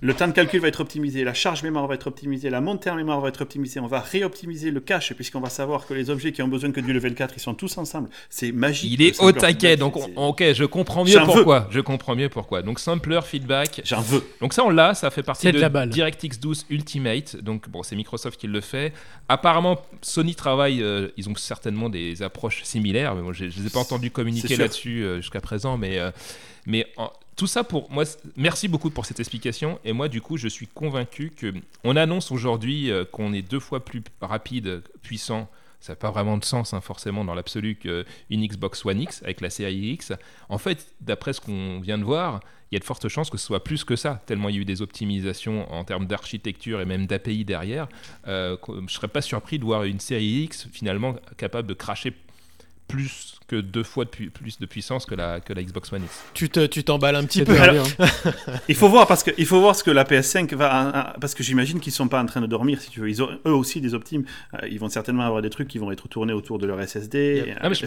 Le 0.00 0.14
temps 0.14 0.28
de 0.28 0.32
calcul 0.32 0.60
va 0.60 0.68
être 0.68 0.80
optimisé, 0.80 1.24
la 1.24 1.34
charge 1.34 1.64
mémoire 1.64 1.88
va 1.88 1.94
être 1.94 2.06
optimisée, 2.06 2.50
la 2.50 2.60
montée 2.60 2.88
en 2.88 2.94
mémoire 2.94 3.20
va 3.20 3.28
être 3.28 3.40
optimisée. 3.40 3.80
On 3.80 3.88
va 3.88 3.98
réoptimiser 3.98 4.70
le 4.70 4.78
cache 4.78 5.12
puisqu'on 5.14 5.40
va 5.40 5.50
savoir 5.50 5.86
que 5.86 5.94
les 5.94 6.08
objets 6.08 6.30
qui 6.30 6.40
ont 6.40 6.46
besoin 6.46 6.70
que 6.70 6.80
du 6.80 6.92
level 6.92 7.16
4, 7.16 7.34
ils 7.36 7.40
sont 7.40 7.54
tous 7.54 7.78
ensemble. 7.78 8.08
C'est 8.30 8.52
magique. 8.52 8.92
Il 8.92 9.02
est 9.02 9.20
au 9.20 9.32
taquet, 9.32 9.76
donc 9.76 9.96
ok, 10.14 10.52
je 10.52 10.64
comprends 10.64 11.04
mieux 11.04 11.18
pourquoi. 11.24 11.66
Je 11.70 11.80
comprends 11.80 12.14
mieux 12.14 12.28
pourquoi. 12.28 12.62
Donc 12.62 12.78
sampler, 12.78 13.18
feedback. 13.24 13.80
J'en 13.84 14.00
veux. 14.00 14.22
Donc 14.40 14.54
ça 14.54 14.64
on 14.64 14.70
l'a, 14.70 14.94
ça 14.94 15.10
fait 15.10 15.24
partie 15.24 15.50
de, 15.50 15.86
DirectX 15.86 16.38
12 16.38 16.66
Ultimate. 16.70 17.36
Donc 17.36 17.68
bon, 17.68 17.82
c'est 17.82 17.96
Microsoft 17.96 18.38
qui 18.38 18.46
le 18.46 18.60
fait. 18.60 18.92
Apparemment, 19.28 19.80
Sony 20.00 20.36
travaille, 20.36 20.80
euh, 20.80 21.08
ils 21.16 21.28
ont 21.28 21.34
certainement 21.34 21.88
des 21.88 22.22
approches 22.22 22.62
similaires, 22.62 23.16
mais 23.16 23.22
moi 23.22 23.32
je, 23.32 23.44
ne 23.44 23.50
les 23.50 23.66
ai 23.66 23.70
pas 23.70 23.80
entendus 23.80 24.12
communiquer 24.12 24.56
là-dessus 24.56 25.02
euh, 25.02 25.16
jusqu'à 25.16 25.40
présent, 25.40 25.76
mais 25.76 25.98
euh, 25.98 26.12
mais 26.66 26.86
tout 27.38 27.46
ça 27.46 27.62
pour 27.62 27.90
moi, 27.90 28.04
merci 28.36 28.66
beaucoup 28.66 28.90
pour 28.90 29.06
cette 29.06 29.20
explication. 29.20 29.78
Et 29.84 29.92
moi, 29.92 30.08
du 30.08 30.20
coup, 30.20 30.36
je 30.36 30.48
suis 30.48 30.66
convaincu 30.66 31.30
que 31.30 31.54
on 31.84 31.94
annonce 31.94 32.32
aujourd'hui 32.32 32.90
euh, 32.90 33.04
qu'on 33.04 33.32
est 33.32 33.42
deux 33.42 33.60
fois 33.60 33.84
plus 33.84 34.02
rapide, 34.20 34.82
puissant. 35.02 35.48
Ça 35.80 35.92
n'a 35.92 35.96
pas 35.96 36.10
vraiment 36.10 36.36
de 36.36 36.44
sens, 36.44 36.74
hein, 36.74 36.80
forcément, 36.80 37.24
dans 37.24 37.34
l'absolu, 37.34 37.76
qu'une 37.76 38.04
Xbox 38.46 38.84
One 38.84 39.00
X 39.00 39.22
avec 39.22 39.40
la 39.40 39.50
série 39.50 39.92
X. 39.92 40.12
En 40.48 40.58
fait, 40.58 40.88
d'après 41.00 41.32
ce 41.32 41.40
qu'on 41.40 41.78
vient 41.78 41.96
de 41.96 42.02
voir, 42.02 42.40
il 42.72 42.74
y 42.74 42.76
a 42.76 42.80
de 42.80 42.84
fortes 42.84 43.06
chances 43.06 43.30
que 43.30 43.38
ce 43.38 43.46
soit 43.46 43.62
plus 43.62 43.84
que 43.84 43.94
ça, 43.94 44.20
tellement 44.26 44.48
il 44.48 44.56
y 44.56 44.58
a 44.58 44.62
eu 44.62 44.64
des 44.64 44.82
optimisations 44.82 45.72
en 45.72 45.84
termes 45.84 46.06
d'architecture 46.06 46.80
et 46.80 46.84
même 46.84 47.06
d'API 47.06 47.44
derrière. 47.44 47.86
Euh, 48.26 48.56
je 48.66 48.72
ne 48.72 48.88
serais 48.88 49.06
pas 49.06 49.22
surpris 49.22 49.60
de 49.60 49.64
voir 49.64 49.84
une 49.84 50.00
série 50.00 50.42
X 50.42 50.66
finalement 50.72 51.14
capable 51.36 51.68
de 51.68 51.74
cracher 51.74 52.12
plus 52.88 53.37
que 53.48 53.56
deux 53.56 53.82
fois 53.82 54.04
de 54.04 54.10
plus 54.10 54.60
de 54.60 54.66
puissance 54.66 55.06
que 55.06 55.14
la, 55.14 55.40
que 55.40 55.54
la 55.54 55.62
Xbox 55.62 55.90
One 55.92 56.04
X. 56.04 56.24
Tu 56.34 56.84
t'emballes 56.84 57.16
un 57.16 57.24
petit 57.24 57.44
peu. 57.44 57.56
il 58.68 58.74
faut 58.74 58.88
voir 58.88 59.06
parce 59.06 59.22
que 59.22 59.30
il 59.38 59.46
faut 59.46 59.58
voir 59.58 59.74
ce 59.74 59.82
que 59.82 59.90
la 59.90 60.04
PS5 60.04 60.54
va 60.54 61.14
parce 61.18 61.34
que 61.34 61.42
j'imagine 61.42 61.80
qu'ils 61.80 61.94
sont 61.94 62.08
pas 62.08 62.20
en 62.20 62.26
train 62.26 62.42
de 62.42 62.46
dormir 62.46 62.80
si 62.80 62.90
tu 62.90 63.00
veux. 63.00 63.08
Ils 63.08 63.22
ont 63.22 63.30
eux 63.46 63.54
aussi 63.54 63.80
des 63.80 63.94
optimes. 63.94 64.24
Euh, 64.54 64.68
ils 64.70 64.78
vont 64.78 64.90
certainement 64.90 65.24
avoir 65.24 65.40
des 65.40 65.48
trucs 65.48 65.66
qui 65.66 65.78
vont 65.78 65.90
être 65.90 66.08
tournés 66.08 66.34
autour 66.34 66.58
de 66.58 66.66
leur 66.66 66.78
SSD. 66.86 67.54
Non, 67.62 67.70
mais 67.70 67.74
je, 67.74 67.80
je, 67.80 67.86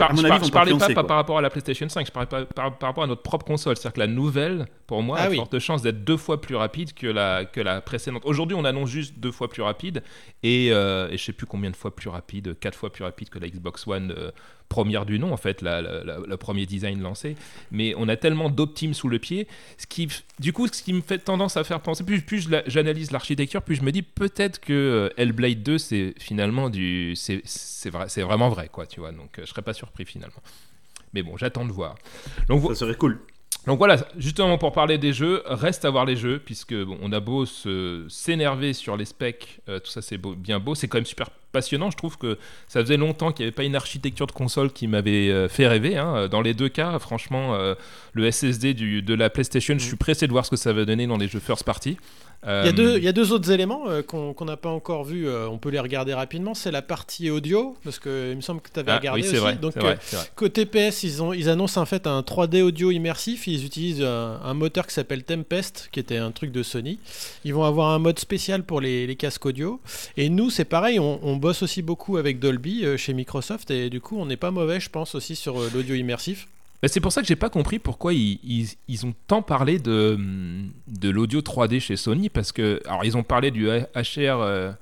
parlais 0.51 0.74
pas, 0.93 1.03
par 1.03 1.18
rapport 1.18 1.38
à 1.38 1.41
la 1.41 1.51
PlayStation 1.51 1.88
5. 1.88 2.07
Je 2.07 2.12
parlais 2.12 2.28
pas 2.28 2.45
par, 2.45 2.74
rapport 2.82 3.03
à 3.03 3.07
notre 3.07 3.22
propre 3.22 3.45
console. 3.45 3.78
C'est-à-dire 3.78 3.93
que 3.93 3.99
la 3.99 4.07
nouvelle, 4.07 4.66
pour 4.88 5.03
moi, 5.03 5.18
ah 5.20 5.26
a 5.26 5.32
forte 5.32 5.59
chance 5.59 5.84
d'être 5.84 6.03
deux 6.03 6.18
fois 6.18 6.41
plus 6.41 6.55
rapide 6.55 6.93
que 6.93 7.07
la 7.07 7.45
que 7.45 7.62
la 7.62 7.82
précédente. 7.82 8.24
Aujourd'hui, 8.26 8.55
on 8.55 8.66
annonce 8.66 8.89
juste 8.89 9.20
deux 9.20 9.32
fois 9.32 9.47
plus 9.47 9.62
rapide 9.62 10.01
et, 10.41 10.70
euh, 10.72 11.09
et 11.12 11.18
je 11.18 11.24
sais 11.24 11.34
plus 11.34 11.45
combien 11.45 11.70
de 11.70 11.76
fois 11.76 11.95
plus 11.95 12.09
rapide, 12.09 12.57
quatre 12.59 12.76
fois 12.76 12.91
plus 12.91 13.03
rapide 13.03 13.30
que 13.30 13.38
la 13.38 13.47
Xbox 13.47 13.88
One. 13.88 14.12
Euh, 14.18 14.32
première 14.72 15.05
du 15.05 15.20
nom, 15.20 15.34
en 15.34 15.38
fait, 15.38 15.51
le 15.62 16.36
premier 16.36 16.66
design 16.66 17.02
lancé. 17.02 17.36
Mais 17.72 17.93
on 17.97 18.08
a 18.08 18.16
tellement 18.16 18.49
d'optimes 18.49 18.93
sous 18.93 19.10
le 19.10 19.20
pied, 19.20 19.47
ce 19.78 19.88
qui, 19.88 20.08
du 20.39 20.54
coup, 20.54 20.68
ce 20.68 20.82
qui 20.82 20.93
me 20.93 21.02
fait 21.02 21.20
tendance 21.20 21.58
à 21.58 21.64
faire 21.64 21.82
penser, 21.82 22.04
plus, 22.04 22.22
plus 22.22 22.49
j'analyse 22.68 23.12
l'architecture, 23.12 23.62
plus 23.62 23.76
je 23.76 23.84
me 23.84 23.91
dis 23.91 24.02
peut-être 24.02 24.60
que 24.60 24.74
euh, 24.74 25.10
Hellblade 25.18 25.64
2, 25.64 25.78
c'est 25.78 26.14
finalement 26.20 26.70
du. 26.70 27.16
C'est 27.16 27.89
vrai, 27.89 28.08
vraiment 28.18 28.49
vrai, 28.49 28.70
quoi, 28.72 28.86
tu 28.86 28.99
vois. 28.99 29.12
Donc, 29.12 29.39
euh, 29.39 29.43
je 29.43 29.49
serais 29.49 29.62
pas 29.62 29.74
surpris 29.74 30.06
finalement. 30.06 30.41
Mais 31.14 31.24
bon, 31.24 31.36
j'attends 31.38 31.66
de 31.66 31.72
voir. 31.72 31.95
Donc, 32.47 32.64
ça 32.70 32.76
serait 32.76 32.95
cool. 32.95 33.20
Donc 33.68 33.78
voilà, 33.78 33.97
justement 34.18 34.57
pour 34.57 34.72
parler 34.72 34.97
des 34.97 35.14
jeux, 35.14 35.43
reste 35.45 35.86
à 35.86 35.91
voir 35.91 36.05
les 36.05 36.16
jeux, 36.16 36.41
puisque 36.43 36.74
on 37.01 37.12
a 37.12 37.20
beau 37.20 37.45
s'énerver 38.09 38.74
sur 38.74 38.97
les 38.97 39.05
specs, 39.05 39.59
euh, 39.70 39.80
tout 39.80 39.91
ça 39.91 40.01
c'est 40.01 40.18
bien 40.18 40.59
beau, 40.59 40.74
c'est 40.74 40.88
quand 40.88 40.97
même 40.97 41.05
super 41.05 41.30
passionnant. 41.51 41.91
Je 41.91 41.97
trouve 41.97 42.18
que 42.18 42.39
ça 42.68 42.82
faisait 42.82 42.97
longtemps 42.97 43.32
qu'il 43.32 43.43
n'y 43.43 43.47
avait 43.47 43.55
pas 43.55 43.64
une 43.64 43.76
architecture 43.76 44.26
de 44.26 44.32
console 44.32 44.72
qui 44.72 44.88
m'avait 44.88 45.30
euh, 45.30 45.47
fait 45.47 45.68
rêver. 45.68 45.95
Hein. 45.95 46.28
Dans 46.28 46.41
les 46.41 46.55
deux 46.55 46.70
cas, 46.70 46.97
franchement, 46.97 47.53
euh, 47.53 47.76
le 48.14 48.32
SSD 48.32 48.74
du, 48.74 49.03
de 49.03 49.14
la 49.14 49.30
PlayStation, 49.30 49.76
je 49.78 49.86
suis 49.86 49.95
pressé 49.95 50.26
de 50.26 50.32
voir 50.32 50.45
ce 50.45 50.51
que 50.51 50.55
ça 50.55 50.74
va 50.74 50.84
donner 50.86 51.05
dans 51.05 51.18
les 51.18 51.28
jeux 51.28 51.39
first 51.39 51.64
party. 51.64 51.97
Il 52.44 52.66
y, 52.66 52.70
a 52.70 52.72
deux, 52.72 52.98
il 52.98 53.04
y 53.04 53.08
a 53.08 53.12
deux 53.12 53.32
autres 53.34 53.52
éléments 53.52 53.84
qu'on 54.08 54.46
n'a 54.46 54.58
pas 54.58 54.70
encore 54.70 55.04
vus, 55.04 55.30
on 55.30 55.60
peut 55.60 55.70
les 55.70 55.80
regarder 55.80 56.14
rapidement. 56.14 56.56
C'est 56.56 56.72
la 56.72 56.82
partie 56.82 57.30
audio, 57.30 57.78
parce 57.84 58.00
qu'il 58.00 58.36
me 58.36 58.42
semble 58.42 58.62
que 58.62 58.70
tu 58.74 58.80
avais 58.80 58.92
ah, 58.92 58.98
regardé 58.98 59.22
aussi. 59.22 59.36
Vrai, 59.36 59.56
Donc, 59.56 59.76
côté 60.36 60.66
PS, 60.66 61.04
ils, 61.04 61.22
ont, 61.22 61.34
ils 61.34 61.50
annoncent 61.50 61.80
en 61.80 61.86
fait 61.86 62.08
un 62.08 62.22
3D 62.22 62.64
audio 62.64 62.89
immersif. 62.89 63.46
Ils 63.46 63.64
utilisent 63.64 64.02
un, 64.02 64.54
moteur 64.56 64.88
qui 64.88 64.94
s'appelle 64.96 65.24
Tempest, 65.24 65.89
qui 65.92 66.00
était 66.00 66.18
un 66.18 66.32
truc 66.32 66.52
de 66.52 66.64
Sony. 66.64 66.98
Ils 67.46 67.54
vont 67.54 67.64
avoir 67.64 67.92
un 67.92 68.00
mode 68.00 68.18
spécial 68.18 68.64
pour 68.64 68.82
les, 68.82 69.06
les 69.06 69.16
casques 69.16 69.46
audio. 69.46 69.80
Et 70.18 70.30
nous, 70.30 70.50
c'est 70.50 70.66
pareil, 70.66 71.00
on, 71.00 71.20
on, 71.24 71.36
bosse 71.36 71.62
aussi 71.62 71.84
beaucoup 71.84 72.18
avec 72.18 72.39
Dolby 72.39 72.86
chez 72.98 73.14
Microsoft, 73.14 73.70
et 73.70 73.92
du 73.92 74.02
coup, 74.02 74.18
on 74.18 74.26
n'est 74.26 74.38
pas 74.38 74.52
mauvais, 74.52 74.80
je 74.80 74.89
pense, 74.89 75.14
aussi 75.14 75.36
sur 75.36 75.60
l'audio 75.74 75.94
immersif. 75.94 76.48
C'est 76.88 76.99
pour 76.99 77.11
ça 77.11 77.21
que 77.21 77.27
j'ai 77.27 77.36
pas 77.36 77.49
compris 77.49 77.77
pourquoi 77.77 78.13
ils, 78.13 78.39
ils, 78.88 79.05
ont 79.05 79.13
tant 79.27 79.41
parlé 79.41 79.77
de, 79.77 80.17
de 80.88 81.09
l'audio 81.09 81.41
3D 81.41 81.79
chez 81.79 81.95
Sony 81.95 82.29
parce 82.29 82.51
que 82.51 82.82
alors 82.86 83.05
ils 83.05 83.15
ont 83.15 83.23
parlé 83.23 83.51
du 83.51 83.69
HR 83.69 84.75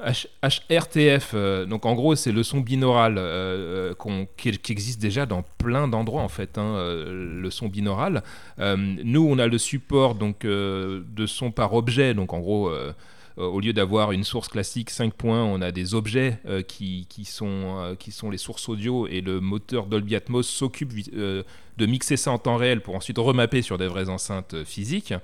HRTF, 0.00 1.32
euh, 1.34 1.66
donc 1.66 1.84
en 1.84 1.94
gros 1.94 2.14
c'est 2.14 2.32
le 2.32 2.42
son 2.42 2.60
binaural 2.60 3.18
euh, 3.18 3.92
euh, 4.06 4.24
qui, 4.36 4.72
existe 4.72 5.00
déjà 5.00 5.26
dans 5.26 5.42
plein 5.58 5.88
d'endroits 5.88 6.22
en 6.22 6.28
fait, 6.28 6.58
hein, 6.58 6.76
le 6.76 7.50
son 7.50 7.68
binaural. 7.68 8.22
nous 8.58 9.26
on 9.28 9.38
a 9.38 9.46
le 9.46 9.58
support 9.58 10.14
donc 10.14 10.44
de 10.44 11.26
son 11.26 11.50
par 11.50 11.74
objet, 11.74 12.14
donc 12.14 12.32
en 12.32 12.40
gros 12.40 12.68
euh, 12.68 12.92
au 13.46 13.60
lieu 13.60 13.72
d'avoir 13.72 14.12
une 14.12 14.24
source 14.24 14.48
classique 14.48 14.90
5 14.90 15.14
points, 15.14 15.42
on 15.42 15.62
a 15.62 15.70
des 15.70 15.94
objets 15.94 16.38
euh, 16.46 16.62
qui, 16.62 17.06
qui, 17.08 17.24
sont, 17.24 17.78
euh, 17.78 17.94
qui 17.94 18.10
sont 18.10 18.30
les 18.30 18.38
sources 18.38 18.68
audio 18.68 19.06
et 19.06 19.20
le 19.20 19.40
moteur 19.40 19.86
Dolby 19.86 20.16
Atmos 20.16 20.42
s'occupe 20.48 20.92
de 21.12 21.44
mixer 21.86 22.16
ça 22.16 22.32
en 22.32 22.38
temps 22.38 22.56
réel 22.56 22.80
pour 22.80 22.96
ensuite 22.96 23.18
remapper 23.18 23.62
sur 23.62 23.78
des 23.78 23.86
vraies 23.86 24.08
enceintes 24.08 24.64
physiques. 24.64 25.14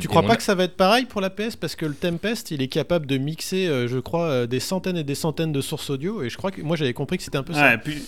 tu 0.00 0.08
crois 0.08 0.22
pas 0.22 0.36
que 0.36 0.42
ça 0.42 0.54
va 0.54 0.64
être 0.64 0.76
pareil 0.76 1.04
pour 1.06 1.20
la 1.20 1.30
PS? 1.30 1.56
Parce 1.56 1.74
que 1.74 1.86
le 1.86 1.94
Tempest 1.94 2.50
il 2.50 2.62
est 2.62 2.68
capable 2.68 3.06
de 3.06 3.18
mixer, 3.18 3.66
je 3.88 3.98
crois, 3.98 4.46
des 4.46 4.60
centaines 4.60 4.96
et 4.96 5.04
des 5.04 5.14
centaines 5.14 5.52
de 5.52 5.60
sources 5.60 5.90
audio 5.90 6.22
et 6.22 6.30
je 6.30 6.36
crois 6.36 6.50
que 6.50 6.62
moi 6.62 6.76
j'avais 6.76 6.94
compris 6.94 7.16
que 7.16 7.24
c'était 7.24 7.38
un 7.38 7.42
peu 7.42 7.54
ça. 7.54 7.76
puis, 7.78 8.00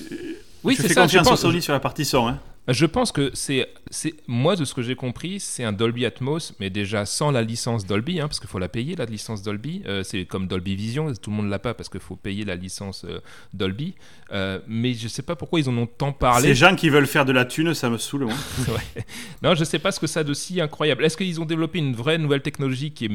oui, 0.65 0.77
c'est 0.79 0.89
ça. 0.89 1.03
Confiance 1.03 1.41
Sony 1.41 1.61
sur 1.61 1.73
la 1.73 1.81
partie 1.81 2.05
son. 2.05 2.29
Hein. 2.29 2.39
Je 2.69 2.87
pense 2.87 3.11
que 3.11 3.31
c'est, 3.35 3.69
c'est 3.91 4.15
moi 4.29 4.55
de 4.55 4.65
ce 4.65 4.73
que 4.73 4.83
j'ai 4.83 4.95
compris, 4.95 5.41
c'est 5.41 5.65
un 5.65 5.73
Dolby 5.73 6.07
Atmos, 6.07 6.55
mais 6.61 6.71
déjà 6.71 7.05
sans 7.07 7.33
la 7.33 7.43
licence 7.43 7.87
Dolby, 7.87 8.21
hein, 8.21 8.29
parce 8.29 8.39
qu'il 8.39 8.49
faut 8.49 8.61
la 8.61 8.69
payer 8.69 8.95
la 8.95 9.05
licence 9.05 9.43
Dolby. 9.43 9.83
Euh, 9.87 10.05
c'est 10.05 10.27
comme 10.27 10.47
Dolby 10.47 10.77
Vision, 10.77 11.13
tout 11.15 11.31
le 11.31 11.37
monde 11.37 11.51
l'a 11.51 11.59
pas 11.59 11.75
parce 11.75 11.89
qu'il 11.89 12.01
faut 12.01 12.15
payer 12.15 12.45
la 12.45 12.55
licence 12.55 13.05
euh, 13.05 13.19
Dolby. 13.53 13.95
Euh, 14.33 14.61
mais 14.69 14.95
je 14.95 15.09
sais 15.09 15.23
pas 15.23 15.35
pourquoi 15.35 15.59
ils 15.59 15.69
en 15.69 15.77
ont 15.77 15.87
tant 15.87 16.13
parlé. 16.13 16.49
Ces 16.49 16.55
gens 16.55 16.77
qui 16.77 16.89
veulent 16.89 17.09
faire 17.09 17.25
de 17.25 17.33
la 17.33 17.45
thune, 17.45 17.75
ça 17.75 17.91
me 17.91 17.99
saoule. 17.99 18.25
ouais. 18.69 19.05
Non, 19.43 19.57
je 19.57 19.65
sais 19.65 19.81
pas 19.81 19.91
ce 19.91 19.99
que 19.99 20.07
ça 20.07 20.21
a 20.21 20.25
de 20.25 20.33
si 20.33 20.61
incroyable. 20.61 21.05
Est-ce 21.05 21.17
qu'ils 21.17 21.41
ont 21.41 21.47
développé 21.47 21.81
une 21.81 21.97
vraie 21.97 22.19
nouvelle 22.19 22.43
technologie 22.43 22.93
qui 22.93 23.07
est 23.07 23.11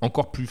encore 0.00 0.30
plus 0.30 0.48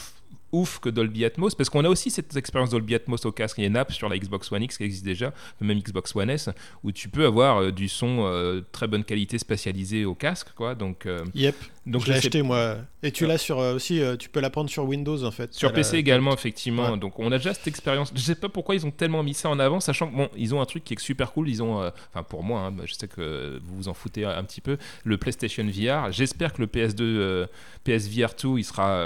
ouf 0.52 0.78
que 0.78 0.88
Dolby 0.88 1.24
Atmos, 1.24 1.54
parce 1.54 1.68
qu'on 1.68 1.84
a 1.84 1.88
aussi 1.88 2.10
cette 2.10 2.36
expérience 2.36 2.70
Dolby 2.70 2.94
Atmos 2.94 3.24
au 3.24 3.32
casque. 3.32 3.58
Il 3.58 3.62
y 3.62 3.64
a 3.64 3.68
une 3.68 3.76
app 3.76 3.92
sur 3.92 4.08
la 4.08 4.18
Xbox 4.18 4.50
One 4.50 4.62
X 4.62 4.78
qui 4.78 4.84
existe 4.84 5.04
déjà, 5.04 5.32
même 5.60 5.78
Xbox 5.78 6.14
One 6.16 6.30
S, 6.30 6.50
où 6.82 6.92
tu 6.92 7.08
peux 7.08 7.26
avoir 7.26 7.58
euh, 7.58 7.72
du 7.72 7.88
son 7.88 8.20
euh, 8.20 8.62
très 8.72 8.86
bonne 8.86 9.04
qualité 9.04 9.38
spécialisé 9.38 10.04
au 10.04 10.14
casque, 10.14 10.48
quoi. 10.54 10.74
Donc, 10.74 11.06
euh, 11.06 11.24
yep. 11.34 11.56
Donc 11.88 12.04
je 12.04 12.12
l'ai 12.12 12.18
acheté 12.18 12.42
moi. 12.42 12.76
Et 13.02 13.12
tu 13.12 13.26
l'as 13.26 13.38
sur 13.38 13.58
aussi, 13.58 14.02
tu 14.18 14.28
peux 14.28 14.40
la 14.40 14.50
prendre 14.50 14.68
sur 14.68 14.84
Windows 14.84 15.22
en 15.24 15.30
fait. 15.30 15.54
Sur 15.54 15.72
PC 15.72 15.96
également 15.96 16.34
effectivement. 16.34 16.96
Donc 16.96 17.18
on 17.18 17.30
a 17.32 17.38
déjà 17.38 17.54
cette 17.54 17.66
expérience. 17.66 18.12
Je 18.14 18.20
sais 18.20 18.34
pas 18.34 18.48
pourquoi 18.48 18.74
ils 18.74 18.86
ont 18.86 18.90
tellement 18.90 19.22
mis 19.22 19.34
ça 19.34 19.48
en 19.48 19.58
avant, 19.58 19.80
sachant 19.80 20.08
que 20.10 20.16
bon, 20.16 20.28
ils 20.36 20.54
ont 20.54 20.60
un 20.60 20.66
truc 20.66 20.84
qui 20.84 20.94
est 20.94 21.00
super 21.00 21.32
cool. 21.32 21.48
Ils 21.48 21.62
ont, 21.62 21.90
enfin 22.10 22.22
pour 22.22 22.42
moi, 22.42 22.60
hein, 22.60 22.74
je 22.84 22.94
sais 22.94 23.08
que 23.08 23.60
vous 23.64 23.76
vous 23.76 23.88
en 23.88 23.94
foutez 23.94 24.24
un 24.24 24.42
petit 24.44 24.60
peu, 24.60 24.78
le 25.04 25.16
PlayStation 25.16 25.64
VR. 25.64 26.12
J'espère 26.12 26.52
que 26.52 26.60
le 26.60 26.66
PS2, 26.66 27.46
PSVR 27.84 28.34
2, 28.40 28.58
il 28.58 28.64
sera 28.64 29.04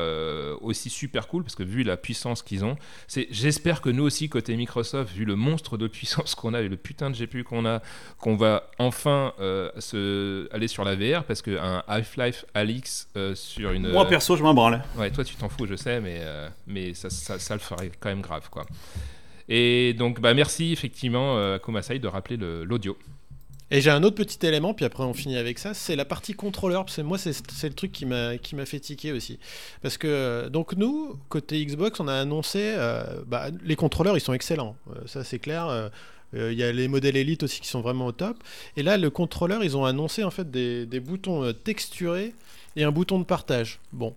aussi 0.61 0.91
super 0.91 1.29
cool 1.29 1.45
parce 1.45 1.55
que 1.55 1.63
vu 1.63 1.83
la 1.83 1.97
puissance 1.97 2.43
qu'ils 2.43 2.65
ont, 2.65 2.77
c'est 3.07 3.29
j'espère 3.31 3.81
que 3.81 3.91
nous 3.91 4.05
aussi 4.05 4.29
côté 4.29 4.57
Microsoft, 4.57 5.15
vu 5.15 5.25
le 5.25 5.37
monstre 5.37 5.77
de 5.77 5.87
puissance 5.87 6.35
qu'on 6.43 6.55
a 6.55 6.63
et 6.63 6.69
le 6.69 6.77
putain 6.77 7.11
de 7.11 7.17
GPU 7.17 7.45
qu'on 7.45 7.67
a, 7.67 7.83
qu'on 8.19 8.37
va 8.37 8.71
enfin 8.79 9.35
se 9.79 10.49
aller 10.53 10.69
sur 10.69 10.85
la 10.85 10.97
VR 10.97 11.25
parce 11.25 11.43
qu'un 11.43 11.83
Half-Life 11.87 12.47
euh, 13.17 13.35
sur 13.35 13.73
une. 13.73 13.91
Moi 13.91 14.07
perso, 14.09 14.37
je 14.37 14.43
m'en 14.43 14.55
branle. 14.55 14.83
Ouais, 14.97 15.11
toi 15.11 15.25
tu 15.25 15.35
t'en 15.37 15.49
fous, 15.49 15.67
je 15.67 15.77
sais, 15.77 16.01
mais, 16.01 16.19
euh, 16.21 16.49
mais 16.67 16.95
ça, 16.95 17.11
ça, 17.11 17.55
le 17.55 17.61
ferait 17.61 17.91
quand 18.01 18.09
même 18.09 18.21
grave, 18.21 18.49
quoi. 18.51 18.65
Et 19.49 19.95
donc, 19.95 20.21
bah, 20.21 20.35
merci 20.35 20.73
effectivement 20.73 21.37
à 21.37 21.59
Komasai 21.59 21.99
de 21.99 22.09
rappeler 22.09 22.37
l'audio. 22.37 22.97
Et 23.71 23.81
j'ai 23.81 23.91
un 23.91 24.03
autre 24.03 24.17
petit 24.17 24.45
élément, 24.47 24.75
puis 24.75 24.85
après 24.85 25.03
on 25.03 25.15
finit 25.15 25.39
avec 25.39 25.59
ça, 25.59 25.73
c'est 25.73 25.97
la 25.97 26.05
partie 26.05 26.35
contrôleur. 26.35 26.85
Parce 26.85 26.97
que 26.97 27.03
moi, 27.03 27.17
c'est 27.17 27.69
le 27.69 27.75
truc 27.75 27.91
qui 27.91 28.05
m'a 28.07 28.67
fait 28.67 28.81
tiquer 28.81 29.13
aussi. 29.13 29.39
Parce 29.81 29.97
que, 29.97 30.49
donc 30.49 30.75
nous, 30.77 31.19
côté 31.29 31.65
Xbox, 31.65 31.99
on 31.99 32.07
a 32.07 32.15
annoncé, 32.15 32.77
bah, 33.27 33.47
les 33.65 33.77
contrôleurs, 33.77 34.17
ils 34.17 34.21
sont 34.21 34.35
excellents. 34.35 34.77
ça, 35.07 35.25
c'est 35.25 35.39
clair. 35.39 35.91
Il 36.35 36.55
y 36.55 36.63
a 36.63 36.73
les 36.73 36.89
modèles 36.89 37.17
Elite 37.17 37.43
aussi 37.43 37.61
qui 37.61 37.69
sont 37.69 37.83
vraiment 37.83 38.07
au 38.07 38.13
top. 38.13 38.37
Et 38.77 38.83
là, 38.83 38.97
le 38.97 39.11
contrôleur, 39.11 39.63
ils 39.63 39.77
ont 39.77 39.85
annoncé 39.85 40.25
en 40.25 40.31
fait 40.31 40.51
des, 40.51 41.01
boutons 41.01 41.53
texturés 41.53 42.33
et 42.77 42.85
un 42.85 42.91
bouton 42.91 43.19
de 43.19 43.25
partage. 43.25 43.81
Bon, 43.93 44.15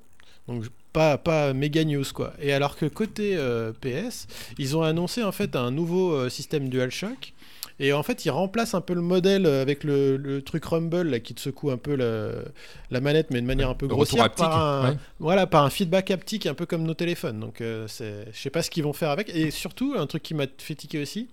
donc 0.47 0.66
pas, 0.95 1.18
pas 1.18 1.53
méga 1.53 1.84
news 1.84 2.05
quoi. 2.13 2.34
Et 2.39 2.53
alors 2.53 2.78
que 2.78 2.86
côté 2.86 3.36
euh, 3.36 3.74
PS, 3.82 4.28
ils 4.57 4.78
ont 4.78 4.82
annoncé 4.82 5.24
en 5.24 5.34
fait 5.34 5.57
un 5.57 5.70
nouveau 5.70 6.13
euh, 6.13 6.30
système 6.30 6.70
DualShock 6.70 7.34
et 7.80 7.91
en 7.91 8.03
fait, 8.03 8.23
il 8.23 8.30
remplace 8.30 8.73
un 8.73 8.82
peu 8.82 8.93
le 8.93 9.01
modèle 9.01 9.45
avec 9.45 9.84
le, 9.84 10.41
truc 10.45 10.63
Rumble 10.63 11.09
là, 11.09 11.19
qui 11.19 11.34
te 11.34 11.41
secoue 11.41 11.71
un 11.71 11.78
peu 11.78 11.95
la, 11.95 13.01
manette, 13.01 13.32
mais 13.32 13.41
de 13.41 13.45
manière 13.45 13.69
un 13.69 13.73
peu 13.73 13.88
grossière, 13.88 14.32
par 14.32 14.86
un, 14.86 14.97
voilà, 15.19 15.45
par 15.45 15.65
un 15.65 15.69
feedback 15.69 16.09
haptique, 16.09 16.45
un 16.45 16.53
peu 16.53 16.65
comme 16.65 16.84
nos 16.84 16.93
téléphones. 16.93 17.39
Donc, 17.39 17.59
euh, 17.59 17.88
je 17.88 18.38
sais 18.38 18.49
pas 18.49 18.61
ce 18.61 18.69
qu'ils 18.69 18.84
vont 18.84 18.93
faire 18.93 19.09
avec. 19.09 19.30
Et 19.36 19.51
surtout, 19.51 19.93
un 19.97 20.07
truc 20.07 20.23
qui 20.23 20.34
m'a 20.34 20.45
fait 20.57 20.76
tiquer 20.76 21.01
aussi, 21.01 21.28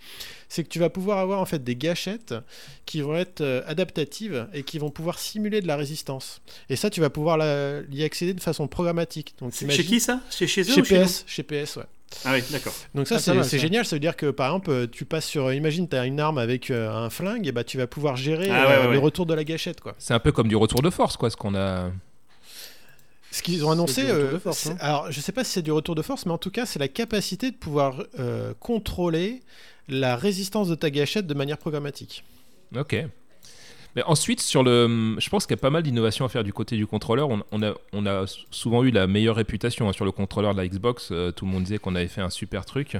c'est 0.48 0.64
que 0.64 0.68
tu 0.68 0.80
vas 0.80 0.90
pouvoir 0.90 1.18
avoir 1.18 1.40
en 1.40 1.46
fait 1.46 1.62
des 1.62 1.76
gâchettes 1.76 2.34
qui 2.86 3.02
vont 3.02 3.16
être 3.16 3.40
euh, 3.40 3.62
adaptatives 3.66 4.48
et 4.52 4.64
qui 4.64 4.78
vont 4.78 4.90
pouvoir 4.90 5.20
simuler 5.20 5.60
de 5.60 5.68
la 5.68 5.76
résistance. 5.76 6.40
Et 6.68 6.74
ça, 6.74 6.90
tu 6.90 7.00
vas 7.00 7.10
pouvoir 7.10 7.38
y 7.90 8.02
accéder 8.02 8.34
de 8.34 8.40
façon 8.40 8.66
programmatique. 8.66 9.34
Donc, 9.38 9.52
chez 9.54 9.84
qui 9.84 10.00
ça? 10.00 10.20
Chez 10.30 10.48
chez 10.48 10.62
eux 10.62 10.74
Chez 10.74 10.82
PS, 10.82 11.24
chez 11.26 11.44
PS, 11.44 11.76
ouais. 11.76 11.84
Ah 12.24 12.32
oui, 12.34 12.42
d'accord. 12.50 12.72
Donc 12.94 13.06
ça, 13.06 13.16
ah, 13.16 13.42
c'est 13.42 13.58
génial. 13.58 13.84
Ça 13.84 13.96
veut 13.96 14.00
dire 14.00 14.16
que, 14.16 14.30
par 14.30 14.48
exemple, 14.48 14.70
euh, 14.70 14.86
tu 14.90 15.04
passes 15.04 15.26
sur... 15.26 15.52
Imagine, 15.52 15.88
tu 15.88 15.96
as 15.96 16.06
une 16.06 16.20
arme 16.20 16.38
avec 16.38 16.70
euh, 16.70 16.90
un 16.90 17.10
flingue, 17.10 17.46
et 17.46 17.52
bah, 17.52 17.64
tu 17.64 17.78
vas 17.78 17.86
pouvoir 17.86 18.16
gérer 18.16 18.48
ah, 18.50 18.70
euh, 18.70 18.92
le 18.92 18.98
retour 18.98 19.26
de 19.26 19.34
la 19.34 19.44
gâchette. 19.44 19.80
quoi. 19.80 19.94
C'est 19.98 20.14
un 20.14 20.20
peu 20.20 20.32
comme 20.32 20.48
du 20.48 20.56
retour 20.56 20.82
de 20.82 20.90
force, 20.90 21.16
quoi, 21.16 21.30
ce 21.30 21.36
qu'on 21.36 21.54
a... 21.54 21.90
Ce 23.30 23.42
qu'ils 23.42 23.64
ont 23.64 23.70
annoncé, 23.70 24.02
hein. 24.10 24.76
alors 24.78 25.10
je 25.10 25.18
sais 25.18 25.32
pas 25.32 25.42
si 25.42 25.52
c'est 25.52 25.62
du 25.62 25.72
retour 25.72 25.94
de 25.94 26.02
force, 26.02 26.26
mais 26.26 26.32
en 26.32 26.38
tout 26.38 26.50
cas, 26.50 26.66
c'est 26.66 26.78
la 26.78 26.88
capacité 26.88 27.50
de 27.50 27.56
pouvoir 27.56 28.04
contrôler 28.60 29.40
la 29.88 30.16
résistance 30.16 30.68
de 30.68 30.74
ta 30.74 30.90
gâchette 30.90 31.26
de 31.26 31.32
manière 31.32 31.56
programmatique. 31.56 32.24
Ok. 32.76 32.94
Mais 33.94 34.02
ensuite, 34.04 34.40
sur 34.40 34.62
le, 34.62 35.16
je 35.18 35.28
pense 35.28 35.46
qu'il 35.46 35.54
y 35.56 35.58
a 35.58 35.60
pas 35.60 35.70
mal 35.70 35.82
d'innovations 35.82 36.24
à 36.24 36.28
faire 36.28 36.44
du 36.44 36.52
côté 36.52 36.76
du 36.76 36.86
contrôleur. 36.86 37.28
On, 37.28 37.62
a, 37.62 37.74
on 37.92 38.06
a 38.06 38.24
souvent 38.50 38.84
eu 38.84 38.90
la 38.90 39.06
meilleure 39.06 39.36
réputation 39.36 39.88
hein, 39.88 39.92
sur 39.92 40.04
le 40.04 40.12
contrôleur 40.12 40.54
de 40.54 40.60
la 40.60 40.66
Xbox. 40.66 41.10
Euh, 41.10 41.30
tout 41.30 41.44
le 41.44 41.50
monde 41.50 41.64
disait 41.64 41.78
qu'on 41.78 41.94
avait 41.94 42.08
fait 42.08 42.22
un 42.22 42.30
super 42.30 42.64
truc. 42.64 42.96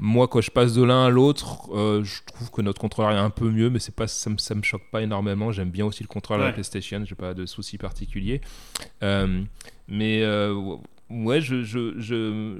Moi, 0.00 0.26
quand 0.26 0.40
je 0.40 0.50
passe 0.50 0.74
de 0.74 0.82
l'un 0.82 1.06
à 1.06 1.08
l'autre, 1.08 1.72
euh, 1.72 2.02
je 2.02 2.20
trouve 2.26 2.50
que 2.50 2.62
notre 2.62 2.80
contrôleur 2.80 3.12
est 3.12 3.16
un 3.16 3.30
peu 3.30 3.48
mieux, 3.48 3.70
mais 3.70 3.78
c'est 3.78 3.94
pas, 3.94 4.08
ça, 4.08 4.28
me, 4.28 4.38
ça 4.38 4.56
me 4.56 4.62
choque 4.62 4.90
pas 4.90 5.02
énormément. 5.02 5.52
J'aime 5.52 5.70
bien 5.70 5.86
aussi 5.86 6.02
le 6.02 6.08
contrôleur 6.08 6.42
de 6.42 6.48
la 6.48 6.52
PlayStation, 6.52 7.04
j'ai 7.04 7.14
pas 7.14 7.32
de 7.32 7.46
soucis 7.46 7.78
particuliers. 7.78 8.40
Euh, 9.04 9.40
mais 9.86 10.24
ouais, 11.14 11.40
je, 11.40 11.62
je, 11.62 11.94
je, 11.98 12.56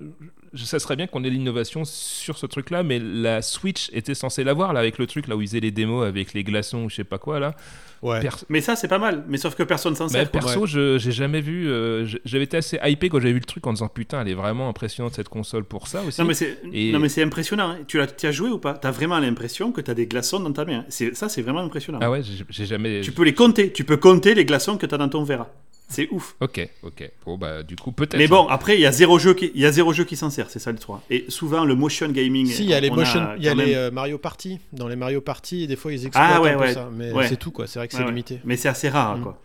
ça 0.54 0.78
serait 0.78 0.96
bien 0.96 1.06
qu'on 1.06 1.24
ait 1.24 1.30
l'innovation 1.30 1.84
sur 1.84 2.38
ce 2.38 2.46
truc-là, 2.46 2.82
mais 2.82 2.98
la 2.98 3.42
Switch 3.42 3.90
était 3.92 4.14
censée 4.14 4.44
l'avoir 4.44 4.72
là 4.72 4.80
avec 4.80 4.98
le 4.98 5.06
truc 5.06 5.26
là 5.28 5.36
où 5.36 5.42
ils 5.42 5.48
faisaient 5.48 5.60
les 5.60 5.70
démos 5.70 6.06
avec 6.06 6.32
les 6.32 6.44
glaçons 6.44 6.84
ou 6.84 6.90
je 6.90 6.96
sais 6.96 7.04
pas 7.04 7.18
quoi 7.18 7.40
là. 7.40 7.54
Ouais. 8.02 8.20
Mais 8.50 8.60
ça 8.60 8.76
c'est 8.76 8.88
pas 8.88 8.98
mal, 8.98 9.24
mais 9.28 9.38
sauf 9.38 9.54
que 9.54 9.62
personne 9.62 9.94
s'en 9.94 10.08
sert. 10.08 10.30
Perso, 10.30 10.66
je 10.66 10.98
j'ai 10.98 11.12
jamais 11.12 11.40
vu. 11.40 11.68
Euh, 11.68 12.06
j'avais 12.24 12.44
été 12.44 12.58
assez 12.58 12.78
hypé 12.84 13.08
quand 13.08 13.18
j'avais 13.18 13.32
vu 13.32 13.38
le 13.38 13.46
truc 13.46 13.66
en 13.66 13.72
disant 13.72 13.88
putain, 13.88 14.20
elle 14.20 14.28
est 14.28 14.34
vraiment 14.34 14.68
impressionnante 14.68 15.14
cette 15.14 15.30
console 15.30 15.64
pour 15.64 15.88
ça 15.88 16.02
aussi. 16.02 16.20
Non 16.20 16.26
mais 16.26 16.34
c'est 16.34 16.58
non 16.64 16.98
mais 16.98 17.08
c'est 17.08 17.22
impressionnant. 17.22 17.70
Hein. 17.70 17.78
Tu 17.88 18.00
as, 18.00 18.08
as 18.22 18.32
joué 18.32 18.50
ou 18.50 18.58
pas? 18.58 18.74
T'as 18.74 18.90
vraiment 18.90 19.18
l'impression 19.18 19.72
que 19.72 19.80
t'as 19.80 19.94
des 19.94 20.06
glaçons 20.06 20.40
dans 20.40 20.52
ta 20.52 20.66
main. 20.66 20.84
Ça 20.90 21.28
c'est 21.30 21.42
vraiment 21.42 21.60
impressionnant. 21.60 21.98
Ah 22.02 22.10
ouais, 22.10 22.20
j'ai 22.50 22.66
jamais. 22.66 23.00
Tu 23.00 23.12
peux 23.12 23.24
les 23.24 23.34
compter. 23.34 23.72
Tu 23.72 23.84
peux 23.84 23.96
compter 23.96 24.34
les 24.34 24.44
glaçons 24.44 24.76
que 24.76 24.84
t'as 24.86 24.98
dans 24.98 25.08
ton 25.08 25.24
verre. 25.24 25.46
C'est 25.88 26.08
ouf. 26.10 26.34
Ok, 26.40 26.66
ok. 26.82 27.10
Bon, 27.24 27.38
bah, 27.38 27.62
du 27.62 27.76
coup, 27.76 27.92
peut-être. 27.92 28.16
Mais 28.16 28.26
bon, 28.26 28.46
après, 28.48 28.76
il 28.76 28.80
y 28.80 28.86
a 28.86 28.92
zéro 28.92 29.18
jeu 29.18 29.34
qui, 29.34 29.52
il 29.54 29.60
y 29.60 29.66
a 29.66 29.72
zéro 29.72 29.92
jeu 29.92 30.04
qui 30.04 30.16
s'en 30.16 30.30
sert, 30.30 30.50
c'est 30.50 30.58
ça 30.58 30.72
le 30.72 30.78
3. 30.78 31.02
Et 31.10 31.26
souvent, 31.28 31.64
le 31.64 31.74
motion 31.74 32.08
gaming. 32.08 32.46
Si, 32.46 32.64
il 32.64 32.70
y 32.70 32.74
a 32.74 32.80
les, 32.80 32.90
motion, 32.90 33.28
il 33.36 33.44
y 33.44 33.48
a 33.48 33.54
les 33.54 33.74
euh, 33.74 33.90
Mario 33.90 34.18
Party. 34.18 34.58
Dans 34.72 34.88
les 34.88 34.96
Mario 34.96 35.20
Party, 35.20 35.66
des 35.66 35.76
fois, 35.76 35.92
ils 35.92 36.06
exploitent 36.06 36.32
ah, 36.34 36.40
ouais, 36.40 36.52
un 36.52 36.58
peu 36.58 36.72
ça. 36.72 36.88
Mais 36.92 37.12
c'est 37.28 37.36
tout, 37.36 37.50
quoi. 37.50 37.66
C'est 37.66 37.78
vrai 37.78 37.88
que 37.88 37.94
c'est 37.94 38.04
limité. 38.04 38.40
Mais 38.44 38.56
c'est 38.56 38.68
assez 38.68 38.88
rare, 38.88 39.18
mm. 39.18 39.22
quoi. 39.22 39.40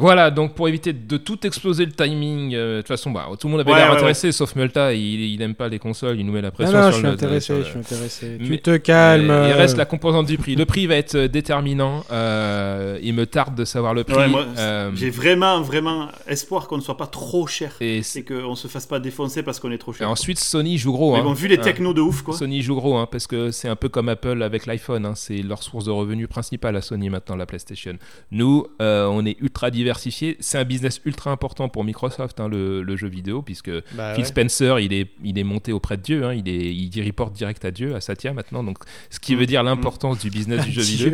Voilà, 0.00 0.30
donc 0.30 0.54
pour 0.54 0.68
éviter 0.68 0.92
de 0.92 1.16
tout 1.16 1.44
exploser 1.44 1.84
le 1.84 1.90
timing, 1.90 2.54
euh, 2.54 2.76
de 2.76 2.80
toute 2.82 2.88
façon, 2.88 3.10
bah, 3.10 3.26
tout 3.38 3.48
le 3.48 3.50
monde 3.50 3.60
avait 3.62 3.74
l'air 3.74 3.90
intéressé, 3.90 4.30
sauf 4.30 4.54
Multa, 4.54 4.92
il, 4.94 5.36
n'aime 5.38 5.56
pas 5.56 5.68
les 5.68 5.80
consoles, 5.80 6.20
il 6.20 6.24
nous 6.24 6.32
met 6.32 6.40
la 6.40 6.52
pression. 6.52 6.78
Non, 6.78 6.84
non, 6.84 6.90
je 6.92 6.96
suis 6.98 7.06
intéressé, 7.06 7.54
je 7.58 7.68
suis 7.68 7.78
intéressé. 7.78 8.38
tu 8.38 8.60
te 8.60 8.76
calmes. 8.76 9.24
il 9.24 9.52
reste 9.52 9.76
la 9.76 9.86
composante 9.86 10.26
du 10.26 10.38
prix. 10.38 10.54
Le 10.54 10.66
prix 10.66 10.86
va 10.86 10.94
être 10.94 11.16
déterminant. 11.16 12.04
Euh, 12.12 12.98
il 13.02 13.12
me 13.12 13.26
tarde 13.26 13.56
de 13.56 13.64
savoir 13.64 13.92
le 13.92 14.04
prix. 14.04 14.32
Euh, 14.58 14.92
j'ai 14.94 15.10
vraiment, 15.10 15.62
vraiment 15.62 16.08
espoir 16.28 16.68
qu'on 16.68 16.76
ne 16.76 16.82
soit 16.82 16.96
pas 16.96 17.08
trop 17.08 17.48
cher 17.48 17.74
et, 17.80 18.02
qu'on 18.26 18.54
se 18.54 18.68
fasse 18.68 18.86
pas 18.86 19.00
défoncer 19.00 19.42
parce 19.42 19.58
qu'on 19.58 19.72
est 19.72 19.78
trop 19.78 19.92
cher. 19.92 20.06
Et 20.06 20.10
ensuite, 20.10 20.38
Sony 20.38 20.78
joue 20.78 20.92
gros. 20.92 21.16
Mais 21.16 21.22
bon, 21.22 21.30
hein. 21.30 21.34
vu 21.34 21.48
les 21.48 21.58
technos 21.58 21.92
de 21.92 22.00
ouf, 22.00 22.22
quoi. 22.22 22.36
Sony 22.36 22.62
joue 22.62 22.76
gros, 22.76 22.96
hein, 22.96 23.08
parce 23.10 23.26
que 23.26 23.50
c'est 23.50 23.68
un 23.68 23.76
peu 23.76 23.88
comme 23.88 24.08
Apple 24.08 24.44
avec 24.44 24.66
l'iPhone. 24.66 25.06
Hein. 25.06 25.14
c'est 25.16 25.38
leur 25.38 25.64
source 25.64 25.86
de 25.86 25.90
revenus 25.90 26.28
principale 26.28 26.76
à 26.76 26.82
Sony 26.82 27.10
maintenant, 27.10 27.34
la 27.34 27.46
PlayStation. 27.46 27.94
Nous, 28.30 28.64
on 28.78 29.26
est 29.26 29.36
ultra 29.40 29.70
diversifié. 29.88 30.36
C'est 30.40 30.58
un 30.58 30.64
business 30.64 31.00
ultra 31.04 31.30
important 31.30 31.68
pour 31.68 31.84
Microsoft, 31.84 32.40
hein, 32.40 32.48
le, 32.48 32.96
jeu 32.96 33.08
vidéo, 33.08 33.42
puisque 33.42 33.70
bah 33.92 34.14
Phil 34.14 34.26
Spencer, 34.26 34.80
il 34.80 34.92
est, 34.92 35.08
il 35.24 35.38
est 35.38 35.44
monté 35.44 35.72
auprès 35.72 35.96
de 35.96 36.02
Dieu, 36.02 36.24
hein, 36.24 36.34
il, 36.34 36.48
est, 36.48 36.74
il 36.74 37.06
reporte 37.06 37.32
direct 37.32 37.64
à 37.64 37.70
Dieu, 37.70 37.94
à 37.94 38.00
Satya 38.00 38.32
maintenant, 38.32 38.64
donc 38.64 38.78
ce 39.10 39.20
qui 39.20 39.34
veut 39.34 39.46
dire 39.46 39.62
l'importance 39.62 40.18
du 40.18 40.30
business 40.30 40.64
du 40.64 40.72
jeu 40.72 40.82
vidéo. 40.82 41.12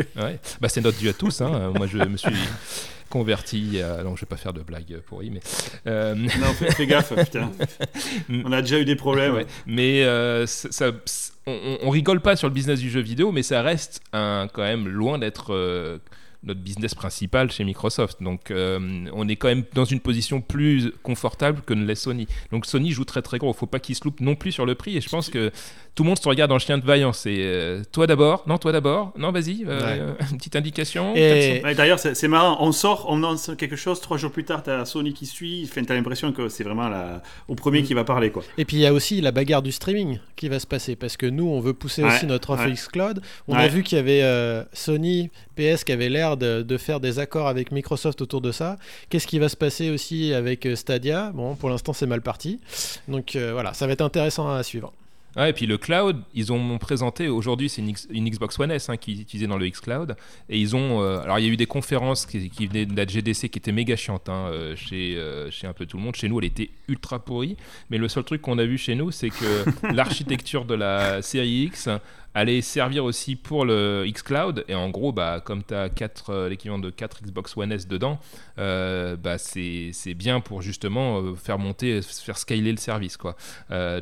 Bah, 0.60 0.68
c'est 0.68 0.80
notre 0.80 0.98
Dieu 0.98 1.10
à 1.10 1.12
tous. 1.12 1.40
Hein. 1.40 1.72
Moi, 1.76 1.86
je 1.86 1.98
me 1.98 2.16
suis 2.16 2.34
converti. 3.10 3.80
À... 3.80 4.02
Non, 4.02 4.16
je 4.16 4.22
vais 4.22 4.26
pas 4.26 4.36
faire 4.36 4.52
de 4.52 4.62
blagues 4.62 5.00
pourries, 5.06 5.30
mais. 5.30 5.40
Euh, 5.86 6.14
non, 6.14 6.52
fais, 6.58 6.86
gaffe, 6.86 7.14
putain. 7.24 7.50
On 8.44 8.52
a 8.52 8.60
déjà 8.60 8.80
eu 8.80 8.84
des 8.84 8.96
problèmes. 8.96 9.44
Mais 9.66 10.04
euh, 10.04 10.46
ça, 10.46 10.90
on, 11.46 11.78
on, 11.82 11.90
rigole 11.90 12.20
pas 12.20 12.36
sur 12.36 12.48
le 12.48 12.54
business 12.54 12.80
du 12.80 12.90
jeu 12.90 13.00
vidéo, 13.00 13.30
mais 13.30 13.42
ça 13.42 13.62
reste 13.62 14.00
un, 14.12 14.48
quand 14.52 14.62
même 14.62 14.88
loin 14.88 15.18
d'être. 15.18 15.54
Euh, 15.54 15.98
notre 16.44 16.60
business 16.60 16.94
principal 16.94 17.50
chez 17.50 17.64
Microsoft. 17.64 18.22
Donc 18.22 18.50
euh, 18.50 19.06
on 19.12 19.28
est 19.28 19.36
quand 19.36 19.48
même 19.48 19.64
dans 19.74 19.84
une 19.84 20.00
position 20.00 20.40
plus 20.40 20.92
confortable 21.02 21.62
que 21.66 21.74
ne 21.74 21.84
l'est 21.84 21.94
Sony. 21.94 22.26
Donc 22.52 22.66
Sony 22.66 22.92
joue 22.92 23.04
très 23.04 23.22
très 23.22 23.38
gros. 23.38 23.52
Il 23.52 23.56
faut 23.56 23.66
pas 23.66 23.80
qu'il 23.80 23.94
se 23.94 24.04
loupe 24.04 24.20
non 24.20 24.34
plus 24.34 24.52
sur 24.52 24.66
le 24.66 24.74
prix. 24.74 24.96
Et 24.96 25.00
je 25.00 25.08
pense 25.08 25.30
que 25.30 25.50
tout 25.94 26.02
le 26.02 26.08
monde 26.08 26.18
se 26.18 26.28
regarde 26.28 26.48
dans 26.48 26.56
le 26.56 26.60
chien 26.60 26.78
de 26.78 26.84
vaillant. 26.84 27.12
C'est 27.12 27.36
euh, 27.38 27.82
toi 27.92 28.06
d'abord, 28.06 28.44
non 28.46 28.58
toi 28.58 28.72
d'abord, 28.72 29.12
non 29.16 29.32
vas-y, 29.32 29.64
euh, 29.66 30.14
une 30.30 30.38
petite 30.38 30.56
indication. 30.56 31.14
Et... 31.14 31.62
D'ailleurs 31.76 31.98
c'est 31.98 32.28
marrant, 32.28 32.58
on 32.60 32.72
sort, 32.72 33.06
on 33.08 33.18
lance 33.18 33.50
quelque 33.56 33.76
chose, 33.76 34.00
trois 34.00 34.18
jours 34.18 34.32
plus 34.32 34.44
tard 34.44 34.62
tu 34.62 34.70
as 34.70 34.84
Sony 34.84 35.12
qui 35.12 35.26
suit, 35.26 35.70
tu 35.72 35.78
as 35.78 35.94
l'impression 35.94 36.32
que 36.32 36.48
c'est 36.48 36.64
vraiment 36.64 36.88
la... 36.88 37.22
au 37.48 37.54
premier 37.54 37.82
mm. 37.82 37.84
qui 37.84 37.94
va 37.94 38.04
parler. 38.04 38.30
quoi. 38.30 38.42
Et 38.58 38.64
puis 38.64 38.76
il 38.76 38.80
y 38.80 38.86
a 38.86 38.92
aussi 38.92 39.20
la 39.20 39.30
bagarre 39.30 39.62
du 39.62 39.72
streaming 39.72 40.18
qui 40.36 40.48
va 40.48 40.58
se 40.58 40.66
passer 40.66 40.96
parce 40.96 41.16
que 41.16 41.26
nous 41.26 41.46
on 41.46 41.60
veut 41.60 41.74
pousser 41.74 42.02
aussi 42.02 42.26
notre 42.26 42.50
offre 42.50 42.64
Cloud. 42.90 43.20
On 43.48 43.54
a 43.54 43.68
vu 43.68 43.82
qu'il 43.82 43.96
y 43.96 44.00
avait 44.00 44.64
Sony, 44.72 45.30
PS 45.56 45.84
qui 45.84 45.92
avait 45.92 46.08
l'air 46.08 46.33
de, 46.36 46.76
faire 46.78 47.00
des 47.00 47.18
accords 47.18 47.48
avec 47.48 47.70
Microsoft 47.72 48.20
autour 48.20 48.40
de 48.40 48.52
ça. 48.52 48.76
Qu'est-ce 49.08 49.26
qui 49.26 49.38
va 49.38 49.48
se 49.48 49.56
passer 49.56 49.90
aussi 49.90 50.34
avec 50.34 50.68
Stadia? 50.74 51.30
Bon 51.32 51.54
pour 51.54 51.70
l'instant 51.70 51.92
c'est 51.92 52.06
mal 52.06 52.22
parti. 52.22 52.60
Donc 53.08 53.36
voilà, 53.36 53.74
ça 53.74 53.86
va 53.86 53.92
être 53.92 54.02
intéressant 54.02 54.50
à 54.50 54.62
suivre. 54.62 54.92
Et 55.36 55.52
puis 55.52 55.66
le 55.66 55.78
cloud, 55.78 56.22
ils 56.32 56.52
ont 56.52 56.78
présenté, 56.78 57.28
aujourd'hui 57.28 57.68
c'est 57.68 57.82
une, 57.82 58.30
Xbox 58.30 58.58
One 58.58 58.70
S 58.70 58.88
hein, 58.88 58.96
qui 58.96 59.12
est 59.12 59.22
utilisée 59.22 59.48
dans 59.48 59.56
le 59.56 59.68
xCloud, 59.68 60.16
et 60.48 60.58
ils 60.58 60.76
ont, 60.76 61.02
euh, 61.02 61.20
alors 61.20 61.40
il 61.40 61.46
y 61.46 61.48
a 61.48 61.52
eu 61.52 61.56
des 61.56 61.66
conférences 61.66 62.24
qui, 62.24 62.66
venaient 62.66 62.86
de 62.86 62.96
la 62.96 63.04
GDC 63.04 63.48
qui 63.48 63.58
étaient 63.58 63.72
méga 63.72 63.96
chiantes 63.96 64.28
hein, 64.28 64.48
euh, 64.52 64.76
chez, 64.76 65.16
euh, 65.16 65.50
chez 65.50 65.66
un 65.66 65.72
peu 65.72 65.86
tout 65.86 65.96
le 65.96 66.04
monde, 66.04 66.14
chez 66.14 66.28
nous 66.28 66.38
elle 66.38 66.46
était 66.46 66.70
ultra 66.86 67.18
pourrie, 67.18 67.56
mais 67.90 67.98
le 67.98 68.08
seul 68.08 68.22
truc 68.22 68.42
qu'on 68.42 68.58
a 68.58 68.64
vu 68.64 68.78
chez 68.78 68.94
nous 68.94 69.10
c'est 69.10 69.30
que 69.30 69.64
l'architecture 69.92 70.64
de 70.64 70.74
la 70.74 71.20
série 71.20 71.64
X 71.64 71.88
allait 72.34 72.60
servir 72.60 73.04
aussi 73.04 73.36
pour 73.36 73.64
le 73.64 74.04
xCloud. 74.06 74.64
Et 74.68 74.74
en 74.74 74.90
gros, 74.90 75.12
bah, 75.12 75.40
comme 75.42 75.62
tu 75.62 75.72
as 75.72 75.88
euh, 76.28 76.48
l'équivalent 76.48 76.80
de 76.80 76.90
4 76.90 77.22
Xbox 77.22 77.56
One 77.56 77.72
S 77.72 77.86
dedans, 77.86 78.18
euh, 78.58 79.16
bah, 79.16 79.38
c'est 79.38 80.14
bien 80.14 80.40
pour 80.40 80.60
justement 80.60 81.20
euh, 81.20 81.34
faire 81.36 81.58
monter, 81.58 82.02
faire 82.02 82.36
scaler 82.36 82.72
le 82.72 82.78
service. 82.78 83.16
Quoi. 83.16 83.36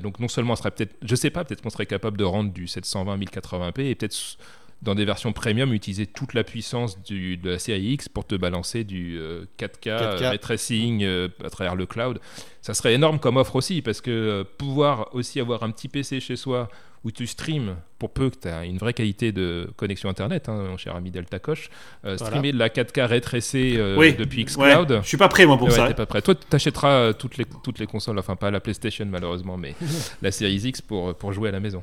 donc 0.03 0.19
non 0.21 0.29
seulement 0.29 0.55
on 0.55 0.57
serait 0.57 0.71
peut-être, 0.71 0.97
je 1.03 1.15
sais 1.15 1.31
pas, 1.31 1.45
peut-être 1.45 1.61
qu'on 1.61 1.71
serait 1.71 1.87
capable 1.87 2.17
de 2.17 2.25
rendre 2.25 2.51
du 2.51 2.67
720 2.67 3.19
1080p 3.19 3.81
et 3.83 3.95
peut-être 3.95 4.39
dans 4.81 4.95
des 4.95 5.05
versions 5.05 5.33
premium, 5.33 5.73
utiliser 5.73 6.07
toute 6.07 6.35
la 6.35 6.43
puissance 6.43 7.01
du, 7.03 7.37
de 7.37 7.51
la 7.51 7.59
série 7.59 7.93
X 7.93 8.09
pour 8.09 8.27
te 8.27 8.35
balancer 8.35 8.83
du 8.83 9.21
4K, 9.59 10.17
4K. 10.19 10.29
ray 10.29 10.39
tracing 10.39 11.05
à 11.45 11.51
travers 11.51 11.77
le 11.77 11.87
cloud. 11.87 12.19
Ça 12.63 12.75
serait 12.75 12.95
énorme 12.95 13.21
comme 13.21 13.37
offre 13.37 13.57
aussi, 13.57 13.83
parce 13.83 14.01
que 14.01 14.45
pouvoir 14.59 15.15
aussi 15.15 15.39
avoir 15.39 15.63
un 15.63 15.71
petit 15.71 15.89
PC 15.89 16.19
chez 16.21 16.37
soi 16.37 16.69
où 17.05 17.11
tu 17.11 17.27
streams, 17.27 17.77
pour 17.99 18.11
peu 18.11 18.31
que 18.31 18.37
tu 18.37 18.49
aies 18.49 18.69
une 18.69 18.79
vraie 18.79 18.95
qualité 18.95 19.33
de 19.33 19.69
connexion 19.77 20.09
Internet, 20.09 20.49
hein, 20.49 20.67
mon 20.71 20.77
cher 20.77 20.95
ami 20.95 21.11
Delta 21.11 21.39
Coche, 21.39 21.69
euh, 22.05 22.17
streamer 22.17 22.53
de 22.53 22.59
la 22.59 22.69
4K 22.69 23.07
rétrécée 23.07 23.75
euh, 23.77 24.13
depuis 24.13 24.45
Xcloud. 24.45 24.91
Ouais. 24.91 25.01
Je 25.03 25.09
suis 25.09 25.17
pas 25.17 25.29
prêt, 25.29 25.47
moi, 25.47 25.59
pour 25.59 25.69
ouais, 25.69 25.75
ça. 25.75 25.89
T'es 25.89 25.95
pas 25.95 26.07
prêt. 26.07 26.23
Toi, 26.23 26.35
tu 26.35 26.55
achèteras 26.55 26.93
euh, 26.93 27.13
toutes 27.13 27.39
les, 27.39 27.45
toutes 27.65 27.79
les 27.81 27.87
consoles, 27.87 28.19
enfin 28.19 28.37
pas 28.37 28.51
la 28.51 28.61
PlayStation, 28.61 29.07
malheureusement, 29.07 29.57
mais 29.57 29.75
la 30.23 30.31
Series 30.31 30.63
X 30.65 30.81
pour, 30.81 31.15
pour 31.15 31.33
jouer 31.33 31.49
à 31.49 31.53
la 31.53 31.61
maison. 31.61 31.83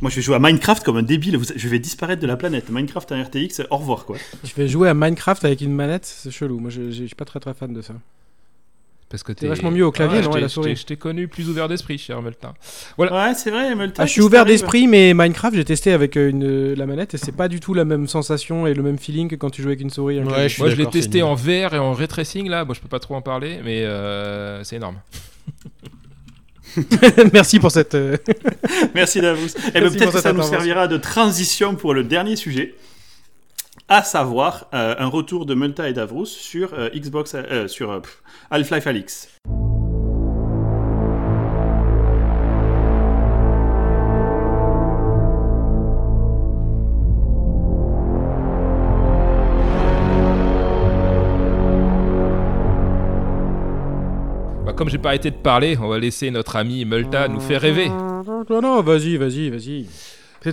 Moi, 0.00 0.10
je 0.10 0.16
vais 0.16 0.22
jouer 0.22 0.36
à 0.36 0.38
Minecraft 0.38 0.84
comme 0.84 0.98
un 0.98 1.02
débile. 1.02 1.40
Je 1.56 1.68
vais 1.68 1.78
disparaître 1.78 2.20
de 2.20 2.26
la 2.26 2.36
planète. 2.36 2.68
Minecraft 2.68 3.10
en 3.12 3.22
RTX, 3.22 3.62
au 3.70 3.78
revoir, 3.78 4.04
quoi. 4.04 4.16
Tu 4.44 4.54
vais 4.54 4.68
jouer 4.68 4.88
à 4.88 4.94
Minecraft 4.94 5.44
avec 5.44 5.60
une 5.60 5.72
manette 5.72 6.04
C'est 6.04 6.30
chelou. 6.30 6.58
Moi, 6.58 6.70
je, 6.70 6.90
je 6.90 7.04
suis 7.04 7.14
pas 7.14 7.24
très 7.24 7.40
très 7.40 7.54
fan 7.54 7.72
de 7.72 7.80
ça. 7.80 7.94
Parce 9.10 9.22
que 9.22 9.32
t'es 9.32 9.46
vachement 9.46 9.70
mieux 9.70 9.86
au 9.86 9.90
clavier, 9.90 10.20
non, 10.20 10.34
la 10.34 10.48
souris. 10.48 10.76
Je 10.76 10.84
t'ai 10.84 10.96
connu 10.96 11.28
plus 11.28 11.48
ouvert 11.48 11.66
d'esprit, 11.66 11.96
cher 11.96 12.20
Meltin. 12.20 12.52
Voilà. 12.98 13.28
Ouais, 13.28 13.34
c'est 13.34 13.50
vrai, 13.50 13.74
Meltin. 13.74 14.02
Ah, 14.02 14.06
je 14.06 14.12
suis 14.12 14.20
ouvert 14.20 14.44
d'esprit, 14.44 14.86
mais 14.86 15.14
Minecraft, 15.14 15.56
j'ai 15.56 15.64
testé 15.64 15.92
avec 15.92 16.16
euh, 16.16 16.28
une, 16.28 16.74
la 16.74 16.84
manette 16.84 17.14
et 17.14 17.18
c'est 17.18 17.32
pas 17.32 17.48
du 17.48 17.58
tout 17.58 17.72
la 17.72 17.86
même 17.86 18.06
sensation 18.06 18.66
et 18.66 18.74
le 18.74 18.82
même 18.82 18.98
feeling 18.98 19.28
que 19.28 19.36
quand 19.36 19.48
tu 19.48 19.62
joues 19.62 19.68
avec 19.68 19.80
une 19.80 19.88
souris. 19.88 20.20
Ouais, 20.20 20.48
je 20.50 20.60
Moi, 20.60 20.70
je 20.70 20.76
l'ai 20.76 20.86
testé 20.86 21.22
en 21.22 21.34
VR 21.34 21.72
et 21.72 21.78
en 21.78 21.94
ray 21.94 22.06
tracing 22.06 22.48
là. 22.50 22.66
Bon, 22.66 22.74
je 22.74 22.80
peux 22.80 22.88
pas 22.88 23.00
trop 23.00 23.14
en 23.14 23.22
parler, 23.22 23.60
mais 23.64 23.82
euh, 23.84 24.62
c'est 24.62 24.76
énorme. 24.76 24.98
Merci 27.32 27.60
pour 27.60 27.70
cette. 27.70 27.94
Euh, 27.94 28.18
Merci 28.94 29.22
Davos. 29.22 29.46
Et 29.46 29.70
eh 29.74 29.80
ben, 29.80 29.90
peut-être 29.90 30.12
que 30.12 30.20
ça 30.20 30.34
nous 30.34 30.42
servira 30.42 30.86
de 30.86 30.98
transition 30.98 31.76
pour 31.76 31.94
le 31.94 32.04
dernier 32.04 32.36
sujet 32.36 32.74
à 33.88 34.02
savoir 34.02 34.66
euh, 34.74 34.94
un 34.98 35.06
retour 35.06 35.46
de 35.46 35.54
Multa 35.54 35.88
et 35.88 35.94
Davros 35.94 36.26
sur 36.26 36.74
euh, 36.74 36.90
Xbox, 36.94 37.34
euh, 37.34 37.68
sur 37.68 38.02
Half-Life 38.50 38.86
Alix. 38.86 39.28
Bah, 54.66 54.74
comme 54.74 54.90
j'ai 54.90 54.98
pas 54.98 55.08
arrêté 55.08 55.30
de 55.30 55.36
parler, 55.36 55.78
on 55.80 55.88
va 55.88 55.98
laisser 55.98 56.30
notre 56.30 56.56
ami 56.56 56.84
Multa 56.84 57.26
nous 57.28 57.40
faire 57.40 57.62
rêver. 57.62 57.88
Non, 57.88 58.60
non, 58.60 58.82
vas-y, 58.82 59.16
vas-y, 59.16 59.48
vas-y. 59.48 59.86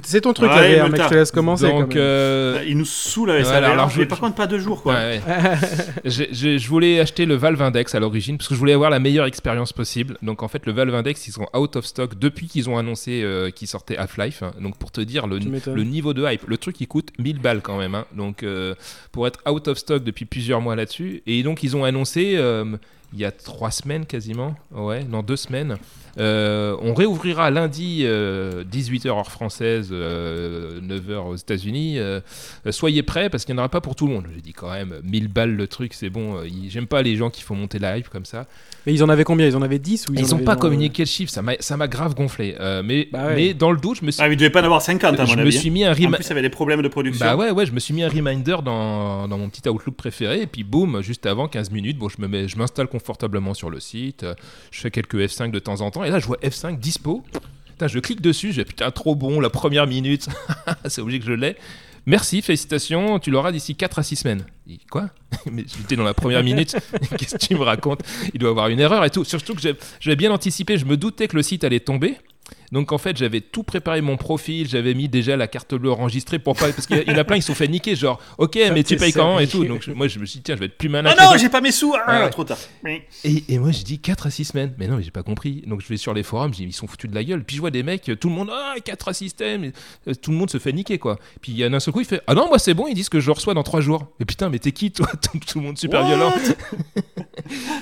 C'est 0.03 0.21
ton 0.21 0.33
truc, 0.33 0.49
ouais, 0.49 0.77
là, 0.77 0.89
mec, 0.89 1.01
je 1.01 1.07
te 1.09 1.13
laisse 1.13 1.31
commencer. 1.31 1.67
Donc, 1.67 1.95
euh... 1.95 2.63
il 2.67 2.77
nous 2.77 2.85
saoule 2.85 3.31
avec 3.31 3.45
ça. 3.45 3.57
Alors, 3.57 3.89
je... 3.89 4.03
par 4.03 4.19
contre, 4.19 4.35
pas 4.35 4.47
deux 4.47 4.59
jours, 4.59 4.81
quoi. 4.81 4.95
Ouais, 4.95 5.21
je 6.05 6.67
voulais 6.67 6.99
acheter 6.99 7.25
le 7.25 7.35
Valve 7.35 7.61
Index 7.61 7.93
à 7.93 7.99
l'origine 7.99 8.37
parce 8.37 8.47
que 8.47 8.55
je 8.55 8.59
voulais 8.59 8.73
avoir 8.73 8.89
la 8.89 8.99
meilleure 8.99 9.25
expérience 9.25 9.73
possible. 9.73 10.17
Donc, 10.21 10.43
en 10.43 10.47
fait, 10.47 10.65
le 10.65 10.71
Valve 10.71 10.95
Index, 10.95 11.27
ils 11.27 11.31
sont 11.31 11.47
out 11.55 11.75
of 11.75 11.85
stock 11.85 12.17
depuis 12.17 12.47
qu'ils 12.47 12.69
ont 12.69 12.77
annoncé 12.77 13.21
euh, 13.23 13.51
qu'ils 13.51 13.67
sortaient 13.67 13.97
Half-Life. 13.97 14.43
Donc, 14.59 14.77
pour 14.77 14.91
te 14.91 15.01
dire 15.01 15.27
le, 15.27 15.37
le, 15.37 15.83
niveau 15.83 16.13
de 16.13 16.25
hype, 16.27 16.47
le 16.47 16.57
truc, 16.57 16.81
il 16.81 16.87
coûte 16.87 17.11
1000 17.19 17.39
balles 17.39 17.61
quand 17.61 17.77
même. 17.77 17.95
Hein. 17.95 18.05
Donc, 18.15 18.43
euh, 18.43 18.73
pour 19.11 19.27
être 19.27 19.39
out 19.49 19.67
of 19.67 19.77
stock 19.77 20.03
depuis 20.03 20.25
plusieurs 20.25 20.61
mois 20.61 20.75
là-dessus. 20.75 21.21
Et 21.27 21.43
donc, 21.43 21.63
ils 21.63 21.75
ont 21.77 21.83
annoncé 21.83 22.35
euh, 22.37 22.65
il 23.15 23.21
y 23.21 23.25
a 23.25 23.31
trois 23.31 23.71
semaines 23.71 24.05
quasiment, 24.05 24.55
ouais, 24.71 25.05
dans 25.05 25.23
deux 25.23 25.37
semaines. 25.37 25.77
Euh, 26.17 26.77
on 26.81 26.93
réouvrira 26.93 27.51
lundi 27.51 28.03
18h 28.03 28.05
euh, 28.05 29.09
heure 29.09 29.29
française, 29.29 29.91
9h 29.91 29.93
euh, 29.93 31.19
aux 31.19 31.35
États-Unis. 31.35 31.99
soyez 32.69 33.03
prêts 33.03 33.29
parce 33.29 33.45
qu'il 33.45 33.55
n'y 33.55 33.59
en 33.59 33.63
aura 33.63 33.69
pas 33.69 33.81
pour 33.81 33.95
tout 33.95 34.07
le 34.07 34.13
monde. 34.13 34.25
J'ai 34.33 34.41
dit 34.41 34.53
quand 34.53 34.71
même 34.71 34.95
1000 35.03 35.27
balles 35.27 35.55
le 35.55 35.67
truc, 35.67 35.93
c'est 35.93 36.09
bon. 36.09 36.41
J'aime 36.67 36.87
pas 36.87 37.01
les 37.01 37.15
gens 37.15 37.29
qui 37.29 37.41
font 37.41 37.55
monter 37.55 37.79
la 37.79 37.97
hype 37.97 38.09
comme 38.09 38.25
ça. 38.25 38.47
Mais 38.85 38.93
ils 38.93 39.03
en 39.03 39.09
avaient 39.09 39.23
combien? 39.23 39.47
Ils 39.47 39.55
en 39.55 39.61
avaient 39.61 39.79
10 39.79 40.09
ou 40.09 40.13
Ils 40.13 40.29
n'ont 40.29 40.39
pas 40.39 40.55
communiqué 40.55 41.03
le 41.03 41.07
chiffre, 41.07 41.31
ça 41.31 41.77
m'a 41.77 41.87
grave 41.87 42.15
gonflé. 42.15 42.55
mais, 42.83 43.09
bah 43.11 43.29
mais 43.35 43.53
dans 43.53 43.71
le 43.71 43.79
doute, 43.79 43.99
je 43.99 44.05
me 44.05 44.11
suis. 44.11 44.21
Ah, 44.21 44.27
il 44.27 44.37
devait 44.37 44.49
pas 44.49 44.61
en 44.61 44.65
avoir 44.65 44.81
50 44.81 45.19
à 45.19 45.25
je 45.25 45.37
me 45.37 45.49
suis 45.51 45.69
hein. 45.69 45.71
mis 45.71 45.83
un 45.83 45.93
reminder. 45.93 46.07
En 46.07 46.17
plus, 46.17 46.25
il 46.25 46.29
y 46.29 46.31
avait 46.31 46.41
des 46.41 46.49
problèmes 46.49 46.81
de 46.81 46.87
production. 46.87 47.25
Bah 47.25 47.35
ouais, 47.35 47.51
ouais, 47.51 47.65
je 47.65 47.71
me 47.71 47.79
suis 47.79 47.93
mis 47.93 48.03
un 48.03 48.09
reminder 48.09 48.57
dans, 48.63 49.27
dans 49.27 49.37
mon 49.37 49.49
petit 49.49 49.67
Outlook 49.67 49.95
préféré. 49.95 50.41
Et 50.41 50.47
puis 50.47 50.63
boum, 50.63 51.01
juste 51.01 51.25
avant 51.25 51.47
15 51.47 51.71
minutes, 51.71 51.97
bon, 51.97 52.09
je 52.09 52.57
m'installe 52.57 52.87
confortablement 53.05 53.53
sur 53.53 53.69
le 53.69 53.79
site. 53.79 54.25
Je 54.71 54.81
fais 54.81 54.89
quelques 54.89 55.15
F5 55.15 55.51
de 55.51 55.59
temps 55.59 55.81
en 55.81 55.91
temps. 55.91 56.03
Et 56.03 56.09
là, 56.09 56.17
je 56.17 56.25
vois 56.25 56.37
F5 56.37 56.79
dispo. 56.79 57.23
Putain, 57.67 57.87
je 57.87 57.99
clique 57.99 58.21
dessus, 58.21 58.51
j'ai 58.51 58.65
putain, 58.65 58.89
trop 58.89 59.15
bon, 59.15 59.39
la 59.39 59.51
première 59.51 59.85
minute. 59.85 60.27
c'est 60.85 61.01
obligé 61.01 61.19
que 61.19 61.25
je 61.25 61.33
l'ai. 61.33 61.55
Merci, 62.07 62.41
félicitations, 62.41 63.19
tu 63.19 63.29
l'auras 63.31 63.51
d'ici 63.51 63.75
4 63.75 63.99
à 63.99 64.03
6 64.03 64.15
semaines. 64.15 64.45
quoi? 64.89 65.09
Mais 65.51 65.65
j'étais 65.67 65.95
dans 65.95 66.03
la 66.03 66.13
première 66.13 66.43
minute, 66.43 66.75
qu'est-ce 67.17 67.35
que 67.35 67.45
tu 67.45 67.55
me 67.55 67.63
racontes? 67.63 68.01
Il 68.33 68.39
doit 68.39 68.51
avoir 68.51 68.69
une 68.69 68.79
erreur 68.79 69.03
et 69.05 69.09
tout. 69.11 69.23
Surtout 69.23 69.53
que 69.53 69.61
j'avais 69.99 70.15
bien 70.15 70.31
anticipé, 70.31 70.77
je 70.77 70.85
me 70.85 70.97
doutais 70.97 71.27
que 71.27 71.35
le 71.35 71.43
site 71.43 71.63
allait 71.63 71.79
tomber. 71.79 72.17
Donc 72.75 72.91
en 72.91 72.97
fait, 72.97 73.15
j'avais 73.15 73.39
tout 73.39 73.63
préparé 73.63 74.01
mon 74.01 74.17
profil, 74.17 74.67
j'avais 74.67 74.93
mis 74.93 75.07
déjà 75.07 75.37
la 75.37 75.47
carte 75.47 75.73
bleue 75.75 75.91
enregistrée 75.91 76.39
pour 76.39 76.57
pas. 76.57 76.73
Parce 76.73 76.85
qu'il 76.85 77.07
y, 77.07 77.09
en 77.09 77.17
a 77.17 77.23
plein, 77.23 77.37
ils 77.37 77.41
se 77.41 77.47
sont 77.47 77.55
fait 77.55 77.69
niquer, 77.69 77.95
genre, 77.95 78.19
ok, 78.37 78.59
mais 78.73 78.83
tu 78.83 78.97
payes 78.97 79.13
quand? 79.13 79.39
et 79.39 79.47
tout. 79.47 79.63
Donc 79.63 79.87
moi, 79.87 80.09
je 80.09 80.19
me 80.19 80.25
suis 80.25 80.39
dit, 80.39 80.43
tiens, 80.43 80.55
je 80.55 80.59
vais 80.59 80.65
être 80.65 80.77
plus 80.77 80.89
malin. 80.89 81.13
Ah 81.17 81.31
non, 81.31 81.37
j'ai 81.37 81.47
pas 81.47 81.61
mes 81.61 81.71
sous, 81.71 81.95
ah, 82.05 82.27
trop 82.27 82.43
tard. 82.43 82.57
Et, 83.23 83.45
et 83.47 83.59
moi, 83.59 83.71
j'ai 83.71 83.83
dit 83.83 83.99
4 83.99 84.27
à 84.27 84.29
6 84.29 84.43
semaines. 84.43 84.73
Mais 84.77 84.89
non, 84.89 84.97
mais 84.97 85.03
j'ai 85.03 85.11
pas 85.11 85.23
compris. 85.23 85.63
Donc 85.65 85.79
je 85.81 85.87
vais 85.87 85.95
sur 85.95 86.13
les 86.13 86.23
forums, 86.23 86.51
ils 86.59 86.73
sont 86.73 86.85
foutus 86.85 87.09
de 87.09 87.15
la 87.15 87.23
gueule. 87.23 87.45
Puis 87.45 87.55
je 87.55 87.61
vois 87.61 87.71
des 87.71 87.81
mecs, 87.81 88.11
tout 88.19 88.27
le 88.27 88.35
monde, 88.35 88.49
ah, 88.51 88.75
4 88.83 89.15
systèmes, 89.15 89.71
tout 90.21 90.31
le 90.31 90.37
monde 90.37 90.49
se 90.49 90.57
fait 90.57 90.73
niquer, 90.73 90.97
quoi. 90.97 91.17
Puis 91.39 91.53
il 91.53 91.57
y 91.57 91.63
a 91.63 91.67
un 91.67 91.79
seul 91.79 91.93
coup, 91.93 92.01
il 92.01 92.05
fait, 92.05 92.21
ah 92.27 92.33
non, 92.33 92.49
moi 92.49 92.59
c'est 92.59 92.73
bon, 92.73 92.87
ils 92.87 92.93
disent 92.93 93.07
que 93.07 93.21
je 93.21 93.31
reçois 93.31 93.53
dans 93.53 93.63
3 93.63 93.79
jours. 93.79 94.07
Mais 94.19 94.25
putain, 94.25 94.49
mais 94.49 94.59
t'es 94.59 94.73
qui, 94.73 94.91
toi? 94.91 95.07
Tout 95.47 95.59
le 95.59 95.65
monde 95.65 95.77
super 95.77 96.05
violent. 96.05 96.33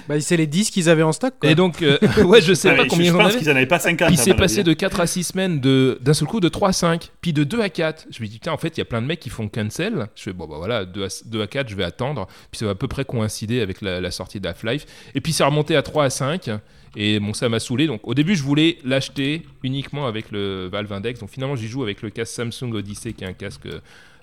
bah, 0.07 0.21
c'est 0.21 0.37
les 0.37 0.45
10 0.45 0.69
qu'ils 0.69 0.87
avaient 0.87 1.01
en 1.01 1.13
stock, 1.13 1.33
quoi. 1.41 1.49
Et 1.49 1.55
donc, 1.55 1.81
euh, 1.81 1.97
ouais, 2.25 2.43
je 2.43 2.53
sais 2.53 2.75
pas 2.75 2.85
combien 2.85 3.11
ils 3.11 3.15
en 3.15 3.25
avaient. 3.25 3.39
qu'ils 3.39 3.49
en 3.49 3.55
avaient 3.55 3.65
pas 3.65 3.79
50. 3.79 4.07
Puis 4.09 4.17
c'est 4.17 4.35
passé 4.35 4.61
de 4.63 4.73
4 4.83 4.99
à 4.99 5.07
6 5.07 5.23
semaines 5.23 5.61
d'un 5.61 6.13
seul 6.13 6.27
coup 6.27 6.41
de 6.41 6.49
3 6.49 6.67
à 6.67 6.73
5, 6.73 7.11
puis 7.21 7.31
de 7.31 7.45
2 7.45 7.61
à 7.61 7.69
4. 7.69 8.07
Je 8.11 8.21
me 8.21 8.27
dis, 8.27 8.33
putain, 8.33 8.51
en 8.51 8.57
fait, 8.57 8.75
il 8.75 8.79
y 8.79 8.81
a 8.81 8.85
plein 8.85 9.01
de 9.01 9.07
mecs 9.07 9.21
qui 9.21 9.29
font 9.29 9.47
cancel. 9.47 10.09
Je 10.13 10.23
fais, 10.23 10.33
bon, 10.33 10.45
bah 10.45 10.55
voilà, 10.57 10.83
2 10.83 11.05
à, 11.05 11.07
2 11.25 11.41
à 11.41 11.47
4, 11.47 11.69
je 11.69 11.75
vais 11.77 11.85
attendre. 11.85 12.27
Puis 12.51 12.59
ça 12.59 12.65
va 12.65 12.71
à 12.71 12.75
peu 12.75 12.89
près 12.89 13.05
coïncider 13.05 13.61
avec 13.61 13.79
la, 13.79 14.11
sortie 14.11 14.41
d'Half-Life. 14.41 14.85
Et 15.15 15.21
puis 15.21 15.31
c'est 15.31 15.45
remonté 15.45 15.77
à 15.77 15.83
3 15.83 16.03
à 16.03 16.09
5. 16.09 16.49
Et 16.97 17.21
bon, 17.21 17.33
ça 17.33 17.47
m'a 17.47 17.61
saoulé. 17.61 17.87
Donc 17.87 18.01
au 18.03 18.13
début, 18.13 18.35
je 18.35 18.43
voulais 18.43 18.77
l'acheter 18.83 19.43
uniquement 19.63 20.05
avec 20.05 20.31
le 20.31 20.67
Valve 20.69 20.91
Index. 20.91 21.21
Donc 21.21 21.29
finalement, 21.29 21.55
j'y 21.55 21.69
joue 21.69 21.81
avec 21.83 22.01
le 22.01 22.09
casque 22.09 22.33
Samsung 22.33 22.73
Odyssey, 22.73 23.13
qui 23.13 23.23
est 23.23 23.27
un 23.27 23.31
casque 23.31 23.67
euh, 23.67 23.79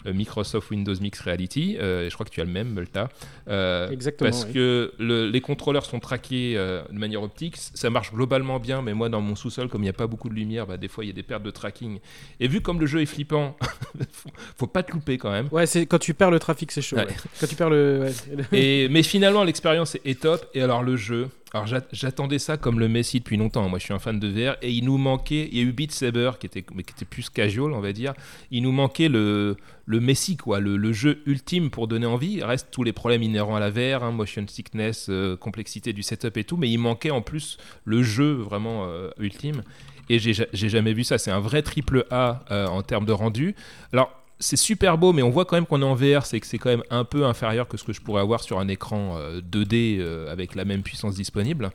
Microsoft 0.06 0.70
Windows 0.70 0.94
Mixed 1.00 1.22
Reality. 1.22 1.76
Euh, 1.78 2.08
je 2.08 2.14
crois 2.14 2.26
que 2.26 2.30
tu 2.30 2.40
as 2.40 2.44
le 2.44 2.50
même, 2.50 2.70
Multa. 2.70 3.08
Euh, 3.48 3.90
Exactement. 3.90 4.30
Parce 4.30 4.44
que 4.44 4.92
les 4.98 5.40
contrôleurs 5.40 5.84
sont 5.84 6.00
traqués 6.00 6.54
de 6.54 6.98
manière 6.98 7.22
optique. 7.22 7.56
Ça 7.56 7.90
marche 7.90 8.12
globalement 8.12 8.58
bien, 8.58 8.82
mais 8.82 8.94
moi, 8.94 9.08
dans 9.08 9.20
mon 9.20 9.34
sous-sol, 9.34 9.68
comme 9.68 9.82
il 9.82 9.84
n'y 9.84 9.90
a 9.90 9.94
pas 9.94 10.06
beaucoup 10.06 10.28
de 10.28 10.34
lumière, 10.34 10.66
bah, 10.66 10.76
des 10.76 10.88
fois, 10.88 11.04
il 11.04 11.08
y 11.08 11.10
a 11.10 11.14
des 11.14 11.22
pertes 11.22 11.42
de 11.42 11.50
tracking. 11.50 11.98
Et 12.38 12.48
vu 12.48 12.60
comme 12.60 12.80
le 12.80 12.86
jeu 12.86 13.00
est 13.00 13.06
flippant, 13.06 13.56
faut, 14.12 14.30
faut 14.56 14.66
pas 14.66 14.82
te 14.82 14.92
louper 14.92 15.18
quand 15.18 15.30
même. 15.30 15.48
Ouais, 15.52 15.66
c'est 15.66 15.86
quand 15.86 15.98
tu 15.98 16.14
perds 16.14 16.30
le 16.30 16.38
trafic, 16.38 16.72
c'est 16.72 16.82
chaud. 16.82 16.96
Quand 17.40 17.46
tu 17.46 17.54
perds 17.54 17.70
le. 17.70 18.06
Et, 18.52 18.88
mais 18.88 19.02
finalement, 19.02 19.44
l'expérience 19.44 19.96
est 20.04 20.20
top. 20.20 20.44
Et 20.54 20.62
alors, 20.62 20.82
le 20.82 20.96
jeu. 20.96 21.28
Alors 21.52 21.66
j'attendais 21.66 22.38
ça 22.38 22.56
comme 22.56 22.78
le 22.78 22.88
Messi 22.88 23.18
depuis 23.18 23.36
longtemps. 23.36 23.68
Moi, 23.68 23.80
je 23.80 23.84
suis 23.84 23.92
un 23.92 23.98
fan 23.98 24.20
de 24.20 24.28
VR 24.28 24.56
et 24.62 24.70
il 24.70 24.84
nous 24.84 24.98
manquait. 24.98 25.48
Il 25.50 25.58
y 25.58 25.60
a 25.60 25.64
eu 25.64 25.72
Beat 25.72 25.90
Saber 25.90 26.32
qui 26.38 26.46
était, 26.46 26.64
mais 26.74 26.84
qui 26.84 26.92
était 26.92 27.04
plus 27.04 27.28
casual, 27.28 27.72
on 27.72 27.80
va 27.80 27.92
dire. 27.92 28.14
Il 28.52 28.62
nous 28.62 28.70
manquait 28.70 29.08
le, 29.08 29.56
le 29.84 30.00
Messi, 30.00 30.36
quoi, 30.36 30.60
le, 30.60 30.92
jeu 30.92 31.22
ultime 31.26 31.70
pour 31.70 31.88
donner 31.88 32.06
envie. 32.06 32.34
Il 32.34 32.44
reste 32.44 32.68
tous 32.70 32.84
les 32.84 32.92
problèmes 32.92 33.24
inhérents 33.24 33.56
à 33.56 33.60
la 33.60 33.70
VR, 33.70 34.04
hein, 34.04 34.12
motion 34.12 34.44
sickness, 34.46 35.08
euh, 35.08 35.36
complexité 35.36 35.92
du 35.92 36.04
setup 36.04 36.36
et 36.36 36.44
tout, 36.44 36.56
mais 36.56 36.70
il 36.70 36.78
manquait 36.78 37.10
en 37.10 37.22
plus 37.22 37.58
le 37.84 38.02
jeu 38.02 38.32
vraiment 38.32 38.84
euh, 38.84 39.10
ultime. 39.18 39.62
Et 40.08 40.18
j'ai 40.18 40.68
jamais 40.68 40.92
vu 40.92 41.04
ça. 41.04 41.18
C'est 41.18 41.30
un 41.30 41.38
vrai 41.38 41.62
triple 41.62 42.04
A 42.10 42.44
euh, 42.50 42.66
en 42.66 42.82
termes 42.82 43.06
de 43.06 43.12
rendu. 43.12 43.54
Alors 43.92 44.19
c'est 44.40 44.56
super 44.56 44.98
beau, 44.98 45.12
mais 45.12 45.22
on 45.22 45.30
voit 45.30 45.44
quand 45.44 45.56
même 45.56 45.66
qu'on 45.66 45.82
est 45.82 45.84
en 45.84 45.94
VR, 45.94 46.24
c'est 46.24 46.40
que 46.40 46.46
c'est 46.46 46.58
quand 46.58 46.70
même 46.70 46.82
un 46.90 47.04
peu 47.04 47.26
inférieur 47.26 47.68
que 47.68 47.76
ce 47.76 47.84
que 47.84 47.92
je 47.92 48.00
pourrais 48.00 48.22
avoir 48.22 48.42
sur 48.42 48.58
un 48.58 48.68
écran 48.68 49.18
2D 49.40 49.98
euh, 49.98 50.02
euh, 50.02 50.32
avec 50.32 50.54
la 50.54 50.64
même 50.64 50.82
puissance 50.82 51.14
disponible. 51.14 51.70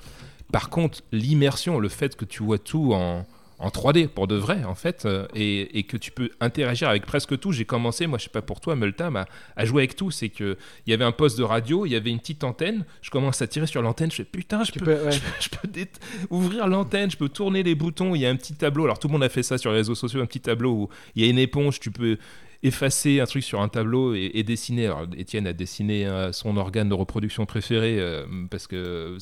Par 0.52 0.70
contre, 0.70 1.02
l'immersion, 1.12 1.80
le 1.80 1.90
fait 1.90 2.16
que 2.16 2.26
tu 2.26 2.44
vois 2.44 2.58
tout 2.58 2.94
en, 2.94 3.26
en 3.60 3.70
3D 3.70 4.08
pour 4.08 4.28
de 4.28 4.36
vrai 4.36 4.64
en 4.64 4.76
fait 4.76 5.06
euh, 5.06 5.28
et, 5.34 5.84
que 5.84 5.98
tu 5.98 6.12
peux 6.12 6.30
interagir 6.42 6.90
avec 6.90 7.06
presque 7.06 7.40
tout 7.40 7.52
j'ai 7.52 7.66
commencé 7.66 8.06
moi 8.08 8.18
je 8.18 8.26
sais 8.26 8.30
pas 8.30 8.42
pour 8.42 8.60
toi 8.60 8.76
Multam 8.76 9.16
à, 9.16 9.26
à 9.56 9.66
jouer 9.66 9.84
avec 9.84 9.96
tout 9.96 10.12
c'est 10.12 10.30
que 10.30 10.58
il 10.86 10.92
y 10.92 10.94
avait 10.94 11.06
un 11.06 11.12
poste 11.12 11.38
de 11.38 11.44
radio 11.44 11.86
il 11.86 11.92
y 11.92 11.96
avait 11.96 12.10
une 12.10 12.20
petite 12.20 12.44
antenne 12.44 12.86
je 13.02 13.10
commence 13.10 13.42
à 13.42 13.48
tirer 13.48 13.68
sur 13.68 13.82
l'antenne 13.82 14.12
je 14.12 14.18
fais 14.18 14.24
putain 14.26 14.64
je 14.64 14.72
peux, 14.72 14.98
je, 15.40 15.50
peux 15.50 15.86
ouvrir 16.30 16.68
l'antenne 16.68 17.10
je 17.10 17.18
peux 17.18 17.30
tourner 17.30 17.64
les 17.64 17.76
boutons 17.76 18.14
il 18.16 18.22
y 18.22 18.26
a 18.26 18.30
un 18.30 18.36
petit 18.36 18.56
tableau 18.56 18.86
alors 18.86 19.00
tout 19.00 19.08
le 19.08 19.14
monde 19.14 19.24
a 19.24 19.30
fait 19.30 19.44
ça 19.44 19.58
sur 19.58 19.72
les 19.72 19.78
réseaux 19.78 19.96
sociaux 19.96 20.22
un 20.22 20.26
petit 20.26 20.42
tableau 20.42 20.72
où 20.74 20.90
il 21.16 21.24
y 21.24 21.28
a 21.28 21.30
une 21.30 21.40
éponge 21.40 21.80
tu 21.80 21.92
peux 21.92 22.18
effacer 22.66 23.20
un 23.20 23.26
truc 23.26 23.44
sur 23.44 23.62
un 23.62 23.68
tableau 23.68 24.16
et, 24.16 24.44
dessiner. 24.44 24.88
Alors, 24.88 25.06
Étienne 25.18 25.48
a 25.48 25.54
dessiné 25.54 26.06
euh, 26.06 26.32
son 26.32 26.58
organe 26.58 26.90
de 26.90 26.94
reproduction 26.94 27.46
préféré 27.46 27.98
euh, 28.00 28.26
parce 28.50 28.68
que. 28.68 29.18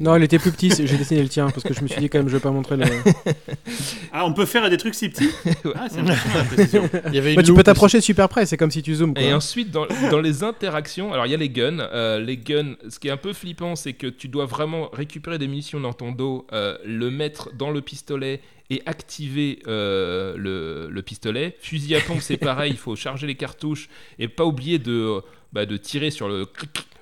Non, 0.00 0.16
il 0.16 0.22
était 0.22 0.38
plus 0.38 0.52
petit, 0.52 0.70
j'ai 0.70 0.96
dessiné 0.96 1.22
le 1.22 1.28
tien 1.28 1.50
parce 1.50 1.62
que 1.62 1.74
je 1.74 1.82
me 1.82 1.88
suis 1.88 2.00
dit 2.00 2.08
quand 2.08 2.18
même, 2.18 2.28
je 2.28 2.36
vais 2.36 2.42
pas 2.42 2.50
montrer 2.50 2.76
le. 2.76 2.84
ah, 4.12 4.24
on 4.24 4.32
peut 4.32 4.46
faire 4.46 4.68
des 4.70 4.76
trucs 4.76 4.94
si 4.94 5.08
petits 5.08 5.30
ah, 5.74 5.88
il 7.08 7.14
y 7.14 7.18
avait 7.18 7.34
bah, 7.34 7.42
tu 7.42 7.54
peux 7.54 7.62
t'approcher 7.62 8.00
super 8.00 8.28
près, 8.28 8.46
c'est 8.46 8.56
comme 8.56 8.70
si 8.70 8.82
tu 8.82 8.94
zoomes. 8.94 9.14
Et 9.16 9.32
ensuite, 9.32 9.70
dans, 9.70 9.86
dans, 10.10 10.20
les 10.20 10.44
interactions, 10.44 11.12
alors 11.12 11.26
il 11.26 11.32
y 11.32 11.34
a 11.34 11.38
les 11.38 11.50
guns. 11.50 11.80
Euh, 11.80 12.20
les 12.20 12.36
guns, 12.36 12.74
ce 12.88 12.98
qui 12.98 13.08
est 13.08 13.12
un 13.12 13.16
peu 13.16 13.32
flippant, 13.32 13.76
c'est 13.76 13.94
que 13.94 14.06
tu 14.06 14.28
dois 14.28 14.46
vraiment 14.46 14.88
récupérer 14.92 15.38
des 15.38 15.48
munitions 15.48 15.80
dans 15.80 15.92
ton 15.92 16.12
dos, 16.12 16.46
le 16.52 17.10
mettre 17.10 17.50
dans 17.54 17.70
le 17.70 17.80
pistolet 17.80 18.40
et 18.70 18.82
activer 18.86 19.60
euh, 19.66 20.36
le, 20.36 20.88
le, 20.90 21.02
pistolet. 21.02 21.56
Fusil 21.60 21.94
à 21.94 22.00
pompe, 22.00 22.20
c'est 22.20 22.36
pareil, 22.36 22.72
il 22.72 22.78
faut 22.78 22.96
charger 22.96 23.26
les 23.26 23.36
cartouches 23.36 23.88
et 24.18 24.28
pas 24.28 24.44
oublier 24.44 24.78
de 24.78 25.22
bah, 25.52 25.64
de 25.64 25.76
tirer 25.76 26.10
sur 26.10 26.28
le, 26.28 26.46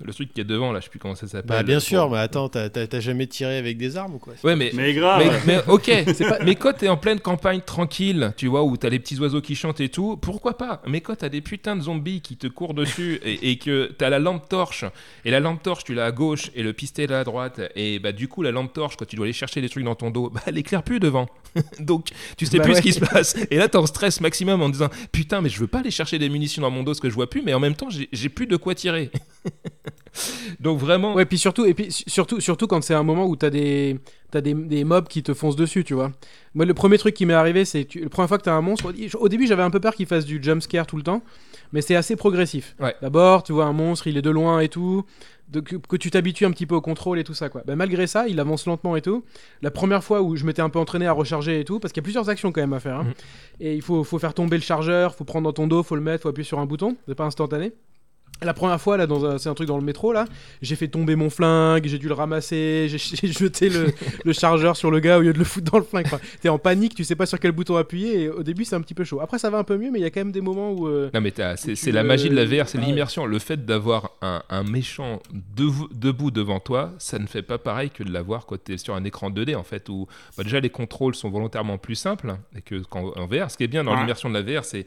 le 0.02 0.12
truc 0.12 0.32
qui 0.32 0.40
est 0.40 0.44
devant, 0.44 0.72
là, 0.72 0.80
je 0.80 0.84
sais 0.84 0.90
plus 0.90 0.98
comment 0.98 1.14
ça 1.14 1.26
s'appelle. 1.26 1.48
Bah, 1.48 1.62
bien 1.62 1.80
sûr, 1.80 2.10
mais 2.10 2.18
attends, 2.18 2.48
t'as 2.48 3.00
jamais 3.00 3.26
tiré 3.26 3.58
avec 3.58 3.76
des 3.76 3.96
armes 3.96 4.14
ou 4.14 4.18
quoi? 4.18 4.34
Ouais, 4.42 4.56
mais. 4.56 4.70
Mais 4.74 4.92
grave 4.94 5.24
Mais, 5.46 5.58
ok, 5.68 5.90
pas... 6.18 6.38
mais 6.44 6.54
quand 6.54 6.72
t'es 6.74 6.88
en 6.88 6.96
pleine 6.96 7.20
campagne 7.20 7.60
tranquille, 7.60 8.32
tu 8.36 8.46
vois, 8.46 8.64
où 8.64 8.76
t'as 8.76 8.88
les 8.88 8.98
petits 8.98 9.18
oiseaux 9.18 9.40
qui 9.40 9.54
chantent 9.54 9.80
et 9.80 9.88
tout, 9.88 10.16
pourquoi 10.16 10.56
pas? 10.56 10.82
Mais 10.86 11.00
quand 11.00 11.16
t'as 11.16 11.28
des 11.28 11.40
putains 11.40 11.76
de 11.76 11.82
zombies 11.82 12.20
qui 12.20 12.36
te 12.36 12.46
courent 12.46 12.74
dessus 12.74 13.20
et, 13.24 13.50
et 13.50 13.58
que 13.58 13.92
t'as 13.96 14.10
la 14.10 14.18
lampe 14.18 14.48
torche, 14.48 14.84
et 15.24 15.30
la 15.30 15.40
lampe 15.40 15.62
torche, 15.62 15.84
tu 15.84 15.94
l'as 15.94 16.06
à 16.06 16.12
gauche 16.12 16.50
et 16.54 16.62
le 16.62 16.72
pistolet 16.72 17.14
à 17.14 17.24
droite, 17.24 17.60
et 17.76 17.98
bah 17.98 18.12
du 18.12 18.28
coup, 18.28 18.42
la 18.42 18.50
lampe 18.50 18.72
torche, 18.72 18.96
quand 18.96 19.06
tu 19.06 19.16
dois 19.16 19.26
aller 19.26 19.32
chercher 19.32 19.60
des 19.60 19.68
trucs 19.68 19.84
dans 19.84 19.94
ton 19.94 20.10
dos, 20.10 20.30
bah 20.30 20.40
elle 20.46 20.58
éclaire 20.58 20.82
plus 20.82 21.00
devant. 21.00 21.26
Donc, 21.78 22.08
tu 22.36 22.46
sais 22.46 22.58
bah 22.58 22.64
plus 22.64 22.76
ce 22.76 22.82
qui 22.82 22.92
se 22.92 23.00
passe. 23.00 23.36
Et 23.50 23.56
là, 23.56 23.68
t'es 23.68 23.76
en 23.76 23.86
stress 23.86 24.20
maximum 24.20 24.62
en 24.62 24.68
disant, 24.68 24.88
putain, 25.12 25.40
mais 25.40 25.48
je 25.48 25.58
veux 25.58 25.66
pas 25.66 25.80
aller 25.80 25.90
chercher 25.90 26.18
des 26.18 26.28
munitions 26.28 26.62
dans 26.62 26.70
mon 26.70 26.82
dos, 26.82 26.94
ce 26.94 27.00
que 27.00 27.08
je 27.08 27.14
vois 27.14 27.28
plus, 27.28 27.42
mais 27.42 27.54
en 27.54 27.60
même 27.60 27.74
temps, 27.74 27.88
j'ai 27.90 28.28
plus 28.28 28.46
de 28.46 28.56
quoi 28.56 28.74
tirer. 28.74 29.10
Donc 30.60 30.78
vraiment. 30.78 31.14
Ouais, 31.14 31.24
puis 31.24 31.38
surtout, 31.38 31.66
et 31.66 31.74
puis 31.74 31.90
surtout, 31.90 32.40
surtout 32.40 32.66
quand 32.66 32.82
c'est 32.82 32.94
un 32.94 33.02
moment 33.02 33.26
où 33.26 33.36
t'as 33.36 33.50
des, 33.50 33.98
as 34.32 34.40
des, 34.40 34.54
des, 34.54 34.84
mobs 34.84 35.08
qui 35.08 35.22
te 35.22 35.34
foncent 35.34 35.56
dessus, 35.56 35.84
tu 35.84 35.94
vois. 35.94 36.12
Moi, 36.54 36.64
le 36.64 36.74
premier 36.74 36.98
truc 36.98 37.14
qui 37.14 37.26
m'est 37.26 37.34
arrivé, 37.34 37.64
c'est 37.64 37.86
la 37.94 38.08
première 38.08 38.28
fois 38.28 38.38
que 38.38 38.44
t'as 38.44 38.54
un 38.54 38.60
monstre. 38.60 38.92
Au 39.18 39.28
début, 39.28 39.46
j'avais 39.46 39.62
un 39.62 39.70
peu 39.70 39.80
peur 39.80 39.94
qu'il 39.94 40.06
fasse 40.06 40.24
du 40.24 40.42
jump 40.42 40.62
scare 40.62 40.86
tout 40.86 40.96
le 40.96 41.02
temps, 41.02 41.22
mais 41.72 41.82
c'est 41.82 41.96
assez 41.96 42.16
progressif. 42.16 42.76
D'abord, 43.02 43.42
tu 43.42 43.52
vois 43.52 43.66
un 43.66 43.72
monstre, 43.72 44.06
il 44.06 44.16
est 44.16 44.22
de 44.22 44.30
loin 44.30 44.60
et 44.60 44.68
tout. 44.68 45.04
que, 45.52 45.96
tu 45.96 46.10
t'habitues 46.10 46.46
un 46.46 46.50
petit 46.50 46.66
peu 46.66 46.74
au 46.74 46.80
contrôle 46.80 47.18
et 47.18 47.24
tout 47.24 47.34
ça 47.34 47.48
quoi. 47.48 47.62
Ben, 47.66 47.76
malgré 47.76 48.06
ça, 48.06 48.28
il 48.28 48.40
avance 48.40 48.66
lentement 48.66 48.96
et 48.96 49.02
tout. 49.02 49.24
La 49.62 49.70
première 49.70 50.02
fois 50.02 50.22
où 50.22 50.36
je 50.36 50.44
m'étais 50.44 50.62
un 50.62 50.70
peu 50.70 50.78
entraîné 50.78 51.06
à 51.06 51.12
recharger 51.12 51.60
et 51.60 51.64
tout, 51.64 51.80
parce 51.80 51.92
qu'il 51.92 52.00
y 52.00 52.04
a 52.04 52.06
plusieurs 52.06 52.28
actions 52.28 52.52
quand 52.52 52.60
même 52.60 52.72
à 52.72 52.80
faire. 52.80 53.00
Hein. 53.00 53.04
Mhm. 53.04 53.14
Et 53.60 53.74
il 53.74 53.82
faut, 53.82 54.04
faut, 54.04 54.18
faire 54.18 54.34
tomber 54.34 54.56
le 54.56 54.62
chargeur, 54.62 55.14
faut 55.14 55.24
prendre 55.24 55.44
dans 55.44 55.52
ton 55.52 55.66
dos, 55.66 55.82
faut 55.82 55.96
le 55.96 56.02
mettre, 56.02 56.22
faut 56.22 56.28
appuyer 56.28 56.46
sur 56.46 56.58
un 56.58 56.66
bouton. 56.66 56.96
C'est 57.06 57.14
pas 57.14 57.24
instantané. 57.24 57.72
La 58.44 58.54
première 58.54 58.80
fois, 58.80 58.96
là, 58.96 59.06
dans 59.06 59.38
c'est 59.38 59.48
un 59.48 59.54
truc 59.54 59.68
dans 59.68 59.78
le 59.78 59.84
métro, 59.84 60.12
là, 60.12 60.26
j'ai 60.62 60.76
fait 60.76 60.88
tomber 60.88 61.16
mon 61.16 61.30
flingue, 61.30 61.86
j'ai 61.86 61.98
dû 61.98 62.08
le 62.08 62.14
ramasser, 62.14 62.86
j'ai 62.88 63.28
jeté 63.28 63.70
le, 63.70 64.32
chargeur 64.32 64.76
sur 64.76 64.90
le 64.90 65.00
gars 65.00 65.18
au 65.18 65.22
lieu 65.22 65.32
de 65.32 65.38
le 65.38 65.44
foutre 65.44 65.70
dans 65.70 65.78
le 65.78 65.84
flingue. 65.84 66.06
T'es 66.40 66.48
en 66.48 66.58
panique, 66.58 66.94
tu 66.94 67.04
sais 67.04 67.16
pas 67.16 67.26
sur 67.26 67.38
quel 67.38 67.52
bouton 67.52 67.76
appuyer, 67.76 68.22
et 68.22 68.28
au 68.28 68.42
début, 68.42 68.64
c'est 68.64 68.76
un 68.76 68.80
petit 68.80 68.94
peu 68.94 69.04
chaud. 69.04 69.20
Après, 69.20 69.38
ça 69.38 69.50
va 69.50 69.58
un 69.58 69.64
peu 69.64 69.76
mieux, 69.76 69.90
mais 69.90 69.98
il 69.98 70.02
y 70.02 70.06
a 70.06 70.10
quand 70.10 70.20
même 70.20 70.32
des 70.32 70.40
moments 70.40 70.72
où. 70.72 70.88
Euh, 70.88 71.10
non, 71.14 71.20
mais 71.20 71.32
c'est 71.54 71.92
la 71.92 72.02
magie 72.02 72.28
de 72.28 72.36
la 72.36 72.44
VR, 72.44 72.68
c'est 72.68 72.78
l'immersion. 72.78 73.26
Le 73.26 73.38
fait 73.38 73.64
d'avoir 73.64 74.10
un, 74.20 74.62
méchant 74.64 75.20
debout 75.32 76.30
devant 76.30 76.60
toi, 76.60 76.92
ça 76.98 77.18
ne 77.18 77.26
fait 77.26 77.42
pas 77.42 77.58
pareil 77.58 77.90
que 77.90 78.02
de 78.02 78.12
l'avoir 78.12 78.46
quand 78.46 78.62
t'es 78.62 78.78
sur 78.78 78.94
un 78.94 79.04
écran 79.04 79.30
2D, 79.30 79.56
en 79.56 79.62
fait, 79.62 79.88
où 79.88 80.06
bah, 80.36 80.42
déjà 80.42 80.60
les 80.60 80.70
contrôles 80.70 81.14
sont 81.14 81.30
volontairement 81.30 81.78
plus 81.78 81.94
simples 81.94 82.36
que 82.64 82.82
en 82.92 83.26
VR. 83.26 83.50
Ce 83.50 83.56
qui 83.56 83.64
est 83.64 83.68
bien 83.68 83.84
dans 83.84 83.94
l'immersion 83.94 84.30
de 84.30 84.34
la 84.34 84.42
VR, 84.42 84.64
c'est. 84.64 84.86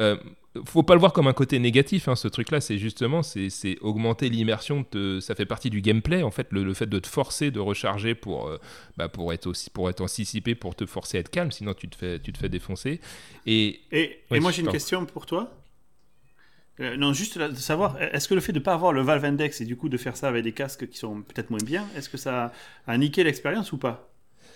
Euh, 0.00 0.16
faut 0.64 0.82
pas 0.82 0.94
le 0.94 1.00
voir 1.00 1.12
comme 1.12 1.28
un 1.28 1.32
côté 1.32 1.58
négatif, 1.58 2.08
hein, 2.08 2.16
ce 2.16 2.26
truc-là, 2.26 2.60
c'est 2.60 2.76
justement, 2.76 3.22
c'est 3.22 3.78
augmenter 3.80 4.28
l'immersion, 4.28 4.84
ça 5.20 5.34
fait 5.34 5.46
partie 5.46 5.70
du 5.70 5.80
gameplay, 5.80 6.22
en 6.22 6.30
fait, 6.30 6.48
le, 6.50 6.74
fait 6.74 6.86
de 6.86 6.98
te 6.98 7.06
forcer 7.06 7.50
de 7.50 7.60
recharger 7.60 8.14
pour, 8.14 8.48
euh, 8.48 8.58
bah, 8.96 9.08
pour, 9.08 9.32
être 9.32 9.46
aussi, 9.46 9.70
pour 9.70 9.88
être 9.88 10.00
anticipé, 10.00 10.54
pour 10.54 10.74
te 10.74 10.86
forcer 10.86 11.18
à 11.18 11.20
être 11.20 11.30
calme, 11.30 11.52
sinon 11.52 11.74
tu 11.74 11.88
te 11.88 11.96
fais, 11.96 12.18
tu 12.18 12.32
te 12.32 12.38
fais 12.38 12.48
défoncer. 12.48 13.00
Et, 13.46 13.80
et, 13.92 14.18
moi 14.40 14.50
j'ai 14.50 14.62
une 14.62 14.68
question 14.68 15.06
pour 15.06 15.26
toi. 15.26 15.52
Euh, 16.80 16.96
non, 16.96 17.12
juste 17.12 17.38
de 17.38 17.54
savoir, 17.54 18.00
est-ce 18.00 18.26
que 18.26 18.34
le 18.34 18.40
fait 18.40 18.52
de 18.52 18.58
ne 18.58 18.64
pas 18.64 18.72
avoir 18.72 18.92
le 18.92 19.02
Valve 19.02 19.24
Index 19.24 19.60
et 19.60 19.66
du 19.66 19.76
coup 19.76 19.88
de 19.88 19.98
faire 19.98 20.16
ça 20.16 20.28
avec 20.28 20.42
des 20.42 20.52
casques 20.52 20.88
qui 20.88 20.98
sont 20.98 21.22
peut-être 21.22 21.50
moins 21.50 21.62
bien, 21.62 21.86
est-ce 21.96 22.08
que 22.08 22.16
ça 22.16 22.52
a 22.86 22.98
niqué 22.98 23.22
l'expérience 23.22 23.72
ou 23.72 23.78
pas? 23.78 24.10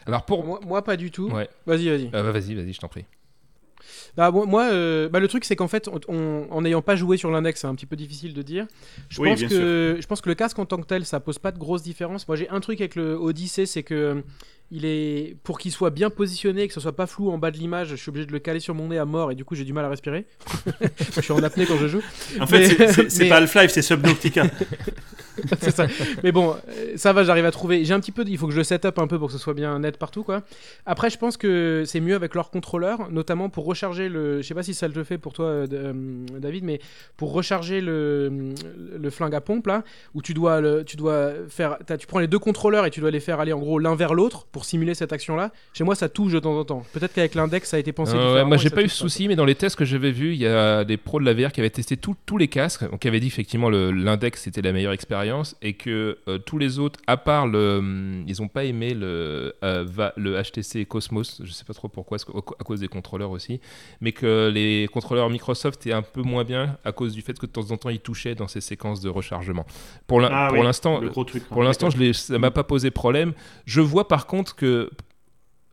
Alors 0.07 0.25
pour 0.25 0.45
moi, 0.45 0.61
moi, 0.67 0.83
pas 0.83 0.97
du 0.97 1.11
tout. 1.11 1.29
Vas-y, 1.29 1.89
vas-y. 1.89 2.11
Euh, 2.15 2.33
vas-y, 2.33 2.55
vas-y, 2.55 2.73
je 2.73 2.81
t'en 2.81 2.89
prie. 2.89 3.05
Bah, 4.17 4.31
moi, 4.31 4.65
euh, 4.65 5.09
bah, 5.09 5.21
le 5.21 5.29
truc, 5.29 5.45
c'est 5.45 5.57
qu'en 5.57 5.69
fait, 5.69 5.89
en 6.09 6.63
n'ayant 6.63 6.83
pas 6.83 6.97
joué 6.97 7.17
sur 7.17 7.31
l'index, 7.31 7.61
c'est 7.61 7.67
un 7.67 7.75
petit 7.75 7.87
peu 7.87 7.97
difficile 7.97 8.35
de 8.35 8.43
dire. 8.43 8.67
Je, 9.09 9.21
pense 9.21 9.43
que, 9.43 9.99
je 10.01 10.07
pense 10.07 10.21
que 10.21 10.29
le 10.29 10.35
casque 10.35 10.59
en 10.59 10.67
tant 10.67 10.79
que 10.79 10.87
tel, 10.87 11.05
ça 11.05 11.21
pose 11.21 11.39
pas 11.39 11.53
de 11.53 11.59
grosse 11.59 11.83
différence. 11.83 12.29
Moi, 12.29 12.37
j'ai 12.37 12.49
un 12.49 12.61
truc 12.61 12.81
avec 12.81 12.95
le 12.95 13.15
Odyssey, 13.15 13.67
c'est 13.67 13.83
que 13.83 14.23
il 14.71 14.85
est 14.87 15.37
pour 15.45 15.59
qu'il 15.59 15.73
soit 15.73 15.91
bien 15.91 16.11
positionné, 16.11 16.67
que 16.67 16.75
ce 16.75 16.81
soit 16.81 16.97
pas 16.97 17.07
flou 17.07 17.31
en 17.31 17.39
bas 17.39 17.51
de 17.51 17.59
l'image, 17.59 17.89
je 17.89 17.97
suis 17.97 18.09
obligé 18.09 18.27
de 18.27 18.33
le 18.33 18.39
caler 18.39 18.61
sur 18.61 18.75
mon 18.75 18.89
nez 18.89 18.99
à 18.99 19.05
mort 19.05 19.31
et 19.31 19.35
du 19.35 19.45
coup 19.45 19.55
j'ai 19.55 19.65
du 19.65 19.73
mal 19.73 19.85
à 19.85 19.89
respirer. 19.89 20.27
je 21.15 21.21
suis 21.21 21.33
en 21.33 21.43
apnée 21.43 21.67
quand 21.67 21.77
je 21.77 21.87
joue. 21.87 22.03
En 22.41 22.47
fait, 22.47 23.09
c'est 23.09 23.29
pas 23.29 23.37
Half-Life, 23.37 23.71
c'est 23.71 23.83
Subnautica. 23.83 24.45
ça. 25.71 25.87
Mais 26.23 26.33
bon, 26.33 26.57
ça 26.97 27.13
va, 27.13 27.25
j'arrive 27.25 27.45
à 27.45 27.51
trouver. 27.51 27.85
J'ai 27.85 27.95
un 27.95 28.01
petit 28.01 28.13
peu, 28.13 28.25
il 28.27 28.39
faut 28.39 28.47
que 28.47 28.53
je 28.53 28.59
le 28.59 28.65
set 28.65 28.85
up 28.85 28.99
un 28.99 29.07
peu 29.07 29.19
pour 29.19 29.29
que 29.29 29.33
ce 29.33 29.39
soit 29.39 29.55
bien 29.55 29.79
net 29.79 29.99
partout, 29.99 30.23
quoi. 30.23 30.43
Après, 30.87 31.11
je 31.11 31.19
pense 31.19 31.37
que 31.37 31.85
c'est 31.87 32.01
mieux 32.01 32.15
avec 32.15 32.35
leur 32.35 32.51
contrôleur, 32.51 33.11
notamment 33.11 33.49
pour 33.49 33.65
recharger 33.65 34.09
le. 34.09 34.43
Je 34.43 34.47
sais 34.47 34.55
pas 34.55 34.63
si 34.63 34.75
ça 34.75 34.89
le 34.89 35.05
fait 35.05 35.19
pour 35.19 35.33
toi, 35.33 35.47
euh, 35.47 35.67
euh, 35.73 35.93
David, 36.39 36.65
mais 36.65 36.81
pour 37.17 37.33
recharger 37.33 37.81
le, 37.81 38.55
le 38.99 39.11
flingue 39.11 39.35
à 39.35 39.41
pompe 39.41 39.67
là, 39.67 39.83
où 40.15 40.23
tu 40.23 40.35
dois, 40.35 40.61
le, 40.61 40.85
tu 40.85 40.97
dois 40.97 41.33
faire, 41.49 41.79
tu 41.99 42.07
prends 42.07 42.21
les 42.21 42.27
deux 42.27 42.39
contrôleurs 42.39 42.87
et 42.87 42.91
tu 42.91 43.01
dois 43.01 43.11
les 43.11 43.21
faire 43.21 43.41
aller 43.41 43.53
en 43.53 43.59
gros 43.59 43.79
l'un 43.79 43.95
vers 43.95 44.15
l'autre 44.15 44.47
pour 44.53 44.65
simuler 44.65 44.95
cette 44.95 45.13
action-là. 45.13 45.51
Chez 45.73 45.85
moi, 45.85 45.95
ça 45.95 46.09
touche 46.09 46.33
de 46.33 46.39
temps 46.39 46.59
en 46.59 46.65
temps. 46.65 46.85
Peut-être 46.93 47.13
qu'avec 47.13 47.35
l'index, 47.35 47.69
ça 47.69 47.77
a 47.77 47.81
été 47.81 47.93
pensé. 47.93 48.15
Euh, 48.17 48.45
moi, 48.45 48.57
j'ai 48.57 48.71
pas 48.71 48.83
eu 48.83 48.89
ce 48.89 48.97
souci, 48.97 49.29
mais 49.29 49.37
dans 49.37 49.45
les 49.45 49.55
tests 49.55 49.77
que 49.77 49.85
j'avais 49.85 50.13
vus, 50.13 50.33
il 50.33 50.39
y 50.39 50.47
a 50.47 50.85
des 50.85 50.97
pros 50.97 51.21
de 51.21 51.25
la 51.25 51.35
VR 51.35 51.53
qui 51.53 51.61
avaient 51.61 51.71
testé 51.71 51.97
tous 51.97 52.39
les 52.39 52.49
casques, 52.49 52.89
donc 52.91 53.01
qui 53.01 53.09
avaient 53.09 53.21
dit 53.21 53.27
effectivement 53.27 53.71
l'index 53.71 54.43
c'était 54.43 54.63
la 54.63 54.73
meilleure 54.73 54.93
expérience 54.93 55.24
et 55.63 55.75
que 55.75 56.19
tous 56.47 56.59
les 56.59 56.79
autres, 56.79 57.01
à 57.07 57.17
part 57.17 57.47
le, 57.47 57.79
hum, 57.79 58.25
ils 58.27 58.43
ont 58.43 58.49
pas 58.49 58.65
aimé 58.65 58.95
le, 58.95 59.55
le 59.63 60.43
HTC 60.43 60.87
Cosmos, 60.87 61.43
je 61.45 61.53
sais 61.53 61.65
pas 61.65 61.75
trop 61.75 61.89
pourquoi, 61.89 62.19
à 62.19 62.65
cause 62.65 62.81
des 62.81 62.89
contrôleurs 62.89 63.31
aussi, 63.31 63.61
mais 64.01 64.13
que 64.13 64.51
les 64.53 64.89
contrôleurs 64.93 65.31
Microsoft 65.31 65.81
étaient 65.81 65.95
un 65.95 66.03
peu 66.03 66.23
moins 66.23 66.45
bien 66.45 66.79
à 66.85 66.93
cause 66.93 67.15
du 67.15 67.23
fait 67.23 67.39
que 67.39 67.47
de 67.47 67.53
temps 67.53 67.71
en 67.71 67.77
temps 67.77 67.91
ils 67.91 68.01
touchaient 68.01 68.35
dans 68.35 68.49
ces 68.49 68.61
séquences 68.61 69.01
de 69.01 69.09
rechargement. 69.09 69.67
Pour 70.07 70.23
ah 70.23 70.51
l'instant, 70.53 71.01
pour 71.51 71.63
l'instant, 71.63 71.91
je 71.91 72.13
ça 72.13 72.39
m'a 72.39 72.51
pas 72.51 72.65
posé 72.65 72.91
problème. 72.91 73.33
Je 73.67 73.81
vois 73.81 74.09
par 74.09 74.27
contre 74.27 74.55
que 74.55 74.91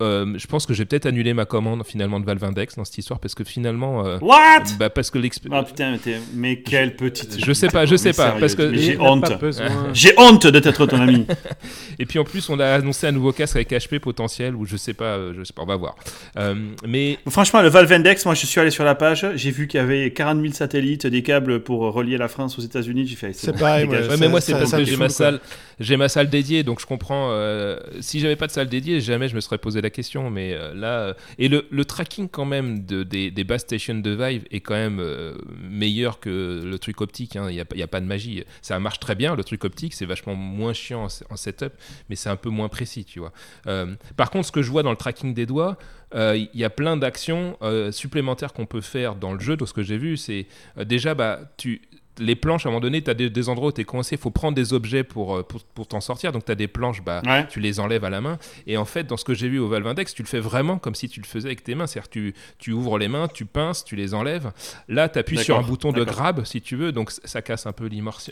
euh, 0.01 0.33
je 0.37 0.47
pense 0.47 0.65
que 0.65 0.73
j'ai 0.73 0.85
peut-être 0.85 1.05
annulé 1.05 1.33
ma 1.33 1.45
commande 1.45 1.85
finalement 1.85 2.19
de 2.19 2.25
Valve 2.25 2.43
Index 2.43 2.75
dans 2.75 2.83
cette 2.83 2.97
histoire 2.97 3.19
parce 3.19 3.35
que 3.35 3.43
finalement. 3.43 4.05
Euh, 4.05 4.17
What? 4.19 4.63
bah, 4.79 4.89
Parce 4.89 5.09
que 5.11 5.19
l'expérience. 5.19 5.65
Oh 5.67 5.69
putain, 5.69 5.97
mais, 6.33 6.61
quelle 6.61 6.95
petite. 6.95 7.43
Je 7.43 7.53
sais 7.53 7.67
pas, 7.67 7.85
je 7.85 7.95
sais 7.95 8.13
pas. 8.13 8.31
Parce 8.39 8.55
que 8.55 8.73
j'ai 8.77 8.99
honte. 8.99 9.31
j'ai 9.93 10.13
honte 10.17 10.47
d'être 10.47 10.85
ton 10.85 10.99
ami. 10.99 11.25
Et 11.99 12.05
puis 12.05 12.19
en 12.19 12.23
plus, 12.23 12.49
on 12.49 12.59
a 12.59 12.65
annoncé 12.65 13.07
un 13.07 13.11
nouveau 13.11 13.31
casque 13.31 13.55
avec 13.55 13.71
HP 13.71 13.99
potentiel 13.99 14.55
ou 14.55 14.65
je 14.65 14.75
sais 14.75 14.93
pas, 14.93 15.17
euh, 15.17 15.33
je 15.37 15.43
sais 15.43 15.53
pas, 15.53 15.61
on 15.61 15.67
va 15.67 15.75
voir. 15.75 15.95
mais. 16.85 17.19
Franchement, 17.29 17.61
le 17.61 17.69
Valve 17.69 17.91
Index, 17.91 18.25
moi 18.25 18.33
je 18.33 18.45
suis 18.45 18.59
allé 18.59 18.71
sur 18.71 18.83
la 18.83 18.95
page, 18.95 19.25
j'ai 19.35 19.51
vu 19.51 19.67
qu'il 19.67 19.79
y 19.79 19.83
avait 19.83 20.11
40 20.11 20.41
000 20.41 20.53
satellites, 20.53 21.07
des 21.07 21.23
câbles 21.23 21.61
pour 21.61 21.81
relier 21.93 22.17
la 22.17 22.27
France 22.27 22.57
aux 22.57 22.61
États-Unis. 22.61 23.07
J'ai 23.07 23.15
fait. 23.15 23.33
C'est 23.33 23.57
pareil, 23.57 23.87
mais 24.19 24.27
moi 24.27 24.41
c'est 24.41 24.53
parce 24.53 24.71
que 24.71 24.83
j'ai 24.83 24.97
ma 24.97 25.09
salle, 25.09 25.39
j'ai 25.79 25.97
ma 25.97 26.09
salle 26.09 26.29
dédiée, 26.29 26.63
donc 26.63 26.79
je 26.79 26.85
comprends. 26.85 27.31
si 27.99 28.19
j'avais 28.19 28.35
pas 28.35 28.47
de 28.47 28.51
salle 28.51 28.67
dédiée, 28.67 29.01
jamais 29.01 29.27
je 29.27 29.35
me 29.35 29.41
serais 29.41 29.57
posé 29.57 29.81
la 29.81 29.89
question, 29.91 30.30
mais 30.30 30.53
euh, 30.53 30.73
là. 30.73 30.99
Euh, 30.99 31.13
et 31.38 31.47
le, 31.47 31.68
le, 31.69 31.85
tracking, 31.85 32.27
quand 32.30 32.45
même, 32.45 32.85
de, 32.85 33.03
des, 33.03 33.31
des 33.31 33.43
base 33.43 33.61
stations 33.61 33.95
de 33.95 34.09
Vive 34.11 34.45
est 34.51 34.61
quand 34.61 34.73
même 34.73 34.99
euh, 34.99 35.35
meilleur 35.61 36.19
que 36.19 36.61
le 36.63 36.80
truc 36.80 37.01
optique. 37.01 37.35
Hein. 37.35 37.47
Il 37.49 37.55
n'y 37.55 37.61
a, 37.61 37.65
a, 37.84 37.88
pas 37.88 38.01
de 38.01 38.05
magie. 38.05 38.43
Ça 38.61 38.80
marche 38.80 38.99
très 38.99 39.15
bien, 39.15 39.35
le 39.35 39.43
truc 39.43 39.63
optique, 39.63 39.93
c'est 39.93 40.05
vachement 40.05 40.35
moins 40.35 40.73
chiant 40.73 41.07
en, 41.30 41.35
setup, 41.35 41.73
mais 42.09 42.15
c'est 42.15 42.30
un 42.30 42.35
peu 42.35 42.49
moins 42.49 42.69
précis, 42.69 43.05
tu 43.05 43.19
vois. 43.19 43.31
par 44.15 44.31
contre, 44.31 44.47
ce 44.47 44.51
que 44.51 44.61
je 44.61 44.72
vois 44.72 44.84
dans 44.84 44.91
le 44.91 44.97
tracking 44.97 45.34
des 45.34 45.45
doigts, 45.45 45.77
il 46.13 46.49
y 46.53 46.63
a 46.63 46.69
plein 46.69 46.97
d'actions 46.97 47.57
supplémentaires 47.91 48.53
qu'on 48.53 48.65
peut 48.65 48.81
faire 48.81 49.15
dans 49.15 49.34
le 49.34 49.39
jeu. 49.39 49.57
De 49.57 49.65
ce 49.65 49.73
que 49.73 49.84
j'ai 49.84 49.97
vu, 49.97 50.18
c'est 50.18 50.47
déjà, 50.77 51.13
bah, 51.15 51.39
tu 51.57 51.81
les 52.19 52.35
planches, 52.35 52.65
à 52.65 52.69
un 52.69 52.71
moment 52.71 52.81
donné, 52.81 53.01
tu 53.01 53.09
as 53.09 53.13
des, 53.13 53.49
endroits 53.49 53.69
où 53.69 53.71
tu 53.71 53.81
es 53.81 53.83
coincé, 53.83 54.15
il 54.15 54.21
faut 54.21 54.31
prendre 54.31 54.55
des 54.55 54.73
objets 54.73 55.03
pour, 55.03 55.35
euh, 55.35 55.43
pour, 55.43 55.88
t'en 55.88 56.01
sortir. 56.01 56.31
Donc 56.31 56.45
tu 56.45 56.51
as 56.51 56.55
des 56.55 56.67
planches, 56.67 57.01
bah, 57.03 57.21
tu 57.49 57.59
les 57.59 57.79
enlèves 57.79 58.03
à 58.03 58.09
la 58.09 58.21
main. 58.21 58.38
Et 58.67 58.77
en 58.77 58.85
fait, 58.85 59.05
dans 59.05 59.17
ce 59.17 59.25
que 59.25 59.33
j'ai 59.33 59.49
vu 59.49 59.59
au 59.59 59.67
Valve 59.67 59.88
Index, 59.88 60.13
tu 60.13 60.21
le 60.21 60.27
fais 60.27 60.39
vraiment 60.39 60.77
comme 60.77 60.95
si 60.95 61.09
tu 61.09 61.21
le 61.21 61.25
faisais 61.25 61.47
avec 61.47 61.63
tes 61.63 61.75
mains. 61.75 61.88
C'est-à-dire 61.88 62.09
tu, 62.09 62.33
tu 62.59 62.71
ouvres 62.71 62.97
les 62.97 63.07
mains, 63.07 63.27
tu 63.27 63.45
pinces, 63.45 63.83
tu 63.83 63.95
les 63.95 64.13
enlèves. 64.13 64.51
Là, 64.88 65.09
tu 65.09 65.19
appuies 65.19 65.38
sur 65.38 65.57
un 65.57 65.61
bouton 65.61 65.91
de 65.91 66.03
grab, 66.03 66.43
si 66.45 66.61
tu 66.61 66.75
veux. 66.75 66.91
Donc 66.91 67.11
ça 67.11 67.41
casse 67.41 67.65
un 67.65 67.71
peu 67.71 67.85
l'immersion. 67.85 68.31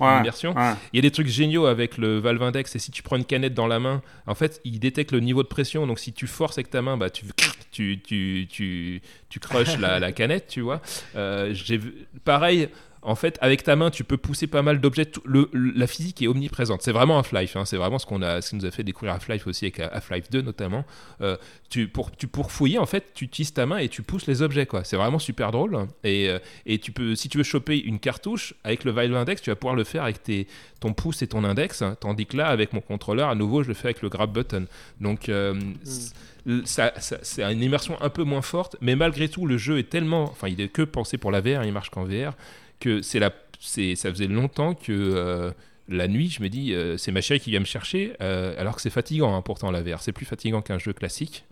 Il 0.93 0.97
y 0.97 0.99
a 0.99 1.01
des 1.01 1.11
trucs 1.11 1.27
géniaux 1.27 1.65
avec 1.65 1.97
le 1.97 2.19
Valve 2.19 2.43
Index. 2.43 2.75
Et 2.75 2.79
si 2.79 2.91
tu 2.91 3.03
prends 3.03 3.15
une 3.15 3.25
canette 3.25 3.53
dans 3.53 3.67
la 3.67 3.79
main, 3.79 4.01
en 4.27 4.35
fait, 4.35 4.61
il 4.63 4.79
détecte 4.79 5.11
le 5.11 5.19
niveau 5.19 5.43
de 5.43 5.47
pression. 5.47 5.87
Donc 5.87 5.99
si 5.99 6.13
tu 6.13 6.27
forces 6.27 6.57
avec 6.57 6.69
ta 6.69 6.81
main, 6.81 6.97
bah, 6.97 7.09
tu, 7.09 7.25
tu, 7.71 7.99
tu, 8.01 8.47
tu, 8.49 9.01
tu 9.29 9.39
crushes 9.39 9.77
la, 9.79 9.99
la, 9.99 10.11
canette, 10.11 10.47
tu 10.47 10.61
vois. 10.61 10.81
Euh, 11.15 11.53
j'ai 11.53 11.79
pareil 12.23 12.69
en 13.01 13.15
fait, 13.15 13.37
avec 13.41 13.63
ta 13.63 13.75
main, 13.75 13.91
tu 13.91 14.03
peux 14.03 14.17
pousser 14.17 14.47
pas 14.47 14.61
mal 14.61 14.81
d'objets. 14.81 15.09
La 15.25 15.87
physique 15.87 16.21
est 16.21 16.27
omniprésente. 16.27 16.81
C'est 16.81 16.91
vraiment 16.91 17.17
Half-Life. 17.19 17.55
Hein. 17.55 17.65
C'est 17.65 17.77
vraiment 17.77 17.97
ce 17.97 18.05
qu'on 18.05 18.21
a, 18.21 18.41
ce 18.41 18.49
qui 18.49 18.55
nous 18.57 18.65
a 18.65 18.71
fait 18.71 18.83
découvrir 18.83 19.13
Half-Life 19.13 19.47
aussi 19.47 19.65
avec 19.65 19.79
Half-Life 19.79 20.29
2 20.29 20.41
notamment. 20.41 20.83
Euh, 21.21 21.37
tu, 21.69 21.87
pour, 21.87 22.11
tu, 22.15 22.27
pour 22.27 22.51
fouiller, 22.51 22.77
en 22.77 22.85
fait, 22.85 23.11
tu 23.13 23.25
utilises 23.25 23.53
ta 23.53 23.65
main 23.65 23.77
et 23.77 23.87
tu 23.87 24.01
pousses 24.01 24.27
les 24.27 24.41
objets. 24.41 24.65
Quoi. 24.65 24.83
C'est 24.83 24.97
vraiment 24.97 25.19
super 25.19 25.51
drôle. 25.51 25.87
Et, 26.03 26.29
euh, 26.29 26.39
et 26.65 26.79
tu 26.79 26.91
peux, 26.91 27.15
si 27.15 27.29
tu 27.29 27.37
veux 27.37 27.43
choper 27.43 27.79
une 27.79 27.99
cartouche 27.99 28.53
avec 28.63 28.83
le 28.83 28.91
Valve 28.91 29.15
Index, 29.15 29.41
tu 29.41 29.49
vas 29.49 29.55
pouvoir 29.55 29.75
le 29.75 29.85
faire 29.85 30.03
avec 30.03 30.21
tes, 30.21 30.47
ton 30.81 30.93
pouce 30.93 31.21
et 31.21 31.27
ton 31.27 31.43
index. 31.45 31.81
Hein. 31.81 31.95
tandis 31.99 32.25
que 32.25 32.35
là, 32.35 32.47
avec 32.47 32.73
mon 32.73 32.81
contrôleur, 32.81 33.29
à 33.29 33.35
nouveau, 33.35 33.63
je 33.63 33.69
le 33.69 33.73
fais 33.75 33.87
avec 33.87 34.01
le 34.01 34.09
grab 34.09 34.33
button. 34.33 34.65
Donc, 34.99 35.29
euh, 35.29 35.53
hmm. 35.53 36.65
ça, 36.65 36.91
c'est 36.97 37.43
une 37.43 37.63
immersion 37.63 38.01
un 38.01 38.09
peu 38.09 38.23
moins 38.23 38.41
forte, 38.41 38.75
mais 38.81 38.97
malgré 38.97 39.29
tout, 39.29 39.45
le 39.45 39.57
jeu 39.57 39.79
est 39.79 39.89
tellement. 39.89 40.23
Enfin, 40.23 40.49
il 40.49 40.59
est 40.59 40.67
que 40.67 40.81
pensé 40.81 41.17
pour 41.17 41.31
la 41.31 41.39
VR, 41.39 41.63
il 41.63 41.71
marche 41.71 41.91
qu'en 41.91 42.03
VR 42.03 42.33
que 42.79 43.01
c'est 43.01 43.19
la, 43.19 43.31
c'est, 43.59 43.95
ça 43.95 44.09
faisait 44.09 44.27
longtemps 44.27 44.73
que 44.73 44.91
euh, 44.91 45.51
la 45.87 46.07
nuit, 46.07 46.29
je 46.29 46.41
me 46.41 46.49
dis, 46.49 46.73
euh, 46.73 46.97
c'est 46.97 47.11
ma 47.11 47.21
chérie 47.21 47.39
qui 47.39 47.49
vient 47.49 47.59
me 47.59 47.65
chercher, 47.65 48.13
euh, 48.21 48.53
alors 48.59 48.75
que 48.75 48.81
c'est 48.81 48.89
fatigant 48.89 49.35
hein, 49.35 49.41
pourtant 49.41 49.71
la 49.71 49.81
VR. 49.81 50.01
C'est 50.01 50.11
plus 50.11 50.25
fatigant 50.25 50.61
qu'un 50.61 50.77
jeu 50.77 50.93
classique. 50.93 51.45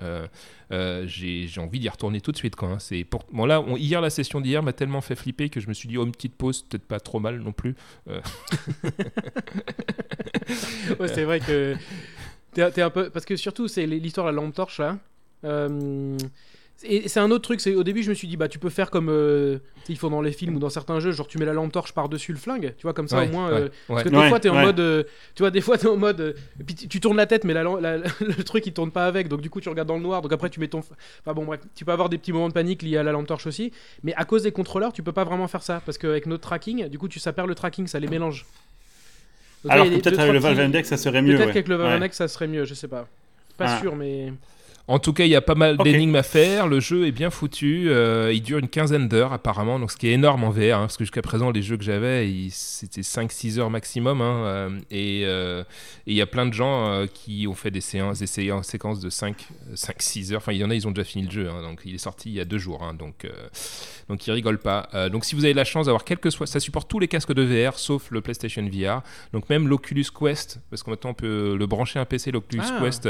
j'ai, 0.70 1.50
envie 1.58 1.80
d'y 1.80 1.90
retourner 1.90 2.22
tout 2.22 2.32
de 2.32 2.38
suite. 2.38 2.56
Quoi, 2.56 2.70
hein. 2.70 2.80
C'est 2.80 3.04
pour... 3.04 3.26
bon, 3.32 3.46
là, 3.46 3.64
hier, 3.78 4.00
la 4.00 4.10
session 4.10 4.40
d'hier 4.42 4.64
m'a 4.64 4.74
tellement 4.74 5.02
fait 5.02 5.16
flipper 5.16 5.50
que 5.50 5.60
je 5.60 5.68
me 5.68 5.74
suis 5.74 5.90
dit, 5.90 5.98
oh, 5.98 6.06
une 6.06 6.12
petite 6.12 6.36
pause, 6.36 6.64
peut-être 6.64 6.86
pas 6.86 7.00
trop 7.00 7.20
mal 7.20 7.40
non 7.40 7.52
plus. 7.52 7.76
c'est 11.08 11.24
vrai 11.24 11.40
que. 11.40 11.76
T'es, 12.54 12.82
un 12.82 12.90
peu... 12.90 13.10
Parce 13.10 13.26
que 13.26 13.36
surtout, 13.36 13.68
c'est 13.68 13.86
l'histoire 13.86 14.26
de 14.28 14.32
la 14.32 14.36
lampe 14.42 14.56
torche 14.56 14.80
là. 14.80 14.98
Et 16.84 17.08
c'est 17.08 17.20
un 17.20 17.32
autre 17.32 17.42
truc, 17.42 17.60
c'est 17.60 17.74
au 17.74 17.84
début 17.84 18.04
je 18.04 18.10
me 18.10 18.14
suis 18.14 18.28
dit 18.28 18.38
bah 18.38 18.48
tu 18.48 18.60
peux 18.60 18.70
faire 18.70 18.92
comme 18.92 19.10
euh, 19.10 19.58
ils 19.90 19.98
font 19.98 20.12
dans 20.12 20.22
les 20.22 20.32
films 20.32 20.56
ou 20.56 20.60
dans 20.60 20.70
certains 20.70 21.00
jeux, 21.00 21.12
genre 21.12 21.28
tu 21.28 21.40
mets 21.40 21.46
la 21.46 21.54
lampe 21.54 21.72
torche 21.72 21.92
par 21.92 22.08
dessus 22.08 22.34
le 22.34 22.38
flingue, 22.38 22.76
tu 22.78 22.84
vois 22.84 22.94
comme 22.94 23.08
ça 23.08 23.24
au 23.24 23.28
moins. 23.30 23.50
Euh, 23.50 23.70
parce 23.88 24.04
que 24.04 24.10
des 24.10 24.30
fois 24.30 24.40
t'es 24.40 24.50
en 24.50 24.62
mode, 24.62 24.80
euh, 24.80 25.04
tu 25.34 25.42
vois 25.42 25.50
des 25.50 25.62
fois 25.62 25.80
t'es 25.80 25.88
en 25.88 25.98
mode, 25.98 26.36
puis 26.66 26.76
tu, 26.76 27.00
tournes 27.00 27.18
la 27.18 27.26
tête 27.26 27.46
mais 27.46 27.56
la, 27.56 27.64
le 28.20 28.44
truc 28.44 28.68
il 28.68 28.74
tourne 28.74 28.92
pas 28.92 29.08
avec, 29.08 29.28
donc 29.28 29.42
du 29.42 29.50
coup 29.50 29.60
tu 29.60 29.70
regardes 29.70 29.88
dans 29.88 29.96
le 29.96 30.04
noir, 30.04 30.22
donc 30.22 30.32
après 30.32 30.52
tu 30.52 30.60
mets 30.60 30.68
ton, 30.68 30.80
enfin 30.80 31.34
bon 31.34 31.46
bref, 31.46 31.62
tu 31.74 31.84
peux 31.84 31.92
avoir 31.92 32.10
des 32.10 32.20
petits 32.20 32.32
moments 32.32 32.50
de 32.50 32.54
panique 32.54 32.84
liés 32.84 32.98
à 32.98 33.04
la 33.04 33.12
lampe 33.12 33.26
torche 33.26 33.48
aussi, 33.48 33.72
mais 34.04 34.14
à 34.14 34.26
cause 34.26 34.44
des 34.44 34.52
contrôleurs 34.52 34.94
tu 34.94 35.02
peux 35.02 35.14
pas 35.14 35.24
vraiment 35.24 35.48
faire 35.48 35.64
ça 35.64 35.82
parce 35.84 35.98
qu'avec 35.98 36.28
notre 36.28 36.44
tracking, 36.44 36.90
du 36.90 37.00
coup 37.00 37.08
tu 37.08 37.20
ça 37.20 37.34
perd 37.34 37.48
le 37.48 37.56
tracking, 37.56 37.88
ça 37.88 38.00
les 38.00 38.08
mélange. 38.08 38.46
Alors 39.68 39.88
peut-être 39.88 40.20
avec 40.20 40.34
le 40.34 40.40
Valve 40.40 40.60
Index 40.60 40.90
ça 40.90 40.98
serait 40.98 41.24
mieux. 41.24 41.38
Peut-être 41.38 41.48
qu'avec 41.48 41.68
le 41.68 41.76
Valve 41.76 41.94
Index 41.94 42.18
ça 42.18 42.28
serait 42.28 42.48
mieux, 42.48 42.66
je 42.66 42.76
sais 42.76 42.88
pas, 42.88 43.08
pas 43.58 43.80
sûr 43.80 43.96
mais. 43.96 44.32
En 44.90 45.00
tout 45.00 45.12
cas, 45.12 45.26
il 45.26 45.30
y 45.30 45.36
a 45.36 45.42
pas 45.42 45.56
mal 45.56 45.76
d'énigmes 45.76 46.16
à 46.16 46.24
faire. 46.24 46.66
Le 46.66 46.80
jeu 46.80 47.08
est 47.08 47.12
bien 47.12 47.30
foutu. 47.30 47.90
Euh, 47.90 48.32
il 48.34 48.42
dure 48.42 48.58
une 48.58 48.70
quinzaine 48.70 49.10
d'heures 49.10 49.34
apparemment, 49.34 49.80
donc 49.80 49.92
ce 49.92 49.98
qui 49.98 50.08
est 50.08 50.14
énorme 50.14 50.46
en 50.46 50.50
VR, 50.50 50.60
hein, 50.60 50.80
parce 50.82 50.96
que 50.96 51.04
jusqu'à 51.04 51.22
présent, 51.22 51.52
les 51.52 51.62
jeux 51.62 51.76
que 51.76 51.84
j'avais, 51.84 52.26
c'était 52.52 53.02
5-6 53.02 53.60
heures 53.60 53.70
maximum. 53.70 54.22
Hein, 54.22 54.46
euh, 54.46 54.70
euh, 54.94 55.64
et 56.08 56.12
il 56.12 56.16
y 56.16 56.22
a 56.22 56.26
plein 56.26 56.46
de 56.46 56.54
gens 56.54 57.06
qui 57.14 57.48
ont 57.50 57.54
fait 57.54 57.70
des 57.70 57.82
séances, 57.82 58.20
des 58.20 58.28
séquences 58.28 59.02
de 59.02 59.10
5-6 59.10 60.32
heures. 60.32 60.38
Enfin, 60.38 60.54
il 60.54 60.60
y 60.60 60.64
en 60.64 60.70
a, 60.70 60.76
ils 60.76 60.88
ont 60.88 60.92
déjà 60.92 61.04
fini 61.04 61.26
le 61.26 61.32
jeu. 61.32 61.50
Hein, 61.50 61.64
donc 61.64 61.82
il 61.84 61.94
est 61.94 61.98
sorti 61.98 62.30
il 62.30 62.36
y 62.36 62.40
a 62.40 62.46
deux 62.46 62.58
jours. 62.58 62.80
donc, 62.98 63.28
donc 64.08 64.26
ils 64.26 64.32
rigolent 64.32 64.58
pas. 64.58 64.88
donc 65.12 65.26
si 65.26 65.36
vous 65.36 65.44
avez 65.44 65.54
la 65.54 65.66
chance 65.66 65.88
d'avoir 65.88 66.06
quelque 66.06 66.30
soit, 66.30 66.48
ça 66.48 66.62
supporte 66.62 66.90
tous 66.90 67.00
les 67.00 67.10
casques 67.10 67.34
de 67.34 67.44
VR, 67.44 67.78
sauf 67.78 68.10
le 68.10 68.22
PlayStation 68.22 68.64
VR. 68.64 69.02
Donc 69.34 69.50
même 69.50 69.68
l'Oculus 69.68 70.06
Quest, 70.18 70.62
parce 70.70 70.82
qu'en 70.82 70.92
maintenant 70.92 71.10
on 71.10 71.14
peut 71.14 71.58
le 71.58 71.66
brancher 71.66 72.00
un 72.00 72.06
PC, 72.06 72.32
l'Oculus 72.32 72.64
ah. 72.64 72.80
Quest, 72.82 73.10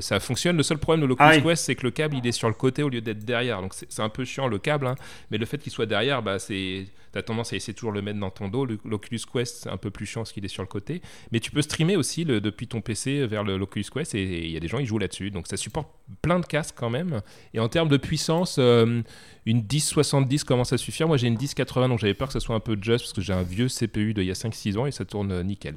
ça 0.00 0.19
fonctionne. 0.20 0.56
Le 0.56 0.62
seul 0.62 0.78
problème 0.78 1.02
de 1.02 1.06
l'Oculus 1.06 1.28
ah 1.28 1.40
Quest, 1.40 1.64
c'est 1.64 1.74
que 1.74 1.84
le 1.84 1.90
câble 1.90 2.16
il 2.16 2.26
est 2.26 2.32
sur 2.32 2.48
le 2.48 2.54
côté 2.54 2.82
au 2.82 2.88
lieu 2.88 3.00
d'être 3.00 3.24
derrière. 3.24 3.60
Donc 3.60 3.74
c'est 3.74 4.00
un 4.00 4.08
peu 4.08 4.24
chiant 4.24 4.46
le 4.46 4.58
câble, 4.58 4.86
hein. 4.86 4.94
mais 5.30 5.38
le 5.38 5.46
fait 5.46 5.58
qu'il 5.58 5.72
soit 5.72 5.86
derrière, 5.86 6.22
bah, 6.22 6.38
c'est 6.38 6.86
as 7.18 7.22
tendance 7.22 7.52
à 7.52 7.56
essayer 7.56 7.74
toujours 7.74 7.92
le 7.92 8.02
mettre 8.02 8.18
dans 8.18 8.30
ton 8.30 8.48
dos. 8.48 8.66
L'Oculus 8.84 9.20
Quest, 9.32 9.64
c'est 9.64 9.68
un 9.70 9.76
peu 9.76 9.90
plus 9.90 10.06
chiant 10.06 10.20
parce 10.20 10.32
qu'il 10.32 10.44
est 10.44 10.48
sur 10.48 10.62
le 10.62 10.68
côté. 10.68 11.02
Mais 11.32 11.40
tu 11.40 11.50
peux 11.50 11.62
streamer 11.62 11.96
aussi 11.96 12.24
le, 12.24 12.40
depuis 12.40 12.68
ton 12.68 12.80
PC 12.80 13.26
vers 13.26 13.42
l'Oculus 13.42 13.86
Quest 13.92 14.14
et 14.14 14.46
il 14.46 14.50
y 14.50 14.56
a 14.56 14.60
des 14.60 14.68
gens 14.68 14.78
qui 14.78 14.86
jouent 14.86 14.98
là-dessus. 14.98 15.30
Donc 15.30 15.46
ça 15.46 15.56
supporte 15.56 15.88
plein 16.22 16.38
de 16.38 16.46
casques 16.46 16.76
quand 16.78 16.90
même. 16.90 17.20
Et 17.54 17.60
en 17.60 17.68
termes 17.68 17.88
de 17.88 17.96
puissance, 17.96 18.56
euh, 18.58 19.02
une 19.46 19.62
1070 19.62 20.44
commence 20.44 20.72
à 20.72 20.78
suffire. 20.78 21.08
Moi 21.08 21.16
j'ai 21.16 21.26
une 21.26 21.38
1080 21.38 21.88
donc 21.88 21.98
j'avais 21.98 22.14
peur 22.14 22.28
que 22.28 22.32
ça 22.32 22.40
soit 22.40 22.54
un 22.54 22.60
peu 22.60 22.76
just 22.80 23.04
parce 23.04 23.12
que 23.12 23.20
j'ai 23.20 23.32
un 23.32 23.42
vieux 23.42 23.68
CPU 23.68 24.14
d'il 24.14 24.24
y 24.24 24.30
a 24.30 24.34
5-6 24.34 24.78
ans 24.78 24.86
et 24.86 24.92
ça 24.92 25.04
tourne 25.04 25.42
nickel. 25.42 25.76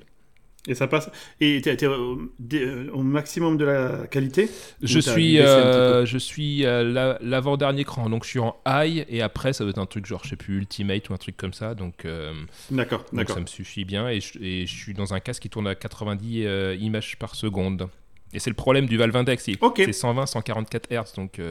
Et 0.68 0.76
ça 0.76 0.88
passe. 0.88 1.10
Et 1.42 1.62
tu 1.62 1.70
es, 1.70 1.88
au, 1.88 3.04
maximum 3.04 3.58
de 3.58 3.66
la 3.66 4.08
qualité 4.08 4.50
Je 4.82 5.00
suis, 5.00 5.40
euh, 5.40 6.06
je 6.06 6.18
suis 6.18 6.66
euh, 6.66 7.18
l'avant-dernier 7.22 7.84
cran. 7.84 8.10
Donc 8.10 8.24
je 8.24 8.30
suis 8.30 8.40
en 8.40 8.56
high 8.66 9.06
et 9.10 9.22
après 9.22 9.52
ça 9.52 9.66
va 9.66 9.72
être 9.72 9.80
un 9.80 9.86
truc 9.86 10.06
genre, 10.06 10.22
je 10.24 10.30
sais 10.30 10.36
plus, 10.38 10.58
Ultimate 10.58 11.10
ou 11.10 11.14
un 11.14 11.18
truc 11.18 11.36
comme 11.36 11.54
ça. 11.54 11.76
Donc, 11.76 12.06
euh, 12.06 12.34
d'accord, 12.72 13.04
d'accord. 13.12 13.36
Ça 13.36 13.42
me 13.42 13.48
suffit 13.48 13.84
bien. 13.84 14.08
Et 14.08 14.22
je, 14.22 14.40
et 14.40 14.66
je, 14.66 14.74
suis 14.74 14.94
dans 14.94 15.14
un 15.14 15.20
casque 15.20 15.42
qui 15.42 15.50
tourne 15.50 15.68
à 15.68 15.76
90 15.76 16.78
images 16.80 17.18
par 17.18 17.36
seconde. 17.36 17.90
Et 18.34 18.40
c'est 18.40 18.50
le 18.50 18.56
problème 18.56 18.86
du 18.86 18.98
Valve 18.98 19.16
Index. 19.16 19.44
C'est 19.44 19.94
120, 19.94 20.26
144 20.26 20.92
Hz. 20.92 21.16
Donc 21.18 21.42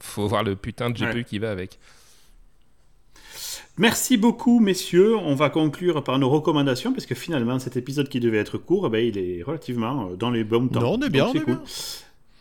faut 0.00 0.26
voir 0.26 0.42
le 0.42 0.56
putain 0.56 0.88
de 0.88 0.98
GPU 0.98 1.24
qui 1.24 1.38
va 1.38 1.50
avec. 1.50 1.78
Merci 3.76 4.16
beaucoup, 4.16 4.60
messieurs. 4.60 5.16
On 5.16 5.34
va 5.34 5.50
conclure 5.50 6.04
par 6.04 6.18
nos 6.18 6.28
recommandations, 6.30 6.92
parce 6.92 7.06
que 7.06 7.14
finalement, 7.14 7.58
cet 7.58 7.76
épisode 7.76 8.08
qui 8.08 8.20
devait 8.20 8.38
être 8.38 8.56
court, 8.56 8.88
ben, 8.88 9.04
il 9.04 9.18
est 9.18 9.42
relativement 9.42 10.10
dans 10.18 10.30
les 10.30 10.44
bons 10.44 10.68
temps. 10.68 10.80
Non, 10.80 10.96
on 10.98 11.02
est 11.04 11.10
bien, 11.10 11.26
on 11.26 11.32
est 11.34 11.40
cool. 11.40 11.58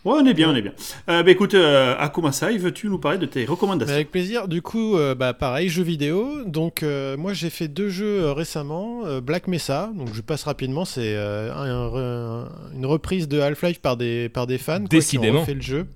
Ouais, 0.05 0.15
on 0.21 0.25
est 0.25 0.33
bien, 0.33 0.51
on 0.51 0.55
est 0.55 0.61
bien. 0.61 0.73
Euh, 1.09 1.23
bah, 1.23 1.31
écoute, 1.31 1.53
euh, 1.53 1.95
Akumasai, 1.97 2.57
veux-tu 2.57 2.89
nous 2.89 2.99
parler 2.99 3.17
de 3.17 3.25
tes 3.25 3.45
recommandations? 3.45 3.95
Avec 3.95 4.11
plaisir. 4.11 4.49
Du 4.49 4.61
coup, 4.61 4.97
euh, 4.97 5.15
bah, 5.15 5.33
pareil, 5.33 5.69
jeux 5.69 5.81
vidéo. 5.83 6.43
Donc, 6.45 6.83
euh, 6.83 7.15
moi, 7.15 7.31
j'ai 7.31 7.49
fait 7.49 7.69
deux 7.69 7.87
jeux 7.87 8.29
récemment. 8.31 9.03
Black 9.21 9.47
Mesa, 9.47 9.91
donc 9.95 10.13
je 10.13 10.21
passe 10.21 10.43
rapidement. 10.43 10.83
C'est 10.85 11.15
une 11.15 12.85
reprise 12.85 13.27
de 13.29 13.39
Half-Life 13.39 13.79
par 13.79 13.95
des, 13.95 14.27
par 14.29 14.45
des 14.45 14.57
fans 14.57 14.81
Décidément. 14.81 15.37
qui 15.37 15.41
ont 15.43 15.45
fait 15.45 15.53
le 15.53 15.61
jeu. 15.61 15.87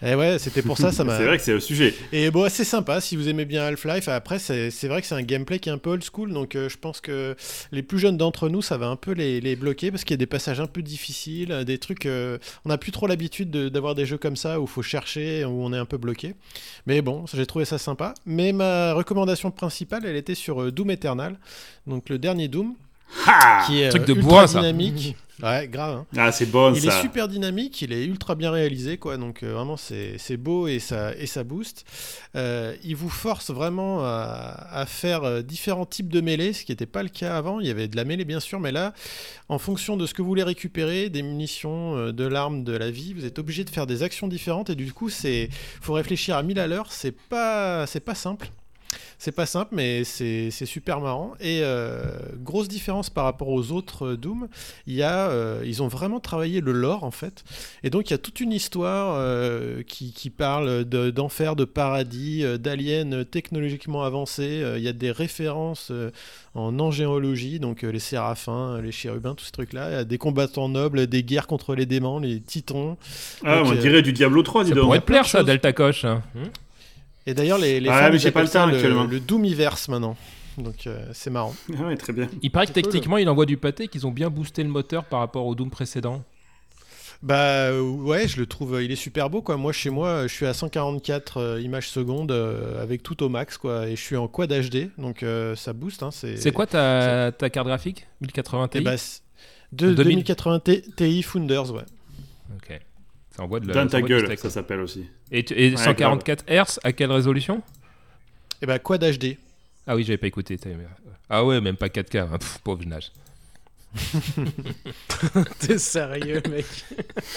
Et 0.00 0.10
eh 0.10 0.14
ouais, 0.14 0.38
c'était 0.38 0.62
pour 0.62 0.78
ça, 0.78 0.92
ça 0.92 1.02
m'a. 1.02 1.16
c'est 1.18 1.24
vrai 1.24 1.36
que 1.38 1.42
c'est 1.42 1.52
le 1.52 1.60
sujet. 1.60 1.92
Et 2.12 2.30
bon, 2.30 2.48
c'est 2.48 2.64
sympa 2.64 3.00
si 3.00 3.16
vous 3.16 3.28
aimez 3.28 3.44
bien 3.44 3.64
Half-Life. 3.64 4.06
Après, 4.06 4.38
c'est 4.38 4.70
vrai 4.84 5.00
que 5.00 5.06
c'est 5.08 5.16
un 5.16 5.22
gameplay 5.22 5.58
qui 5.58 5.68
est 5.68 5.72
un 5.72 5.78
peu 5.78 5.90
old 5.90 6.04
school, 6.04 6.32
donc 6.32 6.54
euh, 6.54 6.68
je 6.68 6.76
pense 6.78 7.00
que 7.00 7.34
les 7.72 7.82
plus 7.82 7.98
jeunes 7.98 8.16
d'entre 8.16 8.48
nous, 8.48 8.62
ça 8.62 8.76
va 8.76 8.86
un 8.86 8.96
peu 8.96 9.10
les, 9.10 9.40
les 9.40 9.56
bloquer 9.56 9.90
parce 9.90 10.04
qu'il 10.04 10.12
y 10.12 10.14
a 10.14 10.18
des 10.18 10.26
passages 10.26 10.60
un 10.60 10.66
peu 10.66 10.82
difficiles, 10.82 11.64
des 11.66 11.78
trucs. 11.78 12.06
Euh, 12.06 12.38
on 12.64 12.68
n'a 12.68 12.78
plus 12.78 12.92
trop 12.92 13.08
l'habitude 13.08 13.50
d'avoir 13.50 13.96
des 13.96 14.06
jeux 14.06 14.18
comme 14.18 14.36
ça 14.36 14.60
où 14.60 14.64
il 14.64 14.68
faut 14.68 14.82
chercher, 14.82 15.44
où 15.44 15.64
on 15.64 15.72
est 15.72 15.78
un 15.78 15.84
peu 15.84 15.98
bloqué. 15.98 16.34
Mais 16.86 17.02
bon, 17.02 17.24
j'ai 17.32 17.46
trouvé 17.46 17.64
ça 17.64 17.78
sympa. 17.78 18.14
Mais 18.24 18.52
ma 18.52 18.92
recommandation 18.92 19.50
principale, 19.50 20.04
elle 20.06 20.16
était 20.16 20.36
sur 20.36 20.62
euh, 20.62 20.70
Doom 20.70 20.92
Eternal, 20.92 21.38
donc 21.86 22.08
le 22.08 22.18
dernier 22.18 22.46
Doom. 22.46 22.74
Qui 23.66 23.82
est 23.82 23.88
truc 23.90 24.04
de 24.04 24.14
bois, 24.14 24.46
dynamique. 24.46 25.16
Ouais, 25.42 25.68
grave. 25.68 25.98
Hein. 25.98 26.06
Ah, 26.16 26.32
c'est 26.32 26.46
bon 26.46 26.74
il 26.74 26.82
ça. 26.82 26.98
est 26.98 27.00
super 27.00 27.28
dynamique, 27.28 27.80
il 27.82 27.92
est 27.92 28.04
ultra 28.04 28.34
bien 28.34 28.50
réalisé, 28.50 28.98
quoi. 28.98 29.16
Donc 29.16 29.42
euh, 29.42 29.52
vraiment, 29.52 29.76
c'est 29.76 30.36
beau 30.36 30.66
et 30.66 30.80
ça, 30.80 31.14
et 31.14 31.26
ça 31.26 31.44
booste. 31.44 31.84
Euh, 32.34 32.74
il 32.82 32.96
vous 32.96 33.08
force 33.08 33.50
vraiment 33.50 34.00
à, 34.04 34.66
à 34.72 34.84
faire 34.86 35.22
euh, 35.22 35.42
différents 35.42 35.86
types 35.86 36.08
de 36.08 36.20
mêlées, 36.20 36.52
ce 36.52 36.64
qui 36.64 36.72
n'était 36.72 36.86
pas 36.86 37.04
le 37.04 37.08
cas 37.08 37.36
avant. 37.36 37.60
Il 37.60 37.68
y 37.68 37.70
avait 37.70 37.86
de 37.86 37.96
la 37.96 38.04
mêlée, 38.04 38.24
bien 38.24 38.40
sûr, 38.40 38.58
mais 38.58 38.72
là, 38.72 38.94
en 39.48 39.58
fonction 39.58 39.96
de 39.96 40.06
ce 40.06 40.14
que 40.14 40.22
vous 40.22 40.28
voulez 40.28 40.42
récupérer, 40.42 41.08
des 41.08 41.22
munitions, 41.22 42.10
de 42.10 42.24
l'arme, 42.24 42.64
de 42.64 42.76
la 42.76 42.90
vie, 42.90 43.14
vous 43.14 43.24
êtes 43.24 43.38
obligé 43.38 43.62
de 43.62 43.70
faire 43.70 43.86
des 43.86 44.02
actions 44.02 44.26
différentes. 44.26 44.70
Et 44.70 44.74
du 44.74 44.92
coup, 44.92 45.08
c'est 45.08 45.50
faut 45.80 45.92
réfléchir 45.92 46.36
à 46.36 46.42
1000 46.42 46.58
à 46.58 46.66
l'heure. 46.66 46.90
C'est 46.90 47.16
pas, 47.16 47.86
c'est 47.86 48.00
pas 48.00 48.16
simple. 48.16 48.50
C'est 49.18 49.32
pas 49.32 49.46
simple, 49.46 49.74
mais 49.74 50.04
c'est 50.04 50.50
super 50.50 51.00
marrant. 51.00 51.34
Et 51.40 51.60
euh, 51.62 52.02
grosse 52.36 52.68
différence 52.68 53.10
par 53.10 53.24
rapport 53.24 53.48
aux 53.48 53.72
autres 53.72 54.06
euh, 54.06 54.16
Doom, 54.16 54.48
il 54.86 54.94
y 54.94 55.02
a, 55.02 55.28
euh, 55.28 55.62
ils 55.64 55.82
ont 55.82 55.88
vraiment 55.88 56.20
travaillé 56.20 56.60
le 56.60 56.72
lore 56.72 57.04
en 57.04 57.10
fait. 57.10 57.44
Et 57.82 57.90
donc 57.90 58.08
il 58.08 58.12
y 58.12 58.14
a 58.14 58.18
toute 58.18 58.40
une 58.40 58.52
histoire 58.52 58.98
qui, 59.86 60.12
qui, 60.12 60.30
parle 60.30 60.84
d'enfer, 60.84 61.56
de, 61.56 61.64
paradis, 61.64 62.44
d'aliens 62.58 63.24
technologiquement 63.24 64.04
avancés. 64.04 64.62
Il 64.76 64.82
y 64.82 64.88
a 64.88 64.92
des 64.92 65.10
références 65.10 65.92
en 66.54 66.78
angéologie, 66.78 67.58
donc 67.58 67.82
les 67.82 67.98
séraphins, 67.98 68.80
les 68.80 68.92
chérubins, 68.92 69.34
tous 69.34 69.46
ces 69.46 69.52
trucs-là. 69.52 69.90
Il 69.90 69.94
y 69.94 69.96
a 69.96 70.04
des 70.04 70.18
combattants 70.18 70.68
nobles, 70.68 71.06
des 71.06 71.22
guerres 71.22 71.46
contre 71.46 71.74
les 71.74 71.86
démons, 71.86 72.20
les 72.20 72.40
titans. 72.40 72.96
Ah, 73.44 73.62
on 73.64 73.72
dirait 73.72 74.02
du 74.02 74.12
Diablo 74.12 74.42
3, 74.42 74.64
dis 74.64 74.70
ça 74.70 74.76
pourrait 74.76 75.00
te 75.00 75.04
plaire 75.04 75.26
ça, 75.26 75.42
Delta 75.42 75.72
Coche. 75.72 76.04
Hein. 76.04 76.22
Et 77.28 77.34
d'ailleurs, 77.34 77.58
les, 77.58 77.78
les 77.78 77.90
ah, 77.90 78.08
mais 78.10 78.18
j'ai 78.18 78.30
pas 78.30 78.42
le 78.42 78.48
temps 78.48 78.66
actuellement. 78.66 79.04
Le, 79.04 79.20
Doomiverse 79.20 79.88
maintenant. 79.88 80.16
Donc 80.56 80.86
euh, 80.86 81.10
c'est 81.12 81.28
marrant. 81.28 81.54
Ah 81.78 81.82
ouais, 81.86 81.96
très 81.98 82.14
bien. 82.14 82.26
Il 82.40 82.50
paraît 82.50 82.66
que 82.66 82.72
techniquement, 82.72 83.18
il 83.18 83.28
envoie 83.28 83.44
du 83.44 83.58
pâté, 83.58 83.88
qu'ils 83.88 84.06
ont 84.06 84.10
bien 84.10 84.30
boosté 84.30 84.62
le 84.62 84.70
moteur 84.70 85.04
par 85.04 85.20
rapport 85.20 85.44
au 85.44 85.54
Doom 85.54 85.68
précédent. 85.68 86.24
Bah 87.22 87.78
ouais, 87.78 88.28
je 88.28 88.38
le 88.40 88.46
trouve, 88.46 88.82
il 88.82 88.90
est 88.92 88.96
super 88.96 89.28
beau 89.28 89.42
quoi. 89.42 89.58
Moi 89.58 89.72
chez 89.72 89.90
moi, 89.90 90.26
je 90.26 90.32
suis 90.32 90.46
à 90.46 90.54
144 90.54 91.36
euh, 91.36 91.60
images 91.60 91.90
secondes 91.90 92.32
euh, 92.32 92.82
avec 92.82 93.02
tout 93.02 93.22
au 93.22 93.28
max 93.28 93.58
quoi, 93.58 93.88
et 93.88 93.96
je 93.96 94.00
suis 94.00 94.16
en 94.16 94.26
quad 94.26 94.50
HD, 94.50 94.88
donc 94.96 95.22
ça 95.54 95.74
booste. 95.74 96.02
Hein, 96.02 96.10
c'est 96.10 96.52
quoi 96.52 96.66
ta, 96.66 97.30
ta, 97.32 97.50
carte 97.50 97.66
graphique? 97.66 98.06
1080 98.22 98.68
Ti? 98.68 98.80
Bah, 98.80 98.94
de, 99.72 99.92
2080 99.92 100.60
Ti 100.96 101.22
Founders, 101.22 101.72
ouais. 101.72 101.84
Ok. 102.56 102.80
Ça 103.38 103.44
envoie 103.44 103.60
de 103.60 103.68
la. 103.68 103.74
Dans 103.74 103.86
ta 103.86 104.02
gueule, 104.02 104.36
ça 104.36 104.50
s'appelle 104.50 104.80
aussi. 104.80 105.06
Et, 105.30 105.76
144 105.76 106.44
Hz, 106.48 106.80
à 106.82 106.92
quelle 106.92 107.12
résolution? 107.12 107.62
Eh 108.60 108.66
ben, 108.66 108.80
Quad 108.80 109.00
HD. 109.00 109.36
Ah 109.86 109.94
oui, 109.94 110.02
j'avais 110.02 110.16
pas 110.16 110.26
écouté. 110.26 110.58
Ah 111.30 111.44
ouais, 111.44 111.60
même 111.60 111.76
pas 111.76 111.86
4K. 111.86 112.18
Hein. 112.18 112.38
pauvre 112.64 112.84
nage. 112.84 113.12
T'es 115.60 115.78
sérieux, 115.78 116.42
mec 116.50 116.66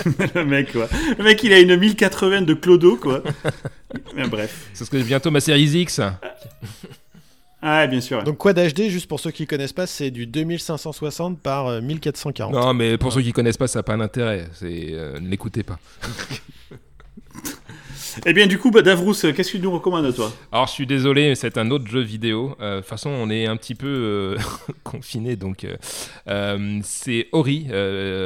Le 0.36 0.44
mec, 0.44 0.72
quoi. 0.72 0.90
Le 1.20 1.24
mec, 1.24 1.44
il 1.44 1.54
a 1.54 1.60
une 1.60 1.76
1080 1.76 2.42
de 2.42 2.56
Clodo, 2.56 2.98
quoi. 2.98 3.22
Mais 4.16 4.28
bref. 4.28 4.72
C'est 4.74 4.86
ce 4.86 4.90
que 4.90 4.98
bientôt 4.98 5.30
ma 5.30 5.40
série 5.40 5.66
X. 5.66 6.02
Ah, 7.62 7.86
bien 7.86 8.02
sûr. 8.02 8.24
Donc 8.24 8.38
Quad 8.38 8.58
HD, 8.58 8.90
juste 8.90 9.08
pour 9.08 9.20
ceux 9.20 9.30
qui 9.32 9.46
connaissent 9.46 9.74
pas, 9.74 9.86
c'est 9.86 10.10
du 10.10 10.26
2560 10.26 11.40
par 11.40 11.82
1440. 11.82 12.54
Euh, 12.54 12.60
non, 12.60 12.74
mais 12.74 12.98
pour 12.98 13.14
ceux 13.14 13.22
qui 13.22 13.34
connaissent 13.34 13.58
pas, 13.58 13.68
ça 13.68 13.80
n'a 13.80 13.84
pas 13.84 13.96
d'intérêt. 13.96 14.48
C'est 14.54 14.90
euh, 14.92 15.20
n'écoutez 15.20 15.64
pas. 15.64 15.78
Eh 18.26 18.34
bien, 18.34 18.46
du 18.46 18.58
coup, 18.58 18.72
bah, 18.72 18.82
Davrous, 18.82 19.14
qu'est-ce 19.14 19.54
que 19.54 19.58
tu 19.58 19.60
nous 19.60 19.72
recommandes, 19.72 20.14
toi? 20.14 20.34
Alors, 20.52 20.68
je 20.68 20.74
suis 20.74 20.86
désolé, 20.86 21.30
mais 21.30 21.36
c'est 21.36 21.58
un 21.58 21.72
autre 21.72 21.88
jeu 21.88 22.02
vidéo. 22.02 22.58
Euh, 22.60 22.76
de 22.76 22.82
toute 22.82 22.90
façon, 22.90 23.10
on 23.10 23.30
est 23.30 23.46
un 23.46 23.56
petit 23.56 23.74
peu 23.74 24.36
confiné, 24.84 25.38
donc 25.38 25.66
c'est 26.84 27.28
Ori. 27.32 27.68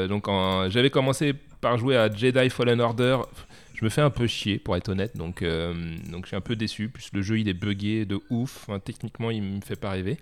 donc, 0.10 0.26
j'avais 0.70 0.90
commencé 0.90 1.36
par 1.62 1.78
jouer 1.78 1.98
à 1.98 2.12
Jedi 2.12 2.50
Fallen 2.50 2.82
Order 2.82 3.18
je 3.76 3.84
me 3.84 3.90
fais 3.90 4.02
un 4.02 4.10
peu 4.10 4.26
chier 4.26 4.58
pour 4.58 4.76
être 4.76 4.90
honnête 4.90 5.18
donc 5.18 5.42
euh, 5.42 5.74
donc 6.10 6.24
je 6.24 6.30
suis 6.30 6.36
un 6.36 6.42
peu 6.42 6.56
déçu. 6.56 6.88
Plus 6.88 7.10
le 7.14 7.22
jeu 7.22 7.40
il 7.40 7.50
est 7.50 7.54
buggé 7.54 8.06
de 8.06 8.20
ouf. 8.30 8.68
Techniquement 8.84 9.32
il 9.32 9.44
me 9.44 9.62
fait 9.62 9.76
pas 9.76 9.92
rêver. 9.92 10.18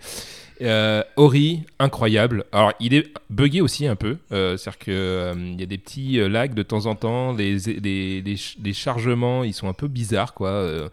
Euh, 0.62 1.04
Ori 1.16 1.64
incroyable. 1.80 2.46
Alors 2.52 2.74
il 2.80 2.94
est 2.94 3.14
buggé 3.30 3.62
aussi 3.62 3.88
un 3.88 3.96
peu 3.96 4.18
euh, 4.32 4.58
c'est 4.58 4.70
à 4.70 4.72
dire 4.72 4.80
que 4.80 5.34
il 5.36 5.60
y 5.60 5.64
a 5.64 5.68
des 5.68 5.78
petits 5.78 6.18
lags 6.30 6.54
de 6.54 6.64
temps 6.64 6.88
en 6.88 6.96
temps 6.96 7.34
les, 7.34 8.74
chargements 8.74 9.44
ils 9.44 9.54
sont 9.54 9.68
un 9.68 9.74
peu 9.74 9.88
bizarres 9.88 10.34
quoi 10.34 10.90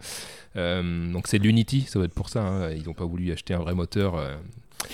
donc 0.55 1.27
c'est 1.27 1.37
l'Unity 1.39 1.81
ça 1.81 1.99
va 1.99 2.05
être 2.05 2.13
pour 2.13 2.29
ça 2.29 2.41
hein. 2.41 2.71
ils 2.71 2.83
n'ont 2.83 2.93
pas 2.93 3.05
voulu 3.05 3.31
acheter 3.31 3.53
un 3.53 3.59
vrai 3.59 3.73
moteur 3.73 4.15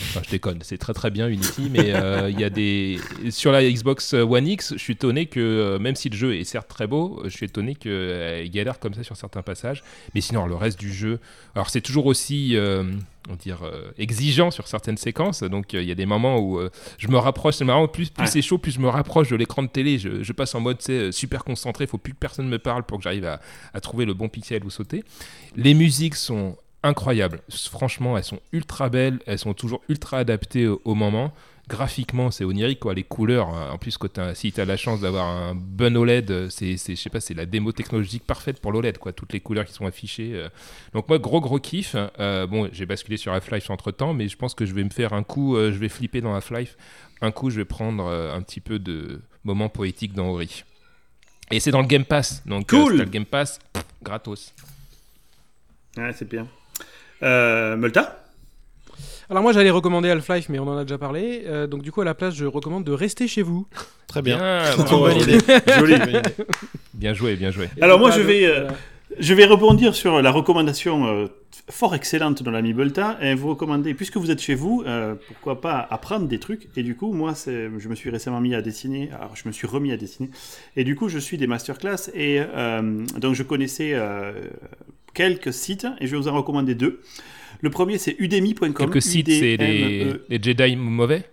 Enfin, 0.10 0.22
je 0.24 0.30
déconne, 0.30 0.60
c'est 0.62 0.78
très 0.78 0.94
très 0.94 1.12
bien 1.12 1.28
Unity, 1.28 1.70
mais 1.72 1.94
euh, 1.94 2.30
il 2.30 2.40
y 2.40 2.44
a 2.44 2.50
des. 2.50 3.00
Sur 3.30 3.52
la 3.52 3.64
Xbox 3.64 4.14
One 4.14 4.48
X, 4.48 4.74
je 4.74 4.80
suis 4.80 4.94
étonné 4.94 5.26
que, 5.26 5.40
euh, 5.40 5.80
même 5.80 5.96
si 5.96 6.10
le 6.10 6.16
jeu 6.16 6.36
est 6.36 6.44
certes 6.44 6.68
très 6.68 6.88
beau, 6.88 7.22
je 7.26 7.30
suis 7.30 7.46
étonné 7.46 7.76
qu'il 7.76 7.92
euh, 7.92 8.48
galère 8.48 8.80
comme 8.80 8.94
ça 8.94 9.04
sur 9.04 9.16
certains 9.16 9.42
passages. 9.42 9.84
Mais 10.16 10.22
sinon, 10.22 10.46
le 10.46 10.56
reste 10.56 10.80
du 10.80 10.94
jeu. 10.94 11.20
Alors, 11.56 11.70
c'est 11.70 11.82
toujours 11.82 12.06
aussi. 12.06 12.56
on 13.30 13.36
dire 13.36 13.70
exigeant 13.98 14.52
sur 14.52 14.70
certaines 14.70 14.96
séquences 14.96 15.44
donc 15.44 15.74
il 15.74 15.84
y 15.84 15.92
a 15.92 15.96
des 15.96 16.06
moments 16.06 16.40
où 16.40 16.62
je 16.98 17.10
me 17.10 17.18
rapproche 17.18 17.56
c'est 17.56 17.66
marrant 17.66 17.86
plus, 17.90 18.10
plus 18.10 18.26
c'est 18.26 18.42
chaud 18.42 18.58
plus 18.58 18.72
je 18.72 18.80
me 18.80 18.88
rapproche 18.88 19.30
de 19.30 19.36
l'écran 19.36 19.64
de 19.64 19.68
télé 19.68 20.00
je, 20.00 20.32
passe 20.32 20.56
en 20.56 20.62
mode 20.62 20.82
super 21.12 21.44
concentré 21.44 21.84
il 21.84 21.88
faut 21.90 21.98
plus 21.98 22.14
que 22.14 22.20
personne 22.20 22.48
me 22.48 22.58
parle 22.58 22.84
pour 22.84 23.00
que 23.00 23.04
j'arrive 23.04 23.26
à, 23.26 23.42
à 23.74 23.82
trouver 23.82 24.06
le 24.06 24.14
bon 24.14 24.30
pixel 24.30 24.64
où 24.64 24.70
sauter 24.70 25.04
les 25.58 25.74
musiques 25.74 26.16
sont 26.16 26.56
incroyables. 26.84 27.42
Franchement, 27.50 28.18
elles 28.18 28.24
sont 28.24 28.40
ultra 28.52 28.90
belles, 28.90 29.20
elles 29.26 29.40
sont 29.40 29.54
toujours 29.54 29.82
ultra 29.90 30.20
adaptées 30.20 30.68
au, 30.68 30.96
moment. 30.96 31.34
Graphiquement, 31.68 32.32
c'est 32.32 32.46
onirique, 32.46 32.80
quoi. 32.80 32.94
Les 32.94 33.04
couleurs, 33.04 33.50
hein. 33.50 33.72
en 33.74 33.78
plus, 33.78 33.98
quand 33.98 34.34
si 34.36 34.54
tu 34.54 34.62
as 34.62 34.66
la 34.66 34.78
chance 34.78 35.02
d'avoir 35.02 35.28
un 35.28 35.54
bon 35.54 35.98
OLED, 35.98 36.50
c'est, 36.50 36.78
je 36.78 36.96
sais 36.96 37.10
pas, 37.10 37.20
c'est 37.20 37.34
la 37.34 37.46
démo 37.46 37.74
technologique 37.74 38.24
parfaite 38.26 38.62
pour 38.62 38.72
l'OLED, 38.72 38.98
quoi. 39.00 39.12
Toutes 39.12 39.34
les 39.34 39.42
couleurs 39.42 39.66
qui 39.66 39.74
sont 39.74 39.86
affichées. 39.86 40.32
Euh. 40.34 40.50
Donc, 40.94 41.10
moi, 41.10 41.20
gros, 41.20 41.42
gros 41.42 41.60
kiff. 41.60 41.96
Euh, 42.20 42.48
bon, 42.48 42.70
j'ai 42.72 42.86
basculé 42.86 43.18
sur 43.18 43.34
Half-Life 43.34 43.70
entre 43.70 43.92
temps, 43.92 44.14
mais 44.14 44.30
je 44.30 44.38
pense 44.38 44.54
que 44.54 44.66
je 44.66 44.74
vais 44.74 44.84
me 44.84 44.90
faire 44.90 45.12
un 45.12 45.24
coup, 45.24 45.58
euh, 45.58 45.74
je 45.74 45.78
vais 45.78 45.90
flipper 45.90 46.22
dans 46.22 46.34
Half-Life. 46.34 46.78
Un 47.22 47.32
coup, 47.32 47.50
je 47.50 47.58
vais 47.58 47.66
prendre 47.66 48.06
un 48.06 48.42
petit 48.44 48.62
peu 48.62 48.80
de 48.80 49.22
moment 49.44 49.70
poétique 49.70 50.14
dans 50.14 50.30
Ori. 50.30 50.64
Et 51.50 51.60
c'est 51.60 51.72
dans 51.72 51.82
le 51.82 51.88
Game 51.88 52.06
Pass. 52.06 52.44
Donc, 52.46 52.70
cool. 52.70 52.98
le 52.98 53.06
Game 53.06 53.26
Pass, 53.26 53.60
gratos. 54.04 54.54
Ouais, 55.98 56.14
c'est 56.14 56.30
bien. 56.30 56.48
Euh, 57.24 57.76
Multa 57.78 58.24
alors 59.30 59.44
moi 59.44 59.52
j'allais 59.52 59.72
recommander 59.72 60.10
Half-Life 60.10 60.48
mais 60.48 60.58
on 60.58 60.68
en 60.70 60.78
a 60.78 60.84
déjà 60.84 60.98
parlé 60.98 61.44
euh, 61.48 61.68
donc 61.68 61.82
du 61.82 61.92
coup 61.92 62.00
à 62.00 62.06
la 62.06 62.14
place 62.14 62.34
je 62.34 62.46
recommande 62.46 62.86
de 62.86 62.94
rester 62.94 63.28
chez 63.28 63.42
vous. 63.42 63.68
Très 64.08 64.22
bien. 64.22 64.38
Idée. 65.20 65.40
Joli. 65.78 65.96
Bien 66.94 67.14
joué, 67.14 67.36
bien 67.36 67.52
joué. 67.52 67.68
Alors 67.82 68.00
moi 68.00 68.10
je 68.12 68.22
vais 68.22 68.46
euh, 68.46 68.70
je 69.20 69.34
vais 69.34 69.46
rebondir 69.46 69.96
sur 69.96 70.22
la 70.22 70.32
recommandation 70.32 71.30
fort 71.70 71.94
excellente 71.94 72.42
de 72.42 72.50
l'ami 72.50 72.74
Multa 72.74 73.18
et 73.22 73.36
vous 73.36 73.50
recommander 73.50 73.94
puisque 73.94 74.16
vous 74.16 74.32
êtes 74.32 74.42
chez 74.42 74.56
vous 74.56 74.86
pourquoi 75.28 75.60
pas 75.60 75.86
apprendre 75.90 76.26
des 76.28 76.40
trucs 76.40 76.70
et 76.78 76.84
du 76.84 76.96
coup 76.96 77.12
moi 77.12 77.34
je 77.46 77.88
me 77.90 77.96
suis 77.96 78.10
récemment 78.10 78.40
mis 78.40 78.56
à 78.56 78.62
dessiner 78.62 79.10
alors 79.12 79.36
je 79.36 79.46
me 79.46 79.52
suis 79.52 79.68
remis 79.68 79.92
à 79.92 79.98
dessiner 79.98 80.30
et 80.78 80.86
du 80.86 80.96
coup 80.96 81.10
je 81.10 81.20
suis 81.20 81.38
des 81.38 81.48
masterclass 81.48 82.12
et 82.14 82.40
donc 83.18 83.36
je 83.36 83.44
connaissais 83.44 83.94
quelques 85.18 85.52
sites 85.52 85.88
et 86.00 86.06
je 86.06 86.12
vais 86.12 86.18
vous 86.18 86.28
en 86.28 86.36
recommander 86.36 86.76
deux. 86.76 87.02
Le 87.62 87.72
premier, 87.72 87.98
c'est 87.98 88.16
udemy.com. 88.20 88.72
Quelques 88.72 89.02
sites, 89.02 89.28
c'est 89.28 89.58
les, 89.58 90.14
les, 90.30 90.44
Jedi 90.44 90.76
mauvais? 90.76 91.24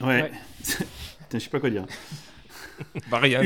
Ouais. 0.00 0.32
je 1.32 1.38
sais 1.38 1.50
pas 1.50 1.60
quoi 1.60 1.68
dire. 1.68 1.84
Bah, 3.10 3.18
rien, 3.18 3.42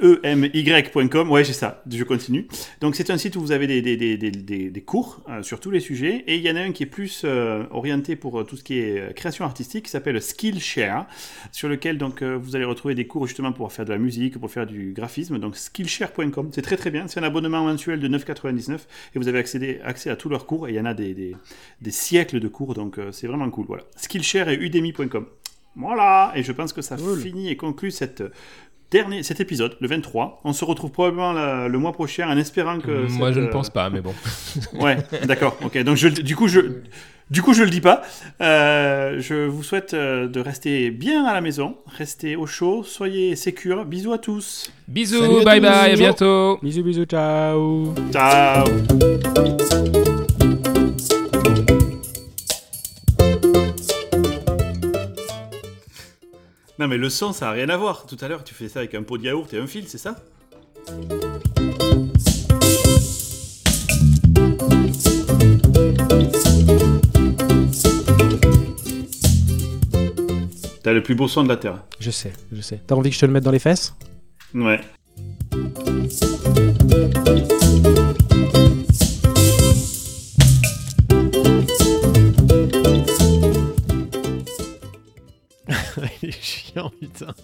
EMY.com, 0.00 1.30
ouais, 1.30 1.44
j'ai 1.44 1.52
ça, 1.52 1.82
je 1.90 2.04
continue. 2.04 2.48
Donc, 2.80 2.96
c'est 2.96 3.10
un 3.10 3.18
site 3.18 3.36
où 3.36 3.40
vous 3.40 3.52
avez 3.52 3.66
des, 3.66 3.82
des, 3.82 4.16
des, 4.16 4.70
des 4.70 4.80
cours 4.80 5.22
euh, 5.28 5.42
sur 5.42 5.60
tous 5.60 5.70
les 5.70 5.80
sujets. 5.80 6.24
Et 6.26 6.36
il 6.36 6.42
y 6.42 6.50
en 6.50 6.56
a 6.56 6.60
un 6.60 6.72
qui 6.72 6.82
est 6.82 6.86
plus 6.86 7.22
euh, 7.24 7.64
orienté 7.70 8.16
pour 8.16 8.40
euh, 8.40 8.44
tout 8.44 8.56
ce 8.56 8.64
qui 8.64 8.78
est 8.78 9.14
création 9.14 9.44
artistique, 9.44 9.84
qui 9.84 9.90
s'appelle 9.90 10.20
Skillshare, 10.20 11.06
sur 11.52 11.68
lequel 11.68 11.98
donc, 11.98 12.22
vous 12.22 12.56
allez 12.56 12.64
retrouver 12.64 12.94
des 12.94 13.06
cours 13.06 13.26
justement 13.26 13.52
pour 13.52 13.70
faire 13.72 13.84
de 13.84 13.90
la 13.90 13.98
musique, 13.98 14.38
pour 14.38 14.50
faire 14.50 14.66
du 14.66 14.92
graphisme. 14.92 15.38
Donc, 15.38 15.56
skillshare.com, 15.56 16.50
c'est 16.52 16.62
très 16.62 16.76
très 16.76 16.90
bien. 16.90 17.06
C'est 17.06 17.20
un 17.20 17.24
abonnement 17.24 17.62
mensuel 17.62 18.00
de 18.00 18.08
9,99 18.08 18.78
et 19.14 19.18
vous 19.18 19.28
avez 19.28 19.38
accédé, 19.38 19.80
accès 19.84 20.10
à 20.10 20.16
tous 20.16 20.28
leurs 20.28 20.46
cours. 20.46 20.68
Et 20.68 20.72
il 20.72 20.76
y 20.76 20.80
en 20.80 20.86
a 20.86 20.94
des, 20.94 21.36
siècles 21.90 22.40
de 22.40 22.48
cours, 22.48 22.74
donc 22.74 22.98
c'est 23.10 23.26
vraiment 23.26 23.48
cool. 23.50 23.66
Voilà. 23.66 23.84
Skillshare 23.96 24.48
et 24.48 24.56
udemy.com. 24.56 25.26
Voilà, 25.76 26.32
et 26.34 26.42
je 26.42 26.52
pense 26.52 26.72
que 26.72 26.82
ça 26.82 26.96
finit 26.96 27.48
et 27.48 27.56
conclut 27.56 27.90
cette 27.90 28.22
dernier, 28.90 29.22
cet 29.22 29.40
épisode, 29.40 29.76
le 29.80 29.88
23. 29.88 30.40
On 30.44 30.52
se 30.52 30.64
retrouve 30.64 30.90
probablement 30.90 31.32
le 31.66 31.78
mois 31.78 31.92
prochain 31.92 32.28
en 32.28 32.36
espérant 32.36 32.78
que. 32.78 33.10
Moi, 33.12 33.32
je 33.32 33.40
ne 33.40 33.48
pense 33.48 33.70
pas, 33.70 33.90
mais 33.90 34.00
bon. 34.00 34.14
ouais, 34.74 34.98
d'accord. 35.24 35.56
Ok, 35.64 35.82
donc 35.82 35.96
je, 35.96 36.08
du 36.08 36.36
coup, 36.36 36.48
je. 36.48 36.60
Du 37.30 37.40
coup, 37.40 37.54
je 37.54 37.62
le 37.62 37.70
dis 37.70 37.80
pas. 37.80 38.02
Euh, 38.42 39.18
je 39.18 39.46
vous 39.46 39.62
souhaite 39.62 39.94
euh, 39.94 40.28
de 40.28 40.38
rester 40.38 40.90
bien 40.90 41.24
à 41.24 41.32
la 41.32 41.40
maison, 41.40 41.76
rester 41.86 42.36
au 42.36 42.44
chaud, 42.44 42.84
soyez 42.84 43.36
sécures. 43.36 43.86
Bisous 43.86 44.12
à 44.12 44.18
tous. 44.18 44.70
Bisous, 44.86 45.42
bye 45.42 45.58
bye, 45.58 45.92
à 45.92 45.96
bientôt. 45.96 46.58
Bisous, 46.62 46.82
bisous, 46.82 47.06
ciao. 47.06 47.94
Ciao. 48.12 48.66
Non 56.78 56.88
mais 56.88 56.96
le 56.96 57.08
son 57.08 57.32
ça 57.32 57.50
a 57.50 57.52
rien 57.52 57.68
à 57.68 57.76
voir. 57.76 58.06
Tout 58.06 58.16
à 58.20 58.28
l'heure 58.28 58.44
tu 58.44 58.54
fais 58.54 58.68
ça 58.68 58.80
avec 58.80 58.94
un 58.94 59.02
pot 59.02 59.18
de 59.18 59.24
yaourt 59.24 59.52
et 59.52 59.58
un 59.58 59.66
fil, 59.66 59.86
c'est 59.88 59.98
ça 59.98 60.16
T'as 70.82 70.92
le 70.92 71.02
plus 71.02 71.14
beau 71.14 71.28
son 71.28 71.44
de 71.44 71.48
la 71.48 71.56
Terre. 71.56 71.78
Je 72.00 72.10
sais, 72.10 72.32
je 72.50 72.60
sais. 72.60 72.80
T'as 72.86 72.96
envie 72.96 73.10
que 73.10 73.14
je 73.14 73.20
te 73.20 73.26
le 73.26 73.32
mette 73.32 73.44
dans 73.44 73.52
les 73.52 73.60
fesses? 73.60 73.94
Ouais. 74.54 74.80
Chiant, 86.72 86.90
putain. 87.00 87.34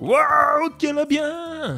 Waouh, 0.00 0.70
qu'elle 0.78 0.98
a 0.98 1.04
bien 1.04 1.76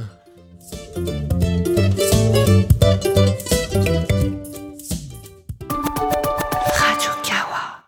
Radio 6.75 7.11
Kawa. 7.23 7.85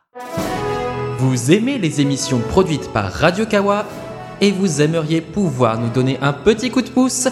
Vous 1.19 1.53
aimez 1.53 1.79
les 1.79 2.01
émissions 2.01 2.39
produites 2.39 2.93
par 2.93 3.13
Radio 3.13 3.47
Kawa 3.47 3.85
et 4.41 4.51
vous 4.51 4.81
aimeriez 4.81 5.21
pouvoir 5.21 5.79
nous 5.79 5.91
donner 5.91 6.19
un 6.21 6.33
petit 6.33 6.71
coup 6.71 6.83
de 6.83 6.91
pouce 6.91 7.29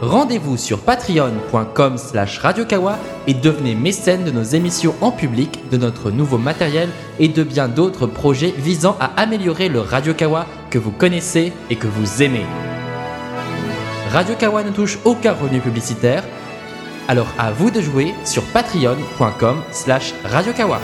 Rendez-vous 0.00 0.56
sur 0.56 0.78
patreon.com 0.78 1.98
slash 1.98 2.38
radiokawa 2.38 2.98
et 3.26 3.34
devenez 3.34 3.74
mécène 3.74 4.24
de 4.24 4.30
nos 4.30 4.42
émissions 4.42 4.94
en 5.02 5.10
public, 5.10 5.68
de 5.70 5.76
notre 5.76 6.10
nouveau 6.10 6.38
matériel 6.38 6.88
et 7.18 7.28
de 7.28 7.42
bien 7.42 7.68
d'autres 7.68 8.06
projets 8.06 8.54
visant 8.56 8.96
à 8.98 9.20
améliorer 9.20 9.68
le 9.68 9.80
Radiokawa 9.80 10.46
que 10.70 10.78
vous 10.78 10.90
connaissez 10.90 11.52
et 11.68 11.76
que 11.76 11.86
vous 11.86 12.22
aimez. 12.22 12.46
Radiokawa 14.10 14.64
ne 14.64 14.70
touche 14.70 14.98
aucun 15.04 15.34
revenu 15.34 15.60
publicitaire, 15.60 16.24
alors 17.06 17.28
à 17.38 17.52
vous 17.52 17.70
de 17.70 17.82
jouer 17.82 18.14
sur 18.24 18.42
patreon.com 18.44 19.62
slash 19.70 20.14
radiokawa. 20.24 20.80